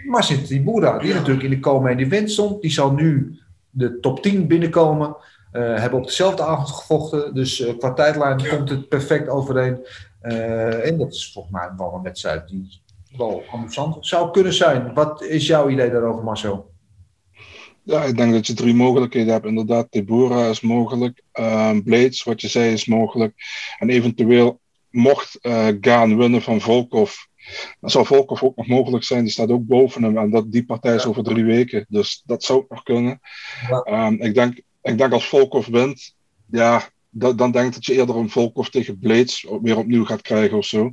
Marcin 0.06 0.44
Tibura, 0.44 0.98
die 0.98 1.08
ja. 1.08 1.14
natuurlijk 1.14 1.44
in 1.44 1.50
de 1.50 1.60
komende 1.60 2.04
event 2.04 2.30
stond. 2.30 2.62
Die 2.62 2.70
zal 2.70 2.92
nu 2.92 3.38
de 3.70 4.00
top 4.00 4.22
10 4.22 4.46
binnenkomen. 4.46 5.16
Uh, 5.52 5.78
hebben 5.78 5.98
op 5.98 6.06
dezelfde 6.06 6.42
avond 6.42 6.70
gevochten. 6.70 7.34
Dus 7.34 7.60
uh, 7.60 7.78
qua 7.78 7.92
tijdlijn 7.92 8.38
ja. 8.38 8.56
komt 8.56 8.68
het 8.68 8.88
perfect 8.88 9.28
overeen. 9.28 9.86
Uh, 10.22 10.86
en 10.86 10.98
dat 10.98 11.12
is 11.12 11.32
volgens 11.32 11.54
mij 11.54 11.70
wel 11.76 11.94
een 11.94 12.02
wedstrijd 12.02 12.48
die 12.48 12.80
wel 13.16 13.42
interessant 13.52 14.06
zou 14.06 14.30
kunnen 14.30 14.52
zijn. 14.52 14.94
Wat 14.94 15.22
is 15.22 15.46
jouw 15.46 15.68
idee 15.68 15.90
daarover, 15.90 16.24
Marcel? 16.24 16.70
Ja, 17.82 18.02
ik 18.02 18.16
denk 18.16 18.32
dat 18.32 18.46
je 18.46 18.54
drie 18.54 18.74
mogelijkheden 18.74 19.32
hebt. 19.32 19.46
Inderdaad, 19.46 19.90
Tebura 19.90 20.48
is 20.48 20.60
mogelijk. 20.60 21.22
Blades, 21.84 22.22
wat 22.22 22.40
je 22.40 22.48
zei, 22.48 22.72
is 22.72 22.86
mogelijk. 22.86 23.34
En 23.78 23.90
eventueel 23.90 24.60
mocht 24.90 25.38
Gaan 25.80 26.16
winnen 26.16 26.42
van 26.42 26.60
Volkov. 26.60 27.14
Dan 27.80 27.90
zou 27.90 28.06
Volkov 28.06 28.42
ook 28.42 28.56
nog 28.56 28.66
mogelijk 28.66 29.04
zijn. 29.04 29.22
Die 29.22 29.32
staat 29.32 29.50
ook 29.50 29.66
boven 29.66 30.02
hem. 30.02 30.18
En 30.18 30.30
dat, 30.30 30.52
die 30.52 30.64
partij 30.64 30.94
is 30.94 31.06
over 31.06 31.22
drie 31.22 31.44
weken. 31.44 31.86
Dus 31.88 32.22
dat 32.24 32.42
zou 32.44 32.58
ook 32.58 32.70
nog 32.70 32.82
kunnen. 32.82 33.20
Ja. 33.68 34.06
Um, 34.06 34.20
ik 34.20 34.34
denk 34.34 34.60
ik 34.82 34.98
denk 34.98 35.12
als 35.12 35.28
Volkov 35.28 35.66
wint, 35.66 36.14
ja, 36.46 36.88
dat, 37.14 37.38
dan 37.38 37.50
denk 37.50 37.66
ik 37.66 37.74
dat 37.74 37.86
je 37.86 37.94
eerder 37.94 38.16
een 38.16 38.30
Volkov 38.30 38.68
tegen 38.68 38.98
Blades 38.98 39.46
weer 39.62 39.76
opnieuw 39.76 40.04
gaat 40.04 40.22
krijgen 40.22 40.56
of 40.56 40.64
zo. 40.64 40.92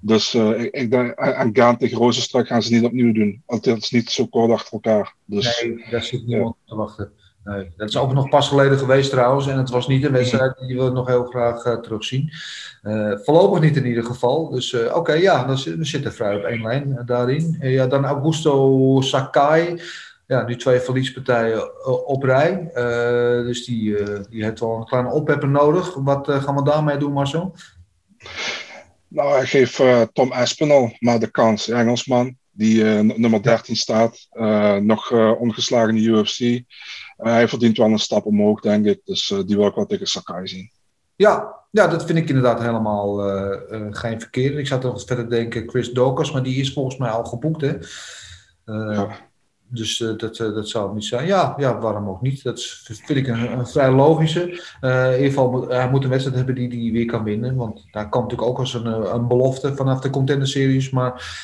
Dus 0.00 0.34
uh, 0.34 0.60
ik, 0.60 0.74
ik 0.74 0.90
denk, 0.90 1.10
en 1.10 1.50
Gaan 1.52 1.76
tegen 1.76 1.98
Rozenstrak 1.98 2.46
gaan 2.46 2.62
ze 2.62 2.72
niet 2.72 2.84
opnieuw 2.84 3.12
doen. 3.12 3.42
Is 3.62 3.90
niet 3.90 4.10
zo 4.10 4.26
kort 4.26 4.50
achter 4.50 4.72
elkaar. 4.72 5.14
Dus, 5.24 5.62
nee, 5.62 5.84
daar 5.90 6.02
zit 6.02 6.26
niemand 6.26 6.56
ja. 6.58 6.70
te 6.70 6.74
wachten. 6.74 7.12
Nee, 7.44 7.72
dat 7.76 7.88
is 7.88 7.96
ook 7.96 8.12
nog 8.12 8.28
pas 8.28 8.48
geleden 8.48 8.78
geweest 8.78 9.10
trouwens. 9.10 9.46
En 9.46 9.58
het 9.58 9.70
was 9.70 9.86
niet 9.86 10.04
een 10.04 10.12
wedstrijd 10.12 10.58
die 10.58 10.78
we 10.78 10.90
nog 10.90 11.06
heel 11.06 11.24
graag 11.24 11.64
uh, 11.64 11.74
terugzien. 11.74 12.30
Uh, 12.82 13.18
voorlopig 13.22 13.60
niet 13.60 13.76
in 13.76 13.86
ieder 13.86 14.04
geval. 14.04 14.48
Dus 14.48 14.72
uh, 14.72 14.84
oké, 14.84 14.96
okay, 14.96 15.20
ja, 15.20 15.44
dan, 15.44 15.58
dan 15.64 15.84
zit 15.84 16.04
er 16.04 16.12
vrij 16.12 16.36
op 16.36 16.42
één 16.42 16.62
lijn 16.62 17.02
daarin. 17.06 17.56
ja, 17.60 17.86
dan 17.86 18.04
Augusto 18.04 19.00
Sakai 19.00 19.80
ja, 20.32 20.44
nu 20.46 20.56
twee 20.56 20.80
verliespartijen 20.80 21.86
op 22.06 22.22
rij. 22.22 22.70
Uh, 22.74 23.46
dus 23.46 23.64
die, 23.64 23.82
uh, 23.82 24.18
die 24.30 24.44
heeft 24.44 24.60
wel 24.60 24.76
een 24.76 24.84
kleine 24.84 25.10
oppepper 25.10 25.48
nodig. 25.48 25.94
Wat 25.94 26.28
uh, 26.28 26.42
gaan 26.42 26.54
we 26.54 26.64
daarmee 26.64 26.96
doen, 26.96 27.12
Marcel? 27.12 27.54
Nou, 29.08 29.42
ik 29.42 29.48
geef 29.48 29.80
Tom 30.12 30.32
Aspinall 30.32 30.96
maar 30.98 31.18
de 31.18 31.30
kans. 31.30 31.68
Engelsman, 31.68 32.36
die 32.50 32.84
nummer 32.84 33.42
13 33.42 33.76
staat. 33.76 34.28
nog 34.80 35.12
ongeslagen 35.38 35.96
in 35.96 36.02
de 36.02 36.08
UFC. 36.08 36.64
hij 37.16 37.48
verdient 37.48 37.76
wel 37.76 37.90
een 37.90 37.98
stap 37.98 38.26
omhoog, 38.26 38.60
denk 38.60 38.86
ik. 38.86 39.00
Dus 39.04 39.34
die 39.46 39.56
wil 39.56 39.66
ik 39.66 39.74
wel 39.74 39.86
tegen 39.86 40.06
Sakai 40.06 40.46
zien. 40.46 40.70
Ja, 41.16 41.54
ja, 41.70 41.86
dat 41.86 42.04
vind 42.04 42.18
ik 42.18 42.28
inderdaad 42.28 42.60
helemaal 42.60 43.16
geen 43.90 44.20
verkeer. 44.20 44.58
Ik 44.58 44.66
zou 44.66 44.80
toch 44.80 45.02
verder 45.06 45.30
denken 45.30 45.68
Chris 45.68 45.90
Dawkins, 45.90 46.32
maar 46.32 46.42
die 46.42 46.60
is 46.60 46.72
volgens 46.72 46.96
mij 46.96 47.10
al 47.10 47.24
geboekt, 47.24 47.60
hè? 47.60 47.74
ja. 48.64 49.30
Dus 49.72 50.00
uh, 50.00 50.16
dat, 50.16 50.38
uh, 50.38 50.54
dat 50.54 50.68
zou 50.68 50.84
het 50.84 50.94
niet 50.94 51.04
zijn. 51.04 51.26
Ja, 51.26 51.54
ja, 51.56 51.78
waarom 51.78 52.08
ook 52.08 52.22
niet? 52.22 52.42
Dat 52.42 52.62
vind 52.84 53.18
ik 53.18 53.26
een, 53.26 53.66
vrij 53.66 53.90
logische. 53.90 54.40
Uh, 54.80 55.06
in 55.06 55.16
ieder 55.16 55.28
geval, 55.28 55.68
hij 55.68 55.90
moet 55.90 56.04
een 56.04 56.10
wedstrijd 56.10 56.36
hebben 56.36 56.54
die 56.54 56.82
hij 56.82 56.92
weer 56.92 57.06
kan 57.06 57.24
winnen. 57.24 57.56
Want 57.56 57.84
daar 57.90 58.08
komt 58.08 58.22
natuurlijk 58.22 58.50
ook 58.50 58.58
als 58.58 58.74
een, 58.74 59.14
een 59.14 59.28
belofte 59.28 59.74
vanaf 59.74 60.00
de 60.00 60.10
Contender 60.10 60.48
Series. 60.48 60.90
Maar 60.90 61.40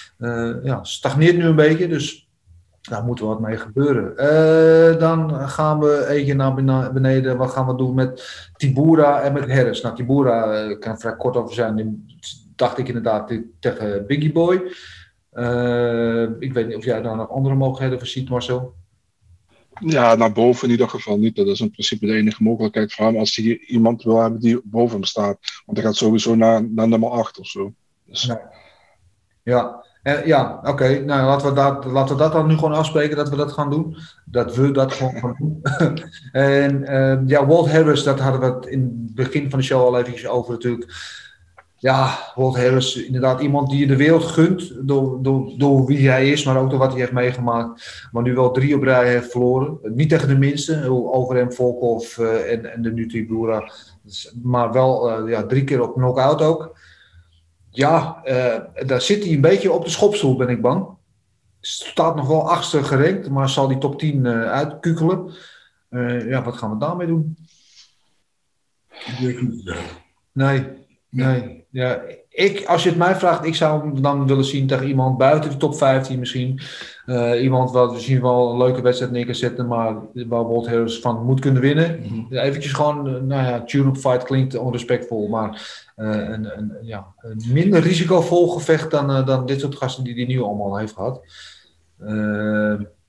ja, 0.62 0.84
stagneert 0.84 1.36
nu 1.36 1.44
een 1.44 1.56
beetje. 1.56 1.88
Dus 1.88 2.28
daar 2.80 3.04
moet 3.04 3.20
wat 3.20 3.40
mee 3.40 3.56
gebeuren. 3.56 4.98
dan 4.98 5.48
gaan 5.48 5.78
we 5.78 6.06
even 6.08 6.64
naar 6.64 6.92
beneden. 6.92 7.36
Wat 7.36 7.50
gaan 7.50 7.66
we 7.66 7.76
doen 7.76 7.94
met 7.94 8.48
Tibura 8.56 9.20
en 9.20 9.32
met 9.32 9.50
Harris? 9.50 9.80
Nou, 9.80 9.94
Tibura 9.96 10.74
kan 10.74 10.98
vrij 10.98 11.16
kort 11.16 11.36
over 11.36 11.54
zijn. 11.54 12.06
Dacht 12.56 12.78
ik 12.78 12.88
inderdaad 12.88 13.32
tegen 13.60 14.06
Biggie 14.06 14.32
Boy. 14.32 14.62
Uh, 15.38 16.22
ik 16.38 16.52
weet 16.52 16.66
niet 16.66 16.76
of 16.76 16.84
jij 16.84 17.02
daar 17.02 17.16
nog 17.16 17.30
andere 17.30 17.54
mogelijkheden 17.54 17.98
voor 17.98 18.08
ziet, 18.08 18.28
Marcel? 18.28 18.74
Ja, 19.80 20.14
naar 20.14 20.32
boven 20.32 20.64
in 20.64 20.70
ieder 20.70 20.88
geval 20.88 21.18
niet. 21.18 21.36
Dat 21.36 21.46
is 21.46 21.60
in 21.60 21.70
principe 21.70 22.06
de 22.06 22.14
enige 22.14 22.42
mogelijkheid 22.42 22.92
voor 22.92 23.06
hem 23.06 23.16
als 23.16 23.36
hij 23.36 23.58
iemand 23.58 24.02
wil 24.02 24.20
hebben 24.20 24.40
die 24.40 24.60
boven 24.64 24.94
hem 24.94 25.04
staat. 25.04 25.38
Want 25.66 25.78
hij 25.78 25.86
gaat 25.86 25.96
sowieso 25.96 26.34
naar, 26.34 26.70
naar 26.70 26.88
nummer 26.88 27.10
8 27.10 27.38
of 27.38 27.46
zo. 27.46 27.72
Dus... 28.04 28.26
Nee. 28.26 28.38
Ja, 29.42 29.84
eh, 30.02 30.26
ja 30.26 30.56
oké. 30.58 30.70
Okay. 30.70 30.98
Nou, 30.98 31.26
laten 31.26 31.48
we, 31.48 31.54
dat, 31.54 31.84
laten 31.84 32.16
we 32.16 32.22
dat 32.22 32.32
dan 32.32 32.46
nu 32.46 32.54
gewoon 32.54 32.74
afspreken 32.74 33.16
dat 33.16 33.28
we 33.28 33.36
dat 33.36 33.52
gaan 33.52 33.70
doen. 33.70 33.96
Dat 34.24 34.56
we 34.56 34.70
dat 34.70 34.92
gewoon 34.92 35.14
gaan 35.14 35.36
doen. 35.38 35.62
en 36.32 36.82
uh, 36.82 37.18
ja, 37.26 37.46
Walt 37.46 37.70
Harris, 37.70 38.02
dat 38.02 38.20
hadden 38.20 38.40
we 38.40 38.46
het 38.46 38.66
in 38.66 38.80
het 38.80 39.14
begin 39.14 39.50
van 39.50 39.58
de 39.58 39.64
show 39.64 39.84
al 39.84 39.98
even 40.00 40.30
over 40.30 40.52
natuurlijk 40.52 40.92
ja, 41.80 42.18
Walt 42.34 42.56
Harris, 42.56 42.96
inderdaad 42.96 43.40
iemand 43.40 43.70
die 43.70 43.78
je 43.78 43.86
de 43.86 43.96
wereld 43.96 44.24
gunt 44.24 44.88
door, 44.88 45.22
door, 45.22 45.52
door 45.56 45.86
wie 45.86 46.08
hij 46.08 46.30
is, 46.30 46.44
maar 46.44 46.58
ook 46.60 46.70
door 46.70 46.78
wat 46.78 46.90
hij 46.90 47.00
heeft 47.00 47.12
meegemaakt. 47.12 48.08
Maar 48.12 48.22
nu 48.22 48.34
wel 48.34 48.50
drie 48.50 48.76
op 48.76 48.82
rij 48.82 49.08
heeft 49.08 49.30
verloren. 49.30 49.78
Niet 49.82 50.08
tegen 50.08 50.28
de 50.28 50.38
minste, 50.38 50.90
over 51.12 51.36
hem 51.36 51.52
Volkov 51.52 52.18
uh, 52.18 52.52
en, 52.52 52.72
en 52.72 52.82
de 52.82 52.92
Nutri 52.92 53.26
Dus, 54.02 54.34
maar 54.42 54.72
wel 54.72 55.22
uh, 55.22 55.30
ja, 55.30 55.46
drie 55.46 55.64
keer 55.64 55.82
op 55.82 55.94
knockout 55.94 56.42
ook. 56.42 56.78
Ja, 57.70 58.22
uh, 58.24 58.86
daar 58.86 59.00
zit 59.00 59.24
hij 59.24 59.32
een 59.32 59.40
beetje 59.40 59.72
op 59.72 59.84
de 59.84 59.90
schopstoel, 59.90 60.36
ben 60.36 60.48
ik 60.48 60.62
bang. 60.62 60.86
Staat 61.60 62.16
nog 62.16 62.28
wel 62.28 62.50
achtste 62.50 62.82
gerenkt, 62.82 63.30
maar 63.30 63.48
zal 63.48 63.68
die 63.68 63.78
top 63.78 63.98
10 63.98 64.26
uitkukelen. 64.26 65.34
ja, 66.28 66.42
wat 66.42 66.56
gaan 66.56 66.70
we 66.70 66.78
daarmee 66.78 67.06
doen? 67.06 67.36
Nee, 70.32 70.66
nee. 71.10 71.57
Ja, 71.70 72.00
ik, 72.28 72.64
als 72.66 72.82
je 72.82 72.88
het 72.88 72.98
mij 72.98 73.14
vraagt, 73.14 73.44
ik 73.44 73.54
zou 73.54 73.80
hem 73.80 74.02
dan 74.02 74.26
willen 74.26 74.44
zien 74.44 74.66
tegen 74.66 74.86
iemand 74.86 75.18
buiten 75.18 75.50
de 75.50 75.56
top 75.56 75.76
15 75.76 76.18
misschien. 76.18 76.60
Uh, 77.06 77.42
iemand 77.42 77.70
wat 77.70 77.92
misschien 77.92 78.22
wel 78.22 78.50
een 78.50 78.58
leuke 78.58 78.80
wedstrijd 78.80 79.12
neer 79.12 79.24
kan 79.24 79.34
zetten, 79.34 79.66
maar 79.66 79.94
waar 80.12 80.48
Walt 80.48 80.68
Harris 80.68 80.98
van 80.98 81.24
moet 81.24 81.40
kunnen 81.40 81.62
winnen. 81.62 82.00
Mm 82.02 82.08
-hmm. 82.08 82.38
Eventjes 82.38 82.72
gewoon, 82.72 83.06
uh, 83.06 83.20
nou 83.20 83.46
ja, 83.46 83.64
tune-up 83.64 83.96
fight 83.96 84.22
klinkt 84.22 84.58
onrespectvol, 84.58 85.28
maar 85.28 85.48
uh, 85.96 86.08
een, 86.08 86.58
een, 86.58 86.72
ja, 86.82 87.06
een 87.16 87.42
minder 87.52 87.80
risicovol 87.80 88.48
gevecht 88.48 88.90
dan, 88.90 89.24
dan 89.24 89.46
dit 89.46 89.60
soort 89.60 89.76
gasten 89.76 90.04
die 90.04 90.14
hij 90.14 90.26
nu 90.26 90.42
allemaal 90.42 90.76
heeft 90.76 90.94
gehad. 90.94 91.20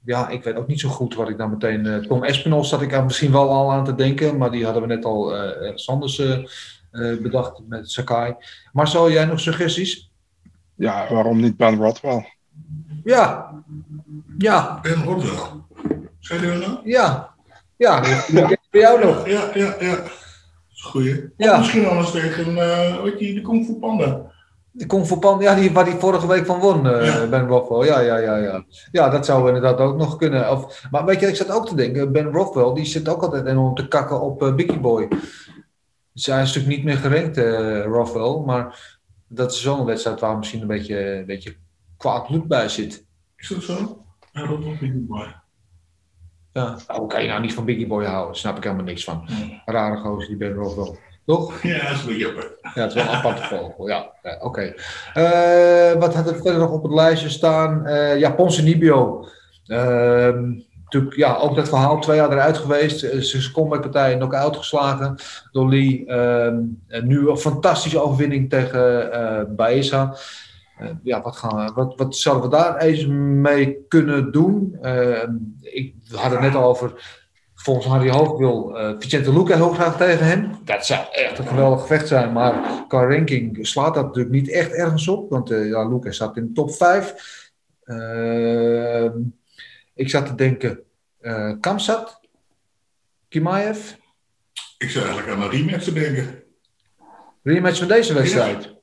ja, 0.05 0.29
ik 0.29 0.43
weet 0.43 0.55
ook 0.55 0.67
niet 0.67 0.79
zo 0.79 0.89
goed 0.89 1.15
wat 1.15 1.29
ik 1.29 1.37
dan 1.37 1.49
meteen... 1.49 2.05
Tom 2.07 2.23
Espinol 2.23 2.63
zat 2.63 2.81
ik 2.81 2.93
aan, 2.93 3.05
misschien 3.05 3.31
wel 3.31 3.49
al 3.49 3.71
aan 3.71 3.85
te 3.85 3.95
denken, 3.95 4.37
maar 4.37 4.51
die 4.51 4.63
hadden 4.63 4.81
we 4.81 4.87
net 4.87 5.05
al 5.05 5.35
ergens 5.35 5.89
anders 5.89 6.21
bedacht 7.21 7.61
met 7.67 7.91
Sakai. 7.91 8.35
Marcel, 8.71 9.11
jij 9.11 9.25
nog 9.25 9.39
suggesties? 9.39 10.11
Ja, 10.75 11.07
waarom 11.09 11.39
niet 11.39 11.57
Ben 11.57 11.75
Rothwell? 11.75 12.33
Ja. 13.03 13.51
Ja. 14.37 14.79
Ben 14.81 15.03
Rothwell. 15.03 15.61
Zijn 16.19 16.41
jullie 16.41 16.67
nou? 16.67 16.79
Ja. 16.83 17.33
Ja, 17.75 18.03
voor 18.03 18.79
jou 18.79 19.05
nog. 19.05 19.27
Ja, 19.27 19.49
ja, 19.53 19.75
ja. 19.79 19.95
Dat 19.95 20.05
is 20.71 20.83
een 20.83 20.91
goeie. 20.91 21.29
Ja. 21.37 21.51
Of 21.51 21.57
misschien 21.57 21.87
anders 21.87 22.11
tegen, 22.11 22.51
uh, 22.51 23.01
weet 23.01 23.19
je, 23.19 23.33
de 23.33 23.41
Kung 23.41 23.65
Fu 23.65 23.73
Panda. 23.73 24.21
De 24.71 24.85
Kung 24.85 25.05
Fu 25.05 25.17
Panda, 25.17 25.43
ja, 25.43 25.55
die, 25.55 25.71
waar 25.71 25.85
die 25.85 25.93
vorige 25.93 26.27
week 26.27 26.45
van 26.45 26.59
won, 26.59 26.85
uh, 26.85 27.05
ja. 27.05 27.27
Ben 27.27 27.47
Rothwell. 27.47 27.87
Ja, 27.87 27.99
ja, 27.99 28.17
ja, 28.17 28.37
ja. 28.37 28.63
Ja, 28.91 29.09
dat 29.09 29.25
zou 29.25 29.47
inderdaad 29.47 29.79
ook 29.79 29.97
nog 29.97 30.17
kunnen. 30.17 30.51
Of, 30.51 30.87
maar 30.91 31.05
weet 31.05 31.19
je, 31.19 31.27
ik 31.27 31.35
zat 31.35 31.51
ook 31.51 31.67
te 31.67 31.75
denken, 31.75 32.11
Ben 32.11 32.31
Rothwell, 32.31 32.73
die 32.73 32.85
zit 32.85 33.09
ook 33.09 33.21
altijd 33.21 33.45
enorm 33.45 33.75
te 33.75 33.87
kakken 33.87 34.21
op 34.21 34.43
uh, 34.43 34.55
Biggie 34.55 34.79
Boy. 34.79 35.07
Dus 36.13 36.25
hij 36.25 36.41
is 36.41 36.47
natuurlijk 36.47 36.75
niet 36.75 36.83
meer 36.83 36.97
gerankt, 36.97 37.37
uh. 37.37 38.45
Maar 38.45 38.97
dat 39.27 39.51
is 39.51 39.61
zo'n 39.61 39.85
wedstrijd 39.85 40.19
waar 40.19 40.37
misschien 40.37 40.61
een 40.61 40.67
beetje, 40.67 41.15
een 41.17 41.25
beetje 41.25 41.55
kwaad 41.97 42.27
bloed 42.27 42.47
bij 42.47 42.69
zit. 42.69 43.05
Is 43.35 43.47
dat 43.47 43.63
zo? 43.63 44.05
Hij 44.31 44.47
loopt 44.47 44.65
nog 44.65 44.79
Biggie 44.79 45.05
Boy. 45.07 45.35
Ja, 46.51 46.77
hoe 46.87 47.07
kan 47.07 47.21
je 47.21 47.27
nou 47.29 47.41
niet 47.41 47.53
van 47.53 47.65
Biggie 47.65 47.87
Boy 47.87 48.05
houden? 48.05 48.35
Snap 48.35 48.57
ik 48.57 48.63
helemaal 48.63 48.85
niks 48.85 49.03
van. 49.03 49.29
Rare 49.65 49.97
gozer, 49.97 50.27
die 50.27 50.37
Ben 50.37 50.55
Rafael. 50.55 50.97
Toch? 51.25 51.61
Ja, 51.61 51.89
dat 51.89 51.97
is 51.97 52.05
wel 52.05 52.15
jammer. 52.15 52.57
Ja, 52.61 52.81
het 52.81 52.89
is 52.89 52.93
wel 52.93 53.03
een 53.03 53.09
aparte 53.09 53.43
vogel. 53.43 53.87
Ja, 53.87 54.11
ja 54.23 54.37
oké. 54.41 54.73
Eh, 55.13 55.93
wat 55.93 56.15
had 56.15 56.27
er 56.27 56.35
verder 56.35 56.57
nog 56.57 56.71
op 56.71 56.83
het 56.83 56.91
lijstje 56.91 57.29
staan? 57.29 57.85
Eh 57.85 58.19
ja, 58.19 58.31
Ponce 58.31 58.63
Nibio. 58.63 59.27
Ehm, 59.65 60.59
ja, 61.09 61.35
ook 61.35 61.55
dat 61.55 61.69
verhaal, 61.69 61.99
twee 61.99 62.15
jaar 62.15 62.31
eruit 62.31 62.57
geweest. 62.57 63.03
Eh, 63.03 63.19
Zijn 63.19 63.51
combatpartij 63.51 64.15
knock-out 64.15 64.57
geslagen 64.57 65.15
door 65.51 65.69
Lee. 65.69 66.05
Ehm, 66.05 66.57
nu 67.03 67.29
een 67.29 67.37
fantastische 67.37 68.01
overwinning 68.01 68.49
tegen 68.49 69.11
eh 69.11 69.41
Baeza. 69.55 70.15
Eh, 70.77 70.87
ja, 71.03 71.21
wat, 71.21 71.35
gaan 71.35 71.73
wat, 71.73 71.93
wat 71.95 72.15
zouden 72.15 72.49
we 72.49 72.55
daar 72.57 72.77
eens 72.77 73.05
mee 73.41 73.85
kunnen 73.87 74.31
doen? 74.31 74.77
Ehm, 74.81 75.33
ik 75.61 75.93
hadden 76.11 76.31
het 76.31 76.53
net 76.53 76.61
al 76.61 76.69
over. 76.69 77.17
Volgens 77.55 77.85
Harry 77.87 78.09
Hoog 78.09 78.37
wil 78.37 78.77
Vicente 78.99 79.33
Luque 79.33 79.55
heel 79.55 79.73
graag 79.73 79.97
tegen 79.97 80.25
hem. 80.25 80.51
Dat 80.63 80.85
zou 80.85 80.99
echt 81.11 81.37
een 81.37 81.47
geweldig 81.47 81.81
gevecht 81.81 82.07
zijn. 82.07 82.33
Maar 82.33 82.83
qua 82.87 83.05
ranking 83.05 83.67
slaat 83.67 83.93
dat 83.93 84.05
natuurlijk 84.05 84.35
niet 84.35 84.51
echt 84.51 84.71
ergens 84.71 85.07
op. 85.07 85.29
Want 85.29 85.49
ja, 85.49 85.87
Luque 85.87 86.11
staat 86.11 86.37
in 86.37 86.45
de 86.45 86.51
top 86.51 86.71
5. 86.73 87.13
Ik 89.99 90.09
zat 90.09 90.25
te 90.25 90.35
denken, 90.35 90.79
eh 91.19 91.53
Kamsat, 91.59 92.19
Kimaev, 93.29 93.77
Ik 94.77 94.89
zou 94.89 95.05
eigenlijk 95.05 95.35
aan 95.37 95.43
een 95.43 95.49
rematch 95.49 95.83
te 95.83 95.93
denken. 95.93 96.43
rematch 97.43 97.77
van 97.79 97.87
deze 97.87 98.13
wedstrijd. 98.13 98.75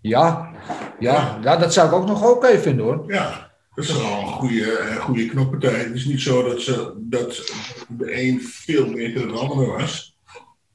Ja, 0.00 0.50
ja, 0.98 1.38
ja, 1.42 1.56
dat 1.56 1.72
zou 1.72 1.88
ik 1.88 1.94
ook 1.94 2.06
nog 2.06 2.30
oké 2.30 2.58
vinden 2.58 2.84
hoor. 2.84 3.04
Ja, 3.12 3.52
dat 3.74 3.84
is 3.84 3.92
wel 3.92 4.18
een 4.20 4.26
goede, 4.26 4.72
eh, 4.78 4.96
goede 4.96 5.26
knoppartij. 5.26 5.78
Het 5.78 5.94
is 5.94 6.04
niet 6.04 6.20
zo 6.20 6.48
dat, 6.48 6.60
ze, 6.60 6.94
dat 6.96 7.52
de 7.88 8.22
een 8.22 8.42
veel 8.42 8.90
beter 8.92 9.20
dan 9.20 9.32
de 9.32 9.38
andere 9.38 9.66
was. 9.66 10.18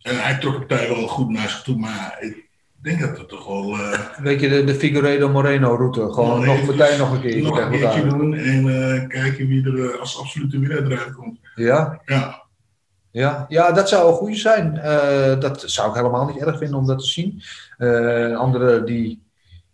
En 0.02 0.24
hij 0.24 0.38
trok 0.40 0.54
de 0.54 0.66
partij 0.66 0.88
wel 0.88 1.08
goed 1.08 1.30
naar 1.30 1.50
zich 1.50 1.62
toe, 1.64 1.78
maar 1.78 2.18
ik 2.22 2.50
denk 2.84 3.00
dat 3.00 3.18
het 3.18 3.30
toch 3.30 3.48
wel... 3.48 3.74
eh, 3.78 4.00
Weet 4.22 4.40
je, 4.40 4.50
de, 4.50 4.64
de 4.64 4.76
Figueiredo 4.76 5.30
Moreno 5.30 5.76
route. 5.76 6.14
Gewoon 6.14 6.46
nog, 6.46 6.66
meteen 6.68 6.98
nog 7.00 7.12
een 7.14 7.22
keer. 7.22 7.42
Nog 7.42 7.58
een 7.60 7.70
keertje 7.72 8.08
doen 8.08 8.34
en 8.34 8.68
eh, 8.94 9.08
kijken 9.08 9.48
wie 9.48 9.66
er 9.66 9.92
eh, 9.94 10.00
als 10.00 10.20
absolute 10.20 10.60
winnaar 10.60 10.84
eruit 10.92 11.14
komt. 11.16 11.40
Ja? 11.56 12.02
Ja. 12.06 12.40
Ja, 13.12 13.46
ja, 13.50 13.72
dat 13.72 13.90
zou 13.90 14.08
een 14.10 14.14
goede 14.18 14.36
zijn. 14.36 14.78
Eh, 14.78 15.40
dat 15.40 15.64
zou 15.66 15.90
ik 15.90 15.96
helemaal 15.96 16.26
niet 16.26 16.42
erg 16.46 16.58
vinden 16.58 16.78
om 16.80 16.86
dat 16.88 17.00
te 17.00 17.06
zien. 17.06 17.42
Eh, 17.78 17.90
een 18.22 18.36
andere 18.36 18.84
die 18.84 19.24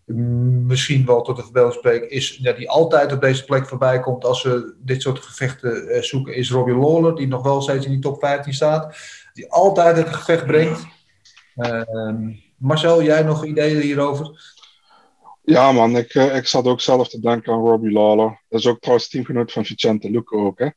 misschien 0.05 1.05
wel 1.05 1.21
tot 1.21 1.35
de 1.35 1.43
verbeelding 1.43 1.75
spreekt, 1.77 2.11
is 2.11 2.37
ja, 2.41 2.53
die 2.53 2.69
altijd 2.69 3.11
op 3.11 3.21
deze 3.21 3.45
plek 3.45 3.67
voorbij 3.67 3.99
komt 3.99 4.25
als 4.25 4.43
we 4.43 4.73
dit 4.79 5.01
soort 5.01 5.19
gevechten 5.19 5.87
eh, 5.87 6.01
zoeken, 6.01 6.35
is 6.35 6.51
Robbie 6.51 6.75
Lawler, 6.75 7.15
die 7.15 7.27
nog 7.27 7.43
wel 7.43 7.61
steeds 7.61 7.85
in 7.85 7.91
die 7.91 7.99
top 7.99 8.19
15 8.19 8.53
staat. 8.53 8.95
Die 9.33 9.51
altijd 9.51 9.97
het 9.97 10.09
gevecht 10.09 10.45
brengt. 10.45 10.85
Ehm, 11.55 12.29
Marcel, 12.57 13.03
jij 13.03 13.21
nog 13.23 13.45
ideeën 13.45 13.81
hierover? 13.81 14.55
Ja, 15.43 15.71
man, 15.71 15.97
ik, 15.97 16.13
eh, 16.13 16.35
ik 16.35 16.47
zat 16.47 16.65
ook 16.65 16.81
zelf 16.81 17.09
te 17.09 17.19
denken 17.19 17.53
aan 17.53 17.59
Robbie 17.59 17.91
Lawler. 17.91 18.41
Dat 18.49 18.59
is 18.59 18.67
ook 18.67 18.79
trouwens 18.79 19.09
teamgenoot 19.09 19.51
van 19.51 19.65
Vicente 19.65 20.09
Luque 20.11 20.37
ook. 20.37 20.59
Hè? 20.59 20.67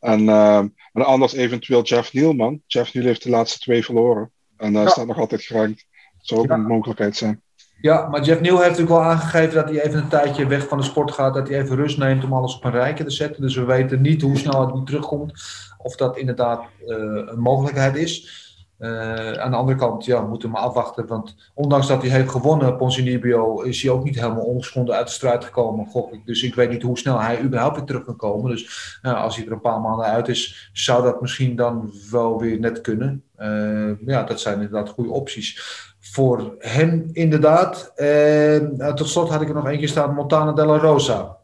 En, 0.00 0.28
ehm, 0.28 0.68
en 0.92 1.04
anders 1.04 1.32
eventueel 1.32 1.82
Jeff 1.82 2.12
Neal, 2.12 2.32
man. 2.32 2.60
Jeff 2.66 2.94
Neal 2.94 3.06
heeft 3.06 3.22
de 3.22 3.30
laatste 3.30 3.58
twee 3.58 3.84
verloren. 3.84 4.30
En 4.56 4.72
Ja. 4.72 4.88
staat 4.88 5.06
nog 5.06 5.18
altijd 5.18 5.42
gerankt. 5.42 5.86
Dat 6.18 6.26
zou 6.26 6.40
ook 6.40 6.46
Ja. 6.48 6.54
een 6.54 6.66
mogelijkheid 6.66 7.16
zijn. 7.16 7.40
Ja, 7.80 8.08
maar 8.08 8.22
Jeff 8.22 8.40
Neal 8.40 8.56
heeft 8.56 8.68
natuurlijk 8.70 8.96
wel 8.96 9.04
aangegeven 9.10 9.54
dat 9.54 9.68
hij 9.68 9.82
even 9.82 9.98
een 9.98 10.08
tijdje 10.08 10.46
weg 10.46 10.68
van 10.68 10.78
de 10.78 10.84
sport 10.84 11.12
gaat. 11.12 11.34
Dat 11.34 11.48
hij 11.48 11.60
even 11.60 11.76
rust 11.76 11.98
neemt 11.98 12.24
om 12.24 12.32
alles 12.32 12.56
op 12.56 12.64
een 12.64 12.70
rijtje 12.70 13.04
te 13.04 13.10
zetten. 13.10 13.42
Dus 13.42 13.54
we 13.56 13.64
weten 13.64 14.00
niet 14.00 14.22
hoe 14.22 14.36
snel 14.38 14.60
het 14.66 14.74
nu 14.74 14.84
terugkomt. 14.84 15.32
Of 15.78 15.96
dat 15.96 16.16
inderdaad 16.16 16.60
eh, 16.86 16.96
een 17.26 17.40
mogelijkheid 17.40 17.96
is. 17.96 18.44
Eh, 18.78 19.32
aan 19.32 19.50
de 19.50 19.56
andere 19.56 19.78
kant, 19.78 20.04
ja, 20.04 20.22
we 20.22 20.28
moeten 20.28 20.50
maar 20.50 20.60
afwachten. 20.60 21.06
Want 21.06 21.36
ondanks 21.54 21.86
dat 21.86 22.02
hij 22.02 22.10
heeft 22.10 22.30
gewonnen, 22.30 22.76
Ponzinibbio, 22.76 23.60
is 23.60 23.82
hij 23.82 23.92
ook 23.92 24.04
niet 24.04 24.20
helemaal 24.20 24.44
ongeschonden 24.44 24.94
uit 24.94 25.06
de 25.06 25.12
strijd 25.12 25.44
gekomen, 25.44 25.86
gok 25.86 26.12
ik. 26.12 26.26
Dus 26.26 26.42
ik 26.42 26.54
weet 26.54 26.70
niet 26.70 26.82
hoe 26.82 26.98
snel 26.98 27.20
hij 27.20 27.42
überhaupt 27.42 27.76
weer 27.76 27.84
terug 27.84 28.04
kan 28.04 28.16
komen. 28.16 28.50
Dus 28.50 28.98
ja, 29.02 29.12
als 29.12 29.36
hij 29.36 29.46
er 29.46 29.52
een 29.52 29.60
paar 29.60 29.80
maanden 29.80 30.06
uit 30.06 30.28
is, 30.28 30.70
zou 30.72 31.02
dat 31.02 31.20
misschien 31.20 31.56
dan 31.56 31.92
wel 32.10 32.40
weer 32.40 32.60
net 32.60 32.80
kunnen. 32.80 33.22
Eh, 33.36 34.06
ja, 34.06 34.22
dat 34.22 34.40
zijn 34.40 34.54
inderdaad 34.54 34.88
goede 34.88 35.10
opties 35.10 35.60
voor 36.00 36.54
hem 36.58 37.08
inderdaad. 37.12 37.92
En 37.94 38.92
tot 38.94 39.08
slot 39.08 39.28
had 39.28 39.40
ik 39.40 39.48
er 39.48 39.54
nog 39.54 39.68
eentje 39.68 39.86
staan, 39.86 40.14
Montana 40.14 40.52
Della 40.52 40.78
Rosa. 40.78 41.36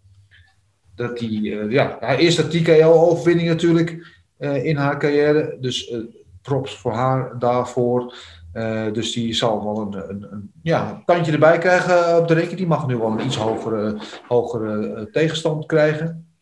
Dat 0.94 1.18
die, 1.18 1.58
eh, 1.58 1.70
ja, 1.70 1.96
haar 2.00 2.18
eerste 2.18 2.48
TKO-overwinning 2.48 3.48
natuurlijk 3.48 4.20
eh, 4.38 4.64
in 4.64 4.76
haar 4.76 4.98
carrière. 4.98 5.56
Dus 5.60 5.88
eh, 5.88 5.98
props 6.42 6.76
voor 6.76 6.92
haar 6.92 7.38
daarvoor. 7.38 8.14
Eh, 8.52 8.92
dus 8.92 9.12
die 9.12 9.32
zal 9.32 9.64
wel 9.64 9.80
een, 9.80 10.10
een, 10.10 10.32
een, 10.32 10.50
ja, 10.62 11.02
kantje 11.04 11.32
erbij 11.32 11.58
krijgen 11.58 12.18
op 12.18 12.28
de 12.28 12.34
rekening. 12.34 12.58
Die 12.58 12.66
mag 12.66 12.86
nu 12.86 12.96
wel 12.96 13.10
een 13.10 13.26
iets 13.26 13.36
hogere, 13.36 13.98
hogere 14.28 14.94
eh, 14.94 15.02
tegenstand 15.02 15.66
krijgen. 15.66 16.34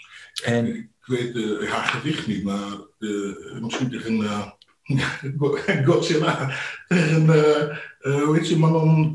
En 0.44 0.66
Ik 0.66 0.88
weet 1.00 1.36
eh, 1.36 1.70
haar 1.70 1.84
gewicht 1.84 2.26
niet, 2.26 2.44
maar 2.44 2.78
misschien 3.60 3.90
tegen 3.90 4.24
Godzilla. 5.86 6.50
Tegen, 6.88 7.26
hoe 8.00 8.36
heet 8.36 8.46
die 8.46 8.56
man 8.56 9.14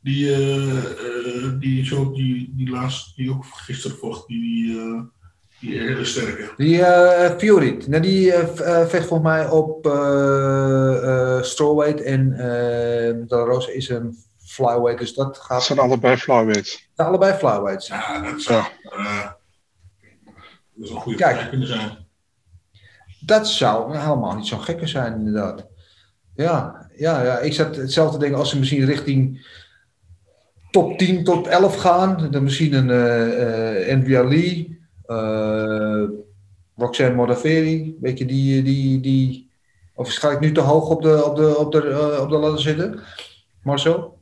die, 0.00 1.58
die, 1.58 1.84
zo, 1.84 2.12
die, 2.12 2.52
die 2.56 2.70
laatst, 2.70 3.16
die 3.16 3.30
ook 3.30 3.44
gisteren 3.44 3.96
vocht, 3.96 4.26
die, 4.28 4.78
eh, 4.78 5.00
die 5.60 5.78
hele 5.78 6.04
sterke. 6.04 6.50
Die 6.56 6.82
eh 6.84 7.38
Fury, 7.38 7.82
nou, 7.86 8.02
die 8.02 8.32
eh, 8.32 8.86
vecht 8.86 9.06
volgens 9.06 9.30
mij 9.30 9.48
op 9.48 9.86
eh 9.86 11.36
eh 11.36 11.42
strawweight 11.42 12.02
en 12.02 12.32
eh 12.32 13.26
De 13.26 13.36
Rosa 13.36 13.70
is 13.70 13.88
een 13.88 14.16
flyweight, 14.38 14.98
dus 14.98 15.14
dat 15.14 15.38
gaat... 15.38 15.48
Dat 15.48 15.62
zijn 15.62 15.78
allebei 15.78 16.16
flyweights. 16.16 16.88
zijn 16.94 17.08
allebei 17.08 17.34
flyweights. 17.34 17.86
Ja, 17.86 18.22
dat 18.30 18.42
zou, 18.42 18.64
dat 18.82 19.36
is 20.84 20.90
een 20.90 20.96
goede 20.96 21.18
Kijk. 21.18 21.48
kunnen 21.48 21.68
zijn. 21.68 22.06
Dat 23.20 23.48
zou 23.48 23.96
helemaal 23.96 24.34
niet 24.34 24.46
zo 24.46 24.56
gekke 24.56 24.86
zijn, 24.86 25.14
inderdaad. 25.14 25.66
Ja, 26.34 26.88
ja, 26.96 27.22
ja, 27.22 27.38
ik 27.38 27.52
zat 27.52 27.76
hetzelfde 27.76 28.12
te 28.12 28.18
denken 28.18 28.38
als 28.38 28.50
ze 28.50 28.58
misschien 28.58 28.84
richting 28.84 29.46
top 30.70 30.98
10, 30.98 31.24
top 31.24 31.46
11 31.46 31.76
gaan. 31.76 32.30
Dan 32.30 32.42
misschien 32.42 32.72
een 32.72 32.90
eh 32.90 33.92
eh 33.92 34.28
Lee, 34.28 34.66
eh 34.70 34.77
Roxanne 36.76 37.14
Modafferi, 37.14 37.96
weet 38.00 38.18
je, 38.18 38.24
die, 38.24 38.62
die, 38.62 39.00
die... 39.00 39.50
Of 39.94 40.14
ga 40.14 40.30
ik 40.30 40.40
nu 40.40 40.52
te 40.52 40.60
hoog 40.60 40.88
op 40.88 41.02
de, 41.02 41.24
op 41.24 41.36
de, 41.36 41.56
op 41.58 41.72
de, 41.72 41.88
eh, 41.88 42.22
op 42.22 42.28
de 42.28 42.36
ladder 42.36 42.60
zitten? 42.60 43.00
Marcel? 43.62 44.16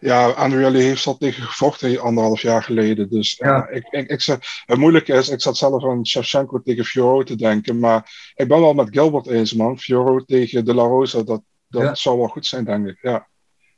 Ja, 0.00 0.28
Andrea 0.30 0.70
Lee 0.70 0.82
heeft 0.82 1.06
al 1.06 1.16
tegen 1.16 1.42
gevochten 1.42 2.00
anderhalf 2.00 2.40
jaar 2.40 2.62
geleden. 2.62 3.08
Dus 3.10 3.36
ja. 3.36 3.68
ik, 3.68 3.86
ik, 3.90 4.08
ik, 4.10 4.24
het 4.66 4.78
moeilijke 4.78 5.12
is, 5.12 5.28
ik 5.28 5.40
zat 5.40 5.56
zelf 5.56 5.84
aan 5.84 6.06
Shevchenko 6.06 6.60
tegen 6.62 6.84
Fioro 6.84 7.22
te 7.22 7.36
denken. 7.36 7.78
Maar 7.78 8.32
ik 8.34 8.48
ben 8.48 8.60
wel 8.60 8.74
met 8.74 8.88
Gilbert 8.90 9.26
eens, 9.26 9.52
man. 9.54 9.78
Fioro 9.78 10.18
tegen 10.18 10.64
De 10.64 10.74
La 10.74 10.82
Rosa, 10.82 11.22
dat, 11.22 11.42
dat 11.68 11.82
Ja. 11.82 11.94
zou 11.94 12.18
wel 12.18 12.28
goed 12.28 12.46
zijn, 12.46 12.64
denk 12.64 12.86
ik. 12.86 12.98
Ja. 13.02 13.28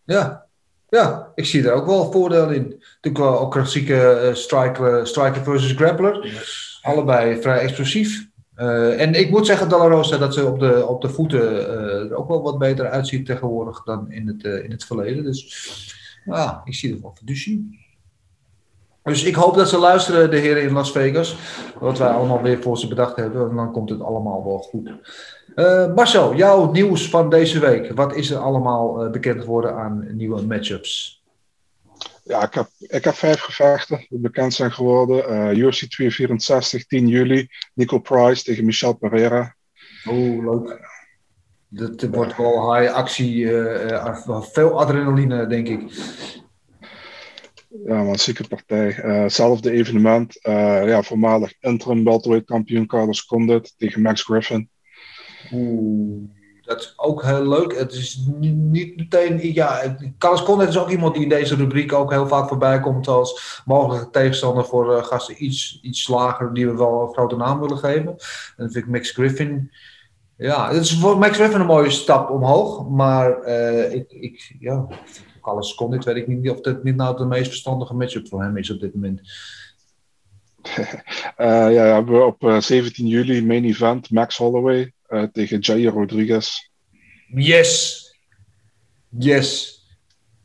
Ja, 0.05 0.46
ja, 0.91 1.32
ik 1.34 1.47
zie 1.47 1.68
er 1.68 1.72
ook 1.72 1.86
wel 1.86 2.12
voordeel 2.12 2.51
in. 2.51 2.82
Natuurlijk 3.01 3.41
ook 3.41 3.51
klassieke 3.51 4.11
eh, 4.11 4.34
striker, 4.34 5.07
striker 5.07 5.43
versus 5.43 5.72
grappler. 5.72 6.43
Allebei 6.82 7.41
vrij 7.41 7.59
explosief. 7.59 8.28
Eh, 8.61 9.01
en 9.01 9.14
ik 9.14 9.30
moet 9.30 9.47
zeggen, 9.47 9.68
De 9.68 9.76
La 9.76 9.86
Rosa, 9.86 10.18
dat 10.18 10.34
ze 10.34 10.47
op 10.47 10.59
de, 10.59 10.86
op 10.86 11.01
de 11.01 11.09
voeten 11.09 11.68
eh, 11.68 12.11
er 12.11 12.14
ook 12.14 12.28
wel 12.28 12.43
wat 12.43 12.59
beter 12.59 12.88
uitziet 12.88 13.26
tegenwoordig 13.26 13.82
dan 13.82 14.11
in 14.11 14.26
het, 14.26 14.45
eh, 14.45 14.64
in 14.64 14.70
het 14.70 14.84
verleden. 14.84 15.24
Dus 15.24 15.68
ja, 16.24 16.61
ik 16.64 16.74
zie 16.74 16.95
er 16.95 17.01
wel 17.01 17.16
fiducie. 17.18 17.80
Dus 19.03 19.24
ik 19.24 19.34
hoop 19.34 19.55
dat 19.55 19.68
ze 19.68 19.78
luisteren, 19.78 20.30
de 20.30 20.36
heren 20.36 20.62
in 20.62 20.72
Las 20.72 20.92
Vegas. 20.92 21.36
Wat 21.78 21.98
wij 21.98 22.09
allemaal 22.09 22.42
weer 22.42 22.62
voor 22.62 22.78
ze 22.78 22.88
bedacht 22.88 23.16
hebben. 23.16 23.51
En 23.51 23.57
dan 23.57 23.72
komt 23.72 23.90
het 23.90 24.01
allemaal 24.01 24.44
wel 24.44 24.59
goed. 24.59 24.90
Eh, 25.55 25.94
Marcel, 25.94 26.34
jouw 26.34 26.70
nieuws 26.70 27.09
van 27.09 27.30
deze 27.30 27.59
week. 27.59 27.92
Wat 27.92 28.14
is 28.14 28.30
er 28.30 28.38
allemaal 28.38 29.05
eh, 29.05 29.11
bekend 29.11 29.40
geworden 29.40 29.74
aan 29.74 30.07
nieuwe 30.16 30.42
matchups? 30.42 31.22
Ja, 32.24 32.42
ik 32.42 32.55
heb, 32.55 32.68
ik 32.78 33.05
heb 33.05 33.14
vijf 33.14 33.40
gevechten 33.40 34.07
die 34.09 34.18
bekend 34.18 34.55
zijn 34.55 34.72
geworden. 34.72 35.28
Eh 35.28 35.57
UFC 35.57 35.84
264, 35.90 36.86
10 36.86 37.09
juli. 37.09 37.48
Nico 37.74 37.98
Price 37.98 38.42
tegen 38.42 38.64
Michel 38.64 38.92
Pereira. 38.92 39.55
Oh, 40.09 40.44
leuk. 40.44 40.88
Dat 41.68 42.03
wordt 42.03 42.36
wel 42.36 42.74
high 42.74 42.92
actie, 42.92 43.46
eh, 43.46 43.90
eh, 43.90 44.42
veel 44.42 44.80
adrenaline, 44.80 45.46
denk 45.46 45.68
ik. 45.68 45.80
Ja, 47.86 48.02
man, 48.02 48.18
zieke 48.18 48.48
partij. 48.48 48.94
Eh, 48.94 49.20
hetzelfde 49.22 49.70
evenement. 49.70 50.42
eh, 50.42 50.88
ja, 50.88 51.02
voormalig 51.02 51.54
interim 51.60 52.04
welterweight 52.04 52.46
kampioen 52.48 52.86
Carlos 52.86 53.26
Condit 53.26 53.74
tegen 53.78 54.02
Max 54.02 54.22
Griffin. 54.22 54.68
Oeh, 55.52 56.28
dat 56.62 56.80
is 56.80 56.92
ook 56.96 57.22
heel 57.24 57.48
leuk. 57.48 57.78
Het 57.78 57.92
is 57.92 58.24
ni- 58.38 58.50
niet 58.50 58.96
meteen. 58.96 59.52
Ja, 59.52 59.96
Carlos 60.18 60.42
Condit 60.42 60.68
is 60.68 60.78
ook 60.78 60.90
iemand 60.90 61.14
die 61.14 61.22
in 61.22 61.28
deze 61.28 61.54
rubriek 61.54 61.92
ook 61.92 62.10
heel 62.10 62.26
vaak 62.28 62.48
voorbij 62.48 62.80
komt 62.80 63.08
als 63.08 63.62
mogelijke 63.64 64.10
tegenstander 64.10 64.64
voor 64.64 64.96
eh, 64.96 65.04
gasten 65.04 65.44
iets, 65.44 65.78
iets 65.82 66.08
lager 66.08 66.54
die 66.54 66.66
we 66.66 66.76
wel 66.76 67.02
een 67.02 67.12
grote 67.14 67.36
naam 67.36 67.60
willen 67.60 67.78
geven. 67.78 68.08
En 68.08 68.16
dan 68.56 68.70
vind 68.70 68.84
ik 68.84 68.90
Max 68.90 69.10
Griffin. 69.10 69.70
Ja, 70.36 70.68
het 70.72 70.82
is 70.82 70.98
voor 70.98 71.18
Max 71.18 71.36
Verstappen 71.36 71.60
een 71.60 71.66
mooie 71.66 71.90
stap 71.90 72.30
omhoog. 72.30 72.88
Maar 72.88 73.48
uh, 73.48 73.92
ik, 73.94 74.12
ik, 74.12 74.56
ja, 74.60 74.86
alles 75.47 75.74
kon 75.74 75.91
dit, 75.91 76.05
weet 76.05 76.16
ik 76.16 76.26
niet 76.26 76.51
of 76.51 76.61
dit 76.61 76.82
niet 76.82 76.97
nou 76.97 77.16
de 77.16 77.24
meest 77.24 77.49
verstandige 77.49 77.95
matchup 77.95 78.28
voor 78.28 78.43
hem 78.43 78.57
is 78.57 78.70
op 78.70 78.80
dit 78.80 78.95
moment. 78.95 79.20
uh, 80.70 81.72
ja, 81.72 81.82
we 81.82 81.93
hebben 81.93 82.26
op 82.26 82.43
uh, 82.43 82.61
17 82.61 83.07
juli 83.07 83.47
main 83.47 83.64
event 83.64 84.11
Max 84.11 84.36
Holloway 84.36 84.93
tegen 85.32 85.59
Jair 85.59 85.93
Rodriguez. 85.93 86.70
Yes! 87.34 88.05
Yes! 89.09 89.80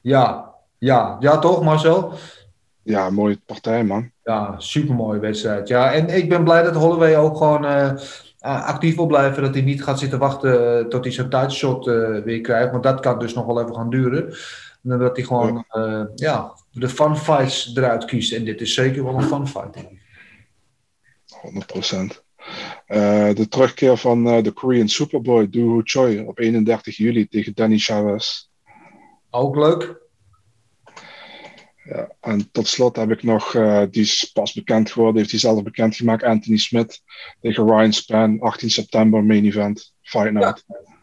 Ja, 0.01 0.53
ja, 0.77 1.17
ja 1.19 1.39
toch 1.39 1.63
Marcel? 1.63 2.13
Ja, 2.83 3.09
mooie 3.09 3.39
partij 3.45 3.83
man. 3.83 4.11
Ja, 4.23 4.55
supermooie 4.57 5.19
wedstrijd. 5.19 5.67
Ja, 5.67 5.93
en 5.93 6.09
ik 6.09 6.29
ben 6.29 6.43
blij 6.43 6.63
dat 6.63 6.75
Holloway 6.75 7.15
ook 7.15 7.37
gewoon 7.37 7.65
actief 8.39 8.95
wil 8.95 9.05
blijven. 9.05 9.43
Dat 9.43 9.53
hij 9.53 9.63
niet 9.63 9.83
gaat 9.83 9.99
zitten 9.99 10.19
wachten 10.19 10.89
tot 10.89 11.03
hij 11.03 11.13
zijn 11.13 11.29
tijdshot 11.29 11.85
weer 12.23 12.41
krijgt. 12.41 12.71
Want 12.71 12.83
dat 12.83 12.99
kan 12.99 13.19
dus 13.19 13.33
nog 13.33 13.45
wel 13.45 13.61
even 13.61 13.75
gaan 13.75 13.89
duren. 13.89 14.33
En 14.89 14.99
dat 14.99 15.15
hij 15.15 15.25
gewoon 15.25 15.65
ja. 15.69 16.11
ja 16.15 16.53
de 16.71 16.89
fun 16.89 17.17
fights 17.17 17.75
eruit 17.75 18.05
kiest. 18.05 18.33
En 18.33 18.45
dit 18.45 18.61
is 18.61 18.73
zeker 18.73 19.03
wel 19.03 19.15
een 19.15 19.23
fun 19.23 19.47
fight, 19.47 19.73
denk 19.73 19.89
ik. 19.89 20.03
100%. 22.15 22.23
Uh, 22.87 23.33
de 23.33 23.47
terugkeer 23.49 23.97
van 23.97 24.27
uh, 24.27 24.43
de 24.43 24.51
Korean 24.51 24.87
Superboy, 24.87 25.49
Doo 25.49 25.81
Choi, 25.83 26.19
op 26.19 26.39
31 26.39 26.97
juli 26.97 27.27
tegen 27.27 27.53
Danny 27.53 27.77
Chavez. 27.77 28.47
Ook 29.29 29.55
leuk. 29.55 30.03
Ja, 31.83 32.11
en 32.19 32.51
tot 32.51 32.67
slot 32.67 32.95
heb 32.95 33.11
ik 33.11 33.23
nog, 33.23 33.53
uh, 33.53 33.83
die 33.89 34.01
is 34.01 34.31
pas 34.33 34.53
bekend 34.53 34.91
geworden, 34.91 35.17
heeft 35.17 35.31
hij 35.31 35.39
zelf 35.39 35.63
bekendgemaakt, 35.63 36.23
Anthony 36.23 36.57
Smith 36.57 37.01
tegen 37.41 37.65
Ryan 37.65 37.93
Span, 37.93 38.39
18 38.39 38.69
september, 38.69 39.23
main 39.23 39.45
event, 39.45 39.93
Fight 40.01 40.31
Night. 40.31 40.63
Ja. 40.67 40.94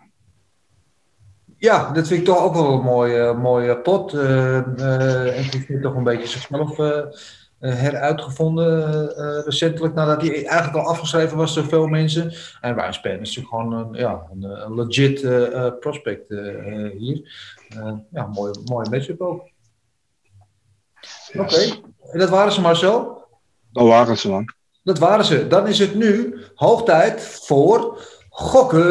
Ja, 1.63 1.93
dat 1.93 2.09
vind 2.09 2.21
ik 2.21 2.27
toch 2.27 2.43
ook 2.43 2.55
wel 2.55 2.73
een 2.73 2.83
mooie, 2.83 3.33
mooie 3.33 3.79
pot. 3.79 4.15
Uh, 4.15 4.23
uh, 4.77 5.39
en 5.39 5.45
ik 5.45 5.65
vind 5.67 5.83
toch 5.83 5.95
een 5.95 6.05
beetje 6.05 6.29
zichzelf 6.29 6.79
uh, 6.79 7.01
heruitgevonden 7.59 9.07
recentelijk, 9.45 9.95
nadat 9.95 10.21
hij 10.21 10.47
eigenlijk 10.47 10.85
al 10.85 10.91
afgeschreven 10.91 11.37
was 11.37 11.55
door 11.55 11.65
veel 11.65 11.87
mensen. 11.87 12.33
En 12.61 12.95
Span 12.95 13.13
is 13.13 13.37
natuurlijk 13.37 13.49
gewoon 13.49 13.73
een, 13.73 13.95
ja, 13.95 14.27
een, 14.33 14.43
een 14.43 14.75
legit 14.75 15.21
prospect 15.81 16.29
hier. 16.99 17.33
ja, 18.11 18.27
mooie, 18.27 18.55
mooie 18.65 18.91
matchup 18.91 19.21
ook. 19.21 19.51
Yes. 21.01 21.31
Oké, 21.33 21.43
okay. 21.43 21.83
en 22.13 22.19
dat 22.19 22.29
waren 22.29 22.53
ze 22.53 22.61
Marcel? 22.61 23.25
Dat 23.73 23.87
waren 23.87 24.19
ze 24.19 24.29
man. 24.29 24.55
Dat 24.83 24.99
waren 24.99 25.25
ze. 25.25 25.47
Dan 25.49 25.67
is 25.67 25.79
het 25.79 25.95
nu 25.95 26.41
hoog 26.55 26.85
tijd 26.85 27.23
voor 27.23 27.99
gokken 28.29 28.85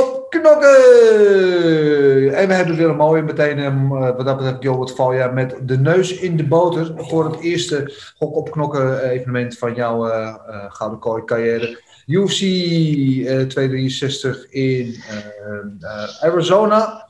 op 0.00 0.23
knokken. 0.40 2.34
En 2.34 2.48
we 2.48 2.54
hebben 2.54 2.76
weer 2.76 2.88
een 2.88 2.96
mooie 2.96 3.22
meteen, 3.22 3.88
wat 3.88 4.24
dat 4.24 4.36
betreft, 4.36 4.62
Jobert 4.62 4.90
Valja 4.90 5.26
met 5.28 5.56
de 5.62 5.78
neus 5.78 6.18
in 6.18 6.36
de 6.36 6.44
boter 6.44 6.92
voor 6.96 7.24
het 7.24 7.40
eerste 7.40 7.92
gok 8.18 8.36
op 8.36 8.50
knokken 8.50 9.10
evenement 9.10 9.58
van 9.58 9.74
jouw 9.74 10.06
uh, 10.06 10.34
Gouden 10.68 10.98
Kooi 10.98 11.24
carrière. 11.24 11.82
UFC 12.06 12.40
uh, 12.40 13.40
263 13.40 14.50
in 14.50 14.96
Arizona. 16.20 17.06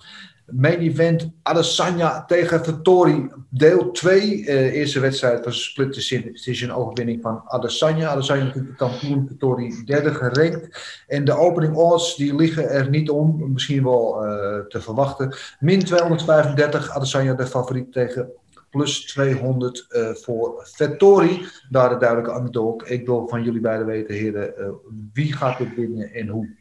Main 0.47 0.81
event 0.81 1.31
Adesanya 1.43 2.25
tegen 2.25 2.65
Vettori, 2.65 3.31
deel 3.51 3.91
2. 3.91 4.39
Uh, 4.39 4.75
eerste 4.75 5.01
wedstrijd 5.01 5.45
was 5.45 5.55
een 5.55 5.61
split 5.61 5.95
decision 5.95 6.71
overwinning 6.71 7.23
van 7.23 7.43
Adesanya. 7.47 8.09
Adesanya 8.09 8.45
natuurlijk 8.45 8.79
de 8.79 8.85
kampioen, 8.87 9.29
Vettori 9.29 9.85
derde 9.85 10.15
gerankt. 10.15 11.03
En 11.07 11.25
de 11.25 11.33
opening 11.33 11.75
odds 11.75 12.17
die 12.17 12.35
liggen 12.35 12.69
er 12.69 12.91
niet 12.91 13.11
om, 13.11 13.53
misschien 13.53 13.85
wel 13.85 14.25
uh, 14.25 14.65
te 14.67 14.81
verwachten. 14.81 15.35
Min 15.61 15.85
235, 15.85 16.91
Adesanya 16.91 17.35
de 17.35 17.47
favoriet 17.47 17.93
tegen 17.93 18.31
plus 18.71 19.07
200 19.07 19.87
uh, 19.89 20.11
voor 20.15 20.69
Vettori. 20.75 21.47
Daar 21.71 21.89
de 21.89 21.97
duidelijke 21.97 22.37
underdog. 22.37 22.85
Ik 22.85 23.07
wil 23.07 23.29
van 23.29 23.43
jullie 23.43 23.61
beiden 23.61 23.87
weten, 23.87 24.15
heren, 24.15 24.79
wie 25.13 25.33
gaat 25.33 25.59
dit 25.59 25.75
winnen 25.75 26.13
en 26.13 26.29
hoe? 26.29 26.57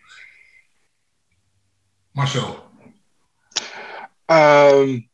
Marcel. 2.11 2.71
Um, 4.33 5.09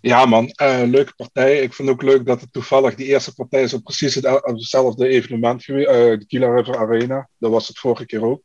ja, 0.00 0.26
man, 0.26 0.52
uh, 0.62 0.82
leuke 0.86 1.14
partij. 1.16 1.60
Ik 1.60 1.74
vind 1.74 1.88
ook 1.88 2.02
leuk 2.02 2.26
dat 2.26 2.40
het 2.40 2.52
toevallig 2.52 2.94
die 2.94 3.06
eerste 3.06 3.34
partij 3.34 3.62
is 3.62 3.74
op 3.74 3.82
precies 3.82 4.14
het, 4.14 4.40
hetzelfde 4.42 5.08
evenement 5.08 5.64
geweest, 5.64 5.88
uh, 5.88 5.94
de 5.94 6.24
Kila 6.26 6.54
River 6.54 6.76
Arena. 6.76 7.28
Dat 7.38 7.50
was 7.50 7.68
het 7.68 7.78
vorige 7.78 8.06
keer 8.06 8.24
ook. 8.24 8.42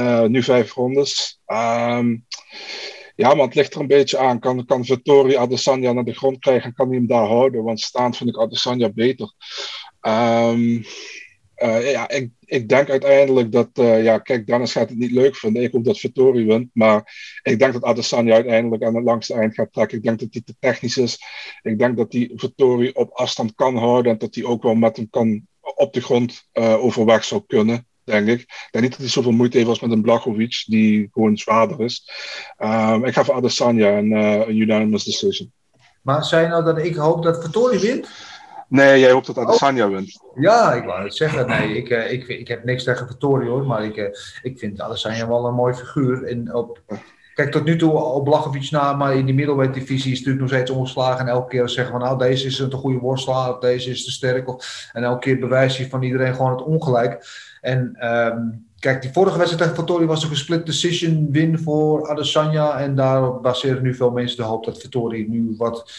Uh, 0.00 0.22
nu 0.22 0.42
vijf 0.42 0.72
rondes. 0.72 1.40
Um, 1.46 2.26
ja, 3.16 3.34
maar 3.34 3.46
het 3.46 3.54
ligt 3.54 3.74
er 3.74 3.80
een 3.80 3.86
beetje 3.86 4.18
aan. 4.18 4.40
Kan, 4.40 4.64
kan 4.64 4.84
Vittori 4.84 5.36
Adesanya 5.36 5.92
naar 5.92 6.04
de 6.04 6.14
grond 6.14 6.38
krijgen? 6.38 6.74
Kan 6.74 6.88
hij 6.88 6.96
hem 6.96 7.06
daar 7.06 7.26
houden? 7.26 7.64
Want 7.64 7.80
staand 7.80 8.16
vind 8.16 8.30
ik 8.30 8.40
Adesanya 8.40 8.90
beter. 8.92 9.32
Um, 10.00 10.84
uh, 11.62 11.90
ja, 11.90 12.08
ik, 12.08 12.30
ik 12.44 12.68
denk 12.68 12.90
uiteindelijk 12.90 13.52
dat, 13.52 13.68
uh, 13.74 14.02
ja, 14.02 14.18
kijk, 14.18 14.46
Dennis 14.46 14.72
gaat 14.72 14.88
het 14.88 14.98
niet 14.98 15.10
leuk 15.10 15.36
vinden. 15.36 15.62
Ik 15.62 15.72
hoop 15.72 15.84
dat 15.84 15.98
Vittori 15.98 16.44
wint. 16.44 16.70
Maar 16.72 17.14
ik 17.42 17.58
denk 17.58 17.72
dat 17.72 17.84
Adesanya 17.84 18.34
uiteindelijk 18.34 18.82
aan 18.82 18.94
het 18.94 19.04
langste 19.04 19.34
eind 19.34 19.54
gaat 19.54 19.72
trekken. 19.72 19.98
Ik 19.98 20.04
denk 20.04 20.18
dat 20.18 20.28
hij 20.30 20.42
te 20.44 20.54
technisch 20.60 20.96
is. 20.96 21.18
Ik 21.62 21.78
denk 21.78 21.96
dat 21.96 22.12
hij 22.12 22.30
Vittori 22.34 22.90
op 22.90 23.10
afstand 23.12 23.54
kan 23.54 23.76
houden. 23.76 24.12
En 24.12 24.18
dat 24.18 24.34
hij 24.34 24.44
ook 24.44 24.62
wel 24.62 24.74
met 24.74 24.96
hem 24.96 25.10
kan 25.10 25.46
op 25.60 25.92
de 25.92 26.00
grond 26.00 26.48
uh, 26.52 26.84
overweg 26.84 27.24
zou 27.24 27.42
kunnen. 27.46 27.86
Denk 28.04 28.28
ik. 28.28 28.40
Ik 28.40 28.68
denk 28.70 28.84
niet 28.84 28.92
dat 28.92 29.00
hij 29.00 29.10
zoveel 29.10 29.32
moeite 29.32 29.56
heeft 29.56 29.68
als 29.68 29.80
met 29.80 29.90
een 29.90 30.02
Blachowicz, 30.02 30.64
die 30.64 31.08
gewoon 31.12 31.36
zwaarder 31.36 31.80
is. 31.80 32.10
Um, 32.58 33.04
ik 33.04 33.14
ga 33.14 33.24
voor 33.24 33.34
Adesanya 33.34 33.96
en 33.96 34.10
een 34.12 34.56
unanimous 34.56 35.04
decision. 35.04 35.52
Maar 36.02 36.24
zei 36.24 36.42
je 36.42 36.48
nou 36.48 36.64
dat 36.64 36.78
ik 36.78 36.94
hoop 36.94 37.22
dat 37.22 37.42
Vittori 37.42 37.78
wint? 37.78 38.08
Nee, 38.68 39.00
jij 39.00 39.12
hoopt 39.12 39.26
dat 39.26 39.38
Adesanya 39.38 39.86
oh. 39.86 39.90
wint. 39.90 40.20
Ja, 40.34 40.72
ik 40.72 40.84
wou 40.84 41.02
het 41.02 41.14
zeggen. 41.14 41.46
Nee, 41.46 41.76
ik, 41.76 41.90
uh, 41.90 42.12
ik, 42.12 42.28
ik 42.28 42.48
heb 42.48 42.64
niks 42.64 42.84
tegen 42.84 43.06
Vittori 43.06 43.48
hoor, 43.48 43.66
maar 43.66 43.84
ik, 43.84 43.96
uh, 43.96 44.04
ik 44.42 44.58
vind 44.58 44.80
Adesanya 44.80 45.28
wel 45.28 45.46
een 45.46 45.54
mooi 45.54 45.74
figuur. 45.74 46.24
En 46.24 46.54
op, 46.54 46.80
kijk, 47.34 47.50
tot 47.50 47.64
nu 47.64 47.76
toe 47.76 47.92
op 47.92 48.24
Blachowicz 48.24 48.70
na, 48.70 48.92
maar 48.92 49.16
in 49.16 49.24
die 49.24 49.34
middleweight 49.34 49.74
divisie 49.74 50.12
is 50.12 50.18
natuurlijk 50.18 50.40
nog 50.40 50.54
steeds 50.54 50.70
ongeslagen. 50.70 51.20
En 51.20 51.32
elke 51.32 51.48
keer 51.48 51.68
zeggen 51.68 51.92
van 51.92 52.02
nou, 52.02 52.18
deze 52.18 52.46
is 52.46 52.58
een 52.58 52.70
te 52.70 52.76
goede 52.76 52.98
worstelaar, 52.98 53.50
of 53.54 53.58
deze 53.58 53.90
is 53.90 54.04
te 54.04 54.10
sterk. 54.10 54.48
Of, 54.48 54.88
en 54.92 55.02
elke 55.02 55.20
keer 55.20 55.38
bewijst 55.38 55.76
hij 55.76 55.88
van 55.88 56.02
iedereen 56.02 56.34
gewoon 56.34 56.50
het 56.50 56.62
ongelijk. 56.62 57.26
En 57.60 58.06
um, 58.08 58.66
kijk, 58.78 59.02
die 59.02 59.12
vorige 59.12 59.38
wedstrijd 59.38 59.62
tegen 59.62 59.84
Vittori 59.84 60.06
was 60.06 60.24
een 60.24 60.36
split 60.36 60.66
decision 60.66 61.28
win 61.30 61.58
voor 61.58 62.08
Adesanya. 62.08 62.78
En 62.78 62.94
daar 62.94 63.40
baseren 63.40 63.82
nu 63.82 63.94
veel 63.94 64.10
mensen 64.10 64.36
de 64.36 64.42
hoop 64.42 64.64
dat 64.64 64.80
Vittori 64.80 65.28
nu 65.28 65.54
wat 65.56 65.92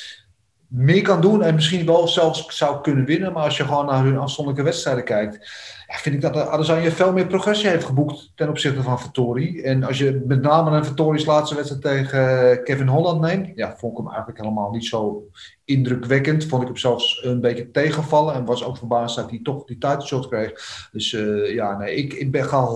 meer 0.70 1.02
kan 1.02 1.22
doen 1.22 1.44
en 1.44 1.56
misschien 1.56 1.86
wel 1.86 2.08
zelfs 2.08 2.58
zou 2.58 2.82
kunnen 2.82 3.06
winnen. 3.06 3.34
Maar 3.34 3.44
als 3.44 3.58
je 3.58 3.64
gewoon 3.64 3.86
naar 3.86 4.04
hun 4.04 4.18
afzonderlijke 4.18 4.70
wedstrijden 4.70 5.04
kijkt, 5.04 5.50
vind 5.98 6.16
ik 6.16 6.22
dat 6.22 6.48
Adesanya 6.48 6.92
veel 6.92 7.14
meer 7.14 7.28
progressie 7.28 7.70
heeft 7.70 7.86
geboekt 7.86 8.32
ten 8.36 8.50
opzichte 8.50 8.82
van 8.82 9.00
Vittori. 9.00 9.62
En 9.62 9.84
als 9.84 9.98
je 9.98 10.24
met 10.28 10.42
name 10.42 10.78
een 10.78 10.86
Vittori's 10.86 11.26
laatste 11.26 11.56
wedstrijd 11.56 11.82
tegen 11.82 12.64
Kevin 12.64 12.88
Holland 12.88 13.22
neemt, 13.22 13.52
ja, 13.56 13.76
vond 13.78 13.92
ik 13.92 13.98
hem 13.98 14.08
eigenlijk 14.08 14.40
helemaal 14.40 14.72
niet 14.72 14.86
zo 14.86 15.24
indrukwekkend. 15.66 16.46
Vond 16.46 16.62
ik 16.62 16.68
hem 16.68 16.78
zelfs 16.78 17.24
een 17.24 17.42
beetje 17.42 17.72
tegenvallen 17.72 18.34
en 18.34 18.46
was 18.46 18.64
ook 18.64 18.78
verbaasd 18.78 19.16
dat 19.16 19.30
hij 19.30 19.40
toch 19.44 19.66
die 19.66 19.78
titleshot 19.78 20.28
kreeg. 20.28 20.52
Dus 20.92 21.12
uh, 21.12 21.54
ja, 21.54 21.78
nee, 21.78 21.96
ik, 21.96 22.14
ik 22.14 22.32
ben, 22.32 22.46
ga 22.46 22.68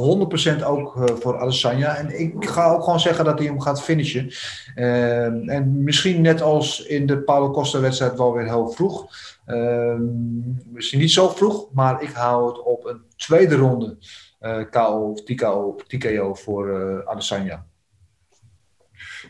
100% 0.61 0.63
ook 0.63 0.95
uh, 0.95 1.03
voor 1.19 1.39
Adesanya. 1.39 1.95
En 1.95 2.19
ik 2.19 2.49
ga 2.49 2.71
ook 2.71 2.83
gewoon 2.83 2.99
zeggen 2.99 3.25
dat 3.25 3.39
hij 3.39 3.47
hem 3.47 3.61
gaat 3.61 3.83
finishen. 3.83 4.31
Uh, 4.75 5.49
en 5.49 5.83
misschien 5.83 6.21
net 6.21 6.41
als 6.41 6.85
in 6.85 7.05
de 7.05 7.17
Paulo 7.17 7.51
Costa 7.51 7.79
wedstrijd 7.79 8.17
wel 8.17 8.33
weer 8.33 8.45
heel 8.45 8.69
vroeg. 8.69 9.05
Misschien 10.65 10.99
niet 10.99 11.11
zo 11.11 11.29
vroeg, 11.29 11.73
maar 11.73 12.01
ik 12.01 12.09
hou 12.09 12.47
het 12.47 12.63
op 12.63 12.85
een 12.85 13.01
tweede 13.15 13.55
ronde 13.55 13.97
KO 14.69 15.11
of 15.11 15.23
TKO, 15.23 15.75
TKO 15.87 16.33
voor 16.33 17.07
Adesanya. 17.07 17.65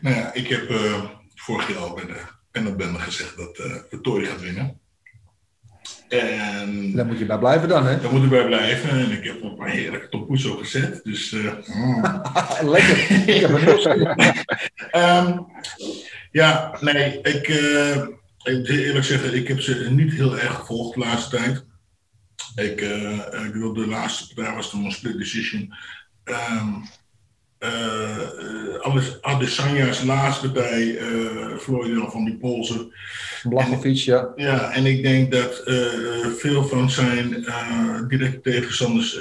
Nou 0.00 0.16
ja, 0.16 0.32
ik 0.32 0.48
heb 0.48 0.72
vorig 1.34 1.68
jaar 1.68 1.78
al 1.78 1.94
bij 1.94 2.06
de 2.06 2.20
ik 2.54 3.00
gezegd 3.00 3.36
dat 3.36 3.58
uh, 3.58 3.74
Vittori 3.88 4.24
gaat 4.24 4.40
winnen. 4.40 4.80
En 6.08 6.92
daar 6.92 7.06
moet 7.06 7.18
je 7.18 7.26
bij 7.26 7.38
blijven 7.38 7.68
dan, 7.68 7.86
hè? 7.86 8.00
Daar 8.00 8.12
moet 8.12 8.22
ik 8.22 8.28
bij 8.28 8.46
blijven. 8.46 8.90
En 8.90 9.10
ik 9.10 9.24
heb 9.24 9.42
een 9.42 9.56
paar 9.56 9.68
heerlijke 9.68 10.08
tompoes 10.08 10.44
op 10.46 10.58
gezet. 10.58 11.00
Dus, 11.04 11.32
uh, 11.32 11.52
Lekker. 12.74 13.28
ik 13.28 13.40
heb 13.40 13.50
een 13.50 13.56
heel 13.56 13.78
um, 15.26 15.46
Ja, 16.40 16.76
nee, 16.80 17.20
ik, 17.20 17.48
uh, 17.48 18.06
ik 18.44 18.56
moet 18.56 18.68
eerlijk 18.68 19.04
zeggen, 19.04 19.34
ik 19.34 19.48
heb 19.48 19.60
ze 19.60 19.90
niet 19.90 20.12
heel 20.12 20.38
erg 20.38 20.54
gevolgd 20.54 20.94
de 20.94 21.00
laatste 21.00 21.36
tijd. 21.36 21.64
Ik, 22.54 22.80
uh, 22.80 23.46
ik 23.46 23.54
wilde 23.54 23.80
de 23.80 23.88
laatste 23.88 24.34
partij 24.34 24.54
was 24.54 24.70
toen 24.70 24.84
een 24.84 24.92
split 24.92 25.18
decision. 25.18 25.74
Um, 26.24 26.82
uh, 27.60 29.20
Adesanya's 29.20 30.02
laatste 30.02 30.52
partij 30.52 31.00
uh, 31.66 31.96
dan 31.96 32.10
van 32.10 32.24
die 32.24 32.36
Poolse. 32.36 32.92
Blachowicz, 33.42 34.04
ja. 34.04 34.32
Ja, 34.36 34.72
en 34.72 34.86
ik 34.86 35.02
denk 35.02 35.32
dat 35.32 35.62
uh, 35.64 36.26
veel 36.26 36.64
van 36.64 36.90
zijn 36.90 37.46
directe 38.08 38.40
tegenstanders 38.40 39.18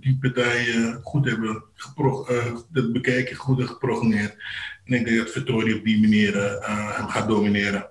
die 0.00 0.18
partij 0.20 0.66
goed 1.02 1.24
hebben 1.24 1.64
dat 2.72 2.92
bekeken, 2.92 3.36
goed 3.36 3.56
hebben 3.56 3.74
geprogrammeerd. 3.74 4.36
En 4.88 4.94
ik 4.94 5.04
denk 5.04 5.18
dat 5.18 5.30
Vittori 5.30 5.74
op 5.74 5.84
die 5.84 6.00
manier 6.00 6.60
hem 6.96 7.08
gaat 7.08 7.28
domineren. 7.28 7.86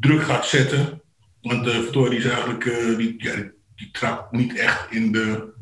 Druk 0.00 0.22
gaat 0.22 0.46
zetten, 0.46 1.02
want 1.42 1.66
uh, 1.66 1.74
Vittori 1.74 2.16
is 2.16 2.24
eigenlijk, 2.24 2.64
die, 2.96 3.14
ja, 3.18 3.34
die 3.76 3.90
trapt 3.92 4.32
niet 4.32 4.58
echt 4.58 4.86
in 4.90 5.12
de 5.12 5.52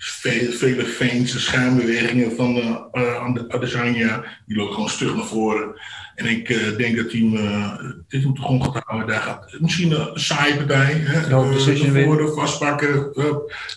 vele, 0.00 0.52
vele 0.52 0.84
feinste 0.84 1.40
schuimbewegingen 1.40 2.36
van 2.36 2.54
de, 2.54 2.88
uh, 2.92 3.54
Adesanya. 3.54 4.24
Die 4.46 4.56
loopt 4.56 4.74
gewoon 4.74 4.88
stug 4.88 5.14
naar 5.14 5.24
voren. 5.24 5.80
En 6.14 6.26
ik 6.26 6.48
uh, 6.48 6.76
denk 6.76 6.96
dat 6.96 7.12
hij 7.12 7.20
uh, 7.20 7.78
dit 8.08 8.24
moet 8.24 8.38
gewoon 8.38 8.64
gaat 8.64 8.82
houden. 8.86 9.08
Daar 9.08 9.20
gaat 9.20 9.56
misschien 9.58 9.92
een 9.92 10.20
saaie 10.20 10.56
partij. 10.56 10.92
Hè? 10.92 11.28
No, 11.28 11.50
uh, 11.50 12.34
vastpakken. 12.34 13.12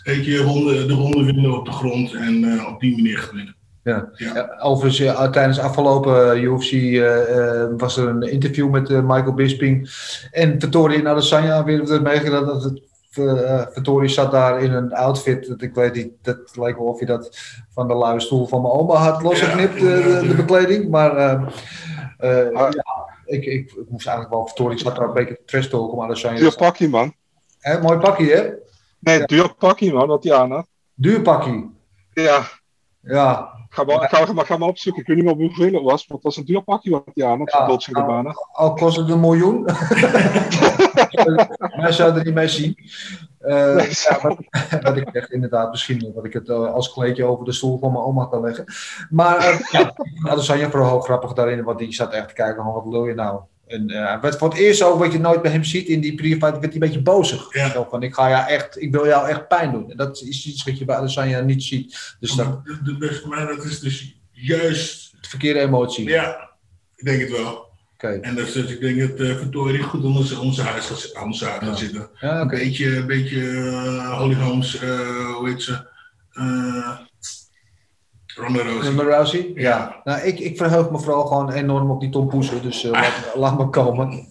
weet 0.04 0.26
je, 0.26 0.38
ronde, 0.38 0.86
de 0.86 0.94
ronde 0.94 1.24
winnen 1.24 1.58
op 1.58 1.66
de 1.66 1.72
grond. 1.72 2.14
En 2.14 2.66
op 2.66 2.80
die 2.80 2.96
manier 2.96 3.18
gaan 3.18 3.36
winnen. 3.36 3.56
Ja. 3.84 4.10
ja. 4.14 4.58
Overigens, 4.60 4.98
ja, 4.98 5.30
tijdens 5.30 5.60
afgelopen 5.60 6.44
UFC 6.44 6.72
was 7.78 7.98
er 7.98 8.08
een 8.08 8.22
interview 8.22 8.70
met 8.70 8.90
Michael 8.90 9.34
Bisping 9.34 9.90
en 10.32 10.60
Vittorio 10.60 11.00
en 11.00 11.08
Adesanya. 11.08 11.64
Weer 11.64 11.82
het 11.82 12.04
meegedaan 12.04 12.46
dat 12.46 12.64
het 12.64 12.82
uh, 13.18 13.62
Vittori 13.72 14.10
zat 14.10 14.32
daar 14.32 14.62
in 14.62 14.72
een 14.72 14.94
outfit. 14.94 15.48
Dat 15.48 15.62
ik 15.62 15.74
weet 15.74 15.94
niet, 15.94 16.12
dat 16.22 16.56
lijkt 16.56 16.78
wel 16.78 16.88
of 16.88 17.00
je 17.00 17.06
dat 17.06 17.38
van 17.70 17.88
de 17.88 17.96
luie 17.96 18.20
stoel 18.20 18.48
van 18.48 18.62
mijn 18.62 18.74
oma 18.74 18.96
had 18.96 19.22
losgeknipt, 19.22 19.80
ja, 19.80 19.82
de, 19.82 20.28
de, 20.28 20.36
bekleding. 20.36 20.90
Maar 20.90 21.16
uh, 22.22 22.52
ja, 22.52 22.70
ik, 23.26 23.46
ik, 23.46 23.72
ik, 23.72 23.90
moest 23.90 24.08
eigenlijk 24.08 24.36
wel 24.36 24.48
Vittori 24.48 24.78
zat 24.78 24.96
daar 24.96 25.08
een 25.08 25.14
beetje 25.14 25.40
trash 25.46 25.68
talken, 25.68 25.98
maar 25.98 26.18
zijn 26.18 26.36
Duur 26.36 26.56
pakje, 26.56 26.90
man. 26.90 27.14
Hè, 27.60 27.82
mooi 27.82 27.98
pakje, 27.98 28.36
hè? 28.36 28.50
Nee, 29.00 29.26
duur 29.26 29.54
pakje, 29.54 29.94
man, 29.94 30.08
wat 30.08 30.24
hij 30.24 30.34
aan 30.34 30.52
had. 30.52 30.68
Duur 30.94 31.22
pakje? 31.22 31.70
Ja. 32.14 32.42
Ja. 33.02 33.53
Ga 33.74 33.84
maar, 33.84 34.10
ga, 34.10 34.34
maar, 34.34 34.46
ga 34.46 34.58
maar 34.58 34.68
opzoeken. 34.68 35.02
Ik 35.02 35.08
weet 35.08 35.18
niet 35.18 35.26
meer 35.26 35.36
hoeveel 35.36 35.74
het 35.74 35.84
was, 35.84 36.08
maar 36.08 36.18
het 36.18 36.26
was 36.26 36.38
een 36.38 36.46
duur 36.46 36.62
pakje 36.62 36.92
wat 36.92 37.04
hij 37.14 37.26
aan 37.26 37.40
had. 37.40 37.52
Ja, 37.52 37.68
Dolce 37.68 37.96
Gabbana. 37.96 38.30
Al, 38.30 38.48
al 38.52 38.74
kost 38.74 38.98
het 38.98 39.10
een 39.10 39.20
miljoen. 39.20 39.64
maar 41.78 41.94
zou 41.94 42.18
er 42.18 42.24
niet 42.24 42.34
mee 42.34 42.48
zien. 42.48 42.78
Uh, 43.42 43.76
nee, 43.76 43.88
ja, 43.90 44.20
wat, 44.22 44.38
wat, 44.84 44.98
ik 44.98 45.08
echt 45.08 45.32
inderdaad 45.32 45.72
misschien 45.72 46.12
wat 46.16 46.26
ik 46.26 46.34
het 46.34 46.48
uh, 46.48 46.74
als 46.74 46.94
kleedje 46.94 47.26
over 47.26 47.46
de 47.46 47.52
stoel 47.52 47.80
van 47.80 47.92
mijn 47.92 48.04
oma 48.04 48.26
kan 48.26 48.42
leggen. 48.42 48.66
Maar 49.10 49.38
uh, 49.38 49.60
ja, 49.72 49.94
nou, 50.24 50.36
dat 50.36 50.46
je 50.46 50.70
vooral 50.70 51.00
grappig 51.00 51.34
daarin, 51.34 51.64
want 51.64 51.80
die 51.80 51.94
zat 51.94 52.14
echt 52.14 52.28
te 52.28 52.34
kijken 52.34 52.64
van 52.64 52.74
wat 52.74 52.86
wil 52.86 53.06
je 53.06 53.14
nou? 53.14 53.42
En 53.68 53.92
uh, 53.92 54.22
werd 54.22 54.38
voor 54.38 54.50
het 54.50 54.58
eerst 54.58 54.84
ook 54.84 55.00
wat 55.00 55.12
je 55.12 55.20
nooit 55.20 55.42
bij 55.42 55.52
hem 55.52 55.64
ziet 55.64 55.88
in 55.88 56.02
die 56.02 56.16
privé, 56.16 56.40
werd 56.40 56.64
hij 56.64 56.74
een 56.74 56.80
beetje 56.80 57.02
bozig. 57.02 57.54
Ja. 57.54 57.70
Zo 57.70 57.88
van, 57.90 58.04
ik, 58.04 58.14
ga 58.14 58.30
jou 58.30 58.48
echt, 58.48 58.82
ik 58.82 58.92
wil 58.92 59.06
jou 59.06 59.28
echt 59.30 59.48
pijn 59.48 59.72
doen. 59.72 59.92
En 59.92 59.98
dat 59.98 60.22
is 60.22 60.46
iets 60.46 60.64
wat 60.64 60.78
je 60.78 60.86
bij 60.86 60.96
Adesanya 60.96 61.40
niet 61.40 61.64
ziet. 61.64 62.16
Dus 62.20 62.32
dat, 62.32 62.66
de, 62.66 62.98
de, 62.98 63.24
maar 63.28 63.48
dat 63.48 63.64
is 63.64 63.80
dus 63.80 64.16
juist... 64.32 65.12
Het 65.18 65.28
verkeerde 65.28 65.60
emotie. 65.60 66.08
Ja, 66.08 66.50
ik 66.96 67.06
denk 67.06 67.22
het 67.22 67.32
wel. 67.32 67.72
Okay. 67.94 68.20
En 68.20 68.36
dus, 68.36 68.52
dus 68.52 68.72
ik 68.72 68.80
denk 68.80 69.00
dat 69.00 69.20
uh, 69.20 69.38
Victoria 69.38 69.84
goed 69.84 70.04
onder 70.04 70.22
onze, 70.22 70.40
onze 70.40 70.62
huis 70.62 70.86
gaat, 70.86 71.24
onze 71.24 71.46
huis 71.46 71.64
gaat 71.64 71.80
zitten. 71.80 72.10
Ja, 72.20 72.42
okay. 72.42 72.60
Een 72.60 72.66
beetje, 72.66 72.96
een 72.96 73.08
beetje 73.08 73.38
uh, 73.38 74.18
Holly 74.18 74.36
Holmes, 74.36 74.84
uh, 74.84 75.36
hoe 75.36 75.50
heet 75.50 75.62
ze? 75.62 75.92
Ronda 78.36 78.64
Rousey. 78.64 78.88
Ronda 78.88 79.04
Rousey? 79.04 79.52
Ja. 79.56 80.02
Nou, 80.04 80.22
ik, 80.22 80.40
ik 80.40 80.58
verheug 80.58 80.90
me 80.90 81.00
vooral 81.00 81.26
gewoon 81.26 81.52
enorm 81.52 81.92
op 81.92 82.00
die 82.00 82.10
Tom 82.10 82.28
Poesen, 82.28 82.62
dus 82.62 82.84
uh, 82.84 82.92
ah. 82.92 83.02
laat, 83.02 83.36
laat 83.44 83.58
me 83.58 83.70
komen. 83.70 84.28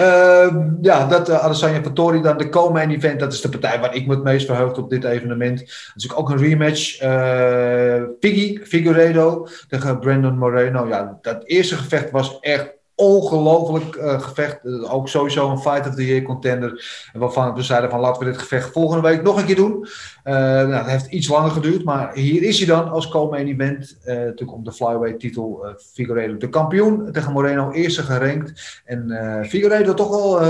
uh, 0.00 0.56
ja, 0.80 1.06
dat 1.06 1.28
uh, 1.28 1.44
Adesanya 1.44 1.80
dan 2.20 2.38
de 2.38 2.48
co-main 2.48 2.90
event, 2.90 3.20
dat 3.20 3.32
is 3.32 3.40
de 3.40 3.48
partij 3.48 3.80
waar 3.80 3.94
ik 3.94 4.06
me 4.06 4.14
het 4.14 4.22
meest 4.22 4.46
verheugd 4.46 4.78
op 4.78 4.90
dit 4.90 5.04
evenement. 5.04 5.58
Dat 5.58 5.68
is 5.94 6.14
ook 6.14 6.30
een 6.30 6.38
rematch. 6.38 7.02
Uh, 7.02 8.02
Figgy, 8.20 8.58
Figueredo 8.64 9.46
tegen 9.68 9.98
Brandon 9.98 10.38
Moreno. 10.38 10.88
Ja, 10.88 11.18
dat 11.22 11.44
eerste 11.44 11.76
gevecht 11.76 12.10
was 12.10 12.38
echt 12.40 12.75
ongelooflijk 12.96 13.96
uh, 13.96 14.20
gevecht. 14.20 14.60
Uh, 14.62 14.94
ook 14.94 15.08
sowieso 15.08 15.50
een 15.50 15.58
Fight 15.58 15.88
of 15.88 15.94
the 15.94 16.06
Year 16.06 16.22
contender. 16.22 17.08
En 17.12 17.20
waarvan 17.20 17.54
we 17.54 17.62
zeiden 17.62 17.90
van 17.90 18.00
laten 18.00 18.24
we 18.24 18.30
dit 18.30 18.38
gevecht 18.38 18.72
volgende 18.72 19.08
week 19.08 19.22
nog 19.22 19.38
een 19.38 19.44
keer 19.44 19.56
doen. 19.56 19.86
Uh, 20.24 20.32
nou, 20.34 20.70
dat 20.70 20.86
heeft 20.86 21.06
iets 21.06 21.28
langer 21.28 21.50
geduurd. 21.50 21.84
Maar 21.84 22.14
hier 22.14 22.42
is 22.42 22.58
hij 22.58 22.66
dan 22.66 22.90
als 22.90 23.08
co-main 23.08 23.46
event. 23.46 23.98
natuurlijk 24.04 24.52
om 24.52 24.64
de 24.64 24.72
flyweight 24.72 25.20
titel. 25.20 25.66
Figueiredo 25.92 26.36
de 26.36 26.48
kampioen. 26.48 27.12
Tegen 27.12 27.32
Moreno 27.32 27.70
eerste 27.70 28.02
gerankt. 28.02 28.82
En 28.84 29.44
Figueiredo 29.48 29.94
toch 29.94 30.08
wel 30.08 30.40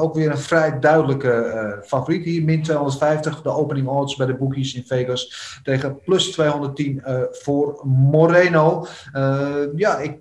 ook 0.00 0.14
weer 0.14 0.30
een 0.30 0.38
vrij 0.38 0.78
duidelijke 0.78 1.82
favoriet 1.84 2.24
hier. 2.24 2.42
Min 2.42 2.62
250 2.62 3.42
de 3.42 3.48
opening 3.48 3.86
odds 3.86 4.16
bij 4.16 4.26
de 4.26 4.34
bookies 4.34 4.74
in 4.74 4.84
Vegas. 4.84 5.60
Tegen 5.62 6.00
plus 6.04 6.30
210 6.30 7.02
voor 7.30 7.80
Moreno. 7.86 8.86
ja, 9.76 9.98
ik 9.98 10.18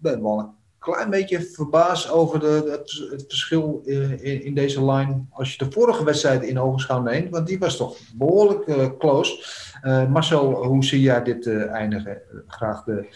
ben 0.00 0.22
wel 0.22 0.38
een 0.38 0.56
klein 0.92 1.10
beetje 1.10 1.40
verbaasd 1.40 2.10
over 2.10 2.40
de, 2.40 2.68
het, 3.10 3.24
verschil 3.28 3.82
in, 3.84 4.44
in, 4.44 4.54
deze 4.54 4.84
line 4.84 5.24
als 5.30 5.52
je 5.52 5.64
de 5.64 5.72
vorige 5.72 6.04
wedstrijd 6.04 6.42
in 6.42 6.58
ogenschouw 6.58 7.02
neemt, 7.02 7.30
want 7.30 7.46
die 7.46 7.58
was 7.58 7.76
toch 7.76 7.98
behoorlijk 8.14 8.66
uh, 8.66 8.88
close. 8.98 9.46
Uh, 9.82 10.08
Marcel, 10.08 10.64
hoe 10.64 10.84
zie 10.84 11.00
jij 11.00 11.22
dit 11.22 11.46
eindigen? 11.46 12.22
Graag 12.46 12.84
de 12.84 13.06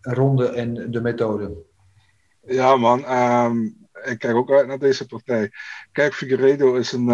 ronde 0.00 0.48
en 0.48 0.90
de 0.90 1.00
methode. 1.00 1.56
Ja 2.40 2.76
man, 2.76 3.12
um, 3.12 3.76
ik 4.04 4.18
kijk 4.18 4.34
ook 4.34 4.50
uit 4.50 4.66
naar 4.66 4.78
deze 4.78 5.06
partij. 5.06 5.50
Kijk, 5.92 6.14
Figueredo 6.14 6.74
is 6.74 6.92
een 6.92 7.08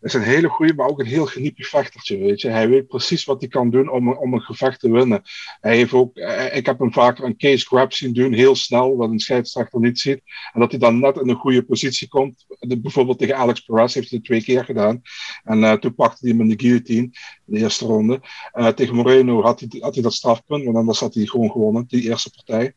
is 0.00 0.14
een 0.14 0.22
hele 0.22 0.48
goede, 0.48 0.74
maar 0.74 0.88
ook 0.88 1.00
een 1.00 1.06
heel 1.06 1.26
geniepig 1.26 1.68
vechtertje, 1.68 2.18
weet 2.18 2.40
je. 2.40 2.48
Hij 2.48 2.68
weet 2.68 2.86
precies 2.86 3.24
wat 3.24 3.40
hij 3.40 3.48
kan 3.48 3.70
doen 3.70 3.90
om, 3.90 4.12
om 4.12 4.34
een 4.34 4.40
gevecht 4.40 4.80
te 4.80 4.90
winnen. 4.90 5.22
Hij 5.60 5.76
heeft 5.76 5.92
ook, 5.92 6.16
eh, 6.16 6.56
ik 6.56 6.66
heb 6.66 6.78
hem 6.78 6.92
vaker 6.92 7.24
een 7.24 7.36
case 7.36 7.66
grab 7.66 7.92
zien 7.92 8.12
doen, 8.12 8.32
heel 8.32 8.54
snel, 8.54 8.96
wat 8.96 9.10
een 9.10 9.18
scheidsrechter 9.18 9.80
niet 9.80 10.00
ziet. 10.00 10.20
En 10.52 10.60
dat 10.60 10.70
hij 10.70 10.80
dan 10.80 11.00
net 11.00 11.16
in 11.16 11.28
een 11.28 11.36
goede 11.36 11.62
positie 11.62 12.08
komt. 12.08 12.46
bijvoorbeeld 12.78 13.18
tegen 13.18 13.36
Alex 13.36 13.60
Perez 13.60 13.94
heeft 13.94 14.10
hij 14.10 14.18
het 14.18 14.26
twee 14.26 14.42
keer 14.42 14.64
gedaan. 14.64 15.02
En 15.44 15.58
uh, 15.58 15.72
toen 15.72 15.94
pakte 15.94 16.18
hij 16.20 16.30
hem 16.30 16.40
in 16.40 16.56
de 16.56 16.64
guillotine, 16.64 17.02
in 17.02 17.12
de 17.44 17.58
eerste 17.58 17.84
ronde. 17.84 18.20
Uh, 18.54 18.68
tegen 18.68 18.94
Moreno 18.94 19.42
had 19.42 19.60
hij, 19.60 19.68
had 19.80 19.94
hij 19.94 20.02
dat 20.02 20.14
strafpunt, 20.14 20.64
want 20.64 20.76
anders 20.76 21.00
had 21.00 21.14
hij 21.14 21.26
gewoon 21.26 21.50
gewonnen, 21.50 21.84
die 21.88 22.08
eerste 22.08 22.30
partij. 22.30 22.74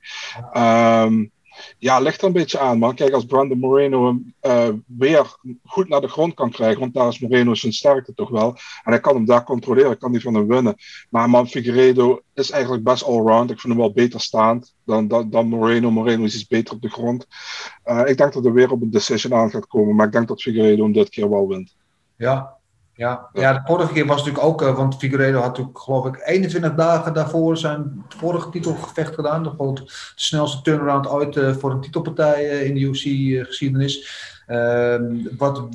Um, 1.03 1.31
ja, 1.77 1.99
ligt 1.99 2.21
er 2.21 2.27
een 2.27 2.33
beetje 2.33 2.59
aan, 2.59 2.77
man. 2.77 2.95
Kijk, 2.95 3.13
als 3.13 3.25
Brandon 3.25 3.59
Moreno 3.59 4.05
hem 4.05 4.33
uh, 4.41 4.69
weer 4.97 5.35
goed 5.63 5.89
naar 5.89 6.01
de 6.01 6.07
grond 6.07 6.33
kan 6.33 6.51
krijgen, 6.51 6.79
want 6.79 6.93
daar 6.93 7.07
is 7.07 7.19
Moreno 7.19 7.53
zijn 7.53 7.73
sterkte 7.73 8.13
toch 8.13 8.29
wel. 8.29 8.49
En 8.83 8.91
hij 8.91 8.99
kan 8.99 9.15
hem 9.15 9.25
daar 9.25 9.43
controleren, 9.43 9.97
kan 9.97 10.11
hij 10.11 10.21
van 10.21 10.33
hem 10.33 10.47
winnen. 10.47 10.75
Maar 11.09 11.29
man, 11.29 11.47
Figueredo 11.47 12.21
is 12.33 12.51
eigenlijk 12.51 12.83
best 12.83 13.03
allround. 13.03 13.51
Ik 13.51 13.59
vind 13.59 13.73
hem 13.73 13.81
wel 13.81 13.93
beter 13.93 14.19
staand 14.19 14.75
dan, 14.85 15.07
dan, 15.07 15.47
Moreno. 15.47 15.91
Moreno 15.91 16.23
is 16.23 16.35
iets 16.35 16.47
beter 16.47 16.73
op 16.75 16.81
de 16.81 16.89
grond. 16.89 17.27
Uh, 17.85 18.01
ik 18.05 18.17
denk 18.17 18.33
dat 18.33 18.45
er 18.45 18.53
weer 18.53 18.71
op 18.71 18.81
een 18.81 18.91
decision 18.91 19.33
aan 19.33 19.49
gaat 19.49 19.67
komen, 19.67 19.95
maar 19.95 20.05
ik 20.05 20.11
denk 20.11 20.27
dat 20.27 20.41
Figueredo 20.41 20.83
hem 20.83 20.93
dit 20.93 21.09
keer 21.09 21.29
wel 21.29 21.47
wint. 21.47 21.75
Ja, 22.15 22.57
ja, 22.95 23.29
ja, 23.33 23.53
de 23.53 23.61
vorige 23.65 23.93
keer 23.93 24.05
was 24.05 24.17
natuurlijk 24.17 24.45
ook, 24.45 24.61
uh, 24.61 24.75
want 24.75 24.97
Figueiredo 24.97 25.37
had 25.37 25.47
natuurlijk 25.47 25.79
geloof 25.79 26.05
ik 26.05 26.21
21 26.25 26.73
dagen 26.73 27.13
daarvoor 27.13 27.57
zijn 27.57 28.05
vorige 28.07 28.49
titelgevecht 28.49 29.13
gedaan. 29.13 29.43
Dat 29.43 29.57
de 29.57 29.83
snelste 30.15 30.61
turnaround 30.61 31.09
ooit 31.09 31.35
uh, 31.35 31.51
voor 31.55 31.71
een 31.71 31.81
titelpartij 31.81 32.43
uh, 32.43 32.65
in 32.65 32.73
de 32.73 32.79
UFC-geschiedenis. 32.79 34.31
Ehm, 34.47 35.15
wat 35.37 35.67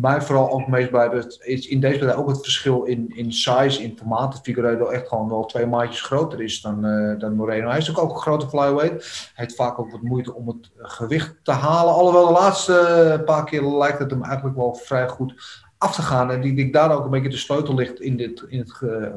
mij 0.00 0.22
vooral 0.22 0.50
ook 0.50 0.66
meest 0.66 0.90
blijft, 0.90 1.38
is 1.44 1.66
in 1.66 1.80
deze 1.80 1.98
partij 1.98 2.16
ook 2.16 2.28
het 2.28 2.40
verschil 2.42 2.84
in, 2.84 3.12
in 3.14 3.32
size, 3.32 3.82
in 3.82 3.96
formaat. 3.98 4.32
Dat 4.32 4.40
Figueiredo 4.42 4.88
echt 4.88 5.08
gewoon 5.08 5.28
wel 5.28 5.44
twee 5.44 5.66
maatjes 5.66 6.00
groter 6.00 6.42
is 6.42 6.60
dan, 6.60 6.80
dan 7.18 7.34
Moreno. 7.34 7.68
Hij 7.68 7.78
is 7.78 7.90
ook, 7.90 7.98
ook 7.98 8.10
een 8.10 8.20
grote 8.20 8.48
flyweight. 8.48 9.30
Hij 9.34 9.44
heeft 9.44 9.54
vaak 9.54 9.78
ook 9.78 9.90
wat 9.90 10.02
moeite 10.02 10.34
om 10.34 10.48
het 10.48 10.70
gewicht 10.76 11.34
te 11.42 11.52
halen. 11.52 11.94
Alhoewel 11.94 12.26
de 12.26 12.32
laatste 12.32 13.22
paar 13.24 13.44
keer 13.44 13.62
lijkt 13.62 13.98
het 13.98 14.10
hem 14.10 14.22
eigenlijk 14.22 14.56
wel 14.56 14.74
vrij 14.74 15.08
goed 15.08 15.64
af 15.78 15.94
te 15.94 16.02
gaan. 16.02 16.30
En 16.30 16.40
die, 16.40 16.54
die 16.54 16.72
daar 16.72 16.92
ook 16.92 17.04
een 17.04 17.10
beetje 17.10 17.28
de 17.28 17.36
sleutel 17.36 17.74
ligt 17.74 18.00
in, 18.00 18.16
dit, 18.16 18.44
in 18.48 18.58
het 18.58 18.72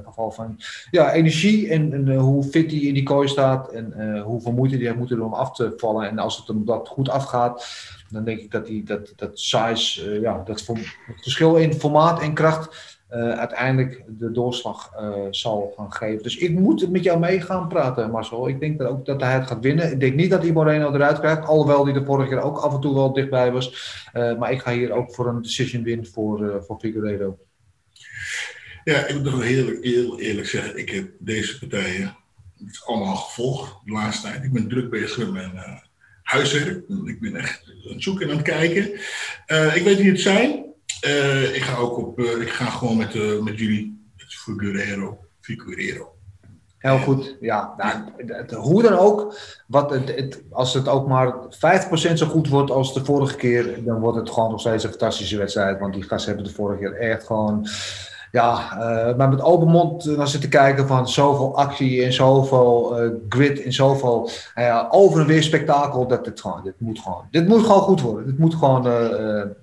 geval 0.05 0.31
van 0.31 0.59
ja, 0.91 1.13
energie 1.13 1.69
en, 1.69 1.93
en 1.93 2.07
uh, 2.07 2.19
hoe 2.19 2.43
fit 2.43 2.71
hij 2.71 2.79
in 2.79 2.93
die 2.93 3.03
kooi 3.03 3.27
staat 3.27 3.69
en 3.69 3.93
uh, 3.97 4.23
hoeveel 4.23 4.51
moeite 4.51 4.75
heeft 4.75 4.95
moeten 4.95 5.17
doen 5.17 5.25
om 5.25 5.33
af 5.33 5.55
te 5.55 5.73
vallen. 5.77 6.09
En 6.09 6.19
als 6.19 6.37
het 6.37 6.47
hem 6.47 6.65
dat 6.65 6.87
goed 6.87 7.09
afgaat, 7.09 7.67
dan 8.09 8.23
denk 8.23 8.39
ik 8.39 8.51
dat 8.51 8.65
die, 8.65 8.83
dat, 8.83 9.13
dat 9.15 9.39
size, 9.39 10.15
uh, 10.15 10.21
ja, 10.21 10.43
dat 10.45 10.65
het 10.65 10.79
verschil 11.21 11.55
in 11.55 11.73
formaat 11.73 12.21
en 12.21 12.33
kracht 12.33 12.97
uh, 13.13 13.29
uiteindelijk 13.29 14.03
de 14.07 14.31
doorslag 14.31 14.91
uh, 15.01 15.13
zal 15.29 15.73
gaan 15.77 15.93
geven. 15.93 16.23
Dus 16.23 16.37
ik 16.37 16.51
moet 16.51 16.89
met 16.89 17.03
jou 17.03 17.19
mee 17.19 17.41
gaan 17.41 17.67
praten, 17.67 18.11
Marcel. 18.11 18.47
Ik 18.47 18.59
denk 18.59 18.77
dat 18.77 18.87
ook 18.87 19.05
dat 19.05 19.21
hij 19.21 19.33
het 19.33 19.47
gaat 19.47 19.59
winnen. 19.59 19.91
Ik 19.91 19.99
denk 19.99 20.15
niet 20.15 20.29
dat 20.29 20.41
hij 20.41 20.51
Moreno 20.51 20.93
eruit 20.93 21.19
krijgt, 21.19 21.47
alhoewel 21.47 21.83
hij 21.83 21.93
de 21.93 22.05
vorige 22.05 22.29
keer 22.29 22.41
ook 22.41 22.57
af 22.57 22.73
en 22.73 22.81
toe 22.81 22.93
wel 22.93 23.13
dichtbij 23.13 23.51
was. 23.51 23.97
Uh, 24.13 24.37
maar 24.37 24.51
ik 24.51 24.61
ga 24.61 24.71
hier 24.71 24.91
ook 24.91 25.13
voor 25.13 25.27
een 25.27 25.41
decision 25.41 25.83
win 25.83 26.05
voor, 26.05 26.63
voor 26.67 26.79
Figueiredo. 26.79 27.37
Ja, 28.83 29.05
ik 29.05 29.15
moet 29.15 29.23
toch 29.23 29.43
heel, 29.43 29.81
heel 29.81 30.19
eerlijk 30.19 30.47
zeggen, 30.47 30.77
ik 30.77 30.89
heb 30.89 31.09
deze 31.19 31.59
partijen 31.59 32.15
niet 32.57 32.81
allemaal 32.85 33.15
gevolgd 33.15 33.77
de 33.85 33.91
laatste 33.91 34.27
tijd. 34.27 34.43
Ik 34.43 34.51
ben 34.51 34.67
druk 34.67 34.89
bezig 34.89 35.17
met 35.17 35.53
mijn 35.53 35.81
huiswerk. 36.23 36.83
Ik 37.05 37.19
ben 37.19 37.35
echt 37.35 37.63
aan 37.67 37.93
het 37.93 38.03
zoeken 38.03 38.25
en 38.25 38.31
aan 38.31 38.37
het 38.37 38.45
kijken. 38.45 38.93
Ik 39.75 39.83
weet 39.83 39.97
wie 39.97 40.09
het 40.09 40.19
zijn. 40.19 40.68
Uh, 41.05 41.55
ik 41.55 41.61
ga 41.61 41.77
ook 41.77 41.97
op, 41.97 42.19
ik 42.19 42.49
ga 42.49 42.65
gewoon 42.65 42.97
met, 42.97 43.13
met 43.43 43.59
jullie, 43.59 44.11
met 44.17 44.33
Figueroa. 44.33 45.17
Figueroa. 45.41 46.07
Heel 46.79 46.97
goed. 46.97 47.37
Ja, 47.39 47.73
nou, 47.77 47.97
het, 48.27 48.51
hoe 48.51 48.81
dan 48.81 48.93
ook. 48.93 49.37
Wat 49.67 49.89
het, 49.89 50.15
het, 50.15 50.41
als 50.49 50.73
het 50.73 50.87
ook 50.87 51.07
maar 51.07 51.33
50% 51.33 52.13
zo 52.13 52.25
goed 52.25 52.47
wordt 52.47 52.71
als 52.71 52.93
de 52.93 53.05
vorige 53.05 53.35
keer, 53.35 53.83
dan 53.83 53.99
wordt 53.99 54.17
het 54.17 54.29
gewoon 54.29 54.51
nog 54.51 54.59
steeds 54.59 54.83
een 54.83 54.89
fantastische 54.89 55.37
wedstrijd. 55.37 55.79
Want 55.79 55.93
die 55.93 56.03
gasten 56.03 56.33
hebben 56.33 56.49
de 56.49 56.55
vorige 56.55 56.79
keer 56.79 56.95
echt 56.95 57.25
gewoon 57.25 57.67
ja, 58.31 58.71
uh, 58.73 59.15
maar 59.17 59.29
met 59.29 59.41
open 59.41 59.67
mond 59.67 60.05
naar 60.17 60.27
zitten 60.27 60.49
kijken 60.49 60.87
van 60.87 61.09
zoveel 61.09 61.55
actie 61.55 62.03
en 62.03 62.13
zoveel 62.13 63.03
uh, 63.03 63.11
grid 63.29 63.61
en 63.61 63.73
zoveel 63.73 64.29
uh, 64.55 64.85
over 64.89 65.21
en 65.21 65.27
weer 65.27 65.43
spektakel. 65.43 66.07
Dat 66.07 66.25
dit 66.25 66.41
gewoon, 66.41 66.61
dit 66.63 66.73
moet 66.77 66.99
gewoon, 66.99 67.23
dit 67.31 67.47
moet 67.47 67.65
gewoon 67.65 67.81
goed 67.81 68.01
worden. 68.01 68.25
Dit 68.25 68.39
moet 68.39 68.55
gewoon, 68.55 68.83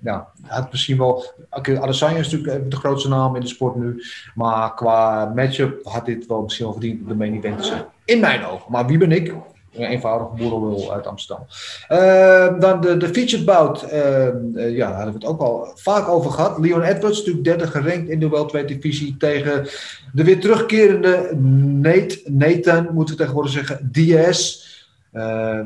ja, 0.03 0.27
het 0.43 0.71
misschien 0.71 0.97
wel, 0.97 1.23
okay, 1.49 1.77
Adesanya 1.77 2.19
is 2.19 2.31
natuurlijk 2.31 2.71
de 2.71 2.77
grootste 2.77 3.09
naam 3.09 3.35
in 3.35 3.41
de 3.41 3.47
sport 3.47 3.75
nu. 3.75 4.03
Maar 4.35 4.73
qua 4.73 5.31
matchup 5.35 5.85
had 5.85 6.05
dit 6.05 6.25
wel 6.27 6.41
misschien 6.41 6.65
wel 6.65 6.73
verdiend 6.73 7.07
de 7.07 7.15
main 7.15 7.35
event 7.35 7.57
te 7.57 7.63
zijn. 7.63 7.85
In 8.05 8.19
mijn 8.19 8.45
ogen. 8.45 8.71
Maar 8.71 8.85
wie 8.85 8.97
ben 8.97 9.11
ik? 9.11 9.33
Een 9.77 9.89
eenvoudige 9.89 10.35
boerenlul 10.35 10.93
uit 10.93 11.07
Amsterdam. 11.07 11.45
Uh, 11.89 12.59
dan 12.59 12.81
de, 12.81 12.97
de 12.97 13.07
featured 13.07 13.45
bout. 13.45 13.83
Uh, 13.83 14.27
uh, 14.53 14.75
ja, 14.75 14.87
daar 14.87 14.95
hebben 14.95 15.19
we 15.19 15.19
het 15.19 15.25
ook 15.25 15.41
al 15.41 15.71
vaak 15.75 16.07
over 16.07 16.31
gehad. 16.31 16.59
Leon 16.59 16.81
Edwards, 16.81 17.17
natuurlijk 17.17 17.45
derde 17.45 17.67
gerankt 17.67 18.09
in 18.09 18.19
de 18.19 18.29
welterweight 18.29 18.81
divisie 18.81 19.17
tegen 19.17 19.67
de 20.13 20.23
weer 20.23 20.39
terugkerende 20.39 21.35
Nate, 21.81 22.21
Nathan, 22.25 22.93
moeten 22.93 23.15
we 23.15 23.19
tegenwoordig 23.19 23.51
zeggen, 23.51 23.89
Diaz. 23.91 24.65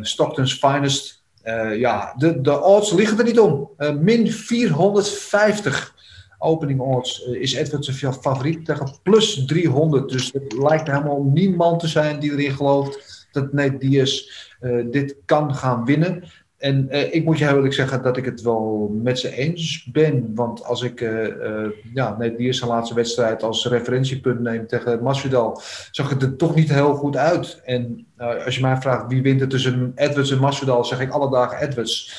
Stockton's 0.01 0.53
finest. 0.53 1.23
ja, 1.77 2.13
de, 2.17 2.41
de 2.41 2.61
odds 2.61 2.91
liggen 2.91 3.17
er 3.17 3.23
niet 3.23 3.39
om. 3.39 3.69
min 3.99 4.31
450 4.31 5.93
opening 6.41 6.79
odds 6.79 7.21
is 7.21 7.53
Edwards 7.53 7.87
een 7.87 8.13
favoriet 8.13 8.65
tegen 8.65 8.95
plus 9.03 9.45
300. 9.45 10.09
Dus 10.09 10.31
het 10.33 10.53
lijkt 10.53 10.87
helemaal 10.87 11.23
niemand 11.23 11.79
te 11.79 11.87
zijn 11.87 12.19
die 12.19 12.31
erin 12.31 12.51
gelooft 12.51 13.20
dat 13.31 13.53
Nate 13.53 13.77
Diaz 13.77 14.29
uh, 14.61 14.85
dit 14.91 15.15
kan 15.25 15.55
gaan 15.55 15.85
winnen. 15.85 16.23
En 16.57 16.87
uh, 16.89 17.13
ik 17.13 17.25
moet 17.25 17.37
je 17.37 17.47
eerlijk 17.47 17.73
zeggen 17.73 18.03
dat 18.03 18.17
ik 18.17 18.25
het 18.25 18.41
wel 18.41 18.91
met 19.03 19.19
ze 19.19 19.35
eens 19.35 19.89
ben. 19.91 20.31
Want 20.35 20.63
als 20.63 20.81
ik 20.81 21.01
uh, 21.01 21.27
uh, 21.27 21.67
ja, 21.93 22.17
Nate 22.17 22.35
Diaz 22.35 22.57
zijn 22.57 22.69
laatste 22.69 22.95
wedstrijd 22.95 23.43
als 23.43 23.67
referentiepunt 23.67 24.39
neem 24.39 24.67
tegen 24.67 25.03
Masvidal, 25.03 25.61
zag 25.91 26.09
het 26.09 26.21
er 26.21 26.35
toch 26.35 26.55
niet 26.55 26.69
heel 26.69 26.95
goed 26.95 27.17
uit. 27.17 27.61
En 27.65 28.07
als 28.45 28.55
je 28.55 28.61
mij 28.61 28.77
vraagt 28.77 29.07
wie 29.07 29.21
wint 29.21 29.41
er 29.41 29.47
tussen 29.47 29.91
Edwards 29.95 30.31
en 30.31 30.39
Masvidal, 30.39 30.85
zeg 30.85 30.99
ik 30.99 31.11
alle 31.11 31.29
dagen 31.29 31.57
Edwards. 31.57 32.13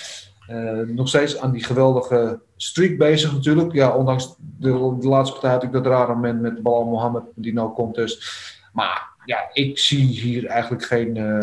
nog 0.86 1.09
steeds 1.09 1.39
aan 1.39 1.52
die 1.52 1.64
geweldige 1.64 2.40
streak 2.56 2.98
bezig 2.98 3.32
natuurlijk. 3.32 3.72
Ja, 3.72 3.97
ondanks 3.97 4.34
de, 4.39 4.97
de 5.01 5.09
laatste 5.09 5.32
partij 5.32 5.51
had 5.51 5.62
ik 5.62 5.72
dat 5.72 5.86
rare 5.86 6.14
moment 6.14 6.40
met 6.40 6.62
Balal 6.62 6.84
Mohammed, 6.84 7.22
die 7.34 7.52
no 7.52 7.72
contest. 7.72 8.24
Maar 8.72 9.11
ja, 9.24 9.51
ik 9.53 9.78
zie 9.78 10.07
hier 10.07 10.47
eigenlijk 10.47 10.85
geen, 10.85 11.16
uh, 11.16 11.39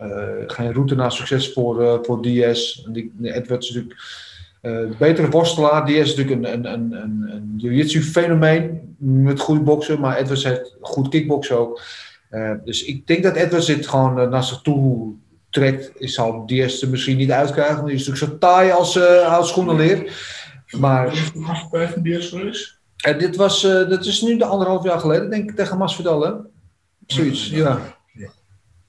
uh, 0.00 0.44
geen 0.46 0.72
route 0.72 0.94
naar 0.94 1.12
succes 1.12 1.52
voor, 1.52 1.82
uh, 1.82 1.94
voor 2.02 2.22
Diaz. 2.22 2.84
Die, 2.88 3.12
Edwards 3.22 3.68
is 3.68 3.74
natuurlijk 3.74 4.00
de 4.60 4.94
betere 4.98 5.28
worstelaar. 5.28 5.86
Diaz 5.86 6.10
is 6.10 6.16
natuurlijk 6.16 6.44
een, 6.44 6.52
een, 6.52 6.72
een, 6.72 6.92
een, 6.92 7.30
een 7.30 7.54
jiu-jitsu 7.56 8.02
fenomeen 8.02 8.94
met 8.98 9.40
goed 9.40 9.64
boksen, 9.64 10.00
maar 10.00 10.16
Edwards 10.16 10.44
heeft 10.44 10.76
goed 10.80 11.08
kickboksen 11.08 11.58
ook. 11.58 11.82
dus 12.64 12.84
ik 12.84 13.06
denk 13.06 13.22
dat 13.22 13.36
Edwards 13.36 13.66
dit 13.66 13.86
gewoon 13.86 14.30
naar 14.30 14.44
zich 14.44 14.60
toe 14.60 15.14
trekt. 15.50 15.92
Ik 15.98 16.08
zal 16.08 16.46
Diaz 16.46 16.82
er 16.82 16.88
misschien 16.88 17.16
niet 17.16 17.30
uitkrijgen, 17.30 17.74
want 17.74 17.86
die 17.86 17.96
is 17.96 18.06
natuurlijk 18.06 18.32
zo 18.32 18.38
taai 18.38 18.70
als, 18.70 19.00
als 19.24 19.48
schoenenleer. 19.48 20.12
Maar... 20.78 21.04
Wat 21.04 21.80
is 21.80 21.92
van 21.92 22.02
Diaz 22.02 22.28
geweest? 22.28 22.78
dit, 23.18 23.36
was, 23.36 23.62
dat 23.62 24.06
is 24.06 24.22
nu 24.22 24.36
de 24.36 24.44
anderhalf 24.44 24.84
jaar 24.84 25.00
geleden, 25.00 25.30
denk 25.30 25.50
ik, 25.50 25.56
tegen 25.56 25.78
Masvidal, 25.78 26.22
hè? 26.22 26.32
Zoiets, 27.12 27.48
ja. 27.48 27.98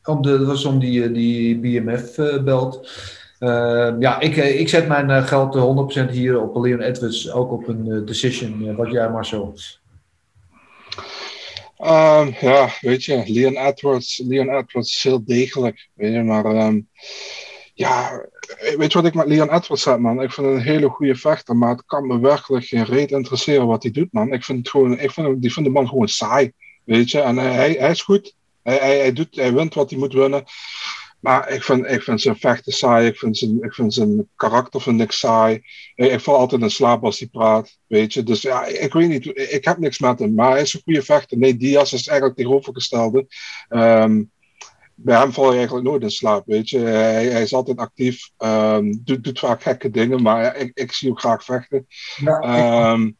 Om 0.03 0.21
de, 0.21 0.37
dat 0.37 0.47
was 0.47 0.65
om 0.65 0.79
die, 0.79 1.11
die 1.11 1.59
BMF-belt. 1.59 2.89
Uh, 3.39 3.93
ja, 3.99 4.19
ik, 4.19 4.35
ik 4.35 4.69
zet 4.69 4.87
mijn 4.87 5.23
geld 5.23 5.55
100% 6.07 6.11
hier 6.11 6.41
op 6.41 6.63
Leon 6.63 6.81
Edwards, 6.81 7.31
ook 7.31 7.51
op 7.51 7.67
een 7.67 8.05
decision. 8.05 8.75
wat 8.75 8.91
jij 8.91 9.09
maar 9.09 9.25
zo. 9.25 9.53
Um, 11.83 12.35
ja, 12.39 12.69
weet 12.81 13.03
je, 13.03 13.23
Leon 13.25 13.57
Edwards, 13.57 14.23
Leon 14.27 14.49
Edwards 14.49 14.95
is 14.95 15.03
heel 15.03 15.25
degelijk. 15.25 15.89
Weet 15.93 16.13
je, 16.13 16.23
maar 16.23 16.45
um, 16.45 16.89
ja, 17.73 18.25
weet 18.77 18.91
je 18.91 18.97
wat 18.97 19.07
ik 19.07 19.13
met 19.13 19.27
Leon 19.27 19.53
Edwards 19.53 19.85
heb, 19.85 19.99
man? 19.99 20.21
Ik 20.21 20.31
vind 20.31 20.47
het 20.47 20.55
een 20.55 20.61
hele 20.61 20.89
goede 20.89 21.15
vechter, 21.15 21.55
maar 21.55 21.69
het 21.69 21.85
kan 21.85 22.07
me 22.07 22.19
werkelijk 22.19 22.65
geen 22.65 22.85
reet 22.85 23.11
interesseren 23.11 23.67
wat 23.67 23.83
hij 23.83 23.91
doet, 23.91 24.13
man. 24.13 24.33
Ik 24.33 24.43
vind, 24.43 24.57
het 24.57 24.69
gewoon, 24.69 24.99
ik 24.99 25.11
vind, 25.11 25.45
ik 25.45 25.51
vind 25.51 25.65
de 25.65 25.71
man 25.71 25.87
gewoon 25.87 26.07
saai. 26.07 26.51
Weet 26.83 27.11
je, 27.11 27.19
en 27.19 27.37
hij, 27.37 27.71
hij 27.71 27.91
is 27.91 28.01
goed. 28.01 28.35
Hij, 28.63 28.77
hij, 28.77 28.97
hij, 28.97 29.13
doet, 29.13 29.35
hij 29.35 29.53
wint 29.53 29.73
wat 29.73 29.89
hij 29.89 29.99
moet 29.99 30.13
winnen. 30.13 30.43
Maar 31.19 31.49
ik 31.49 31.63
vind, 31.63 31.85
ik 31.85 32.01
vind 32.01 32.21
zijn 32.21 32.37
vechten 32.37 32.73
saai. 32.73 33.07
Ik 33.07 33.17
vind 33.17 33.37
zijn, 33.37 33.57
ik 33.61 33.73
vind 33.73 33.93
zijn 33.93 34.29
karakter 34.35 34.81
vind 34.81 35.01
ik 35.01 35.11
saai. 35.11 35.61
Ik, 35.95 36.11
ik 36.11 36.19
val 36.19 36.37
altijd 36.37 36.61
in 36.61 36.71
slaap 36.71 37.03
als 37.03 37.19
hij 37.19 37.27
praat. 37.27 37.77
Weet 37.87 38.13
je. 38.13 38.23
Dus 38.23 38.41
ja, 38.41 38.65
ik 38.65 38.93
weet 38.93 39.09
niet. 39.09 39.25
Ik 39.51 39.65
heb 39.65 39.77
niks 39.77 39.99
met 39.99 40.19
hem. 40.19 40.33
Maar 40.33 40.51
hij 40.51 40.61
is 40.61 40.73
een 40.73 40.81
goede 40.83 41.03
vechter. 41.03 41.37
Nee, 41.37 41.57
Diaz 41.57 41.93
is 41.93 42.07
eigenlijk 42.07 42.37
tegenovergestelde. 42.37 43.27
Um, 43.69 44.31
bij 45.03 45.17
hem 45.17 45.33
val 45.33 45.49
je 45.49 45.57
eigenlijk 45.57 45.85
nooit 45.87 46.01
in 46.01 46.11
slaap, 46.11 46.45
weet 46.45 46.69
je. 46.69 46.79
Hij, 46.79 47.25
hij 47.25 47.41
is 47.41 47.53
altijd 47.53 47.77
actief, 47.77 48.29
um, 48.37 49.01
doet, 49.03 49.23
doet 49.23 49.39
vaak 49.39 49.61
gekke 49.61 49.89
dingen, 49.89 50.21
maar 50.21 50.43
ja, 50.43 50.53
ik, 50.53 50.71
ik 50.73 50.91
zie 50.91 51.07
hem 51.07 51.17
graag 51.17 51.43
vechten. 51.43 51.87
Ja, 52.15 52.91
um, 52.91 53.17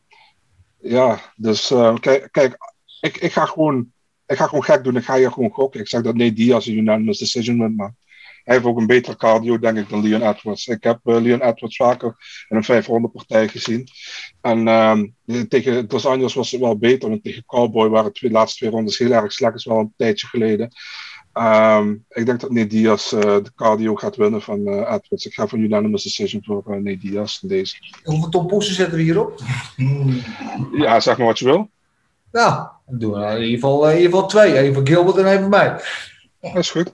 ja 0.80 1.34
dus 1.36 1.72
uh, 1.72 1.96
kijk, 1.96 2.28
kijk 2.32 2.58
ik, 3.02 3.18
ik, 3.18 3.32
ga 3.32 3.46
gewoon, 3.46 3.92
ik 4.26 4.38
ga 4.38 4.48
gewoon 4.48 4.64
gek 4.64 4.84
doen. 4.84 4.96
Ik 4.96 5.04
ga 5.04 5.16
hier 5.16 5.32
gewoon 5.32 5.50
gokken. 5.50 5.80
Ik 5.80 5.88
zeg 5.88 6.02
dat 6.02 6.16
nee, 6.16 6.34
Diaz 6.34 6.68
een 6.68 6.78
unanimous 6.78 7.20
decision 7.20 7.60
wint, 7.60 7.78
maar 7.78 7.94
hij 8.44 8.56
heeft 8.56 8.66
ook 8.66 8.78
een 8.78 8.88
betere 8.88 9.16
cardio, 9.16 9.60
denk 9.60 9.78
ik, 9.78 9.90
dan 9.90 10.02
Leon 10.02 10.30
Edwards. 10.30 10.68
Ik 10.68 10.84
heb 10.84 11.00
uh, 11.04 11.22
Leon 11.22 11.42
Edwards 11.42 11.76
vaker 11.76 12.16
in 12.50 12.58
een 12.58 12.64
500 12.64 13.14
partij 13.14 13.48
gezien. 13.48 13.88
En 14.42 14.68
um, 14.68 15.16
tegen 15.48 15.88
Dos 15.88 16.06
Anjos 16.06 16.34
was 16.34 16.52
het 16.52 16.62
wel 16.62 16.78
beter, 16.78 17.10
want 17.10 17.24
tegen 17.24 17.46
Cowboy 17.46 17.90
waren 17.90 18.14
de 18.14 18.32
laatste 18.32 18.58
twee 18.58 18.70
rondes 18.70 18.98
heel 18.98 19.12
erg 19.12 19.32
slecht. 19.32 19.52
Dat 19.52 19.62
is 19.62 19.68
wel 19.68 19.80
een 19.80 19.94
tijdje 19.98 20.28
geleden. 20.28 20.72
Um, 21.34 22.06
ik 22.10 22.26
denk 22.26 22.40
dat 22.40 22.52
Nate 22.52 22.68
Diaz 22.68 23.14
uh, 23.14 23.22
de 23.22 23.52
cardio 23.56 23.96
gaat 23.96 24.16
winnen 24.16 24.42
van 24.42 24.60
uh, 24.60 24.76
Edwards. 24.76 25.26
Ik 25.26 25.34
ga 25.34 25.48
voor 25.48 25.60
unanimous 25.60 26.04
decision 26.04 26.44
voor 26.44 26.64
uh, 26.68 26.76
Nate 26.76 26.98
Diaz 26.98 27.42
in 27.42 27.48
deze. 27.48 27.76
Hoeveel 28.04 28.30
tompoesen 28.30 28.76
zetten 28.76 28.98
we 28.98 29.04
hierop? 29.04 29.40
Ja, 30.72 31.00
zeg 31.00 31.18
maar 31.18 31.28
wat 31.28 31.40
je 31.40 31.46
wil. 31.46 31.70
Nou, 32.32 32.68
dan 32.86 33.00
doen 33.00 33.12
we 33.12 33.26
in 33.26 33.42
ieder 33.42 33.60
geval, 33.60 33.90
in 33.90 33.96
ieder 33.96 34.12
geval 34.12 34.28
twee. 34.28 34.58
Eén 34.58 34.74
voor 34.74 34.88
Gilbert 34.88 35.18
en 35.18 35.26
één 35.26 35.40
voor 35.40 35.50
mij. 35.50 35.82
Dat 36.42 36.56
is 36.56 36.72
goed. 36.72 36.94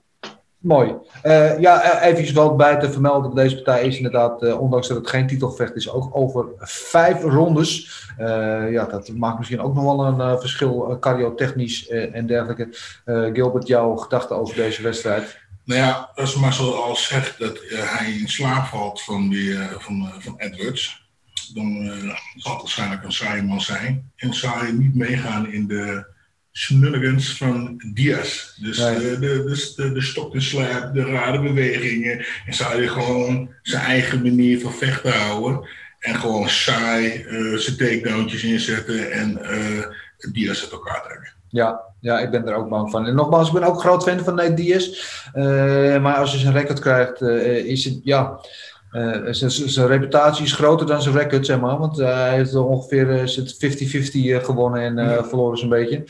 Mooi. 0.58 0.94
Uh, 1.24 1.60
ja, 1.60 2.02
even 2.02 2.36
wel 2.36 2.56
bij 2.56 2.80
te 2.80 2.92
vermelden. 2.92 3.36
Deze 3.36 3.56
partij 3.56 3.84
is 3.84 3.98
inderdaad, 3.98 4.44
uh, 4.44 4.62
ondanks 4.62 4.88
dat 4.88 4.98
het 4.98 5.10
geen 5.10 5.28
titelgevecht 5.28 5.76
is, 5.76 5.90
ook 5.90 6.10
over 6.12 6.46
vijf 6.60 7.24
rondes. 7.24 8.06
Uh, 8.20 8.72
ja, 8.72 8.86
dat 8.86 9.10
maakt 9.10 9.38
misschien 9.38 9.62
ook 9.62 9.74
nog 9.74 9.84
wel 9.84 10.06
een 10.06 10.40
verschil, 10.40 10.98
cardiotechnisch 11.00 11.88
en 11.88 12.28
dergelijke. 12.28 12.70
Gilbert, 13.34 13.68
jouw 13.68 13.96
gedachten 13.96 14.38
over 14.38 14.56
deze 14.56 14.82
wedstrijd? 14.82 15.38
Nou 15.64 15.82
ja, 15.82 16.10
als 16.16 16.36
Marcel 16.36 16.84
al 16.84 16.96
zegt 16.96 17.40
dat 17.40 17.60
hij 17.70 18.12
in 18.12 18.28
slaap 18.28 18.66
valt 18.66 19.02
van, 19.02 19.30
die, 19.30 19.58
van, 19.78 20.12
van 20.20 20.34
Edwards 20.38 21.07
dan 21.54 21.86
uh, 21.86 22.16
zal 22.36 22.52
het 22.52 22.62
waarschijnlijk 22.62 23.04
een 23.04 23.12
saaie 23.12 23.42
man 23.42 23.62
zijn. 23.62 24.12
En 24.16 24.34
zal 24.34 24.58
hij 24.58 24.72
niet 24.72 24.96
meegaan 24.96 25.52
in 25.52 25.68
de 25.68 26.06
shenanigans 26.52 27.38
van 27.38 27.84
Diaz. 27.94 28.56
Dus, 28.62 28.78
nee. 28.78 29.00
de, 29.00 29.20
de, 29.20 29.44
dus 29.44 29.76
de, 29.76 29.92
de 29.92 30.02
stok 30.02 30.34
en 30.34 30.42
slap, 30.42 30.94
de 30.94 31.04
rare 31.04 31.42
bewegingen. 31.42 32.26
En 32.46 32.54
zou 32.54 32.74
hij 32.74 32.88
gewoon 32.88 33.50
zijn 33.62 33.84
eigen 33.84 34.22
manier 34.22 34.60
van 34.60 34.74
vechten 34.74 35.12
houden. 35.12 35.68
En 36.00 36.16
gewoon 36.16 36.50
saai 36.50 37.24
uh, 37.24 37.58
zijn 37.58 37.78
takedowntjes 37.78 38.44
inzetten 38.44 39.12
en 39.12 39.40
uh, 39.42 39.86
Diaz 40.32 40.62
uit 40.62 40.72
elkaar 40.72 41.04
trekken. 41.04 41.34
Ja, 41.50 41.82
ja, 42.00 42.20
ik 42.20 42.32
ben 42.32 42.48
er 42.48 42.56
ook 42.56 42.70
bang 42.70 42.92
van. 42.92 43.06
En 43.06 43.16
nogmaals, 43.16 43.48
ik 43.48 43.54
ben 43.54 43.64
ook 43.64 43.80
groot 43.80 44.04
fan 44.04 44.20
van 44.20 44.36
Nate 44.36 44.54
Diaz. 44.54 44.88
Uh, 45.36 46.02
maar 46.02 46.16
als 46.16 46.32
je 46.32 46.38
zijn 46.38 46.54
record 46.54 46.80
krijgt, 46.80 47.22
is 47.66 47.84
het, 47.86 48.00
ja... 48.04 48.40
Uh, 48.98 49.18
zijn 49.50 49.88
reputatie 49.88 50.46
is 50.46 50.54
groter 50.54 50.88
dan 50.88 51.02
zijn 51.02 51.16
record, 51.18 51.46
zeg 51.46 51.60
maar. 51.60 51.78
Want 51.78 51.98
hij 51.98 52.36
heeft 52.36 52.56
ongeveer 52.56 53.10
uh, 53.10 54.42
50-50 54.42 54.46
gewonnen 54.46 54.98
en 54.98 55.26
verloren 55.26 55.58
zo'n 55.58 55.70
beetje. 55.70 56.04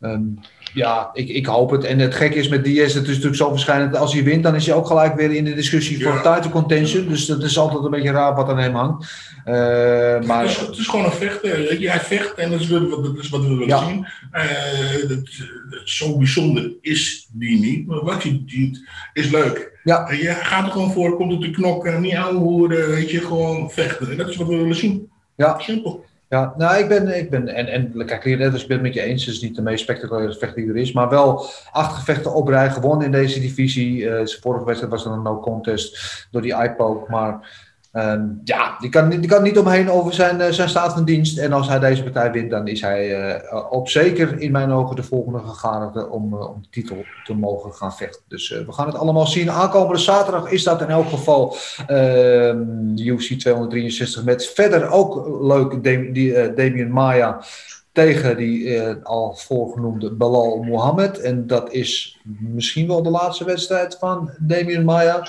Um, 0.00 0.38
Ja, 0.74 1.10
ik, 1.12 1.28
ik 1.28 1.46
hoop 1.46 1.70
het. 1.70 1.84
En 1.84 1.98
het 1.98 2.14
gekke 2.14 2.38
is 2.38 2.48
met 2.48 2.64
Diaz, 2.64 2.94
het 2.94 3.02
is 3.02 3.08
natuurlijk 3.08 3.36
zo 3.36 3.50
verschijnend. 3.50 3.96
Als 3.96 4.12
hij 4.14 4.24
wint, 4.24 4.42
dan 4.42 4.54
is 4.54 4.66
hij 4.66 4.74
ook 4.74 4.86
gelijk 4.86 5.14
weer 5.14 5.32
in 5.34 5.44
de 5.44 5.54
discussie 5.54 6.02
voor 6.02 6.20
title 6.22 6.50
contention. 6.50 7.08
Dus 7.08 7.26
dat 7.26 7.42
is 7.42 7.58
altijd 7.58 7.84
een 7.84 7.90
beetje 7.90 8.10
raar 8.10 8.34
wat 8.34 8.48
aan 8.48 8.58
hem 8.58 8.74
hangt. 8.74 9.06
Uh, 9.46 9.54
maar... 10.26 10.40
het, 10.42 10.50
is, 10.50 10.56
het 10.56 10.76
is 10.78 10.86
gewoon 10.86 11.04
een 11.04 11.10
vechter. 11.12 11.50
Hij 11.80 12.00
vecht 12.00 12.34
en 12.34 12.50
dat 12.50 12.60
is, 12.60 12.68
wat, 12.68 12.90
dat 13.04 13.16
is 13.18 13.28
wat 13.28 13.40
we 13.40 13.48
willen 13.48 13.66
Ja. 13.66 13.86
zien. 13.88 14.06
Uh, 14.32 15.08
dat, 15.08 15.08
dat- 15.08 15.80
zo 15.84 16.18
bijzonder 16.18 16.70
is 16.80 17.28
die 17.32 17.60
niet. 17.60 17.86
Maar 17.86 18.04
wat 18.04 18.22
hij 18.22 18.42
doet, 18.46 18.80
is 19.12 19.30
leuk. 19.30 19.74
Ja. 19.86 20.08
En 20.08 20.16
je 20.16 20.30
gaat 20.30 20.64
er 20.64 20.70
gewoon 20.70 20.92
voor, 20.92 21.16
komt 21.16 21.32
op 21.32 21.40
de 21.40 21.50
knokken, 21.50 22.00
niet 22.00 22.16
ouwehoeren, 22.16 22.88
weet 22.88 23.10
je, 23.10 23.20
gewoon 23.20 23.70
vechten. 23.70 24.10
En 24.10 24.16
dat 24.16 24.28
is 24.28 24.36
wat 24.36 24.46
we 24.48 24.56
willen 24.56 24.74
zien. 24.74 25.10
Ja. 25.36 25.58
Simpel. 25.58 26.04
Ja, 26.28 26.54
nou, 26.56 26.78
ik 26.78 26.88
ben, 26.88 27.18
ik 27.18 27.30
ben 27.30 27.48
en, 27.48 27.66
en 27.66 28.06
kijk, 28.06 28.24
net 28.24 28.52
als 28.52 28.62
ik 28.62 28.68
ben 28.68 28.76
het 28.76 28.86
met 28.86 28.94
je 28.94 29.02
eens, 29.02 29.24
het 29.24 29.34
is 29.34 29.40
niet 29.40 29.56
de 29.56 29.62
meest 29.62 29.82
spectaculaire 29.82 30.34
vechter 30.34 30.62
die 30.62 30.70
er 30.70 30.76
is, 30.76 30.92
maar 30.92 31.08
wel 31.08 31.46
acht 31.72 31.94
gevechten 31.94 32.34
op 32.34 32.48
rij 32.48 32.70
gewonnen 32.70 33.06
in 33.06 33.12
deze 33.12 33.40
divisie. 33.40 34.08
Eh, 34.08 34.26
zijn 34.26 34.40
vorige 34.40 34.64
wedstrijd 34.64 34.92
was 34.92 35.04
dan 35.04 35.12
een 35.12 35.22
no 35.22 35.40
contest 35.40 36.26
door 36.30 36.42
die 36.42 36.62
iPoke, 36.62 37.10
maar 37.10 37.64
ehm, 37.96 38.26
ja, 38.44 38.76
die 38.78 38.90
kan, 38.90 39.08
die 39.08 39.26
kan 39.26 39.42
niet 39.42 39.58
omheen 39.58 39.90
over 39.90 40.14
zijn, 40.14 40.40
eh, 40.40 40.52
zijn 40.52 40.68
staat 40.68 40.92
van 40.92 41.04
dienst. 41.04 41.38
En 41.38 41.52
als 41.52 41.68
hij 41.68 41.78
deze 41.78 42.02
partij 42.02 42.32
wint, 42.32 42.50
dan 42.50 42.68
is 42.68 42.80
hij 42.80 43.14
eh, 43.14 43.66
op 43.70 43.88
zeker 43.88 44.40
in 44.40 44.52
mijn 44.52 44.70
ogen 44.70 44.96
de 44.96 45.02
volgende 45.02 45.38
gegadigde 45.38 46.08
om, 46.08 46.32
eh, 46.32 46.48
om 46.48 46.62
de 46.62 46.68
titel 46.70 47.04
te 47.24 47.34
mogen 47.34 47.72
gaan 47.72 47.94
vechten. 47.94 48.22
Dus 48.28 48.48
we 48.48 48.72
gaan 48.72 48.86
het 48.86 48.96
allemaal 48.96 49.26
zien. 49.26 49.50
Aankomende 49.50 50.02
zaterdag 50.02 50.50
is 50.50 50.62
dat 50.62 50.80
in 50.80 50.88
elk 50.88 51.08
geval 51.08 51.56
ehm, 51.86 52.98
UFC 52.98 53.32
263 53.32 54.24
met 54.24 54.46
verder 54.46 54.90
ook 54.90 55.40
leuk 55.42 55.82
die, 56.14 56.54
Damian 56.54 56.90
Maya 56.90 57.40
tegen 57.92 58.36
die 58.36 58.80
al 59.02 59.34
voorgenoemde 59.34 60.12
Balal 60.12 60.62
Mohammed. 60.62 61.20
En 61.20 61.46
dat 61.46 61.72
is 61.72 62.20
misschien 62.40 62.86
wel 62.86 63.02
de 63.02 63.10
laatste 63.10 63.44
wedstrijd 63.44 63.96
van 63.98 64.30
Damian 64.38 64.84
Maya. 64.84 65.26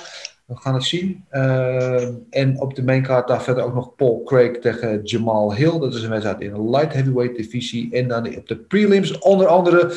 We 0.48 0.56
gaan 0.56 0.74
het 0.74 0.84
zien. 0.84 1.24
Ehm, 1.28 2.12
en 2.30 2.60
op 2.60 2.74
de 2.74 2.82
maincard 2.82 3.28
daar 3.28 3.42
verder 3.42 3.64
ook 3.64 3.74
nog 3.74 3.94
Paul 3.94 4.22
Craig 4.24 4.58
tegen 4.58 5.00
Jamal 5.02 5.54
Hill. 5.54 5.78
Dat 5.78 5.94
is 5.94 6.02
een 6.02 6.10
wedstrijd 6.10 6.40
in 6.40 6.52
de 6.52 6.70
light 6.70 6.92
heavyweight 6.92 7.36
divisie. 7.36 7.92
En 7.94 8.08
dan 8.08 8.36
op 8.36 8.48
de 8.48 8.56
prelims 8.56 9.18
onder 9.18 9.46
andere 9.46 9.92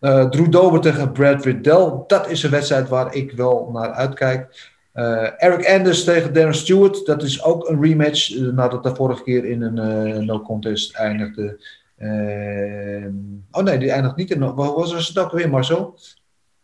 eh, 0.00 0.28
Drew 0.28 0.50
Dober 0.50 0.80
tegen 0.80 1.12
Brad 1.12 1.44
Riddell. 1.44 1.92
Dat 2.06 2.30
is 2.30 2.42
een 2.42 2.50
wedstrijd 2.50 2.88
waar 2.88 3.14
ik 3.14 3.32
wel 3.32 3.70
naar 3.72 3.90
uitkijk. 3.90 4.70
Eh, 4.92 5.42
Eric 5.42 5.68
Anders 5.68 6.04
tegen 6.04 6.32
Darren 6.32 6.54
Stewart. 6.54 7.06
Dat 7.06 7.22
is 7.22 7.42
ook 7.42 7.68
een 7.68 7.82
rematch. 7.82 8.36
eh, 8.36 8.42
nadat 8.42 8.82
de 8.82 8.94
vorige 8.94 9.22
keer 9.22 9.44
in 9.44 9.62
een 9.62 10.24
no 10.24 10.40
contest 10.40 10.94
eindigde. 10.94 11.64
Ehm, 11.96 13.14
oh 13.50 13.62
nee, 13.62 13.78
die 13.78 13.90
eindigt 13.90 14.16
niet 14.16 14.30
in. 14.30 14.54
Wat 14.54 14.74
was 14.74 15.08
het 15.08 15.18
ook 15.18 15.32
weer, 15.32 15.50
Marcel? 15.50 15.98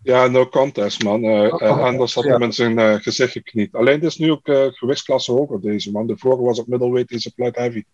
Ja, 0.07 0.27
no 0.27 0.47
contest, 0.49 1.03
man. 1.03 1.25
Eh 1.25 1.53
Oh, 1.53 1.63
eh, 1.63 1.85
Anders 1.85 2.15
had 2.15 2.25
ja. 2.25 2.31
hem 2.31 2.43
in 2.43 2.53
zijn 2.53 2.79
eh, 2.79 2.95
gezicht 2.95 3.33
gekniet. 3.33 3.75
Alleen 3.75 3.95
het 3.95 4.05
is 4.05 4.17
nu 4.17 4.31
ook 4.31 4.47
eh, 4.47 4.67
gewichtsklasse 4.71 5.33
hoger, 5.33 5.61
deze 5.61 5.91
man. 5.91 6.07
De 6.07 6.17
vorige 6.17 6.43
was 6.43 6.61
op 6.61 6.67
middleweight, 6.67 7.09
deze 7.09 7.33
light 7.37 7.57
heavy. 7.57 7.85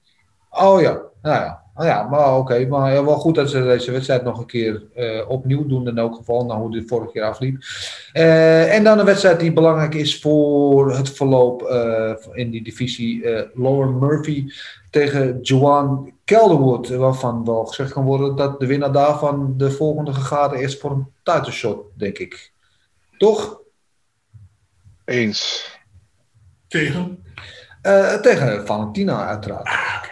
Oh 0.51 0.81
ja, 0.81 1.01
nou 1.23 1.37
ja. 1.37 1.63
Oh 1.75 1.85
ja 1.85 2.09
maar 2.09 2.39
oké. 2.39 2.67
Maar 2.67 2.93
ja, 2.93 3.05
wel 3.05 3.17
goed 3.17 3.35
dat 3.35 3.51
ze 3.51 3.63
deze 3.63 3.91
wedstrijd 3.91 4.25
nog 4.25 4.39
een 4.39 4.47
keer 4.47 4.83
opnieuw 5.29 5.67
doen. 5.67 5.89
In 5.89 5.99
elk 5.99 6.15
geval, 6.15 6.45
naar 6.45 6.57
hoe 6.57 6.71
dit 6.71 6.89
vorige 6.89 7.13
keer 7.13 7.23
afliep. 7.23 7.63
En 8.13 8.85
dan 8.85 8.99
een 8.99 9.05
wedstrijd 9.05 9.41
die 9.41 9.53
belangrijk 9.53 9.95
is 9.95 10.21
voor 10.21 10.97
het 10.97 11.11
verloop 11.11 11.63
in 12.33 12.51
die 12.51 12.63
divisie. 12.63 13.25
Lauren 13.55 13.99
Murphy 13.99 14.45
tegen 14.91 15.39
Joan 15.41 16.12
Calderwood. 16.25 16.89
Waarvan 16.89 17.45
wel 17.45 17.65
gezegd 17.65 17.93
kan 17.93 18.05
worden 18.05 18.37
dat 18.37 18.61
de 18.61 18.67
winnaar 18.67 18.93
daarvan 18.93 19.55
de 19.57 19.71
volgende 19.71 20.13
gegade 20.13 20.61
is 20.61 20.79
voor 20.79 20.91
een 20.91 21.07
title 21.23 21.53
shot, 21.53 21.87
denk 21.95 22.19
ik. 22.19 22.53
Toch? 23.19 23.61
Eens. 25.05 25.71
Tegen? 26.69 27.25
Eh, 27.83 28.15
tegen 28.15 28.67
Valentina, 28.67 29.27
uiteraard. 29.27 30.11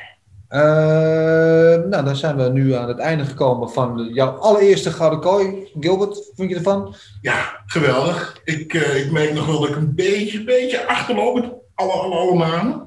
Eh, 0.51 1.89
nou, 1.89 2.05
dan 2.05 2.17
zijn 2.17 2.37
we 2.37 2.49
nu 2.49 2.75
aan 2.75 2.89
het 2.89 2.99
einde 2.99 3.25
gekomen 3.25 3.71
van 3.71 4.11
jouw 4.13 4.31
allereerste 4.31 4.91
gouden 4.91 5.21
kooi. 5.21 5.71
Gilbert, 5.81 6.31
vind 6.35 6.51
je 6.51 6.57
ervan? 6.57 6.95
Ja, 7.21 7.63
geweldig. 7.67 8.41
Ik, 8.45 8.75
eh, 8.75 9.05
ik 9.05 9.11
merk 9.11 9.33
nog 9.33 9.47
wel 9.47 9.61
dat 9.61 9.69
ik 9.69 9.77
een 9.77 9.95
beetje, 9.95 10.45
beetje 10.45 10.87
achterloop 10.87 11.35
met 11.35 11.53
alle, 11.75 11.93
alle, 11.93 12.15
alle. 12.15 12.87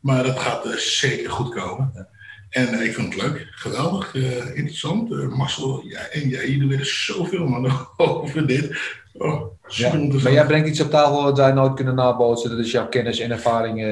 Maar 0.00 0.22
dat 0.22 0.38
gaat 0.38 0.64
eh, 0.64 0.72
zeker 0.72 1.30
goed 1.30 1.54
komen. 1.54 2.08
En 2.50 2.68
eh, 2.68 2.84
ik 2.84 2.94
vind 2.94 3.14
het 3.14 3.22
leuk, 3.22 3.46
geweldig, 3.50 4.14
eh, 4.14 4.46
interessant. 4.56 5.12
Eh, 5.12 5.28
Marcel, 5.28 5.82
ja, 5.88 6.00
en 6.12 6.28
jij, 6.28 6.48
jullie 6.48 6.68
weten 6.68 6.86
zoveel 6.86 7.46
man 7.46 7.70
over 7.96 8.46
dit. 8.46 8.96
Oh, 9.12 9.42
Ja, 9.68 9.94
maar 10.22 10.32
jij 10.32 10.46
brengt 10.46 10.68
iets 10.68 10.80
op 10.80 10.90
tafel 10.90 11.22
wat 11.22 11.36
wij 11.38 11.52
nooit 11.52 11.74
kunnen 11.74 11.94
nabootsen. 11.94 12.50
Dat 12.50 12.58
is 12.58 12.70
jouw 12.70 12.88
kennis 12.88 13.18
en 13.18 13.30
ervaring 13.30 13.82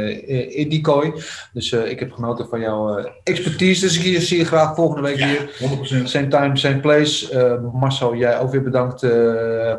in 0.54 0.68
die 0.68 0.80
kooi. 0.80 1.12
Dus 1.52 1.72
ik 1.72 1.98
heb 1.98 2.12
genoten 2.12 2.48
van 2.48 2.60
jouw 2.60 3.10
expertise. 3.22 3.80
Dus 3.80 4.04
ik 4.04 4.20
zie 4.20 4.38
je- 4.38 4.44
graag 4.44 4.74
volgende 4.74 5.02
week 5.02 5.16
weer. 5.16 5.50
100%. 5.58 6.08
Same 6.08 6.28
time, 6.28 6.56
same 6.56 6.80
place. 6.80 7.60
Marcel, 7.72 8.14
jij 8.14 8.38
ook 8.40 8.50
weer 8.50 8.62
bedankt 8.62 9.00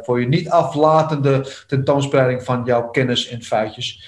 voor 0.06 0.20
je 0.22 0.28
niet 0.28 0.50
aflatende 0.50 1.46
tentoonspreiding 1.68 2.44
van 2.44 2.62
jouw 2.66 2.90
kennis 2.90 3.28
en 3.28 3.44
feitjes. 3.44 4.02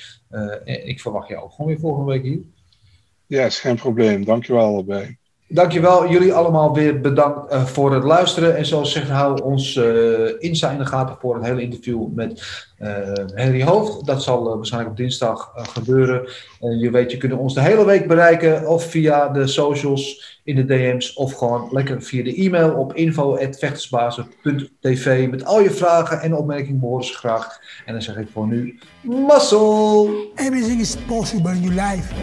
En 0.66 0.88
ik 0.88 1.02
verwacht 1.02 1.28
jou 1.28 1.44
ook 1.44 1.52
gewoon 1.52 1.68
weer 1.72 1.80
volgende 1.80 2.12
week 2.12 2.24
hier. 2.24 2.40
Ja, 3.30 3.46
is 3.46 3.60
geen 3.60 3.76
probleem. 3.76 4.26
Dankjewel 4.26 4.66
allebei. 4.66 5.18
Dankjewel, 5.48 6.10
jullie 6.10 6.34
allemaal 6.34 6.74
weer 6.74 7.02
bedankt 7.02 7.52
eh, 7.52 7.66
voor 7.66 7.94
het 7.94 8.04
luisteren. 8.04 8.58
En 8.58 8.66
zoals 8.66 8.92
gezegd, 8.92 9.12
hou 9.12 9.42
ons 9.42 9.76
Insta 10.40 10.72
in 10.72 10.78
de 10.78 10.86
gaten 10.86 11.18
voor 11.20 11.36
het 11.36 11.46
hele 11.46 11.62
interview 11.62 12.08
met 12.14 12.68
Henry 13.34 13.64
Hoofd. 13.64 14.06
Dat 14.06 14.24
zal 14.24 14.50
eh, 14.50 14.56
waarschijnlijk 14.56 14.92
op 14.92 14.98
dinsdag 14.98 15.52
eh, 15.56 15.64
gebeuren. 15.68 16.30
En 16.60 16.80
je 16.80 16.92
weet, 16.92 17.12
je 17.12 17.18
kunt 17.18 17.34
ons 17.34 17.54
de 17.54 17.62
hele 17.62 17.86
week 17.86 18.08
bereiken 18.08 18.68
of 18.68 18.84
via 18.84 19.30
de 19.30 19.48
socials 19.48 20.38
in 20.44 20.56
de 20.56 20.66
DM's 20.66 21.18
of 21.18 21.34
gewoon 21.34 21.70
lekker 21.72 22.02
via 22.02 22.24
de 22.24 22.36
e-mail 22.36 22.74
op 22.74 22.94
info.vechtersbazen.tv 22.94 25.30
met 25.30 25.46
al 25.46 25.62
je 25.62 25.72
vragen 25.72 26.22
en 26.22 26.36
opmerkingen 26.36 26.80
behoren 26.80 27.06
ze 27.06 27.14
graag. 27.14 27.60
En 27.86 27.94
dan 27.94 28.02
zeg 28.02 28.16
ik 28.16 28.28
voor 28.34 28.48
nu, 28.48 28.80
muscle! 29.02 30.28
Everything 30.36 30.82
is 30.82 30.96
possible 31.08 31.52
in 31.52 31.62
your 31.62 31.82
life 31.82 32.14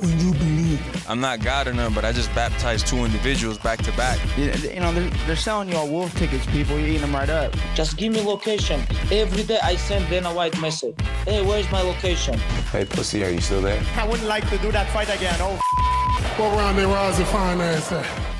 when 0.00 0.18
you 0.18 0.36
believe. 0.36 0.62
I'm 1.08 1.20
not 1.20 1.46
God 1.46 1.66
or 1.66 1.74
none, 1.74 1.92
but 1.92 2.04
I 2.04 2.12
just 2.12 2.32
baptized 2.34 2.86
two 2.86 3.04
individuals 3.04 3.58
back 3.58 3.82
to 3.82 3.92
back. 3.96 4.18
You, 4.36 4.44
you 4.44 4.80
know, 4.80 4.92
they're, 4.92 5.10
they're 5.26 5.36
selling 5.36 5.68
you 5.68 5.76
all 5.76 5.88
wolf 5.88 6.14
tickets, 6.16 6.46
people. 6.46 6.78
You're 6.78 6.88
eating 6.88 7.00
them 7.00 7.14
right 7.14 7.30
up. 7.30 7.54
Just 7.74 7.96
give 7.96 8.12
me 8.12 8.20
location. 8.20 8.80
Every 9.10 9.42
day 9.42 9.58
I 9.62 9.76
send 9.76 10.01
Dana 10.08 10.32
White 10.32 10.60
message. 10.60 10.94
Hey, 11.24 11.42
where's 11.44 11.70
my 11.70 11.82
location? 11.82 12.38
Hey, 12.70 12.84
pussy, 12.84 13.24
are 13.24 13.30
you 13.30 13.40
still 13.40 13.62
there? 13.62 13.82
I 13.96 14.06
wouldn't 14.06 14.28
like 14.28 14.48
to 14.50 14.58
do 14.58 14.72
that 14.72 14.90
fight 14.90 15.08
again. 15.14 15.36
Oh, 15.40 15.58
what 16.36 16.56
round 16.56 16.78
they 16.78 16.86
was 16.86 17.18
the 17.18 17.24
fine 17.26 17.60
ass 17.60 17.92
at? 17.92 18.31